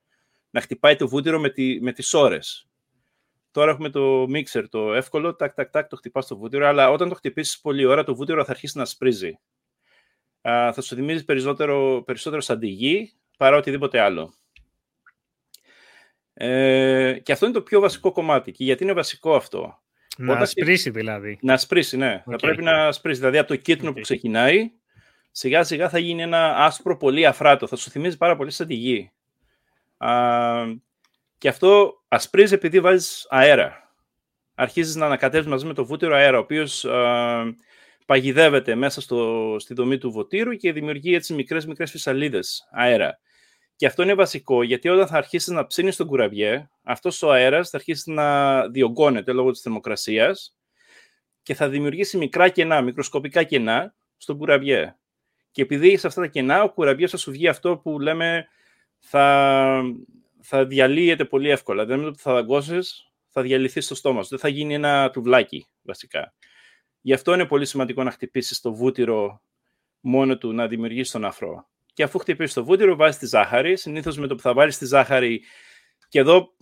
να 0.51 0.61
χτυπάει 0.61 0.97
το 0.97 1.09
βούτυρο 1.09 1.41
με, 1.41 1.51
τη, 1.51 1.81
με 1.81 1.93
τις 1.93 2.15
ώρες. 2.15 2.69
Τώρα 3.51 3.71
έχουμε 3.71 3.91
το 3.91 4.23
mixer, 4.23 4.65
το 4.71 4.95
εύκολο, 4.95 5.35
τάκ, 5.35 5.55
τάκ, 5.55 5.71
τάκ, 5.71 5.89
το 5.89 5.97
χτυπάς 5.97 6.27
το 6.27 6.37
βούτυρο, 6.37 6.67
αλλά 6.67 6.91
όταν 6.91 7.09
το 7.09 7.15
χτυπήσεις 7.15 7.61
πολύ 7.61 7.85
ώρα, 7.85 8.05
το 8.05 8.15
βούτυρο 8.15 8.45
θα 8.45 8.51
αρχίσει 8.51 8.79
να 8.79 8.85
σπρίζει 8.85 9.39
θα 10.43 10.81
σου 10.81 10.95
θυμίζει 10.95 11.25
περισσότερο, 11.25 12.03
περισσότερο 12.07 12.41
σαν 12.41 12.59
τη 12.59 12.67
γη 12.67 13.13
παρά 13.39 13.57
οτιδήποτε 13.57 14.01
άλλο. 14.01 14.35
Ε, 16.35 17.19
και 17.23 17.33
αυτό 17.33 17.47
είναι 17.47 17.55
το 17.55 17.63
πιο 17.63 17.81
βασικό 17.81 18.13
κομμάτι. 18.13 18.53
Και 18.53 18.65
γιατί 18.65 18.83
είναι 18.83 18.93
βασικό 18.93 19.35
αυτό. 19.35 19.79
Να 20.17 20.33
Όταν... 20.33 20.47
σπρίσει 20.47 20.91
δηλαδή. 20.91 21.39
Να 21.43 21.57
σπρίσει, 21.57 21.97
ναι. 21.97 22.23
Θα 22.27 22.37
πρέπει 22.37 22.63
να 22.63 22.93
σπρίσει. 22.93 23.19
Δηλαδή 23.19 23.39
από 23.39 23.49
το 23.49 23.57
κίτρινο 23.57 23.93
που 23.93 24.01
ξεκινάει, 24.01 24.71
σιγά 25.31 25.65
σιγά 25.65 25.89
θα 25.89 25.99
γίνει 25.99 26.23
ένα 26.23 26.57
άσπρο 26.57 26.97
πολύ 26.97 27.27
αφράτο. 27.27 27.67
Θα 27.67 27.77
σου 27.77 27.91
θυμίζει 27.91 28.17
πάρα 28.17 28.37
πολύ 28.37 28.51
σαν 28.51 28.67
τη 28.67 28.75
γη. 28.75 29.11
Α, 29.97 30.11
και 31.39 31.49
αυτό 31.49 32.03
ασπρίζει 32.09 32.55
επειδή 32.55 32.81
βάζεις 32.81 33.27
αέρα. 33.31 33.95
Αρχίζεις 34.55 34.95
να 34.95 35.07
ανακατεύεις 35.07 35.47
μαζί 35.47 35.67
με 35.67 35.75
το 35.75 35.85
βούτυρο 35.85 36.15
αέρα, 36.15 36.37
ο 36.37 36.41
οποίος 36.41 36.87
παγιδεύεται 38.11 38.75
μέσα 38.75 39.01
στο, 39.01 39.57
στη 39.59 39.75
δομή 39.75 39.99
του 39.99 40.11
βοτήρου 40.11 40.57
και 40.57 40.73
δημιουργεί 40.73 41.15
έτσι 41.15 41.35
μικρές 41.35 41.67
μικρές 41.67 41.91
φυσαλίδες 41.91 42.69
αέρα. 42.71 43.21
Και 43.77 43.87
αυτό 43.87 44.03
είναι 44.03 44.15
βασικό, 44.15 44.63
γιατί 44.63 44.89
όταν 44.89 45.07
θα 45.07 45.17
αρχίσεις 45.17 45.49
να 45.49 45.67
ψήνεις 45.67 45.97
τον 45.97 46.07
κουραβιέ, 46.07 46.69
αυτός 46.83 47.23
ο 47.23 47.31
αέρας 47.31 47.71
θα 47.71 47.77
αρχίσει 47.77 48.11
να 48.11 48.69
διωγγώνεται 48.69 49.33
λόγω 49.33 49.51
της 49.51 49.61
θερμοκρασίας 49.61 50.57
και 51.43 51.55
θα 51.55 51.69
δημιουργήσει 51.69 52.17
μικρά 52.17 52.49
κενά, 52.49 52.81
μικροσκοπικά 52.81 53.43
κενά 53.43 53.95
στον 54.17 54.39
κουραβιέ. 54.39 54.97
Και 55.51 55.63
επειδή 55.63 55.97
σε 55.97 56.07
αυτά 56.07 56.21
τα 56.21 56.27
κενά, 56.27 56.63
ο 56.63 56.71
κουραβιές 56.73 57.11
θα 57.11 57.17
σου 57.17 57.31
βγει 57.31 57.49
αυτό 57.49 57.77
που 57.77 58.01
λέμε 58.01 58.49
θα, 58.99 59.83
θα 60.41 60.67
διαλύεται 60.67 61.25
πολύ 61.25 61.51
εύκολα. 61.51 61.85
Δεν 61.85 61.99
είναι 61.99 62.07
ότι 62.07 62.21
θα 62.21 62.33
δαγκώσεις, 62.33 63.11
θα 63.29 63.43
διαλυθείς 63.43 63.85
στο 63.85 63.95
στόμα 63.95 64.23
σου. 64.23 64.29
Δεν 64.29 64.39
θα 64.39 64.49
γίνει 64.49 64.75
ένα 64.75 65.11
τουβλάκι, 65.11 65.67
βασικά. 65.83 66.35
Γι' 67.01 67.13
αυτό 67.13 67.35
είναι 67.35 67.47
πολύ 67.47 67.67
σημαντικό 67.67 68.03
να 68.03 68.11
χτυπήσεις 68.11 68.61
το 68.61 68.75
βούτυρο 68.75 69.43
μόνο 70.01 70.39
του 70.39 70.53
να 70.53 70.67
δημιουργήσει 70.67 71.13
τον 71.13 71.25
αφρό. 71.25 71.69
Και 71.93 72.03
αφού 72.03 72.19
χτυπήσεις 72.19 72.55
το 72.55 72.65
βούτυρο, 72.65 72.97
βάζεις 72.97 73.19
τη 73.19 73.27
ζάχαρη. 73.27 73.77
Συνήθως 73.77 74.19
με 74.19 74.27
το 74.27 74.35
που 74.35 74.41
θα 74.41 74.55
βάλεις 74.55 74.79
τη 74.79 74.87
ζάχαρη. 74.87 75.43
Και 76.09 76.19
εδώ 76.19 76.55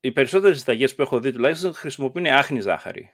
οι 0.00 0.12
περισσότερες 0.12 0.58
συνταγές 0.58 0.94
που 0.94 1.02
έχω 1.02 1.20
δει 1.20 1.32
τουλάχιστον 1.32 1.74
χρησιμοποιούν 1.74 2.26
άχνη 2.26 2.60
ζάχαρη. 2.60 3.10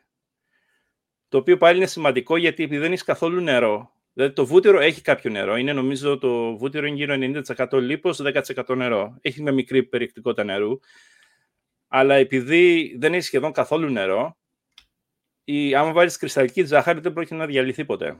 Το 1.29 1.39
οποίο 1.39 1.57
πάλι 1.57 1.77
είναι 1.77 1.87
σημαντικό 1.87 2.37
γιατί 2.37 2.63
επειδή 2.63 2.81
δεν 2.81 2.91
έχεις 2.91 3.05
καθόλου 3.05 3.41
νερό, 3.41 3.93
δηλαδή 4.13 4.33
το 4.33 4.47
βούτυρο 4.47 4.81
έχει 4.81 5.01
κάποιο 5.01 5.31
νερό. 5.31 5.57
Είναι 5.57 5.73
νομίζω 5.73 6.19
το 6.19 6.57
βούτυρο 6.57 6.87
είναι 6.87 6.97
γύρω 6.97 7.43
90% 7.69 7.81
λίπος, 7.81 8.21
10% 8.23 8.77
νερό. 8.77 9.19
Έχει 9.21 9.43
μια 9.43 9.53
μικρή 9.53 9.83
περιεκτικότητα 9.83 10.45
νερού. 10.45 10.79
Αλλά 11.89 12.15
επειδή 12.15 12.97
δεν 12.99 13.15
έχει 13.15 13.23
σχεδόν 13.23 13.53
καθόλου 13.53 13.89
νερό, 13.89 14.37
η, 15.45 15.75
άμα 15.75 15.93
βάλεις 15.93 16.17
κρυσταλλική 16.17 16.65
ζάχαρη 16.65 17.01
δεν 17.01 17.13
πρόκειται 17.13 17.35
να 17.35 17.47
διαλυθεί 17.47 17.85
ποτέ. 17.85 18.17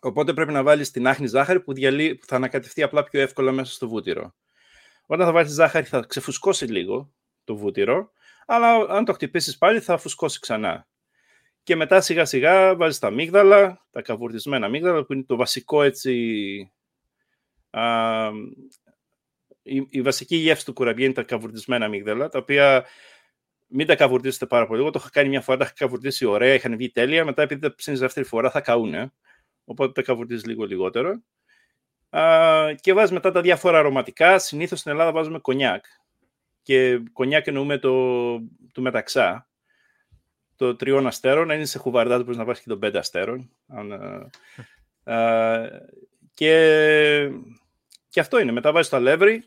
Οπότε 0.00 0.32
πρέπει 0.32 0.52
να 0.52 0.62
βάλεις 0.62 0.90
την 0.90 1.06
άχνη 1.06 1.26
ζάχαρη 1.26 1.60
που, 1.60 1.72
διαλύ, 1.72 2.14
που 2.14 2.26
θα 2.26 2.36
ανακατευτεί 2.36 2.82
απλά 2.82 3.04
πιο 3.04 3.20
εύκολα 3.20 3.52
μέσα 3.52 3.72
στο 3.72 3.88
βούτυρο. 3.88 4.34
Όταν 5.06 5.26
θα 5.26 5.32
βάλεις 5.32 5.52
ζάχαρη 5.52 5.86
θα 5.86 6.04
ξεφουσκώσει 6.08 6.64
λίγο 6.64 7.12
το 7.44 7.56
βούτυρο, 7.56 8.12
αλλά 8.46 8.74
αν 8.88 9.04
το 9.04 9.12
χτυπήσεις 9.12 9.58
πάλι 9.58 9.80
θα 9.80 9.98
φουσκώσει 9.98 10.40
ξανά. 10.40 10.86
Και 11.62 11.76
μετά 11.76 12.00
σιγά 12.00 12.24
σιγά 12.24 12.76
βάζεις 12.76 12.98
τα 12.98 13.06
αμύγδαλα, 13.06 13.86
τα 13.90 14.02
καβουρδισμένα 14.02 14.66
αμύγδαλα 14.66 15.04
που 15.04 15.12
είναι 15.12 15.24
το 15.24 15.36
βασικό 15.36 15.82
έτσι... 15.82 16.72
Α, 17.70 18.30
η, 19.62 19.86
η 19.90 20.02
βασική 20.02 20.36
γεύση 20.36 20.64
του 20.64 20.72
κουραμπιέ 20.72 21.04
είναι 21.04 21.14
τα 21.14 21.22
καβουρδισμένα 21.22 21.84
αμύγδαλα, 21.84 22.28
τα 22.28 22.38
οποία 22.38 22.86
μην 23.68 23.86
τα 23.86 23.96
καβουρδίσετε 23.96 24.46
πάρα 24.46 24.66
πολύ. 24.66 24.80
Εγώ 24.80 24.90
το 24.90 24.98
είχα 25.00 25.10
κάνει 25.10 25.28
μια 25.28 25.40
φορά, 25.40 25.58
τα 25.58 25.64
είχα 25.64 25.74
καβουρδίσει 25.76 26.24
ωραία, 26.24 26.54
είχαν 26.54 26.76
βγει 26.76 26.90
τέλεια. 26.90 27.24
Μετά, 27.24 27.42
επειδή 27.42 27.60
τα 27.60 27.74
ψήνεις 27.74 28.00
δεύτερη 28.00 28.26
φορά, 28.26 28.50
θα 28.50 28.60
καούνε. 28.60 29.12
Οπότε 29.64 29.92
τα 29.92 30.02
καβουρδίζεις 30.02 30.46
λίγο 30.46 30.64
λιγότερο. 30.64 31.22
Α, 32.10 32.74
και 32.80 32.92
βάζεις 32.92 33.10
μετά 33.10 33.30
τα 33.30 33.40
διάφορα 33.40 33.78
αρωματικά. 33.78 34.38
Συνήθως 34.38 34.78
στην 34.78 34.90
Ελλάδα 34.90 35.12
βάζουμε 35.12 35.38
κονιάκ. 35.38 35.84
Και 36.62 37.02
κονιάκ 37.12 37.46
εννοούμε 37.46 37.78
το, 37.78 38.34
το 38.72 38.80
μεταξά. 38.80 39.48
Το 40.56 40.76
τριών 40.76 41.06
αστέρων. 41.06 41.50
Αν 41.50 41.56
είναι 41.56 41.66
σε 41.66 41.78
χουβαρδάς, 41.78 42.22
μπορείς 42.22 42.36
να 42.36 42.44
βάζεις 42.44 42.62
και 42.62 42.68
το 42.68 42.78
πέντε 42.78 42.98
αστέρων. 42.98 43.50
α, 45.04 45.68
και, 46.34 47.30
και 48.08 48.20
αυτό 48.20 48.40
είναι. 48.40 48.52
Μετά 48.52 48.72
βάζεις 48.72 48.90
το 48.90 48.96
αλεύρι, 48.96 49.44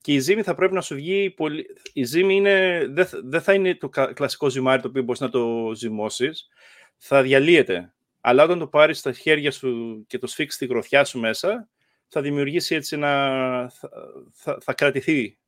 και 0.00 0.12
η 0.12 0.18
ζύμη 0.18 0.42
θα 0.42 0.54
πρέπει 0.54 0.74
να 0.74 0.80
σου 0.80 0.94
βγει 0.94 1.30
πολύ... 1.30 1.66
Η 1.92 2.04
ζύμη 2.04 2.34
είναι... 2.34 2.86
δεν, 2.88 3.08
δεν 3.24 3.40
θα 3.40 3.54
είναι 3.54 3.74
το 3.74 3.88
κλασικό 3.88 4.50
ζυμάρι 4.50 4.82
το 4.82 4.88
οποίο 4.88 5.02
μπορείς 5.02 5.20
να 5.20 5.30
το 5.30 5.72
ζυμώσεις. 5.74 6.48
Θα 6.96 7.22
διαλύεται. 7.22 7.92
Αλλά 8.20 8.44
όταν 8.44 8.58
το 8.58 8.66
πάρεις 8.66 8.98
στα 8.98 9.12
χέρια 9.12 9.50
σου 9.50 10.04
και 10.06 10.18
το 10.18 10.26
σφίξεις 10.26 10.58
τη 10.58 10.66
γροθιά 10.66 11.04
σου 11.04 11.18
μέσα, 11.18 11.68
θα 12.08 12.20
δημιουργήσει 12.20 12.74
έτσι 12.74 12.96
ένα... 12.96 13.72
θα, 13.74 13.90
θα, 14.32 14.58
θα 14.62 14.74
κρατηθεί 14.74 15.38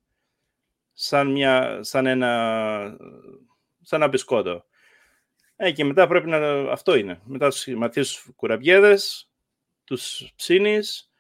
σαν, 0.92 1.30
μια, 1.30 1.78
σαν 1.82 2.06
ένα... 2.06 2.96
σαν 3.82 4.00
ένα 4.00 4.08
μπισκότο. 4.08 4.64
Ε, 5.56 5.72
και 5.72 5.84
μετά 5.84 6.06
πρέπει 6.06 6.28
να... 6.28 6.38
Αυτό 6.70 6.94
είναι. 6.94 7.20
Μετά 7.24 7.48
τους 7.48 7.58
σχηματίσεις 7.58 8.26
κουραμπιέδες, 8.36 9.30
τους 9.84 10.32
ψήνεις, 10.36 11.10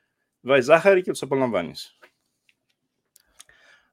βάζεις 0.40 0.64
ζάχαρη 0.64 1.02
και 1.02 1.10
τους 1.10 1.22
απολαμβάνεις. 1.22 1.98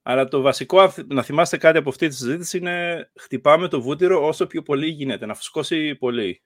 Αλλά 0.04 0.28
το 0.28 0.42
βασικό, 0.42 0.94
να 1.08 1.24
θυμάστε 1.24 1.58
κάτι 1.58 1.78
από 1.78 1.90
αυτή 1.90 2.08
τη 2.08 2.16
συζήτηση, 2.16 2.58
είναι 2.58 3.10
χτυπάμε 3.16 3.68
το 3.68 3.82
βούτυρο 3.82 4.28
όσο 4.28 4.48
πιο 4.48 4.62
πολύ 4.62 4.88
γίνεται, 4.88 5.26
να 5.26 5.34
φουσκώσει 5.34 5.96
πολύ. 5.96 6.42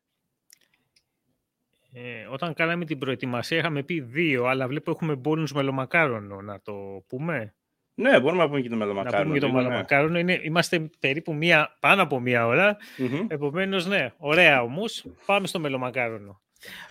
Ε, 1.93 2.27
όταν 2.29 2.53
κάναμε 2.53 2.85
την 2.85 2.97
προετοιμασία 2.97 3.57
είχαμε 3.57 3.83
πει 3.83 4.01
δύο, 4.01 4.45
αλλά 4.45 4.67
βλέπω 4.67 4.91
έχουμε 4.91 5.15
μπόνους 5.15 5.53
μελομακάρονο, 5.53 6.41
να 6.41 6.61
το 6.61 7.03
πούμε. 7.07 7.53
Ναι, 7.95 8.19
μπορούμε 8.19 8.41
να 8.41 8.47
πούμε 8.47 8.61
και 8.61 8.69
το 8.69 8.75
μελομακάρονο. 8.75 9.19
Να 9.19 9.25
πούμε 9.25 9.39
και 9.39 9.45
το 9.45 9.51
μελομακάρονο. 9.51 10.19
Είναι, 10.19 10.39
είμαστε 10.43 10.89
περίπου 10.99 11.33
μία, 11.33 11.77
πάνω 11.79 12.01
από 12.01 12.19
μία 12.19 12.47
ώρα. 12.47 12.77
Mm-hmm. 12.97 13.25
Επομένως, 13.27 13.85
ναι, 13.85 14.13
ωραία 14.17 14.61
όμως. 14.61 15.05
Πάμε 15.25 15.47
στο 15.47 15.59
μελομακάρονο. 15.59 16.41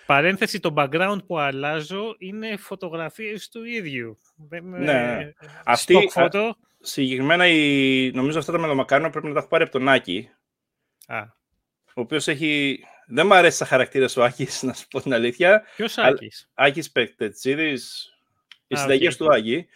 Παρένθεση, 0.06 0.60
το 0.60 0.74
background 0.76 1.18
που 1.26 1.38
αλλάζω 1.38 2.14
είναι 2.18 2.56
φωτογραφίες 2.56 3.48
του 3.48 3.64
ίδιου. 3.64 4.18
Ναι. 4.62 5.32
Αυτή, 5.64 6.08
φώτο. 6.10 6.56
συγκεκριμένα, 6.80 7.46
η, 7.46 8.10
νομίζω 8.14 8.38
αυτά 8.38 8.52
τα 8.52 8.58
μελομακάρονα 8.58 9.10
πρέπει 9.10 9.26
να 9.26 9.32
τα 9.32 9.38
έχω 9.38 9.48
πάρει 9.48 9.62
από 9.62 9.72
τον 9.72 9.88
Άκη. 9.88 10.30
Α. 11.06 11.22
Ο 11.94 12.00
οποίος 12.00 12.28
έχει... 12.28 12.84
Δεν 13.06 13.26
μου 13.26 13.34
αρέσει 13.34 13.56
σαν 13.56 13.66
χαρακτήρα 13.66 14.08
ο 14.16 14.22
Άκης, 14.22 14.62
να 14.62 14.72
σου 14.72 14.88
πω 14.88 15.00
την 15.00 15.14
αλήθεια. 15.14 15.62
Ποιος 15.76 15.98
Άκης; 15.98 16.50
Άκης 16.54 16.90
Πεκτετσίδης. 16.90 18.12
Οι 18.66 18.76
συνταγές 18.76 19.14
okay. 19.14 19.16
του 19.16 19.34
Άκη. 19.34 19.66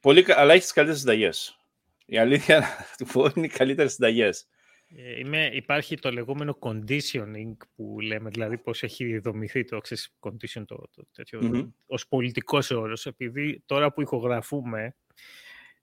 Πολύ, 0.00 0.24
αλλά 0.28 0.52
έχει 0.52 0.62
τις 0.62 0.72
καλύτερες 0.72 1.00
συνταγές. 1.00 1.58
Η 2.06 2.18
αλήθεια 2.18 2.66
του 2.98 3.06
πω 3.12 3.30
είναι 3.34 3.46
οι 3.46 3.48
καλύτερες 3.48 3.92
συνταγές. 3.92 4.46
Ε, 4.94 5.18
είμαι, 5.18 5.50
υπάρχει 5.52 5.98
το 5.98 6.10
λεγόμενο 6.10 6.58
conditioning 6.60 7.52
που 7.74 8.00
λέμε, 8.00 8.30
δηλαδή 8.30 8.58
πώς 8.58 8.82
έχει 8.82 9.18
δομηθεί 9.18 9.64
το 9.64 9.78
ξέρεις, 9.78 10.16
condition 10.20 10.62
το, 10.66 10.88
το 10.90 11.06
τέτοιο, 11.12 11.40
mm-hmm. 11.42 11.68
ως 11.86 12.08
πολιτικός 12.08 12.70
όρος, 12.70 13.06
επειδή 13.06 13.62
τώρα 13.66 13.92
που 13.92 14.00
ηχογραφούμε 14.00 14.96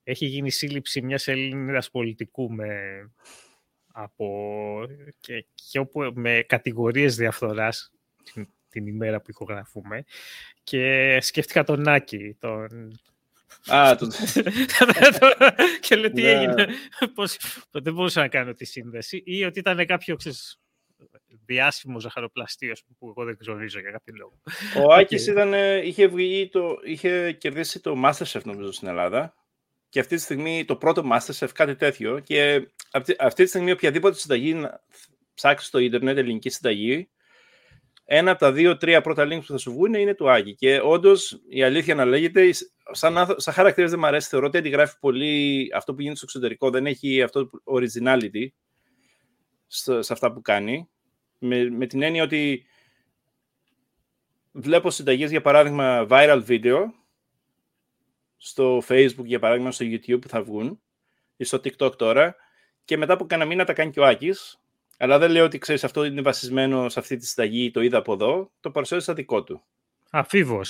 έχει 0.04 0.26
γίνει 0.26 0.52
σύλληψη 0.52 1.02
μιας 1.02 1.28
Έλληνας 1.28 1.90
πολιτικού 1.92 2.52
με, 2.52 2.72
από, 3.88 4.88
και, 5.20 5.46
και 5.54 5.80
όπου, 5.80 6.12
με 6.16 6.44
κατηγορίες 6.48 7.16
διαφθοράς 7.16 7.92
την, 8.34 8.48
την 8.70 8.88
ημέρα 8.88 9.22
που 9.22 9.30
ηχογραφούμε 9.30 10.04
και 10.64 11.18
σκέφτηκα 11.22 11.64
τον 11.64 11.88
Άκη, 11.88 12.36
τον 12.40 13.00
Α, 13.68 13.96
το... 13.96 14.08
και 15.88 15.96
λέω 15.96 16.12
τι 16.12 16.22
ναι. 16.22 16.32
έγινε; 16.32 16.68
Πώς... 17.14 17.38
Δεν 17.72 17.94
μπορούσα 17.94 18.22
να 18.22 18.28
κάνω 18.28 18.54
τη 18.54 18.66
σύνδεση. 18.66 19.22
Ή 19.26 19.44
ότι 19.44 19.60
ήταν 19.60 19.86
κάποιο 19.86 20.16
ξέρεις, 20.16 20.60
διάσημο 21.46 22.00
ζαχαροπλαστείο 22.00 22.74
που 22.98 23.10
εγώ 23.10 23.26
δεν 23.26 23.38
γνωρίζω 23.46 23.80
για 23.80 23.92
κάποιο 23.92 24.14
λόγο. 24.18 24.42
Ο 24.86 24.94
Άκης 24.94 25.28
είχε, 25.84 26.10
το, 26.52 26.78
είχε 26.84 27.32
κερδίσει 27.32 27.80
το 27.80 28.02
Masterchef 28.06 28.42
νομίζω 28.44 28.72
στην 28.72 28.88
Ελλάδα. 28.88 29.34
Και 29.90 30.00
αυτή 30.00 30.16
τη 30.16 30.22
στιγμή 30.22 30.66
το 30.66 30.76
πρώτο 30.76 31.04
Masterchef, 31.12 31.50
κάτι 31.54 31.76
τέτοιο. 31.76 32.20
Και 32.20 32.68
αυτή, 32.92 33.16
αυτή 33.20 33.44
τη 33.44 33.50
στιγμή 33.50 33.72
οποιαδήποτε 33.72 34.18
συνταγή 34.18 34.68
ψάξεις 35.34 35.68
στο 35.68 35.80
ίντερνετ, 35.80 36.18
ελληνική 36.18 36.50
συνταγή, 36.50 37.10
ένα 38.06 38.32
από 38.32 38.40
τα 38.40 38.52
δύο-τρία 38.52 39.02
πρώτα 39.02 39.26
links 39.26 39.40
που 39.40 39.52
θα 39.52 39.58
σου 39.58 39.72
βγουν 39.72 39.94
είναι 39.94 40.14
του 40.14 40.30
Άγγι. 40.30 40.56
Και 40.56 40.80
όντως 40.84 41.42
η 41.50 41.64
αλήθεια 41.64 41.96
να 41.96 42.06
λέγεται, 42.06 42.50
σαν, 42.92 43.36
σαν 43.38 43.54
χαρακτήρας 43.54 43.90
δεν 43.90 44.00
μου 44.00 44.06
αρέσει. 44.06 44.30
Θεωρώ 44.30 44.48
ότι 44.48 44.58
αντιγράφει 44.58 45.00
πολύ 45.00 45.68
αυτό 45.76 45.94
που 45.94 46.00
γίνεται 46.00 46.18
στο 46.18 46.26
εξωτερικό. 46.30 46.70
Δεν 46.70 46.86
έχει 46.86 47.22
αυτό 47.22 47.48
το 47.48 47.62
originality 47.64 48.48
σε 50.00 50.14
αυτά 50.14 50.34
που 50.34 50.42
κάνει. 50.42 50.90
Με, 51.40 51.70
με 51.70 51.86
την 51.86 52.02
έννοια 52.02 52.24
ότι 52.24 52.66
βλέπω 54.52 54.90
συνταγές, 54.90 55.30
για 55.30 55.42
παράδειγμα, 55.42 56.08
viral 56.10 56.44
video 56.48 56.80
στο 58.38 58.82
facebook, 58.88 59.26
για 59.26 59.40
παράδειγμα, 59.40 59.72
στο 59.72 59.86
youtube 59.86 60.22
που 60.22 60.28
θα 60.28 60.44
βγουν 60.44 60.82
ή 61.38 61.44
στο 61.44 61.58
tiktok 61.58 61.98
τώρα 61.98 62.36
και 62.86 62.98
μετά 62.98 63.14
από 63.14 63.26
κανένα 63.26 63.50
μήνα 63.50 63.66
τα 63.66 63.74
κάνει 63.74 63.92
και 63.92 64.00
ο 64.00 64.06
Άκης 64.06 64.63
αλλά 65.04 65.18
δεν 65.18 65.32
λέω 65.32 65.46
ότι 65.46 65.58
ξέρεις 65.58 65.84
αυτό 65.84 66.04
είναι 66.04 66.22
βασισμένο 66.22 66.90
σε 66.90 67.00
αυτή 67.00 67.18
τη 67.18 67.26
συνταγή, 67.26 67.72
το 67.72 67.82
είδα 67.82 67.98
από 67.98 68.14
εδώ. 68.14 68.52
Το 68.60 68.72
παρουσιάζει 68.72 69.06
σαν 69.06 69.16
δικό 69.16 69.44
του. 69.44 69.64
Αφίβο. 70.12 70.62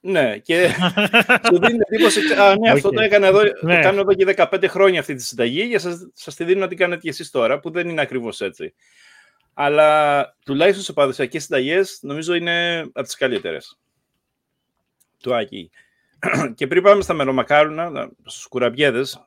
Ναι, 0.00 0.38
και 0.38 0.68
σου 1.46 1.58
δίνει 1.58 1.78
εντύπωση. 1.88 2.20
Α, 2.34 2.56
ναι, 2.56 2.70
αυτό 2.70 2.90
το 2.90 3.00
έκανα 3.00 3.26
εδώ, 3.26 3.40
το 3.42 3.66
ναι. 3.66 3.80
κάνω 3.80 4.00
εδώ 4.00 4.14
και 4.14 4.34
15 4.50 4.64
χρόνια 4.68 5.00
αυτή 5.00 5.14
τη 5.14 5.22
συνταγή 5.22 5.68
και 5.68 5.78
σας, 5.78 6.10
σας 6.14 6.34
τη 6.34 6.44
δίνω 6.44 6.60
να 6.60 6.68
την 6.68 6.76
κάνετε 6.76 7.00
και 7.00 7.08
εσείς 7.08 7.30
τώρα, 7.30 7.60
που 7.60 7.70
δεν 7.70 7.88
είναι 7.88 8.00
ακριβώς 8.00 8.40
έτσι. 8.40 8.74
Αλλά 9.54 10.36
τουλάχιστον 10.44 10.84
σε 10.84 10.92
παραδοσιακές 10.92 11.42
συνταγές 11.42 11.98
νομίζω 12.02 12.34
είναι 12.34 12.78
από 12.80 13.02
τις 13.02 13.16
καλύτερες. 13.16 13.78
Του 15.22 15.34
Άκη. 15.34 15.70
και 16.54 16.66
πριν 16.66 16.82
πάμε 16.82 17.02
στα 17.02 17.14
μερομακάρονα, 17.14 18.10
στους 18.24 18.46
κουραμπιέδες, 18.46 19.24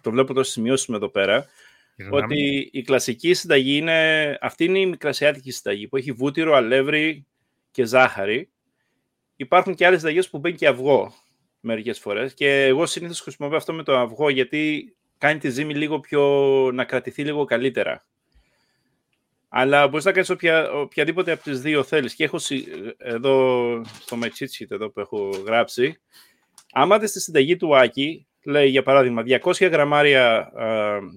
το 0.00 0.10
βλέπω 0.10 0.32
εδώ 0.32 0.42
στι 0.42 0.52
σημειώσει 0.52 0.92
εδώ 0.94 1.08
πέρα, 1.08 1.46
ότι 2.10 2.68
η 2.72 2.82
κλασική 2.82 3.34
συνταγή 3.34 3.76
είναι, 3.76 4.38
αυτή 4.40 4.64
είναι 4.64 4.78
η 4.78 4.86
μικρασιάτικη 4.86 5.50
συνταγή 5.50 5.88
που 5.88 5.96
έχει 5.96 6.12
βούτυρο, 6.12 6.54
αλεύρι 6.54 7.26
και 7.70 7.84
ζάχαρη. 7.84 8.50
Υπάρχουν 9.36 9.74
και 9.74 9.86
άλλες 9.86 9.98
συνταγές 9.98 10.30
που 10.30 10.38
μπαίνει 10.38 10.56
και 10.56 10.66
αυγό 10.66 11.12
μερικές 11.60 11.98
φορές 11.98 12.34
και 12.34 12.64
εγώ 12.64 12.86
συνήθως 12.86 13.20
χρησιμοποιώ 13.20 13.56
αυτό 13.56 13.72
με 13.72 13.82
το 13.82 13.96
αυγό 13.96 14.28
γιατί 14.28 14.92
κάνει 15.18 15.38
τη 15.38 15.50
ζύμη 15.50 15.74
λίγο 15.74 16.00
πιο, 16.00 16.22
να 16.74 16.84
κρατηθεί 16.84 17.24
λίγο 17.24 17.44
καλύτερα. 17.44 18.06
Αλλά 19.48 19.88
μπορείς 19.88 20.04
να 20.04 20.12
κάνεις 20.12 20.30
οποια, 20.30 20.72
οποιαδήποτε 20.72 21.32
από 21.32 21.42
τις 21.42 21.60
δύο 21.60 21.82
θέλεις. 21.82 22.14
Και 22.14 22.24
έχω 22.24 22.38
εδώ 22.98 23.84
στο 24.00 24.18
my 24.22 24.26
cheat 24.26 24.66
εδώ 24.68 24.90
που 24.90 25.00
έχω 25.00 25.28
γράψει. 25.46 26.00
Άμα 26.72 26.98
δεις 26.98 27.12
τη 27.12 27.20
συνταγή 27.20 27.56
του 27.56 27.76
Άκη, 27.76 28.27
λέει 28.44 28.68
για 28.68 28.82
παράδειγμα 28.82 29.22
200 29.26 29.70
γραμμάρια 29.70 30.52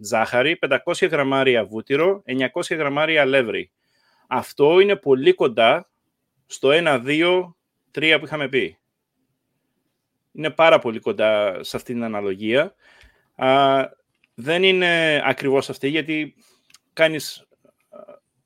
ζάχαρη, 0.01 0.59
500 0.85 1.07
γραμμάρια 1.09 1.65
βούτυρο, 1.65 2.23
900 2.25 2.75
γραμμάρια 2.75 3.21
αλεύρι. 3.21 3.71
Αυτό 4.27 4.79
είναι 4.79 4.95
πολύ 4.95 5.33
κοντά 5.33 5.89
στο 6.45 6.69
1, 6.71 7.01
2, 7.05 7.55
3 7.91 8.17
που 8.19 8.25
είχαμε 8.25 8.47
πει. 8.47 8.77
Είναι 10.31 10.49
πάρα 10.49 10.79
πολύ 10.79 10.99
κοντά 10.99 11.63
σε 11.63 11.75
αυτή 11.75 11.93
την 11.93 12.03
αναλογία. 12.03 12.75
Α, 13.35 13.79
δεν 14.33 14.63
είναι 14.63 15.21
ακριβώς 15.25 15.69
αυτή, 15.69 15.87
γιατί 15.87 16.35
κάνεις 16.93 17.47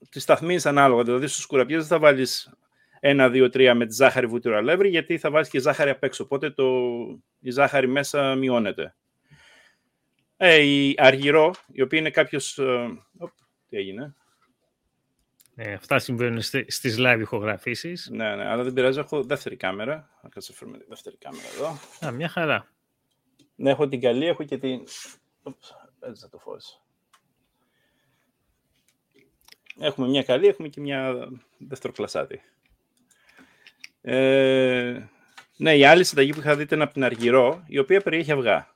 τη 0.10 0.19
σταθμίζεις 0.19 0.65
ανάλογα. 0.65 1.03
Δηλαδή 1.03 1.27
στους 1.27 1.45
κουραμπιές 1.45 1.80
δεν 1.80 1.88
θα 1.88 1.99
βάλεις 1.99 2.53
ένα, 3.07 3.30
δύο, 3.30 3.49
τρία 3.49 3.76
με 3.76 3.86
τη 3.86 3.94
ζάχαρη 3.94 4.26
βούτυρο 4.26 4.57
αλεύρι, 4.57 4.90
γιατί 4.90 5.18
θα 5.18 5.30
βάζει 5.30 5.49
και 5.49 5.60
ζάχαρη 5.60 5.90
απ' 5.90 6.03
έξω. 6.03 6.23
Οπότε 6.23 6.52
το, 6.52 6.65
η 7.40 7.52
ζάχαρη 7.52 7.88
μέσα 7.88 8.36
μειώνεται. 8.36 8.95
Ε, 10.38 10.61
η 10.61 10.95
αργυρό, 10.98 11.53
η 11.68 11.82
οποία 11.82 11.99
είναι 11.99 12.10
κάποιος. 12.10 12.57
Ε, 12.57 12.88
τι 13.69 13.77
έγινε. 13.77 14.15
Ε, 15.56 15.73
αυτά 15.73 15.99
συμβαίνουν 15.99 16.41
στις 16.41 16.95
live 16.99 17.18
ηχογραφήσεις. 17.19 18.10
Ναι, 18.11 18.36
ναι, 18.36 18.45
αλλά 18.45 18.64
δεν 18.64 18.73
πειράζει, 18.73 18.99
έχω 18.99 19.23
δεύτερη 19.23 19.56
κάμερα. 19.56 20.10
Θα 20.22 20.30
κάτσω 20.30 20.53
φέρουμε 20.53 20.77
τη 20.77 20.86
δεύτερη 20.88 21.18
κάμερα 21.18 21.48
εδώ. 21.56 21.80
Α, 22.06 22.11
μια 22.11 22.27
χαρά. 22.27 22.68
Ναι, 23.56 23.69
έχω 23.69 23.88
την 23.88 24.02
καλή, 24.02 24.26
έχω 24.26 24.44
και 24.44 24.57
την... 24.57 24.82
έτσι 25.99 26.22
θα 26.22 26.30
το 26.30 26.38
φως. 26.38 26.82
Έχουμε 29.80 30.07
μια 30.07 30.23
καλή, 30.23 30.48
έχουμε 30.48 30.68
και 30.68 30.82
μια 30.82 31.30
δευτεροκλασάτη. 31.57 32.41
Ε, 34.07 35.10
ναι, 35.57 35.76
η 35.76 35.86
άλλη 35.86 36.03
συνταγή 36.03 36.32
που 36.34 36.40
είχα 36.40 36.56
δει 36.56 36.61
ήταν 36.61 36.82
από 36.82 36.94
την 36.94 37.03
Αργυρό, 37.03 37.64
η 37.68 37.80
οποία 37.80 38.02
περιέχει 38.02 38.32
αυγά. 38.32 38.76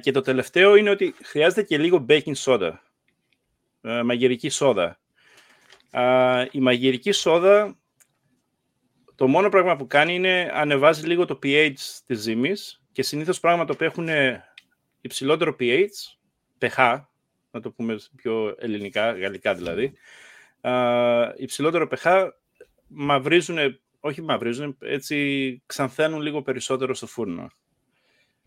και 0.00 0.10
το 0.10 0.20
τελευταίο 0.20 0.74
είναι 0.74 0.90
ότι 0.90 1.14
χρειάζεται 1.22 1.62
και 1.62 1.78
λίγο 1.78 2.06
baking 2.08 2.34
soda, 2.34 2.72
ε, 3.80 4.02
μαγειρική 4.02 4.48
σόδα. 4.48 4.98
η 6.50 6.60
μαγειρική 6.60 7.12
σόδα, 7.12 7.78
το 9.14 9.28
μόνο 9.28 9.48
πράγμα 9.48 9.76
που 9.76 9.86
κάνει 9.86 10.14
είναι 10.14 10.50
ανεβάζει 10.54 11.06
λίγο 11.06 11.24
το 11.24 11.38
pH 11.42 11.72
της 12.06 12.18
ζύμης 12.18 12.82
και 12.92 13.02
συνήθως 13.02 13.40
πράγματα 13.40 13.76
που 13.76 13.84
έχουν 13.84 14.08
υψηλότερο 15.00 15.56
pH, 15.60 15.86
pH, 16.58 17.00
να 17.50 17.60
το 17.60 17.70
πούμε 17.70 17.98
πιο 18.16 18.54
ελληνικά, 18.58 19.12
γαλλικά 19.12 19.54
δηλαδή, 19.54 19.92
υψηλότερο 21.36 21.88
pH 21.90 22.28
μαυρίζουν, 22.90 23.58
όχι 24.00 24.22
μαυρίζουν, 24.22 24.76
έτσι 24.80 25.62
ξανθαίνουν 25.66 26.20
λίγο 26.20 26.42
περισσότερο 26.42 26.94
στο 26.94 27.06
φούρνο. 27.06 27.48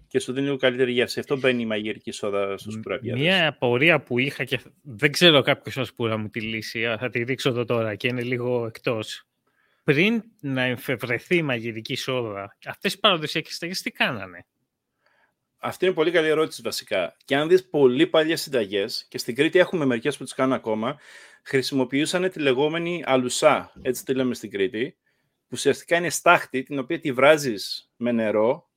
Και 0.07 0.19
σου 0.19 0.33
δίνει 0.33 0.45
λίγο 0.45 0.57
καλύτερη 0.57 0.91
γεύση. 0.91 1.19
Αυτό 1.19 1.37
μπαίνει 1.37 1.61
η 1.61 1.65
μαγειρική 1.65 2.11
σόδα 2.11 2.57
στους 2.57 2.79
κουραμπιάδες. 2.81 3.21
Μια 3.21 3.47
απορία 3.47 4.01
που 4.01 4.19
είχα 4.19 4.43
και 4.43 4.59
δεν 4.81 5.11
ξέρω 5.11 5.41
κάποιος 5.41 5.93
που 5.93 6.07
να 6.07 6.17
μου 6.17 6.29
τη 6.29 6.41
λύσει, 6.41 6.95
θα 6.99 7.09
τη 7.09 7.23
δείξω 7.23 7.49
εδώ 7.49 7.65
τώρα 7.65 7.95
και 7.95 8.07
είναι 8.07 8.23
λίγο 8.23 8.65
εκτός. 8.65 9.27
Πριν 9.83 10.23
να 10.41 10.61
εμφευρεθεί 10.61 11.35
η 11.35 11.41
μαγειρική 11.41 11.95
σόδα, 11.95 12.57
αυτές 12.65 12.93
οι 12.93 12.99
παραδοσιακές 12.99 13.53
συνταγές 13.53 13.81
τι 13.81 13.91
κάνανε; 13.91 14.45
Αυτή 15.65 15.85
είναι 15.85 15.93
πολύ 15.93 16.11
καλή 16.11 16.27
ερώτηση 16.27 16.61
βασικά. 16.61 17.15
Και 17.25 17.35
αν 17.35 17.47
δεις 17.47 17.69
πολύ 17.69 18.07
παλιές 18.07 18.41
συνταγές, 18.41 19.05
και 19.09 19.17
στην 19.17 19.35
Κρήτη 19.35 19.59
έχουμε 19.59 19.85
μερικές 19.85 20.17
που 20.17 20.23
τις 20.23 20.33
κάνουν 20.33 20.53
ακόμα, 20.53 20.99
χρησιμοποιούσαν 21.43 22.29
τη 22.29 22.39
λεγόμενη 22.39 23.03
αλουσά, 23.05 23.71
έτσι 23.81 24.05
τη 24.05 24.13
λέμε 24.13 24.33
στην 24.33 24.49
Κρήτη, 24.49 24.97
ουσιαστικά 25.49 25.97
είναι 25.97 26.09
στάχτη 26.09 26.63
την 26.63 26.79
οποία 26.79 26.99
τη 26.99 27.11
βράζεις 27.11 27.91
με 27.95 28.11
νερό 28.11 28.69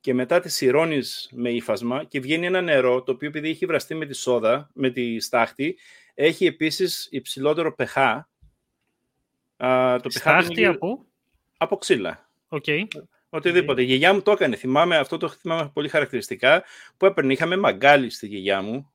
και 0.00 0.14
μετά 0.14 0.40
τη 0.40 0.48
σειρώνεις 0.48 1.28
με 1.32 1.50
ύφασμα 1.50 2.04
και 2.04 2.20
βγαίνει 2.20 2.46
ένα 2.46 2.60
νερό 2.60 3.02
το 3.02 3.12
οποίο 3.12 3.28
επειδή 3.28 3.48
έχει 3.48 3.66
βραστεί 3.66 3.94
με 3.94 4.06
τη 4.06 4.14
σόδα, 4.14 4.70
με 4.74 4.90
τη 4.90 5.20
στάχτη, 5.20 5.78
έχει 6.14 6.46
επίσης 6.46 7.08
υψηλότερο 7.10 7.74
pH. 7.78 8.20
το 10.02 10.10
στάχτη 10.10 10.66
από; 10.66 11.06
Από 11.56 11.76
ξύλα. 11.76 12.30
Okay. 12.48 12.82
Οτιδήποτε. 13.34 13.82
Η 13.82 13.84
γιαγιά 13.84 14.14
μου 14.14 14.22
το 14.22 14.30
έκανε. 14.30 14.56
Θυμάμαι, 14.56 14.96
αυτό 14.96 15.16
το 15.16 15.28
θυμάμαι 15.28 15.70
πολύ 15.72 15.88
χαρακτηριστικά, 15.88 16.64
που 16.96 17.06
έπαιρνε, 17.06 17.32
είχαμε 17.32 17.56
μαγκάλι 17.56 18.10
στη 18.10 18.26
γιαγιά 18.26 18.62
μου 18.62 18.92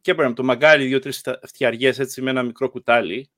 και 0.00 0.10
έπαιρνε 0.10 0.34
το 0.34 0.44
μαγκάλι 0.44 0.86
δύο-τρεις 0.86 1.24
φτιαριές 1.42 1.98
έτσι 1.98 2.22
με 2.22 2.30
ένα 2.30 2.42
μικρό 2.42 2.70
κουτάλι 2.70 3.30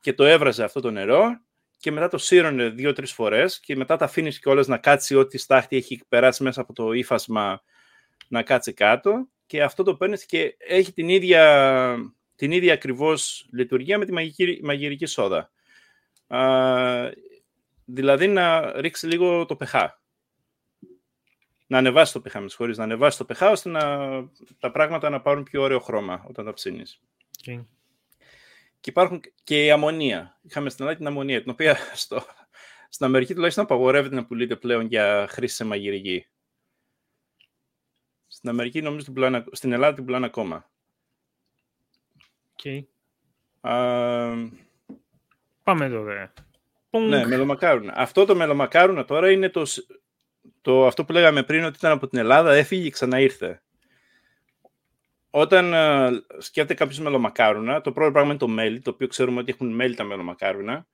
και 0.00 0.12
το 0.12 0.24
έβραζε 0.24 0.64
αυτό 0.64 0.80
το 0.80 0.90
νερό 0.90 1.40
και 1.78 1.90
μετά 1.90 2.08
το 2.08 2.18
σύρωνε 2.18 2.68
δύο-τρεις 2.68 3.12
φορές 3.12 3.60
και 3.60 3.76
μετά 3.76 3.96
τα 3.96 4.04
αφήνεις 4.04 4.38
κιόλας 4.38 4.66
να 4.66 4.78
κάτσει 4.78 5.14
ό,τι 5.14 5.38
στάχτη 5.38 5.76
έχει 5.76 6.00
περάσει 6.08 6.42
μέσα 6.42 6.60
από 6.60 6.72
το 6.72 6.92
ύφασμα 6.92 7.62
να 8.28 8.42
κάτσει 8.42 8.72
κάτω 8.72 9.28
και 9.46 9.62
αυτό 9.62 9.82
το 9.82 9.94
παίρνεις 9.94 10.26
και 10.26 10.56
έχει 10.58 10.92
την 10.92 11.08
ίδια, 11.08 11.96
την 12.34 12.50
ίδια 12.50 12.72
ακριβώς 12.72 13.48
λειτουργία 13.52 13.98
με 13.98 14.04
τη 14.04 14.12
μαγική, 14.12 14.60
μαγειρική 14.62 15.06
σόδα. 15.06 15.50
Α, 16.26 16.40
δηλαδή 17.88 18.26
να 18.28 18.72
ρίξει 18.80 19.06
λίγο 19.06 19.46
το 19.46 19.56
pH. 19.60 19.88
Να 21.66 21.78
ανεβάσει 21.78 22.12
το 22.12 22.22
pH, 22.24 22.40
με 22.40 22.48
συγχωρείς, 22.48 22.76
να 22.76 22.84
ανεβάσει 22.84 23.18
το 23.18 23.26
pH 23.28 23.48
ώστε 23.50 23.68
να, 23.68 24.08
τα 24.58 24.70
πράγματα 24.70 25.10
να 25.10 25.20
πάρουν 25.20 25.42
πιο 25.42 25.62
ωραίο 25.62 25.80
χρώμα 25.80 26.24
όταν 26.28 26.44
τα 26.44 26.52
ψήνεις. 26.52 27.00
Okay. 27.44 27.64
Και 28.80 28.90
υπάρχουν 28.90 29.20
και 29.44 29.64
η 29.64 29.70
αμμονία. 29.70 30.38
Είχαμε 30.42 30.70
στην 30.70 30.84
Ελλάδα 30.84 30.98
την 30.98 31.08
αμμονία, 31.08 31.42
την 31.42 31.50
οποία 31.50 31.76
στο, 31.94 32.22
στην 32.88 33.06
Αμερική 33.06 33.34
τουλάχιστον 33.34 33.64
απαγορεύεται 33.64 34.14
να 34.14 34.26
πουλείται 34.26 34.56
πλέον 34.56 34.86
για 34.86 35.26
χρήση 35.30 35.54
σε 35.54 35.64
μαγειρική. 35.64 36.26
Στην 38.26 38.48
Αμερική 38.48 38.82
νομίζω 38.82 39.04
την 39.04 39.14
πουλάνε, 39.14 39.44
στην 39.52 39.72
Ελλάδα 39.72 39.94
την 39.94 40.04
πουλάνε 40.04 40.26
ακόμα. 40.26 40.70
Okay. 42.56 42.82
Πάμε 45.62 45.84
εδώ, 45.84 46.02
δε. 46.02 46.26
Ναι, 46.90 47.26
μελομακάρουνα. 47.26 47.92
Αυτό 47.96 48.24
το 48.24 48.34
μελομακάρουνα 48.34 49.04
τώρα 49.04 49.30
είναι 49.30 49.48
το, 49.48 49.62
το, 50.60 50.86
αυτό 50.86 51.04
που 51.04 51.12
λέγαμε 51.12 51.42
πριν 51.42 51.64
ότι 51.64 51.76
ήταν 51.78 51.92
από 51.92 52.08
την 52.08 52.18
Ελλάδα, 52.18 52.54
έφυγε 52.54 52.82
και 52.82 52.90
ξαναήρθε 52.90 53.62
όταν 55.30 55.70
uh, 55.74 56.20
σκέφτεται 56.38 56.84
κάποιο 56.84 57.02
μελομακάρουνα, 57.02 57.80
το 57.80 57.92
πρώτο 57.92 58.12
πράγμα 58.12 58.30
είναι 58.30 58.38
το 58.38 58.48
μέλι, 58.48 58.80
το 58.80 58.90
οποίο 58.90 59.06
ξέρουμε 59.06 59.40
ότι 59.40 59.52
έχουν 59.52 59.74
μέλι 59.74 59.94
τα 59.94 60.04
μελομακάρουνα. 60.04 60.86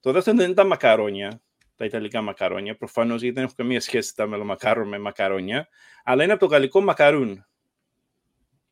Το 0.00 0.12
δεύτερο 0.12 0.42
είναι 0.42 0.54
τα 0.54 0.64
μακαρόνια, 0.64 1.42
τα 1.76 1.84
ιταλικά 1.84 2.20
μακαρόνια. 2.20 2.76
Προφανώς 2.76 3.20
γιατί 3.20 3.34
δεν 3.34 3.44
έχουν 3.44 3.56
καμία 3.56 3.80
σχέση 3.80 4.14
τα 4.14 4.26
μελομακάρουνα 4.26 4.88
με 4.88 4.98
μακαρόνια. 4.98 5.68
Αλλά 6.04 6.22
είναι 6.22 6.32
από 6.32 6.46
το 6.46 6.52
γαλλικό 6.52 6.80
μακαρούν. 6.80 7.46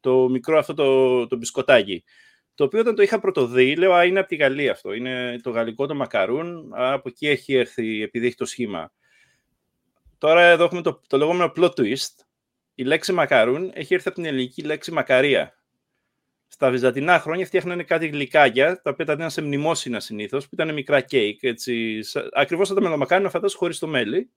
Το 0.01 0.29
μικρό 0.29 0.59
αυτό 0.59 0.75
το, 0.75 1.27
το 1.27 1.37
μπισκοτάκι. 1.37 2.05
Το 2.61 2.67
οποίο 2.67 2.81
όταν 2.81 2.95
το 2.95 3.03
είχα 3.03 3.21
πρωτοδεί, 3.21 3.77
λέω 3.77 3.93
Α, 3.93 4.05
είναι 4.05 4.19
από 4.19 4.29
τη 4.29 4.37
Γαλλία 4.37 4.73
αυτό. 4.73 4.93
Είναι 4.93 5.39
το 5.43 5.51
γαλλικό 5.51 5.87
το 5.87 5.95
μακαρούν. 5.95 6.73
από 6.75 7.09
εκεί 7.09 7.29
έχει 7.29 7.55
έρθει, 7.55 8.03
επειδή 8.03 8.27
έχει 8.27 8.35
το 8.35 8.45
σχήμα. 8.45 8.93
Τώρα 10.19 10.43
εδώ 10.43 10.65
έχουμε 10.65 10.83
το, 10.83 11.01
το 11.07 11.17
λεγόμενο 11.17 11.53
plot 11.57 11.71
twist 11.71 12.25
η 12.75 12.85
λέξη 12.85 13.13
μακαρούν 13.13 13.71
έχει 13.75 13.95
έρθει 13.95 14.09
από 14.09 14.17
την 14.17 14.27
ελληνική 14.27 14.63
λέξη 14.63 14.93
μακαρία. 14.93 15.59
Στα 16.49 16.71
βυζαντινά 16.71 17.21
χρόνια 17.21 17.47
φτιάχνανε 17.47 17.83
κάτι 17.83 18.07
γλυκάκια, 18.07 18.81
τα 18.83 18.91
οποία 18.91 19.05
τα 19.05 19.15
δίναν 19.15 19.31
σε 19.31 19.43
μνημόσυνα 19.43 20.01
συνήθως, 20.01 20.45
που 20.45 20.51
ήταν 20.53 20.75
μικρά 20.75 21.01
κέικ. 21.01 21.41
Ακριβώς 22.33 22.67
σαν 22.67 22.77
τα 22.77 22.83
μελομακάρονα, 22.83 23.31
φαντάζομαι 23.31 23.61
χωρίς 23.61 23.79
το 23.79 23.87
μέλι, 23.87 24.31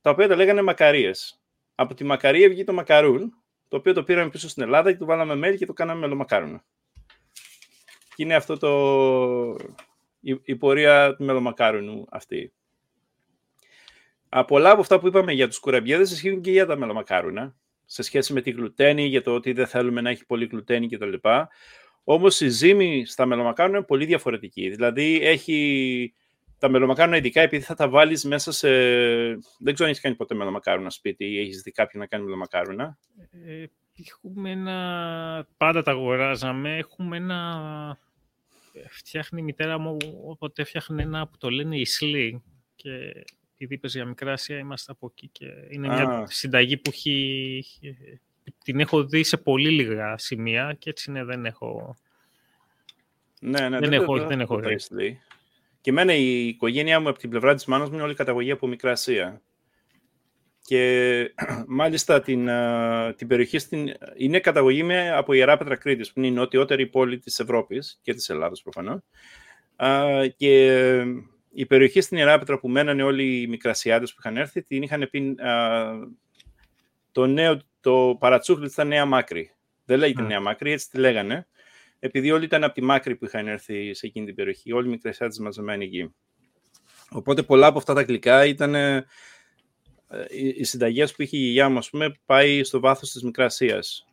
τα 0.00 0.10
οποία 0.10 0.28
τα 0.28 0.36
λέγανε 0.36 0.62
μακαρίες. 0.62 1.40
Από 1.74 1.94
τη 1.94 2.04
μακαρία 2.04 2.48
βγήκε 2.48 2.64
το 2.64 2.72
μακαρούν, 2.72 3.43
το 3.74 3.80
οποίο 3.80 3.92
το 3.92 4.02
πήραμε 4.02 4.30
πίσω 4.30 4.48
στην 4.48 4.62
Ελλάδα 4.62 4.92
και 4.92 4.98
το 4.98 5.04
βάλαμε 5.04 5.34
μέλι 5.34 5.56
και 5.56 5.66
το 5.66 5.72
κάναμε 5.72 6.00
μελομακάρονα. 6.00 6.64
Και 8.14 8.22
είναι 8.22 8.34
αυτό 8.34 8.56
το. 8.56 8.70
η, 10.20 10.40
η 10.42 10.56
πορεία 10.56 11.14
του 11.16 11.24
μελομακάρουνου 11.24 12.06
αυτή. 12.10 12.52
Πολλά 14.46 14.70
από 14.70 14.80
αυτά 14.80 15.00
που 15.00 15.06
είπαμε 15.06 15.32
για 15.32 15.48
τους 15.48 15.58
κουραμπιέδες 15.58 16.10
ισχύουν 16.10 16.40
και 16.40 16.50
για 16.50 16.66
τα 16.66 16.76
μελομακάρουνα, 16.76 17.56
σε 17.84 18.02
σχέση 18.02 18.32
με 18.32 18.40
τη 18.40 18.50
γλουτένη, 18.50 19.06
για 19.06 19.22
το 19.22 19.34
ότι 19.34 19.52
δεν 19.52 19.66
θέλουμε 19.66 20.00
να 20.00 20.10
έχει 20.10 20.26
πολύ 20.26 20.46
γλουτένη 20.46 20.88
κτλ. 20.88 21.14
Όμως 22.04 22.40
η 22.40 22.48
ζύμη 22.48 23.06
στα 23.06 23.26
μελομακάρονα 23.26 23.76
είναι 23.76 23.86
πολύ 23.86 24.04
διαφορετική. 24.04 24.68
Δηλαδή 24.68 25.20
έχει 25.22 26.14
τα 26.58 26.68
μελομακάρονα 26.68 27.16
ειδικά 27.16 27.40
επειδή 27.40 27.64
θα 27.64 27.74
τα 27.74 27.88
βάλεις 27.88 28.24
μέσα 28.24 28.52
σε... 28.52 28.68
Δεν 29.58 29.74
ξέρω 29.74 29.84
αν 29.84 29.88
έχεις 29.88 30.00
κάνει 30.00 30.14
ποτέ 30.14 30.34
μελομακάρονα 30.34 30.90
σπίτι 30.90 31.24
ή 31.24 31.38
έχεις 31.40 31.62
δει 31.62 31.70
κάποιον 31.70 32.02
να 32.02 32.08
κάνει 32.08 32.24
μελομακάρονα. 32.24 32.98
Ε, 33.46 33.64
έχουμε 34.10 34.50
ένα... 34.50 35.46
Πάντα 35.56 35.82
τα 35.82 35.90
αγοράζαμε. 35.90 36.76
Έχουμε 36.76 37.16
ένα... 37.16 37.98
Φτιάχνει 38.88 39.40
η 39.40 39.44
μητέρα 39.44 39.78
μου, 39.78 39.96
όποτε 40.24 40.64
φτιάχνει 40.64 41.02
ένα 41.02 41.26
που 41.26 41.36
το 41.38 41.50
λένε 41.50 41.76
Ισλή. 41.76 42.42
Και 42.74 42.90
επειδή 43.54 43.74
είπες 43.74 43.94
για 43.94 44.04
μικρά 44.04 44.32
Ασία, 44.32 44.58
είμαστε 44.58 44.92
από 44.92 45.12
εκεί 45.12 45.28
και 45.28 45.46
είναι 45.70 45.88
μια 45.88 46.26
συνταγή 46.26 46.76
που 46.76 46.90
έχει, 46.90 47.64
την 48.64 48.80
έχω 48.80 49.04
δει 49.04 49.22
σε 49.22 49.36
πολύ 49.36 49.70
λίγα 49.70 50.18
σημεία 50.18 50.76
και 50.78 50.90
έτσι 50.90 51.10
είναι, 51.10 51.24
δεν 51.24 51.44
έχω... 51.46 51.96
Ναι, 53.40 53.68
ναι, 53.68 53.78
δεν, 53.78 53.80
δεν 53.80 53.92
έχω, 53.92 54.26
δεν 54.26 54.40
έχω 54.40 54.58
δει. 54.90 55.20
Και 55.84 55.90
εμένα 55.90 56.14
η 56.14 56.46
οικογένειά 56.46 57.00
μου 57.00 57.08
από 57.08 57.18
την 57.18 57.30
πλευρά 57.30 57.54
της 57.54 57.64
μάνας 57.64 57.88
μου 57.88 57.94
είναι 57.94 58.04
όλη 58.04 58.14
καταγωγή 58.14 58.50
από 58.50 58.66
Μικρά 58.66 58.90
Ασία. 58.90 59.42
Και 60.60 61.34
μάλιστα 61.66 62.20
την, 62.20 62.48
την 63.16 63.26
περιοχή 63.26 63.58
στην, 63.58 63.92
είναι 64.16 64.40
καταγωγή 64.40 64.82
με 64.82 65.10
από 65.10 65.32
Ιεράπετρα 65.32 65.76
Κρήτης, 65.76 66.12
που 66.12 66.18
είναι 66.18 66.28
η 66.28 66.30
νοτιότερη 66.30 66.86
πόλη 66.86 67.18
της 67.18 67.38
Ευρώπης 67.38 67.98
και 68.02 68.14
της 68.14 68.28
Ελλάδας 68.28 68.62
προφανώς. 68.62 69.00
και 70.36 70.76
η 71.50 71.66
περιοχή 71.66 72.00
στην 72.00 72.16
Ιεράπετρα 72.16 72.58
που 72.58 72.68
μένανε 72.68 73.02
όλοι 73.02 73.40
οι 73.40 73.46
μικρασιάδες 73.46 74.10
που 74.14 74.18
είχαν 74.20 74.36
έρθει, 74.36 74.62
την 74.62 74.82
είχαν 74.82 75.08
πει 75.10 75.34
το 77.12 77.26
νέο, 77.26 77.60
το 77.80 78.16
παρατσούκλι 78.20 78.66
ήταν 78.66 78.88
Νέα 78.88 79.04
Μάκρη. 79.04 79.54
Δεν 79.84 79.98
λέγεται 79.98 80.22
Νέα 80.22 80.40
Μάκρη, 80.40 80.72
έτσι 80.72 80.90
τη 80.90 80.98
λέγανε. 80.98 81.46
Επειδή 82.04 82.30
όλοι 82.30 82.44
ήταν 82.44 82.64
από 82.64 82.74
τη 82.74 82.82
Μάκρη 82.82 83.16
που 83.16 83.24
είχαν 83.24 83.48
έρθει 83.48 83.94
σε 83.94 84.06
εκείνη 84.06 84.26
την 84.26 84.34
περιοχή, 84.34 84.72
όλοι 84.72 84.86
οι 84.86 84.90
μικρασιάδες 84.90 85.38
μαζεμένοι 85.38 85.84
εκεί. 85.84 86.14
Οπότε 87.10 87.42
πολλά 87.42 87.66
από 87.66 87.78
αυτά 87.78 87.94
τα 87.94 88.02
γλυκά 88.02 88.46
ήταν 88.46 88.74
ε, 88.74 89.06
οι 90.56 90.64
συνταγές 90.64 91.14
που 91.14 91.22
είχε 91.22 91.36
η 91.36 91.40
γιαγιά 91.40 91.68
μου, 91.68 91.78
πούμε, 91.90 92.14
πάει 92.26 92.64
στο 92.64 92.80
βάθος 92.80 93.10
της 93.10 93.22
Μικρασίας. 93.22 94.06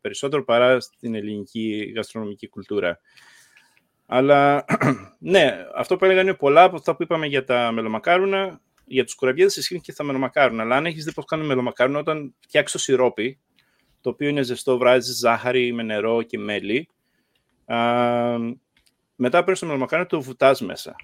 περισσότερο 0.00 0.44
παρά 0.44 0.80
στην 0.80 1.14
ελληνική 1.14 1.92
γαστρονομική 1.96 2.48
κουλτούρα. 2.48 3.00
Αλλά 4.06 4.64
ναι, 5.18 5.66
αυτό 5.74 5.96
που 5.96 6.04
έλεγα 6.04 6.20
είναι 6.20 6.34
πολλά 6.34 6.62
από 6.62 6.76
αυτά 6.76 6.96
που 6.96 7.02
είπαμε 7.02 7.26
για 7.26 7.44
τα 7.44 7.72
μελομακάρουνα. 7.72 8.60
Για 8.84 9.04
τους 9.04 9.14
κουραβιέδε 9.14 9.52
ισχύουν 9.56 9.80
και 9.80 9.92
τα 9.92 10.04
μελομακάρουνα. 10.04 10.62
Αλλά 10.62 10.76
αν 10.76 10.86
έχεις 10.86 11.04
δει 11.04 11.12
πώς 11.12 11.24
κάνουν 11.24 11.46
μελομακάρουνα, 11.46 11.98
όταν 11.98 12.34
φτιάξεις 12.38 12.72
το 12.72 12.78
σιρόπι, 12.78 13.38
το 14.00 14.10
οποίο 14.10 14.28
είναι 14.28 14.42
ζεστό, 14.42 14.78
βράζεις 14.78 15.16
ζάχαρη 15.16 15.72
με 15.72 15.82
νερό 15.82 16.22
και 16.22 16.38
μέλι. 16.38 16.88
Α, 17.74 18.38
μετά 19.16 19.38
παίρνεις 19.38 19.58
το 19.58 19.66
μελομακάρουνα 19.66 20.08
το 20.08 20.20
βουτάς 20.20 20.60
μέσα. 20.60 20.96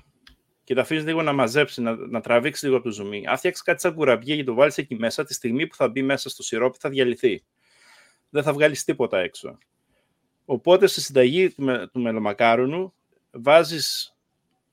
Και 0.65 0.75
τα 0.75 0.81
αφήνεις 0.81 1.05
λίγο 1.05 1.23
να 1.23 1.33
μαζέψει, 1.33 1.83
να, 1.83 1.97
να 1.97 2.21
τραβήξει 2.21 2.65
λίγο 2.65 2.77
από 2.77 2.85
το 2.85 2.93
ζουμί. 2.93 3.27
Αν 3.27 3.37
φτιάξεις 3.37 3.63
κάτι 3.65 3.81
σαν 3.81 3.95
κουραμπιέ 3.95 4.37
και 4.37 4.45
το 4.45 4.55
βάλεις 4.55 4.79
εκεί 4.79 4.95
μέσα, 4.95 5.25
τη 5.25 5.35
στιγμή 5.35 5.67
που 5.67 5.75
θα 5.75 5.89
μπει 5.89 6.03
μέσα 6.03 6.29
στο 6.29 6.43
σιρόπι 6.43 6.79
θα 6.81 6.89
διαλυθεί. 6.89 7.45
Δεν 8.31 8.43
θα 8.43 8.53
βγάλεις 8.53 8.85
τίποτα 8.85 9.19
έξω. 9.19 9.59
Οπότε 10.45 10.87
στη 10.87 11.01
συνταγή 11.01 11.51
του, 11.51 11.63
με, 11.63 11.89
του 11.93 12.01
μελομακάρουνου 12.01 12.95
βάζεις, 13.31 14.17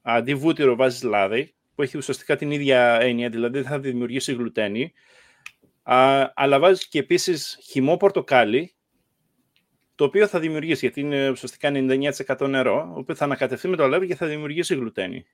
αντί 0.02 0.34
βούτυρο 0.36 0.76
βάζεις 0.76 1.04
λάδι, 1.04 1.54
που 1.76 1.82
έχει 1.82 1.98
ουσιαστικά 1.98 2.36
την 2.36 2.52
ίδια 2.52 3.00
έννοια, 3.02 3.30
δηλαδή 3.30 3.60
δεν 3.60 3.68
θα 3.68 3.80
δημιουργήσει 3.80 4.34
γλουτένη, 4.34 4.94
α, 5.84 6.32
αλλά 6.34 6.60
βάζεις 6.60 6.88
και 6.88 7.00
επίσης 7.00 7.58
χυμό 7.62 7.98
πορτοκάλι, 7.98 8.74
το 10.02 10.08
οποίο 10.08 10.28
θα 10.28 10.40
δημιουργήσει, 10.40 10.86
γιατί 10.86 11.02
είναι 11.02 11.30
ουσιαστικά 11.30 11.72
99% 11.74 12.48
νερό, 12.48 12.94
οποίος 12.96 13.18
θα 13.18 13.24
ανακατευτεί 13.24 13.68
με 13.68 13.76
το 13.76 13.88
λάδι 13.88 14.08
και 14.08 14.16
θα 14.16 14.28
δημιουργήσει 14.28 14.76
γλουτένη. 14.76 15.26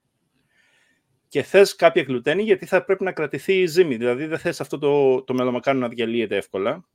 Και 1.28 1.42
θες 1.42 1.76
κάποια 1.76 2.04
γλουτένη 2.04 2.44
γιατί 2.44 2.66
θα 2.66 2.84
πρέπει 2.84 3.04
να 3.04 3.12
κρατηθεί 3.12 3.54
η 3.54 3.66
ζύμη. 3.66 3.96
Δηλαδή 3.96 4.26
δεν 4.26 4.38
θες 4.38 4.62
αυτό 4.62 4.78
το, 4.78 5.24
το 5.24 5.34
μελομακάνο 5.34 5.80
να 5.80 5.88
διαλύεται 5.88 6.36
εύκολα. 6.36 6.86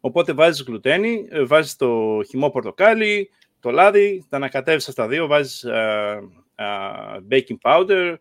Οπότε 0.00 0.32
βάζεις 0.32 0.62
γλουτένι, 0.66 1.26
ε, 1.30 1.44
βάζεις 1.44 1.76
το 1.76 2.20
χυμό 2.28 2.50
πορτοκάλι, 2.50 3.30
το 3.60 3.70
λάδι, 3.70 4.26
τα 4.28 4.36
ανακατεύεις 4.36 4.88
αυτά 4.88 5.08
δύο, 5.08 5.26
βάζεις 5.26 5.64
uh, 5.68 6.18
uh, 6.58 7.16
baking 7.30 7.58
powder. 7.62 8.14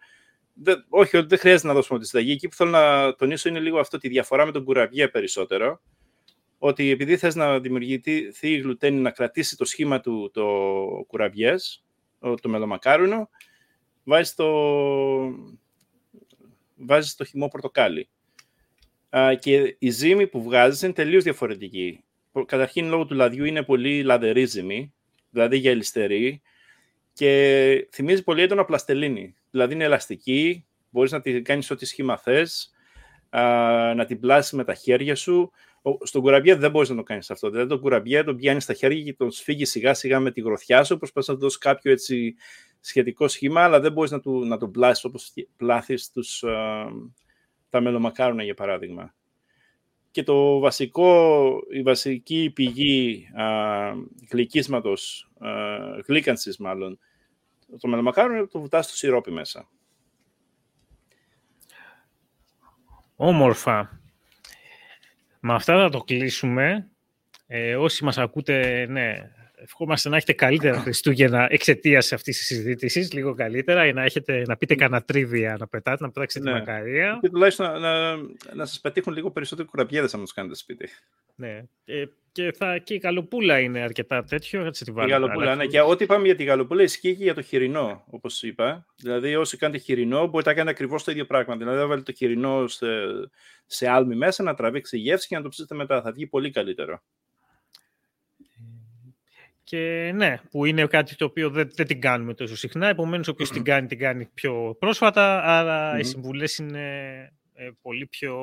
Δεν, 0.53 0.85
όχι, 0.89 1.21
δεν 1.21 1.39
χρειάζεται 1.39 1.67
να 1.67 1.73
δώσουμε 1.73 1.99
τη 1.99 2.05
συνταγή. 2.05 2.31
Εκεί 2.31 2.47
που 2.47 2.55
θέλω 2.55 2.69
να 2.69 3.15
τονίσω 3.15 3.49
είναι 3.49 3.59
λίγο 3.59 3.79
αυτό, 3.79 3.97
τη 3.97 4.07
διαφορά 4.07 4.45
με 4.45 4.51
τον 4.51 4.63
κουραβιέ 4.63 5.07
περισσότερο. 5.07 5.81
Ότι 6.65 6.89
επειδή 6.89 7.17
θες 7.17 7.35
να 7.35 7.59
δημιουργηθεί 7.59 8.31
η 8.41 8.57
γλουτένη 8.57 8.99
να 8.99 9.11
κρατήσει 9.11 9.57
το 9.57 9.65
σχήμα 9.65 9.99
του 9.99 10.31
το 10.33 10.45
κουραβιές, 11.07 11.83
το 12.19 12.49
μελομακάρουνο, 12.49 13.29
βάζεις 14.03 14.35
το, 14.35 14.47
βάζεις 16.75 17.15
το 17.15 17.23
χυμό 17.23 17.47
πορτοκάλι. 17.47 18.09
και 19.39 19.75
η 19.79 19.89
ζύμη 19.89 20.27
που 20.27 20.43
βγάζεις 20.43 20.81
είναι 20.81 20.93
τελείως 20.93 21.23
διαφορετική. 21.23 22.03
Καταρχήν, 22.45 22.87
λόγω 22.87 23.05
του 23.05 23.15
λαδιού 23.15 23.45
είναι 23.45 23.63
πολύ 23.63 24.03
λαδερίζημη, 24.03 24.93
δηλαδή 25.29 25.57
γελιστερή, 25.57 26.41
και 27.13 27.87
θυμίζει 27.91 28.23
πολύ 28.23 28.41
έντονα 28.41 28.65
πλαστελίνη. 28.65 29.35
Δηλαδή 29.51 29.73
είναι 29.73 29.83
ελαστική, 29.83 30.65
μπορείς 30.89 31.11
να 31.11 31.21
την 31.21 31.43
κάνεις 31.43 31.71
ό,τι 31.71 31.85
σχήμα 31.85 32.17
θες, 32.17 32.73
να 33.95 34.05
την 34.05 34.19
πλάσεις 34.19 34.51
με 34.51 34.63
τα 34.63 34.73
χέρια 34.73 35.15
σου. 35.15 35.51
Στον 36.03 36.21
κουραμπιέ 36.21 36.55
δεν 36.55 36.71
μπορείς 36.71 36.89
να 36.89 36.95
το 36.95 37.03
κάνεις 37.03 37.31
αυτό. 37.31 37.49
Δηλαδή 37.49 37.69
τον 37.69 37.79
κουραμπιέ 37.79 38.23
τον 38.23 38.35
πιάνει 38.35 38.61
στα 38.61 38.73
χέρια 38.73 39.03
και 39.03 39.13
τον 39.13 39.31
σφίγγει 39.31 39.65
σιγά 39.65 39.93
σιγά 39.93 40.19
με 40.19 40.31
τη 40.31 40.41
γροθιά 40.41 40.83
σου, 40.83 40.97
προσπαθείς 40.97 41.29
να 41.29 41.35
του 41.35 41.39
δώσεις 41.39 41.57
κάποιο 41.57 41.91
έτσι 41.91 42.35
σχετικό 42.79 43.27
σχήμα, 43.27 43.61
αλλά 43.61 43.79
δεν 43.79 43.91
μπορείς 43.91 44.11
να, 44.11 44.19
του, 44.19 44.45
να 44.45 44.57
τον 44.57 44.71
πλάσεις 44.71 45.03
όπως 45.03 45.33
πλάθεις 45.57 46.11
τους, 46.11 46.43
τα 47.69 47.81
μελομακάρονα 47.81 48.43
για 48.43 48.53
παράδειγμα. 48.53 49.13
Και 50.11 50.23
το 50.23 50.59
βασικό, 50.59 51.49
η 51.71 51.81
βασική 51.81 52.51
πηγή 52.55 53.27
α, 53.33 53.45
γλυκίσματος, 54.31 55.31
α, 55.37 55.49
γλύκανσης 56.07 56.57
μάλλον, 56.57 56.99
το 57.79 57.87
μελομακάρονα 57.87 58.47
το 58.47 58.59
βουτάς 58.59 58.85
στο 58.85 58.95
σιρόπι 58.95 59.31
μέσα. 59.31 59.69
Όμορφα. 63.15 64.02
Με 65.45 65.53
αυτά 65.53 65.77
θα 65.77 65.89
το 65.89 65.99
κλείσουμε. 65.99 66.87
Ε, 67.47 67.75
όσοι 67.75 68.03
μας 68.03 68.17
ακούτε, 68.17 68.85
ναι, 68.89 69.31
ευχόμαστε 69.55 70.09
να 70.09 70.15
έχετε 70.15 70.33
καλύτερα 70.33 70.79
Χριστούγεννα 70.79 71.47
εξαιτίας 71.49 72.13
αυτής 72.13 72.37
της 72.37 72.47
συζήτησης, 72.47 73.13
λίγο 73.13 73.33
καλύτερα, 73.33 73.83
για 73.83 73.93
να, 73.93 74.03
έχετε, 74.03 74.43
να 74.47 74.57
πείτε 74.57 74.75
κανένα 74.75 75.01
τρίβια 75.01 75.55
να 75.59 75.67
πετάτε, 75.67 76.03
να 76.03 76.11
πετάξετε 76.11 76.51
ναι. 76.51 76.51
τη 76.51 76.59
μακαρία. 76.59 77.17
Και 77.21 77.29
τουλάχιστον 77.29 77.65
να, 77.65 77.79
να, 77.79 78.15
να 78.53 78.65
σας 78.65 78.79
πετύχουν 78.79 79.13
λίγο 79.13 79.31
περισσότερο 79.31 79.67
κουραμπιέδες 79.67 80.13
αν 80.13 80.25
του 80.25 80.31
κάνετε 80.33 80.55
σπίτι. 80.55 80.89
Ναι. 81.35 81.63
Ε, 81.85 82.05
και, 82.33 82.51
θα, 82.51 82.77
και 82.77 82.93
η 82.93 82.97
γαλοπούλα 82.97 83.59
είναι 83.59 83.79
αρκετά 83.79 84.23
τέτοιο. 84.23 84.65
Έτσι 84.65 84.85
τη 84.85 84.91
η 84.91 85.09
γαλοπούλα, 85.09 85.55
ναι. 85.55 85.65
Και 85.65 85.81
ό,τι 85.81 86.03
είπαμε 86.03 86.25
για 86.25 86.35
τη 86.35 86.43
γαλοπούλα 86.43 86.83
ισχύει 86.83 87.15
και 87.15 87.23
για 87.23 87.33
το 87.33 87.41
χοιρινό, 87.41 88.03
όπως 88.09 88.43
είπα. 88.43 88.85
Δηλαδή, 88.95 89.35
όσοι 89.35 89.57
κάνετε 89.57 89.83
χοιρινό, 89.83 90.27
μπορείτε 90.27 90.49
να 90.49 90.55
κάνετε 90.55 90.71
ακριβώς 90.71 91.03
το 91.03 91.11
ίδιο 91.11 91.25
πράγμα. 91.25 91.57
Δηλαδή, 91.57 91.77
να 91.77 91.87
βάλετε 91.87 92.11
το 92.11 92.17
χοιρινό 92.17 92.67
σε, 92.67 92.87
σε 93.65 93.87
άλμη 93.87 94.15
μέσα, 94.15 94.43
να 94.43 94.53
τραβήξει 94.53 94.97
γεύση 94.97 95.27
και 95.27 95.35
να 95.35 95.41
το 95.41 95.49
ψήσετε 95.49 95.75
μετά. 95.75 96.01
Θα 96.01 96.11
βγει 96.11 96.27
πολύ 96.27 96.51
καλύτερο. 96.51 97.01
Και 99.63 100.11
ναι, 100.15 100.39
που 100.51 100.65
είναι 100.65 100.85
κάτι 100.85 101.15
το 101.15 101.25
οποίο 101.25 101.49
δεν, 101.49 101.69
δεν 101.73 101.87
την 101.87 102.01
κάνουμε 102.01 102.33
τόσο 102.33 102.55
συχνά. 102.55 102.87
Επομένως, 102.87 103.27
όποιος 103.27 103.49
την 103.49 103.63
κάνει, 103.63 103.87
την 103.87 103.99
κάνει 103.99 104.29
πιο 104.33 104.75
πρόσφατα. 104.79 105.43
Άρα, 105.43 105.99
οι 105.99 106.03
συμβουλές 106.03 106.57
είναι 106.57 107.09
ε, 107.53 107.69
πολύ 107.81 108.05
πιο... 108.05 108.35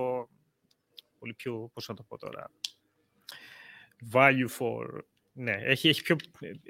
Πολύ 1.18 1.34
πιο, 1.34 1.70
πώς 1.74 1.88
να 1.88 1.94
το 1.94 2.02
πω 2.02 2.18
τώρα, 2.18 2.50
value 4.12 4.48
for... 4.58 4.98
Ναι, 5.32 5.52
έχει, 5.52 5.88
έχει 5.88 6.02
πιο, 6.02 6.16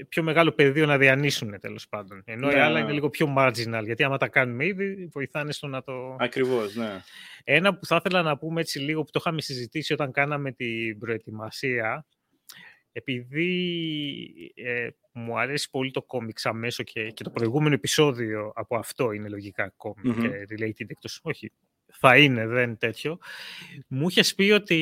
πιο 0.08 0.22
μεγάλο 0.22 0.52
πεδίο 0.52 0.86
να 0.86 0.98
διανύσουν 0.98 1.60
τέλος 1.60 1.88
πάντων. 1.88 2.22
Ενώ 2.24 2.46
ναι. 2.46 2.54
οι 2.54 2.58
άλλα 2.58 2.78
είναι 2.78 2.92
λίγο 2.92 3.10
πιο 3.10 3.34
marginal, 3.38 3.82
γιατί 3.84 4.04
άμα 4.04 4.16
τα 4.16 4.28
κάνουμε 4.28 4.66
ήδη, 4.66 5.08
βοηθάνε 5.12 5.52
στο 5.52 5.66
να 5.66 5.82
το... 5.82 6.16
Ακριβώς, 6.18 6.74
ναι. 6.74 7.00
Ένα 7.44 7.78
που 7.78 7.86
θα 7.86 7.96
ήθελα 7.96 8.22
να 8.22 8.38
πούμε 8.38 8.60
έτσι 8.60 8.78
λίγο, 8.78 9.02
που 9.02 9.10
το 9.10 9.18
είχαμε 9.22 9.40
συζητήσει 9.40 9.92
όταν 9.92 10.12
κάναμε 10.12 10.52
την 10.52 10.98
προετοιμασία, 10.98 12.06
επειδή 12.92 14.52
ε, 14.54 14.88
μου 15.12 15.38
αρέσει 15.38 15.70
πολύ 15.70 15.90
το 15.90 16.02
κόμιξ 16.02 16.46
αμέσως 16.46 16.84
και, 16.84 17.10
και 17.10 17.22
το 17.22 17.30
προηγούμενο 17.30 17.74
επεισόδιο 17.74 18.52
από 18.54 18.76
αυτό 18.76 19.12
είναι 19.12 19.28
λογικά 19.28 19.72
κόμικ 19.76 20.16
mm 20.18 20.30
related, 20.30 20.86
εκτός, 20.86 21.20
όχι, 21.22 21.52
θα 21.92 22.18
είναι, 22.18 22.46
δεν 22.46 22.78
τέτοιο. 22.78 23.18
Μου 23.88 24.08
είχες 24.08 24.34
πει 24.34 24.50
ότι 24.50 24.76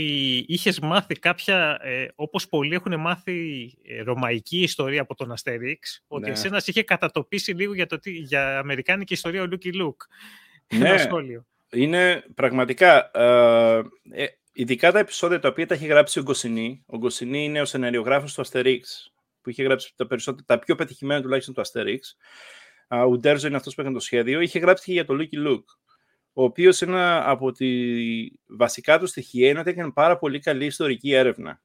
είχες 0.49 0.81
μάθει 0.81 1.15
κάποια, 1.15 1.79
ε, 1.83 2.09
όπως 2.15 2.49
πολλοί 2.49 2.75
έχουν 2.75 3.01
μάθει 3.01 3.71
ε, 3.83 4.03
ρωμαϊκή 4.03 4.63
ιστορία 4.63 5.01
από 5.01 5.15
τον 5.15 5.33
Αστερίξ, 5.33 6.05
ότι 6.09 6.25
ναι. 6.25 6.31
εσένας 6.31 6.67
είχε 6.67 6.83
κατατοπίσει 6.83 7.53
λίγο 7.53 7.75
για, 7.75 7.87
το, 7.87 7.99
για 8.03 8.59
αμερικάνικη 8.59 9.13
ιστορία 9.13 9.43
ο 9.43 9.47
Λούκι 9.47 9.73
Λουκ. 9.73 10.03
Ναι, 10.79 10.99
σχόλιο. 10.99 11.47
είναι 11.71 12.25
πραγματικά... 12.35 13.11
Ε, 13.15 14.27
ειδικά 14.53 14.93
τα 14.93 14.99
επεισόδια 14.99 15.39
τα 15.39 15.49
οποία 15.49 15.67
τα 15.67 15.75
έχει 15.75 15.87
γράψει 15.87 16.19
ο 16.19 16.23
Γκοσινή. 16.23 16.85
Ο 16.87 16.97
Γκοσινή 16.97 17.45
είναι 17.45 17.61
ο 17.61 17.65
σεναριογράφος 17.65 18.35
του 18.35 18.47
Asterix, 18.47 18.81
που 19.43 19.51
είχε 19.51 19.63
γράψει 19.63 19.93
τα, 19.97 20.07
περισσότερα, 20.07 20.45
τα 20.47 20.59
πιο 20.59 20.75
πετυχημένα 20.75 21.23
τουλάχιστον 21.23 21.55
του 21.55 21.63
Asterix. 21.67 21.99
Ο 22.89 23.19
Ντέρζο 23.19 23.47
είναι 23.47 23.57
αυτός 23.57 23.75
που 23.75 23.81
έκανε 23.81 23.97
το 23.97 24.03
σχέδιο. 24.03 24.41
Είχε 24.41 24.59
γράψει 24.59 24.85
και 24.85 24.93
για 24.93 25.05
το 25.05 25.17
Lucky 25.19 25.49
Luke, 25.49 25.79
ο 26.33 26.43
οποίος 26.43 26.83
ένα 26.83 27.31
από 27.31 27.53
τη 27.53 27.69
βασικά 28.47 28.99
του 28.99 29.07
στοιχεία 29.07 29.49
είναι 29.49 29.59
ότι 29.59 29.71
έκανε 29.71 29.91
πάρα 29.91 30.19
πολύ 30.19 30.39
καλή 30.39 30.65
ιστορική 30.65 31.13
έρευνα. 31.13 31.61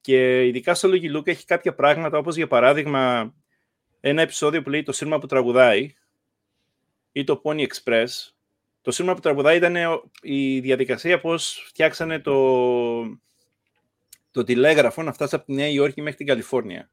Και 0.00 0.46
ειδικά 0.46 0.74
στο 0.74 0.88
Lucky 0.92 1.16
Luke 1.16 1.26
έχει 1.26 1.44
κάποια 1.44 1.74
πράγματα, 1.74 2.18
όπως 2.18 2.36
για 2.36 2.46
παράδειγμα 2.46 3.34
ένα 4.00 4.22
επεισόδιο 4.22 4.62
που 4.62 4.70
λέει 4.70 4.82
το 4.82 4.92
σύρμα 4.92 5.18
που 5.18 5.26
τραγουδάει 5.26 5.94
ή 7.12 7.24
το 7.24 7.40
Pony 7.44 7.66
Express, 7.66 8.06
το 8.86 8.90
σήμα 8.90 9.14
που 9.14 9.20
τραγουδάει 9.20 9.56
ήταν 9.56 9.76
η 10.22 10.60
διαδικασία 10.60 11.20
πώς 11.20 11.64
φτιάξανε 11.66 12.20
το, 12.20 13.18
το 14.30 14.44
τηλέγραφο 14.44 15.02
να 15.02 15.12
φτάσει 15.12 15.34
από 15.34 15.44
τη 15.44 15.52
Νέα 15.52 15.68
Υόρκη 15.68 16.02
μέχρι 16.02 16.16
την 16.16 16.26
Καλιφόρνια. 16.26 16.90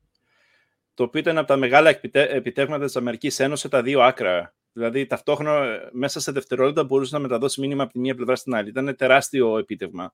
Το 0.94 1.04
οποίο 1.04 1.20
ήταν 1.20 1.38
από 1.38 1.48
τα 1.48 1.58
μεγάλα 1.58 2.00
επιτεύγματα 2.12 2.86
της 2.86 2.96
Αμερικής 2.96 3.40
Ένωσης 3.40 3.70
τα 3.70 3.82
δύο 3.82 4.02
άκρα. 4.02 4.54
Δηλαδή, 4.74 5.06
ταυτόχρονα, 5.06 5.90
μέσα 5.92 6.20
σε 6.20 6.32
δευτερόλεπτα 6.32 6.84
μπορούσε 6.84 7.16
να 7.16 7.22
μεταδώσει 7.22 7.62
μήνυμα 7.62 7.84
από 7.84 7.94
τη 7.94 8.00
μία 8.00 8.16
πλευρά 8.16 8.36
στην 8.36 8.56
άλλη. 8.56 8.70
Ήταν 8.70 8.96
τεράστιο 8.96 9.58
επίτευγμα. 9.58 10.14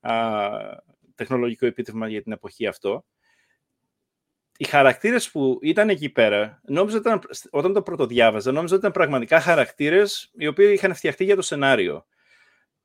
Α, 0.00 0.48
τεχνολογικό 1.14 1.66
επίτευγμα 1.66 2.08
για 2.08 2.22
την 2.22 2.32
εποχή 2.32 2.66
αυτό 2.66 3.04
οι 4.56 4.64
χαρακτήρες 4.64 5.30
που 5.30 5.58
ήταν 5.62 5.88
εκεί 5.88 6.08
πέρα, 6.08 6.60
νόμιζα 6.66 6.96
ήταν, 6.96 7.20
όταν 7.50 7.72
το 7.72 7.82
πρωτοδιάβαζα, 7.82 8.52
νόμιζα 8.52 8.74
ότι 8.74 8.80
ήταν 8.80 8.92
πραγματικά 8.92 9.40
χαρακτήρες 9.40 10.30
οι 10.32 10.46
οποίοι 10.46 10.70
είχαν 10.72 10.94
φτιαχτεί 10.94 11.24
για 11.24 11.36
το 11.36 11.42
σενάριο. 11.42 12.06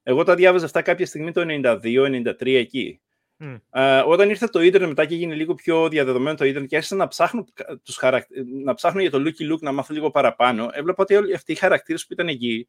Εγώ 0.03 0.23
τα 0.23 0.35
διάβαζα 0.35 0.65
αυτά 0.65 0.81
κάποια 0.81 1.05
στιγμή 1.05 1.31
το 1.31 1.41
92-93 1.45 2.55
εκεί. 2.55 3.01
Mm. 3.43 4.03
όταν 4.05 4.29
ήρθε 4.29 4.47
το 4.47 4.61
ίντερνετ 4.61 4.89
μετά 4.89 5.05
και 5.05 5.13
έγινε 5.13 5.35
λίγο 5.35 5.53
πιο 5.53 5.89
διαδεδομένο 5.89 6.37
το 6.37 6.45
ίντερνετ 6.45 6.69
και 6.69 6.75
άρχισα 6.75 6.95
να 6.95 7.07
ψάχνω, 7.07 7.45
τους 7.83 7.95
χαρακ... 7.95 8.25
να 8.63 8.73
ψάχνω 8.73 9.01
για 9.01 9.11
το 9.11 9.17
Lucky 9.25 9.53
Luke 9.53 9.59
να 9.59 9.71
μάθω 9.71 9.93
λίγο 9.93 10.11
παραπάνω, 10.11 10.69
έβλεπα 10.71 11.03
ότι 11.03 11.15
όλοι 11.15 11.33
αυτοί 11.33 11.51
οι 11.51 11.55
χαρακτήρες 11.55 12.05
που 12.05 12.13
ήταν 12.13 12.27
εκεί 12.27 12.67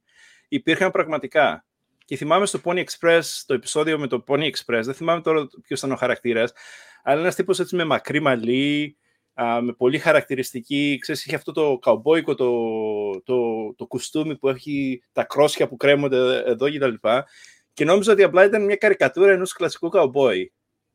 υπήρχαν 0.48 0.90
πραγματικά. 0.90 1.64
Και 2.04 2.16
θυμάμαι 2.16 2.46
στο 2.46 2.60
Pony 2.64 2.84
Express, 2.84 3.22
το 3.46 3.54
επεισόδιο 3.54 3.98
με 3.98 4.06
το 4.06 4.24
Pony 4.26 4.50
Express, 4.50 4.82
δεν 4.82 4.94
θυμάμαι 4.94 5.20
τώρα 5.20 5.46
ποιος 5.62 5.78
ήταν 5.78 5.92
ο 5.92 5.96
χαρακτήρας, 5.96 6.52
αλλά 7.02 7.20
ένας 7.20 7.34
τύπος 7.34 7.60
έτσι 7.60 7.76
με 7.76 7.84
μακρύ 7.84 8.20
μαλλί, 8.20 8.96
με 9.62 9.72
πολύ 9.72 9.98
χαρακτηριστική, 9.98 10.98
ξέρεις, 11.00 11.24
είχε 11.24 11.36
αυτό 11.36 11.52
το 11.52 11.78
καουμπόικο, 11.78 12.34
το, 12.34 12.50
το, 13.22 13.38
το 13.74 13.86
κουστούμι 13.86 14.36
που 14.36 14.48
έχει 14.48 15.02
τα 15.12 15.24
κρόσια 15.24 15.68
που 15.68 15.76
κρέμονται 15.76 16.42
εδώ 16.46 16.70
και 16.70 16.78
τα 16.78 16.86
λοιπά. 16.86 17.26
Και 17.72 17.84
νόμιζα 17.84 18.12
ότι 18.12 18.22
απλά 18.22 18.44
ήταν 18.44 18.64
μια 18.64 18.76
καρικατούρα 18.76 19.32
ενός 19.32 19.52
κλασικού 19.52 19.88
καουμπόι. 19.88 20.52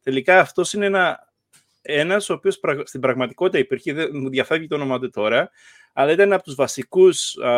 Τελικά 0.08 0.40
αυτός 0.40 0.74
είναι 0.74 0.86
ένα, 0.86 1.34
ένας 1.82 2.30
ο 2.30 2.34
οποίος 2.34 2.60
στην 2.84 3.02
πραγματικότητα 3.02 3.58
υπήρχε, 3.58 3.94
δεν 3.94 4.10
μου 4.14 4.30
διαφεύγει 4.30 4.68
το 4.68 4.76
όνομα 4.76 5.00
του 5.00 5.10
τώρα, 5.10 5.50
αλλά 5.94 6.12
ήταν 6.12 6.34
από 6.34 6.44
τους 6.44 6.56
βασικούς 6.56 7.38
α, 7.38 7.52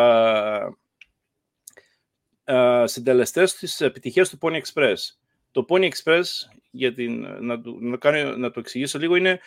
α, 2.43 2.87
συντελεστές 2.87 3.55
της 3.55 3.81
επιτυχίας 3.81 4.29
του 4.29 4.37
Pony 4.41 4.61
Express. 4.61 4.95
Το 5.51 5.65
Pony 5.69 5.89
Express, 5.89 6.23
για 6.71 6.93
την, 6.93 7.27
να, 7.39 7.61
το, 7.61 7.77
να, 7.79 7.97
κάνω, 7.97 8.37
να 8.37 8.51
το 8.51 8.59
εξηγήσω 8.59 8.99
λίγο, 8.99 9.15
είναι 9.15 9.39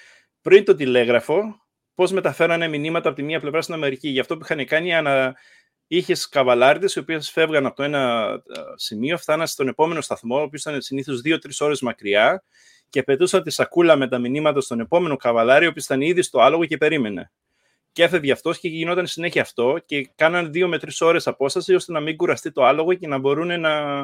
πριν 0.43 0.65
το 0.65 0.75
τηλέγραφο, 0.75 1.63
πώς 1.95 2.13
μεταφέρανε 2.13 2.69
μηνύματα 2.69 3.09
από 3.09 3.17
τη 3.17 3.23
μία 3.23 3.41
πλευρά 3.41 3.63
στην 3.63 3.75
Αμερική. 3.75 4.09
Γι' 4.09 4.21
αυτό 4.21 4.37
που 4.37 4.45
είχαν 4.45 4.67
κάνει, 4.67 4.95
ανα... 4.95 5.37
είχες 5.87 6.29
καβαλάριδες 6.29 6.95
οι 6.95 6.99
οποίες 6.99 7.31
φεύγαν 7.31 7.67
από 7.67 7.77
το 7.77 7.83
ένα 7.83 8.33
σημείο, 8.75 9.19
φτάναν 9.19 9.47
στον 9.47 9.69
επόμενο 9.69 10.01
σταθμό, 10.01 10.39
ο 10.39 10.43
οποίος 10.43 10.63
ήταν 10.63 10.83
συνήθως 10.83 11.21
δύο-τρεις 11.21 11.61
ώρες 11.61 11.81
μακριά, 11.81 12.45
και 12.93 13.03
πετούσαν 13.03 13.43
τη 13.43 13.51
σακούλα 13.51 13.97
με 13.97 14.09
τα 14.09 14.19
μηνύματα 14.19 14.61
στον 14.61 14.81
επόμενο 14.81 15.17
καβαλάρι, 15.17 15.67
ο 15.67 15.69
οποίο 15.69 15.83
ήταν 15.85 16.01
ήδη 16.01 16.23
στο 16.23 16.41
άλογο 16.41 16.65
και 16.65 16.77
περίμενε. 16.77 17.33
Και 17.93 18.03
έφευγε 18.03 18.33
αυτός 18.33 18.59
και 18.59 18.69
γινόταν 18.69 19.07
συνέχεια 19.07 19.43
αυτό 19.43 19.79
και 19.87 20.11
κάναν 20.15 20.53
δύο 20.53 20.69
με 20.69 20.79
τρεις 20.79 21.01
ώρες 21.01 21.27
απόσταση 21.27 21.75
ώστε 21.75 21.93
να 21.93 22.01
μην 22.01 22.17
κουραστεί 22.17 22.53
το 22.53 22.65
άλογο 22.65 22.95
και 22.95 23.07
να 23.07 23.19
μπορούν 23.19 23.61
να, 23.61 24.01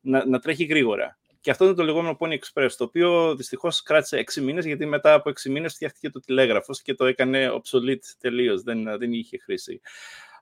να, 0.00 0.26
να 0.26 0.38
τρέχει 0.38 0.64
γρήγορα. 0.64 1.18
Και 1.40 1.50
αυτό 1.50 1.64
είναι 1.64 1.74
το 1.74 1.82
λεγόμενο 1.82 2.16
Pony 2.20 2.32
Express, 2.32 2.70
το 2.76 2.84
οποίο 2.84 3.34
δυστυχώς 3.36 3.82
κράτησε 3.82 4.24
6 4.34 4.40
μήνες, 4.40 4.64
γιατί 4.64 4.86
μετά 4.86 5.14
από 5.14 5.30
6 5.30 5.50
μήνες 5.50 5.74
φτιάχτηκε 5.74 6.10
το 6.10 6.20
τηλέγραφος 6.20 6.82
και 6.82 6.94
το 6.94 7.04
έκανε 7.04 7.50
obsolete 7.52 8.06
τελείως. 8.20 8.62
Δεν, 8.62 8.98
δεν 8.98 9.12
είχε 9.12 9.38
χρήση. 9.38 9.80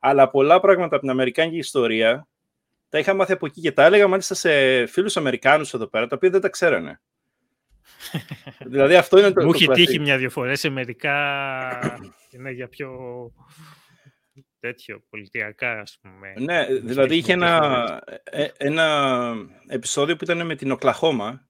Αλλά 0.01 0.29
πολλά 0.31 0.61
πράγματα 0.61 0.95
από 0.95 1.01
την 1.01 1.11
Αμερικάνικη 1.11 1.57
ιστορία 1.57 2.29
τα 2.89 2.99
είχα 2.99 3.15
μάθει 3.15 3.33
από 3.33 3.47
εκεί 3.47 3.61
και 3.61 3.73
τα 3.73 3.85
έλεγα 3.85 4.09
μάλιστα 4.09 4.35
σε 4.35 4.87
φίλους 4.87 5.17
Αμερικάνους 5.17 5.75
εδώ 5.75 5.87
πέρα, 5.87 6.07
τα 6.07 6.17
οποία 6.17 6.31
δεν 6.31 6.41
τα 6.41 6.49
ξέρανε. 6.49 7.01
Δηλαδή 8.67 8.95
αυτό 8.95 9.19
είναι 9.19 9.33
το 9.33 9.45
Μου 9.45 9.51
το 9.51 9.57
έχει 9.57 9.65
κλασικό. 9.65 9.87
τύχει 9.87 10.01
μια-δυο 10.01 10.31
φορές 10.31 10.61
σε 10.61 10.69
μερικά 10.69 11.17
είναι 12.31 12.51
για 12.51 12.69
πιο 12.69 12.91
τέτοιο, 14.61 15.03
πολιτιακά, 15.11 15.81
ας 15.81 15.99
πούμε. 16.03 16.35
Ναι, 16.39 16.67
Μου 16.69 16.87
δηλαδή 16.87 17.11
έχει 17.11 17.19
είχε 17.19 17.33
τύχει 17.33 17.33
ένα, 17.33 18.03
ε, 18.25 18.47
ένα 18.57 19.35
επεισόδιο 19.67 20.17
που 20.17 20.25
ήταν 20.25 20.47
με 20.47 20.55
την 20.55 20.71
Οκλαχώμα. 20.71 21.49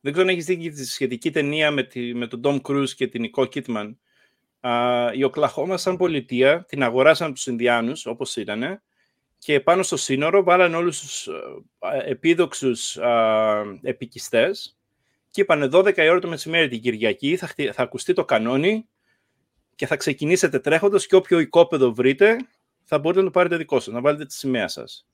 Δεν 0.00 0.12
ξέρω 0.12 0.28
αν 0.28 0.34
έχεις 0.34 0.44
δει 0.44 0.56
και 0.56 0.70
τη 0.70 0.84
σχετική 0.84 1.30
ταινία 1.30 1.70
με, 1.70 1.82
τη, 1.82 2.14
με 2.14 2.26
τον 2.26 2.40
Tom 2.44 2.60
Cruise 2.60 2.90
και 2.90 3.06
την 3.06 3.30
Nicole 3.30 3.48
Kidman. 3.48 3.94
Α, 4.60 5.12
η 5.12 5.24
Οκλαχώμα 5.24 5.76
σαν 5.76 5.96
πολιτεία 5.96 6.64
την 6.64 6.82
αγοράσαν 6.82 7.26
από 7.26 7.34
τους 7.34 7.46
Ινδιάνους, 7.46 8.06
όπως 8.06 8.36
ήταν, 8.36 8.82
και 9.38 9.60
πάνω 9.60 9.82
στο 9.82 9.96
σύνορο 9.96 10.42
βάλαν 10.42 10.74
όλους 10.74 11.00
τους 11.00 11.26
ε, 11.26 12.10
επίδοξους 12.10 12.96
α, 12.96 13.62
επικιστές 13.82 14.77
και 15.38 15.44
είπανε 15.44 15.68
12 15.72 15.96
η 15.96 16.08
ώρα 16.08 16.18
το 16.18 16.28
μεσημέρι 16.28 16.68
την 16.68 16.80
Κυριακή 16.80 17.36
θα, 17.36 17.46
χτυ- 17.46 17.72
θα 17.74 17.82
ακουστεί 17.82 18.12
το 18.12 18.24
κανόνι 18.24 18.88
και 19.74 19.86
θα 19.86 19.96
ξεκινήσετε 19.96 20.58
τρέχοντας 20.58 21.06
και 21.06 21.14
όποιο 21.14 21.38
οικόπεδο 21.38 21.94
βρείτε 21.94 22.36
θα 22.82 22.98
μπορείτε 22.98 23.20
να 23.20 23.26
το 23.26 23.32
πάρετε 23.32 23.56
δικό 23.56 23.80
σας, 23.80 23.94
να 23.94 24.00
βάλετε 24.00 24.24
τη 24.24 24.34
σημαία 24.34 24.68
σας. 24.68 25.06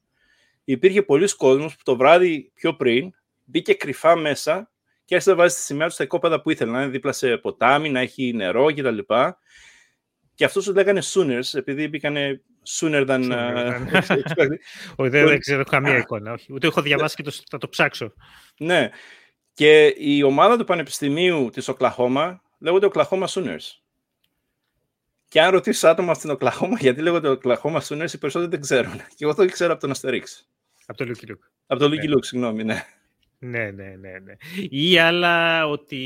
Υπήρχε 0.64 1.02
πολλοί 1.02 1.36
κόσμος 1.36 1.76
που 1.76 1.82
το 1.84 1.96
βράδυ 1.96 2.50
πιο 2.54 2.74
πριν 2.74 3.10
μπήκε 3.44 3.74
κρυφά 3.74 4.16
μέσα 4.16 4.70
και 5.04 5.14
άρχισε 5.14 5.32
να 5.34 5.40
βάζει 5.40 5.54
τη 5.54 5.60
σημαία 5.60 5.86
τους 5.86 5.94
στα 5.94 6.04
οικόπεδα 6.04 6.40
που 6.40 6.50
ήθελε, 6.50 6.70
να 6.70 6.82
είναι 6.82 6.90
δίπλα 6.90 7.12
σε 7.12 7.36
ποτάμι, 7.36 7.90
να 7.90 8.00
έχει 8.00 8.32
νερό 8.34 8.74
κτλ. 8.74 8.98
Και 10.34 10.44
αυτούς 10.44 10.64
τους 10.64 10.74
λέγανε 10.74 11.02
Sooners, 11.04 11.48
επειδή 11.52 11.88
μπήκανε 11.88 12.42
sooner 12.80 13.06
than... 13.08 13.22
Sooner 13.22 13.32
uh, 13.32 13.92
than- 13.92 14.18
expected. 14.24 14.56
Όχι, 14.96 15.10
δεν, 15.10 15.26
δεν 15.26 15.38
ξέρω 15.38 15.64
καμία 15.64 15.96
εικόνα. 15.96 16.32
Όχι. 16.32 16.52
Ούτε 16.52 16.66
έχω 16.66 16.82
διαβάσει 16.82 17.16
και 17.16 17.22
το, 17.22 17.32
θα 17.50 17.58
το 17.58 17.68
ψάξω. 17.68 18.12
ναι. 18.58 18.90
Και 19.54 19.94
η 19.98 20.22
ομάδα 20.22 20.56
του 20.58 20.64
Πανεπιστημίου 20.64 21.50
της 21.52 21.68
Οκλαχώμα 21.68 22.42
λέγονται 22.58 22.88
Oklahoma 22.92 23.26
Sooners. 23.26 23.78
Και 25.28 25.40
αν 25.40 25.50
ρωτήσεις 25.50 25.84
άτομα 25.84 26.14
στην 26.14 26.30
Οκλαχώμα 26.30 26.76
γιατί 26.80 27.00
λέγονται 27.02 27.38
Oklahoma 27.42 27.80
Sooners, 27.80 28.12
οι 28.12 28.18
περισσότεροι 28.18 28.50
δεν 28.50 28.60
ξέρουν. 28.60 28.96
Και 29.16 29.24
εγώ 29.24 29.34
το 29.34 29.46
ξέρω 29.46 29.72
από 29.72 29.80
τον 29.80 29.90
Αστερίξ. 29.90 30.48
Από 30.86 31.04
το 31.04 31.04
Lucky 31.10 31.30
Luke. 31.30 31.48
Από 31.66 31.80
το 31.80 31.86
Lucky 31.86 32.08
Ναι. 32.08 32.14
Luke, 32.14 32.24
συγγνώμη, 32.24 32.64
ναι. 32.64 32.84
Ναι, 33.38 33.70
ναι, 33.70 33.84
ναι, 34.00 34.18
ναι. 34.18 34.34
Ή 34.70 34.98
άλλα 34.98 35.66
ότι 35.68 35.98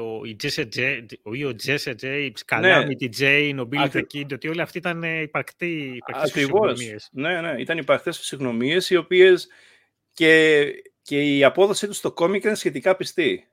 ο, 0.00 0.20
η 0.24 0.36
Jesse 0.42 0.68
J, 0.76 1.04
ή 1.32 1.44
ο 1.44 1.54
Jesse 1.66 1.94
J, 2.00 2.02
η 2.02 2.32
Calamity 2.46 3.08
J, 3.18 3.20
η 3.20 3.54
Nobility 3.58 3.76
Ακρι- 3.76 4.10
Kid, 4.14 4.32
ότι 4.32 4.48
όλοι 4.48 4.60
αυτοί 4.60 4.78
ήταν 4.78 5.02
ε, 5.02 5.20
υπαρκτοί, 5.20 5.92
υπαρκτές 5.94 6.30
Ακριβώς. 6.30 6.70
φυσιογνωμίες. 6.70 7.08
Ναι, 7.12 7.40
ναι. 7.40 7.60
Ήταν 7.60 7.78
υπαρκτές 7.78 8.18
φυσιογνωμίες 8.18 8.90
οι 8.90 8.96
οποίες 8.96 9.48
και, 10.12 10.64
και 11.02 11.36
η 11.36 11.44
απόδοσή 11.44 11.86
τους 11.86 11.96
στο 11.96 12.12
κόμικ 12.12 12.42
ήταν 12.42 12.56
σχετικά 12.56 12.96
πιστή. 12.96 13.46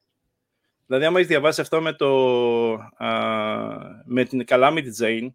Δηλαδή, 0.86 1.06
άμα 1.06 1.18
έχεις 1.18 1.30
διαβάσει 1.30 1.62
αυτό 1.62 1.82
με, 1.82 1.94
το, 1.94 2.08
α, 2.98 3.10
με 4.06 4.24
την 4.26 4.44
Calamity 4.48 4.90
Jane, 5.02 5.28
Το 5.30 5.34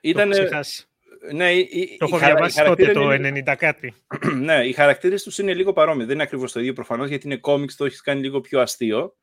ήταν... 0.00 0.30
έχω 0.32 0.40
ξεχάσει. 0.42 0.84
Ναι, 1.32 1.52
η, 1.52 1.68
η, 1.70 1.96
Το 1.98 2.04
έχω 2.04 2.16
η 2.16 2.20
χαρα- 2.20 2.34
διαβάσει 2.34 2.60
οι 2.60 2.64
τότε, 2.64 2.92
το 2.92 3.00
χαρακτήρες 3.02 3.30
είναι- 3.30 3.52
90 3.52 3.56
κάτι. 3.58 3.94
ναι, 4.46 4.66
οι 4.66 4.72
χαρακτήρες 4.72 5.22
τους 5.22 5.38
είναι 5.38 5.54
λίγο 5.54 5.72
παρόμοιοι. 5.72 6.04
Δεν 6.04 6.14
είναι 6.14 6.22
ακριβώς 6.22 6.52
το 6.52 6.60
ίδιο 6.60 6.72
προφανώς, 6.72 7.08
γιατί 7.08 7.26
είναι 7.26 7.36
κόμιξ, 7.36 7.76
το 7.76 7.84
έχεις 7.84 8.00
κάνει 8.00 8.20
λίγο 8.20 8.40
πιο 8.40 8.60
αστείο. 8.60 9.14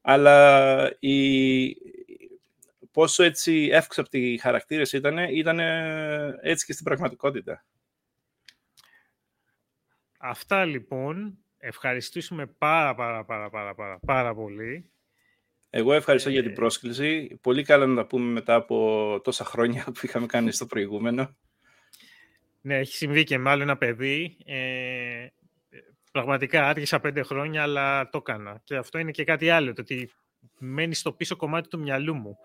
Αλλά 0.00 0.96
η... 0.98 1.76
πόσο 2.90 3.22
έτσι 3.22 3.68
εύξαπτοι 3.72 4.32
οι 4.32 4.38
χαρακτήρες 4.38 4.92
ήταν, 4.92 5.18
ήταν 5.18 5.58
έτσι 6.42 6.64
και 6.66 6.72
στην 6.72 6.84
πραγματικότητα. 6.84 7.64
Αυτά 10.24 10.64
λοιπόν, 10.64 11.38
ευχαριστήσουμε 11.58 12.46
πάρα 12.46 12.94
πάρα 12.94 13.24
πάρα 13.24 13.50
πάρα 13.50 13.74
πάρα, 13.74 13.98
πάρα 14.06 14.34
πολύ. 14.34 14.90
Εγώ 15.70 15.92
ευχαριστώ 15.92 16.30
για 16.30 16.42
την 16.42 16.50
Ε, 16.50 16.54
πρόσκληση. 16.54 17.38
Πολύ 17.40 17.62
καλά 17.62 17.86
να 17.86 17.94
τα 17.94 18.06
πούμε 18.06 18.32
μετά 18.32 18.54
από 18.54 19.20
τόσα 19.24 19.44
χρόνια 19.44 19.84
που 19.94 20.00
είχαμε 20.02 20.26
κάνει 20.26 20.52
στο 20.52 20.66
προηγούμενο. 20.66 21.36
Ναι, 22.60 22.78
έχει 22.78 22.94
συμβεί 22.94 23.24
και 23.24 23.38
με 23.38 23.50
άλλο 23.50 23.62
ένα 23.62 23.76
παιδί. 23.76 24.36
Ε, 24.44 25.26
πραγματικά 26.12 26.68
άργησα 26.68 27.00
πέντε 27.00 27.22
χρόνια, 27.22 27.62
αλλά 27.62 28.08
το 28.08 28.18
έκανα. 28.18 28.60
Και 28.64 28.76
αυτό 28.76 28.98
είναι 28.98 29.10
και 29.10 29.24
κάτι 29.24 29.50
άλλο, 29.50 29.72
το 29.72 29.80
ότι 29.80 30.10
μένει 30.58 30.94
στο 30.94 31.12
πίσω 31.12 31.36
κομμάτι 31.36 31.68
του 31.68 31.78
μυαλού 31.78 32.14
μου. 32.14 32.36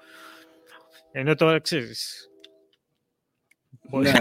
Ενώ 1.11 1.35
τώρα 1.35 1.59
ξέρεις, 1.59 2.29
μπορεί, 3.89 4.11
Ναι. 4.11 4.19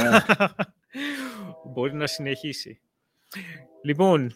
μπορεί 1.72 1.94
να 1.94 2.06
συνεχίσει. 2.06 2.80
Λοιπόν, 3.82 4.32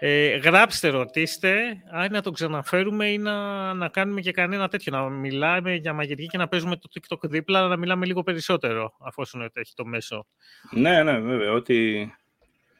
ε, 0.00 0.36
γράψτε, 0.36 0.88
ρωτήστε, 0.88 1.82
αν 1.90 2.12
να 2.12 2.22
το 2.22 2.30
ξαναφέρουμε 2.30 3.10
ή 3.10 3.18
να, 3.18 3.74
να 3.74 3.88
κάνουμε 3.88 4.20
και 4.20 4.30
κανένα 4.30 4.68
τέτοιο, 4.68 4.92
να 4.92 5.08
μιλάμε 5.08 5.74
για 5.74 5.92
μαγειρική 5.92 6.28
και 6.28 6.38
να 6.38 6.48
παίζουμε 6.48 6.76
το 6.76 6.88
TikTok 6.94 7.28
δίπλα, 7.28 7.68
να 7.68 7.76
μιλάμε 7.76 8.06
λίγο 8.06 8.22
περισσότερο, 8.22 8.92
αφού 9.00 9.22
έχει 9.52 9.74
το 9.74 9.84
μέσο. 9.84 10.26
ναι, 10.70 11.02
ναι, 11.02 11.18
βέβαια. 11.18 11.52
Ότι... 11.52 12.12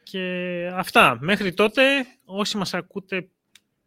Και 0.02 0.70
αυτά. 0.74 1.18
Μέχρι 1.20 1.54
τότε, 1.54 1.82
όσοι 2.24 2.56
μας 2.56 2.74
ακούτε 2.74 3.28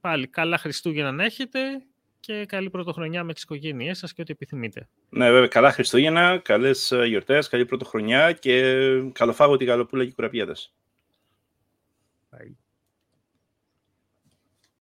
πάλι 0.01 0.27
καλά 0.27 0.57
Χριστούγεννα 0.57 1.11
να 1.11 1.23
έχετε 1.23 1.59
και 2.19 2.45
καλή 2.45 2.69
πρωτοχρονιά 2.69 3.23
με 3.23 3.33
τις 3.33 3.43
οικογένειές 3.43 3.97
σας 3.97 4.13
και 4.13 4.21
ό,τι 4.21 4.31
επιθυμείτε. 4.31 4.87
Ναι, 5.09 5.31
βέβαια. 5.31 5.47
Καλά 5.47 5.71
Χριστούγεννα, 5.71 6.37
καλές 6.37 6.91
ε, 6.91 7.05
γιορτές, 7.05 7.47
καλή 7.47 7.65
πρωτοχρονιά 7.65 8.31
και 8.31 8.75
καλοφάγωτη 9.11 9.65
καλοπούλα 9.65 10.05
και 10.05 10.11
κουραπιέδες. 10.11 10.73
Bye. 12.31 12.60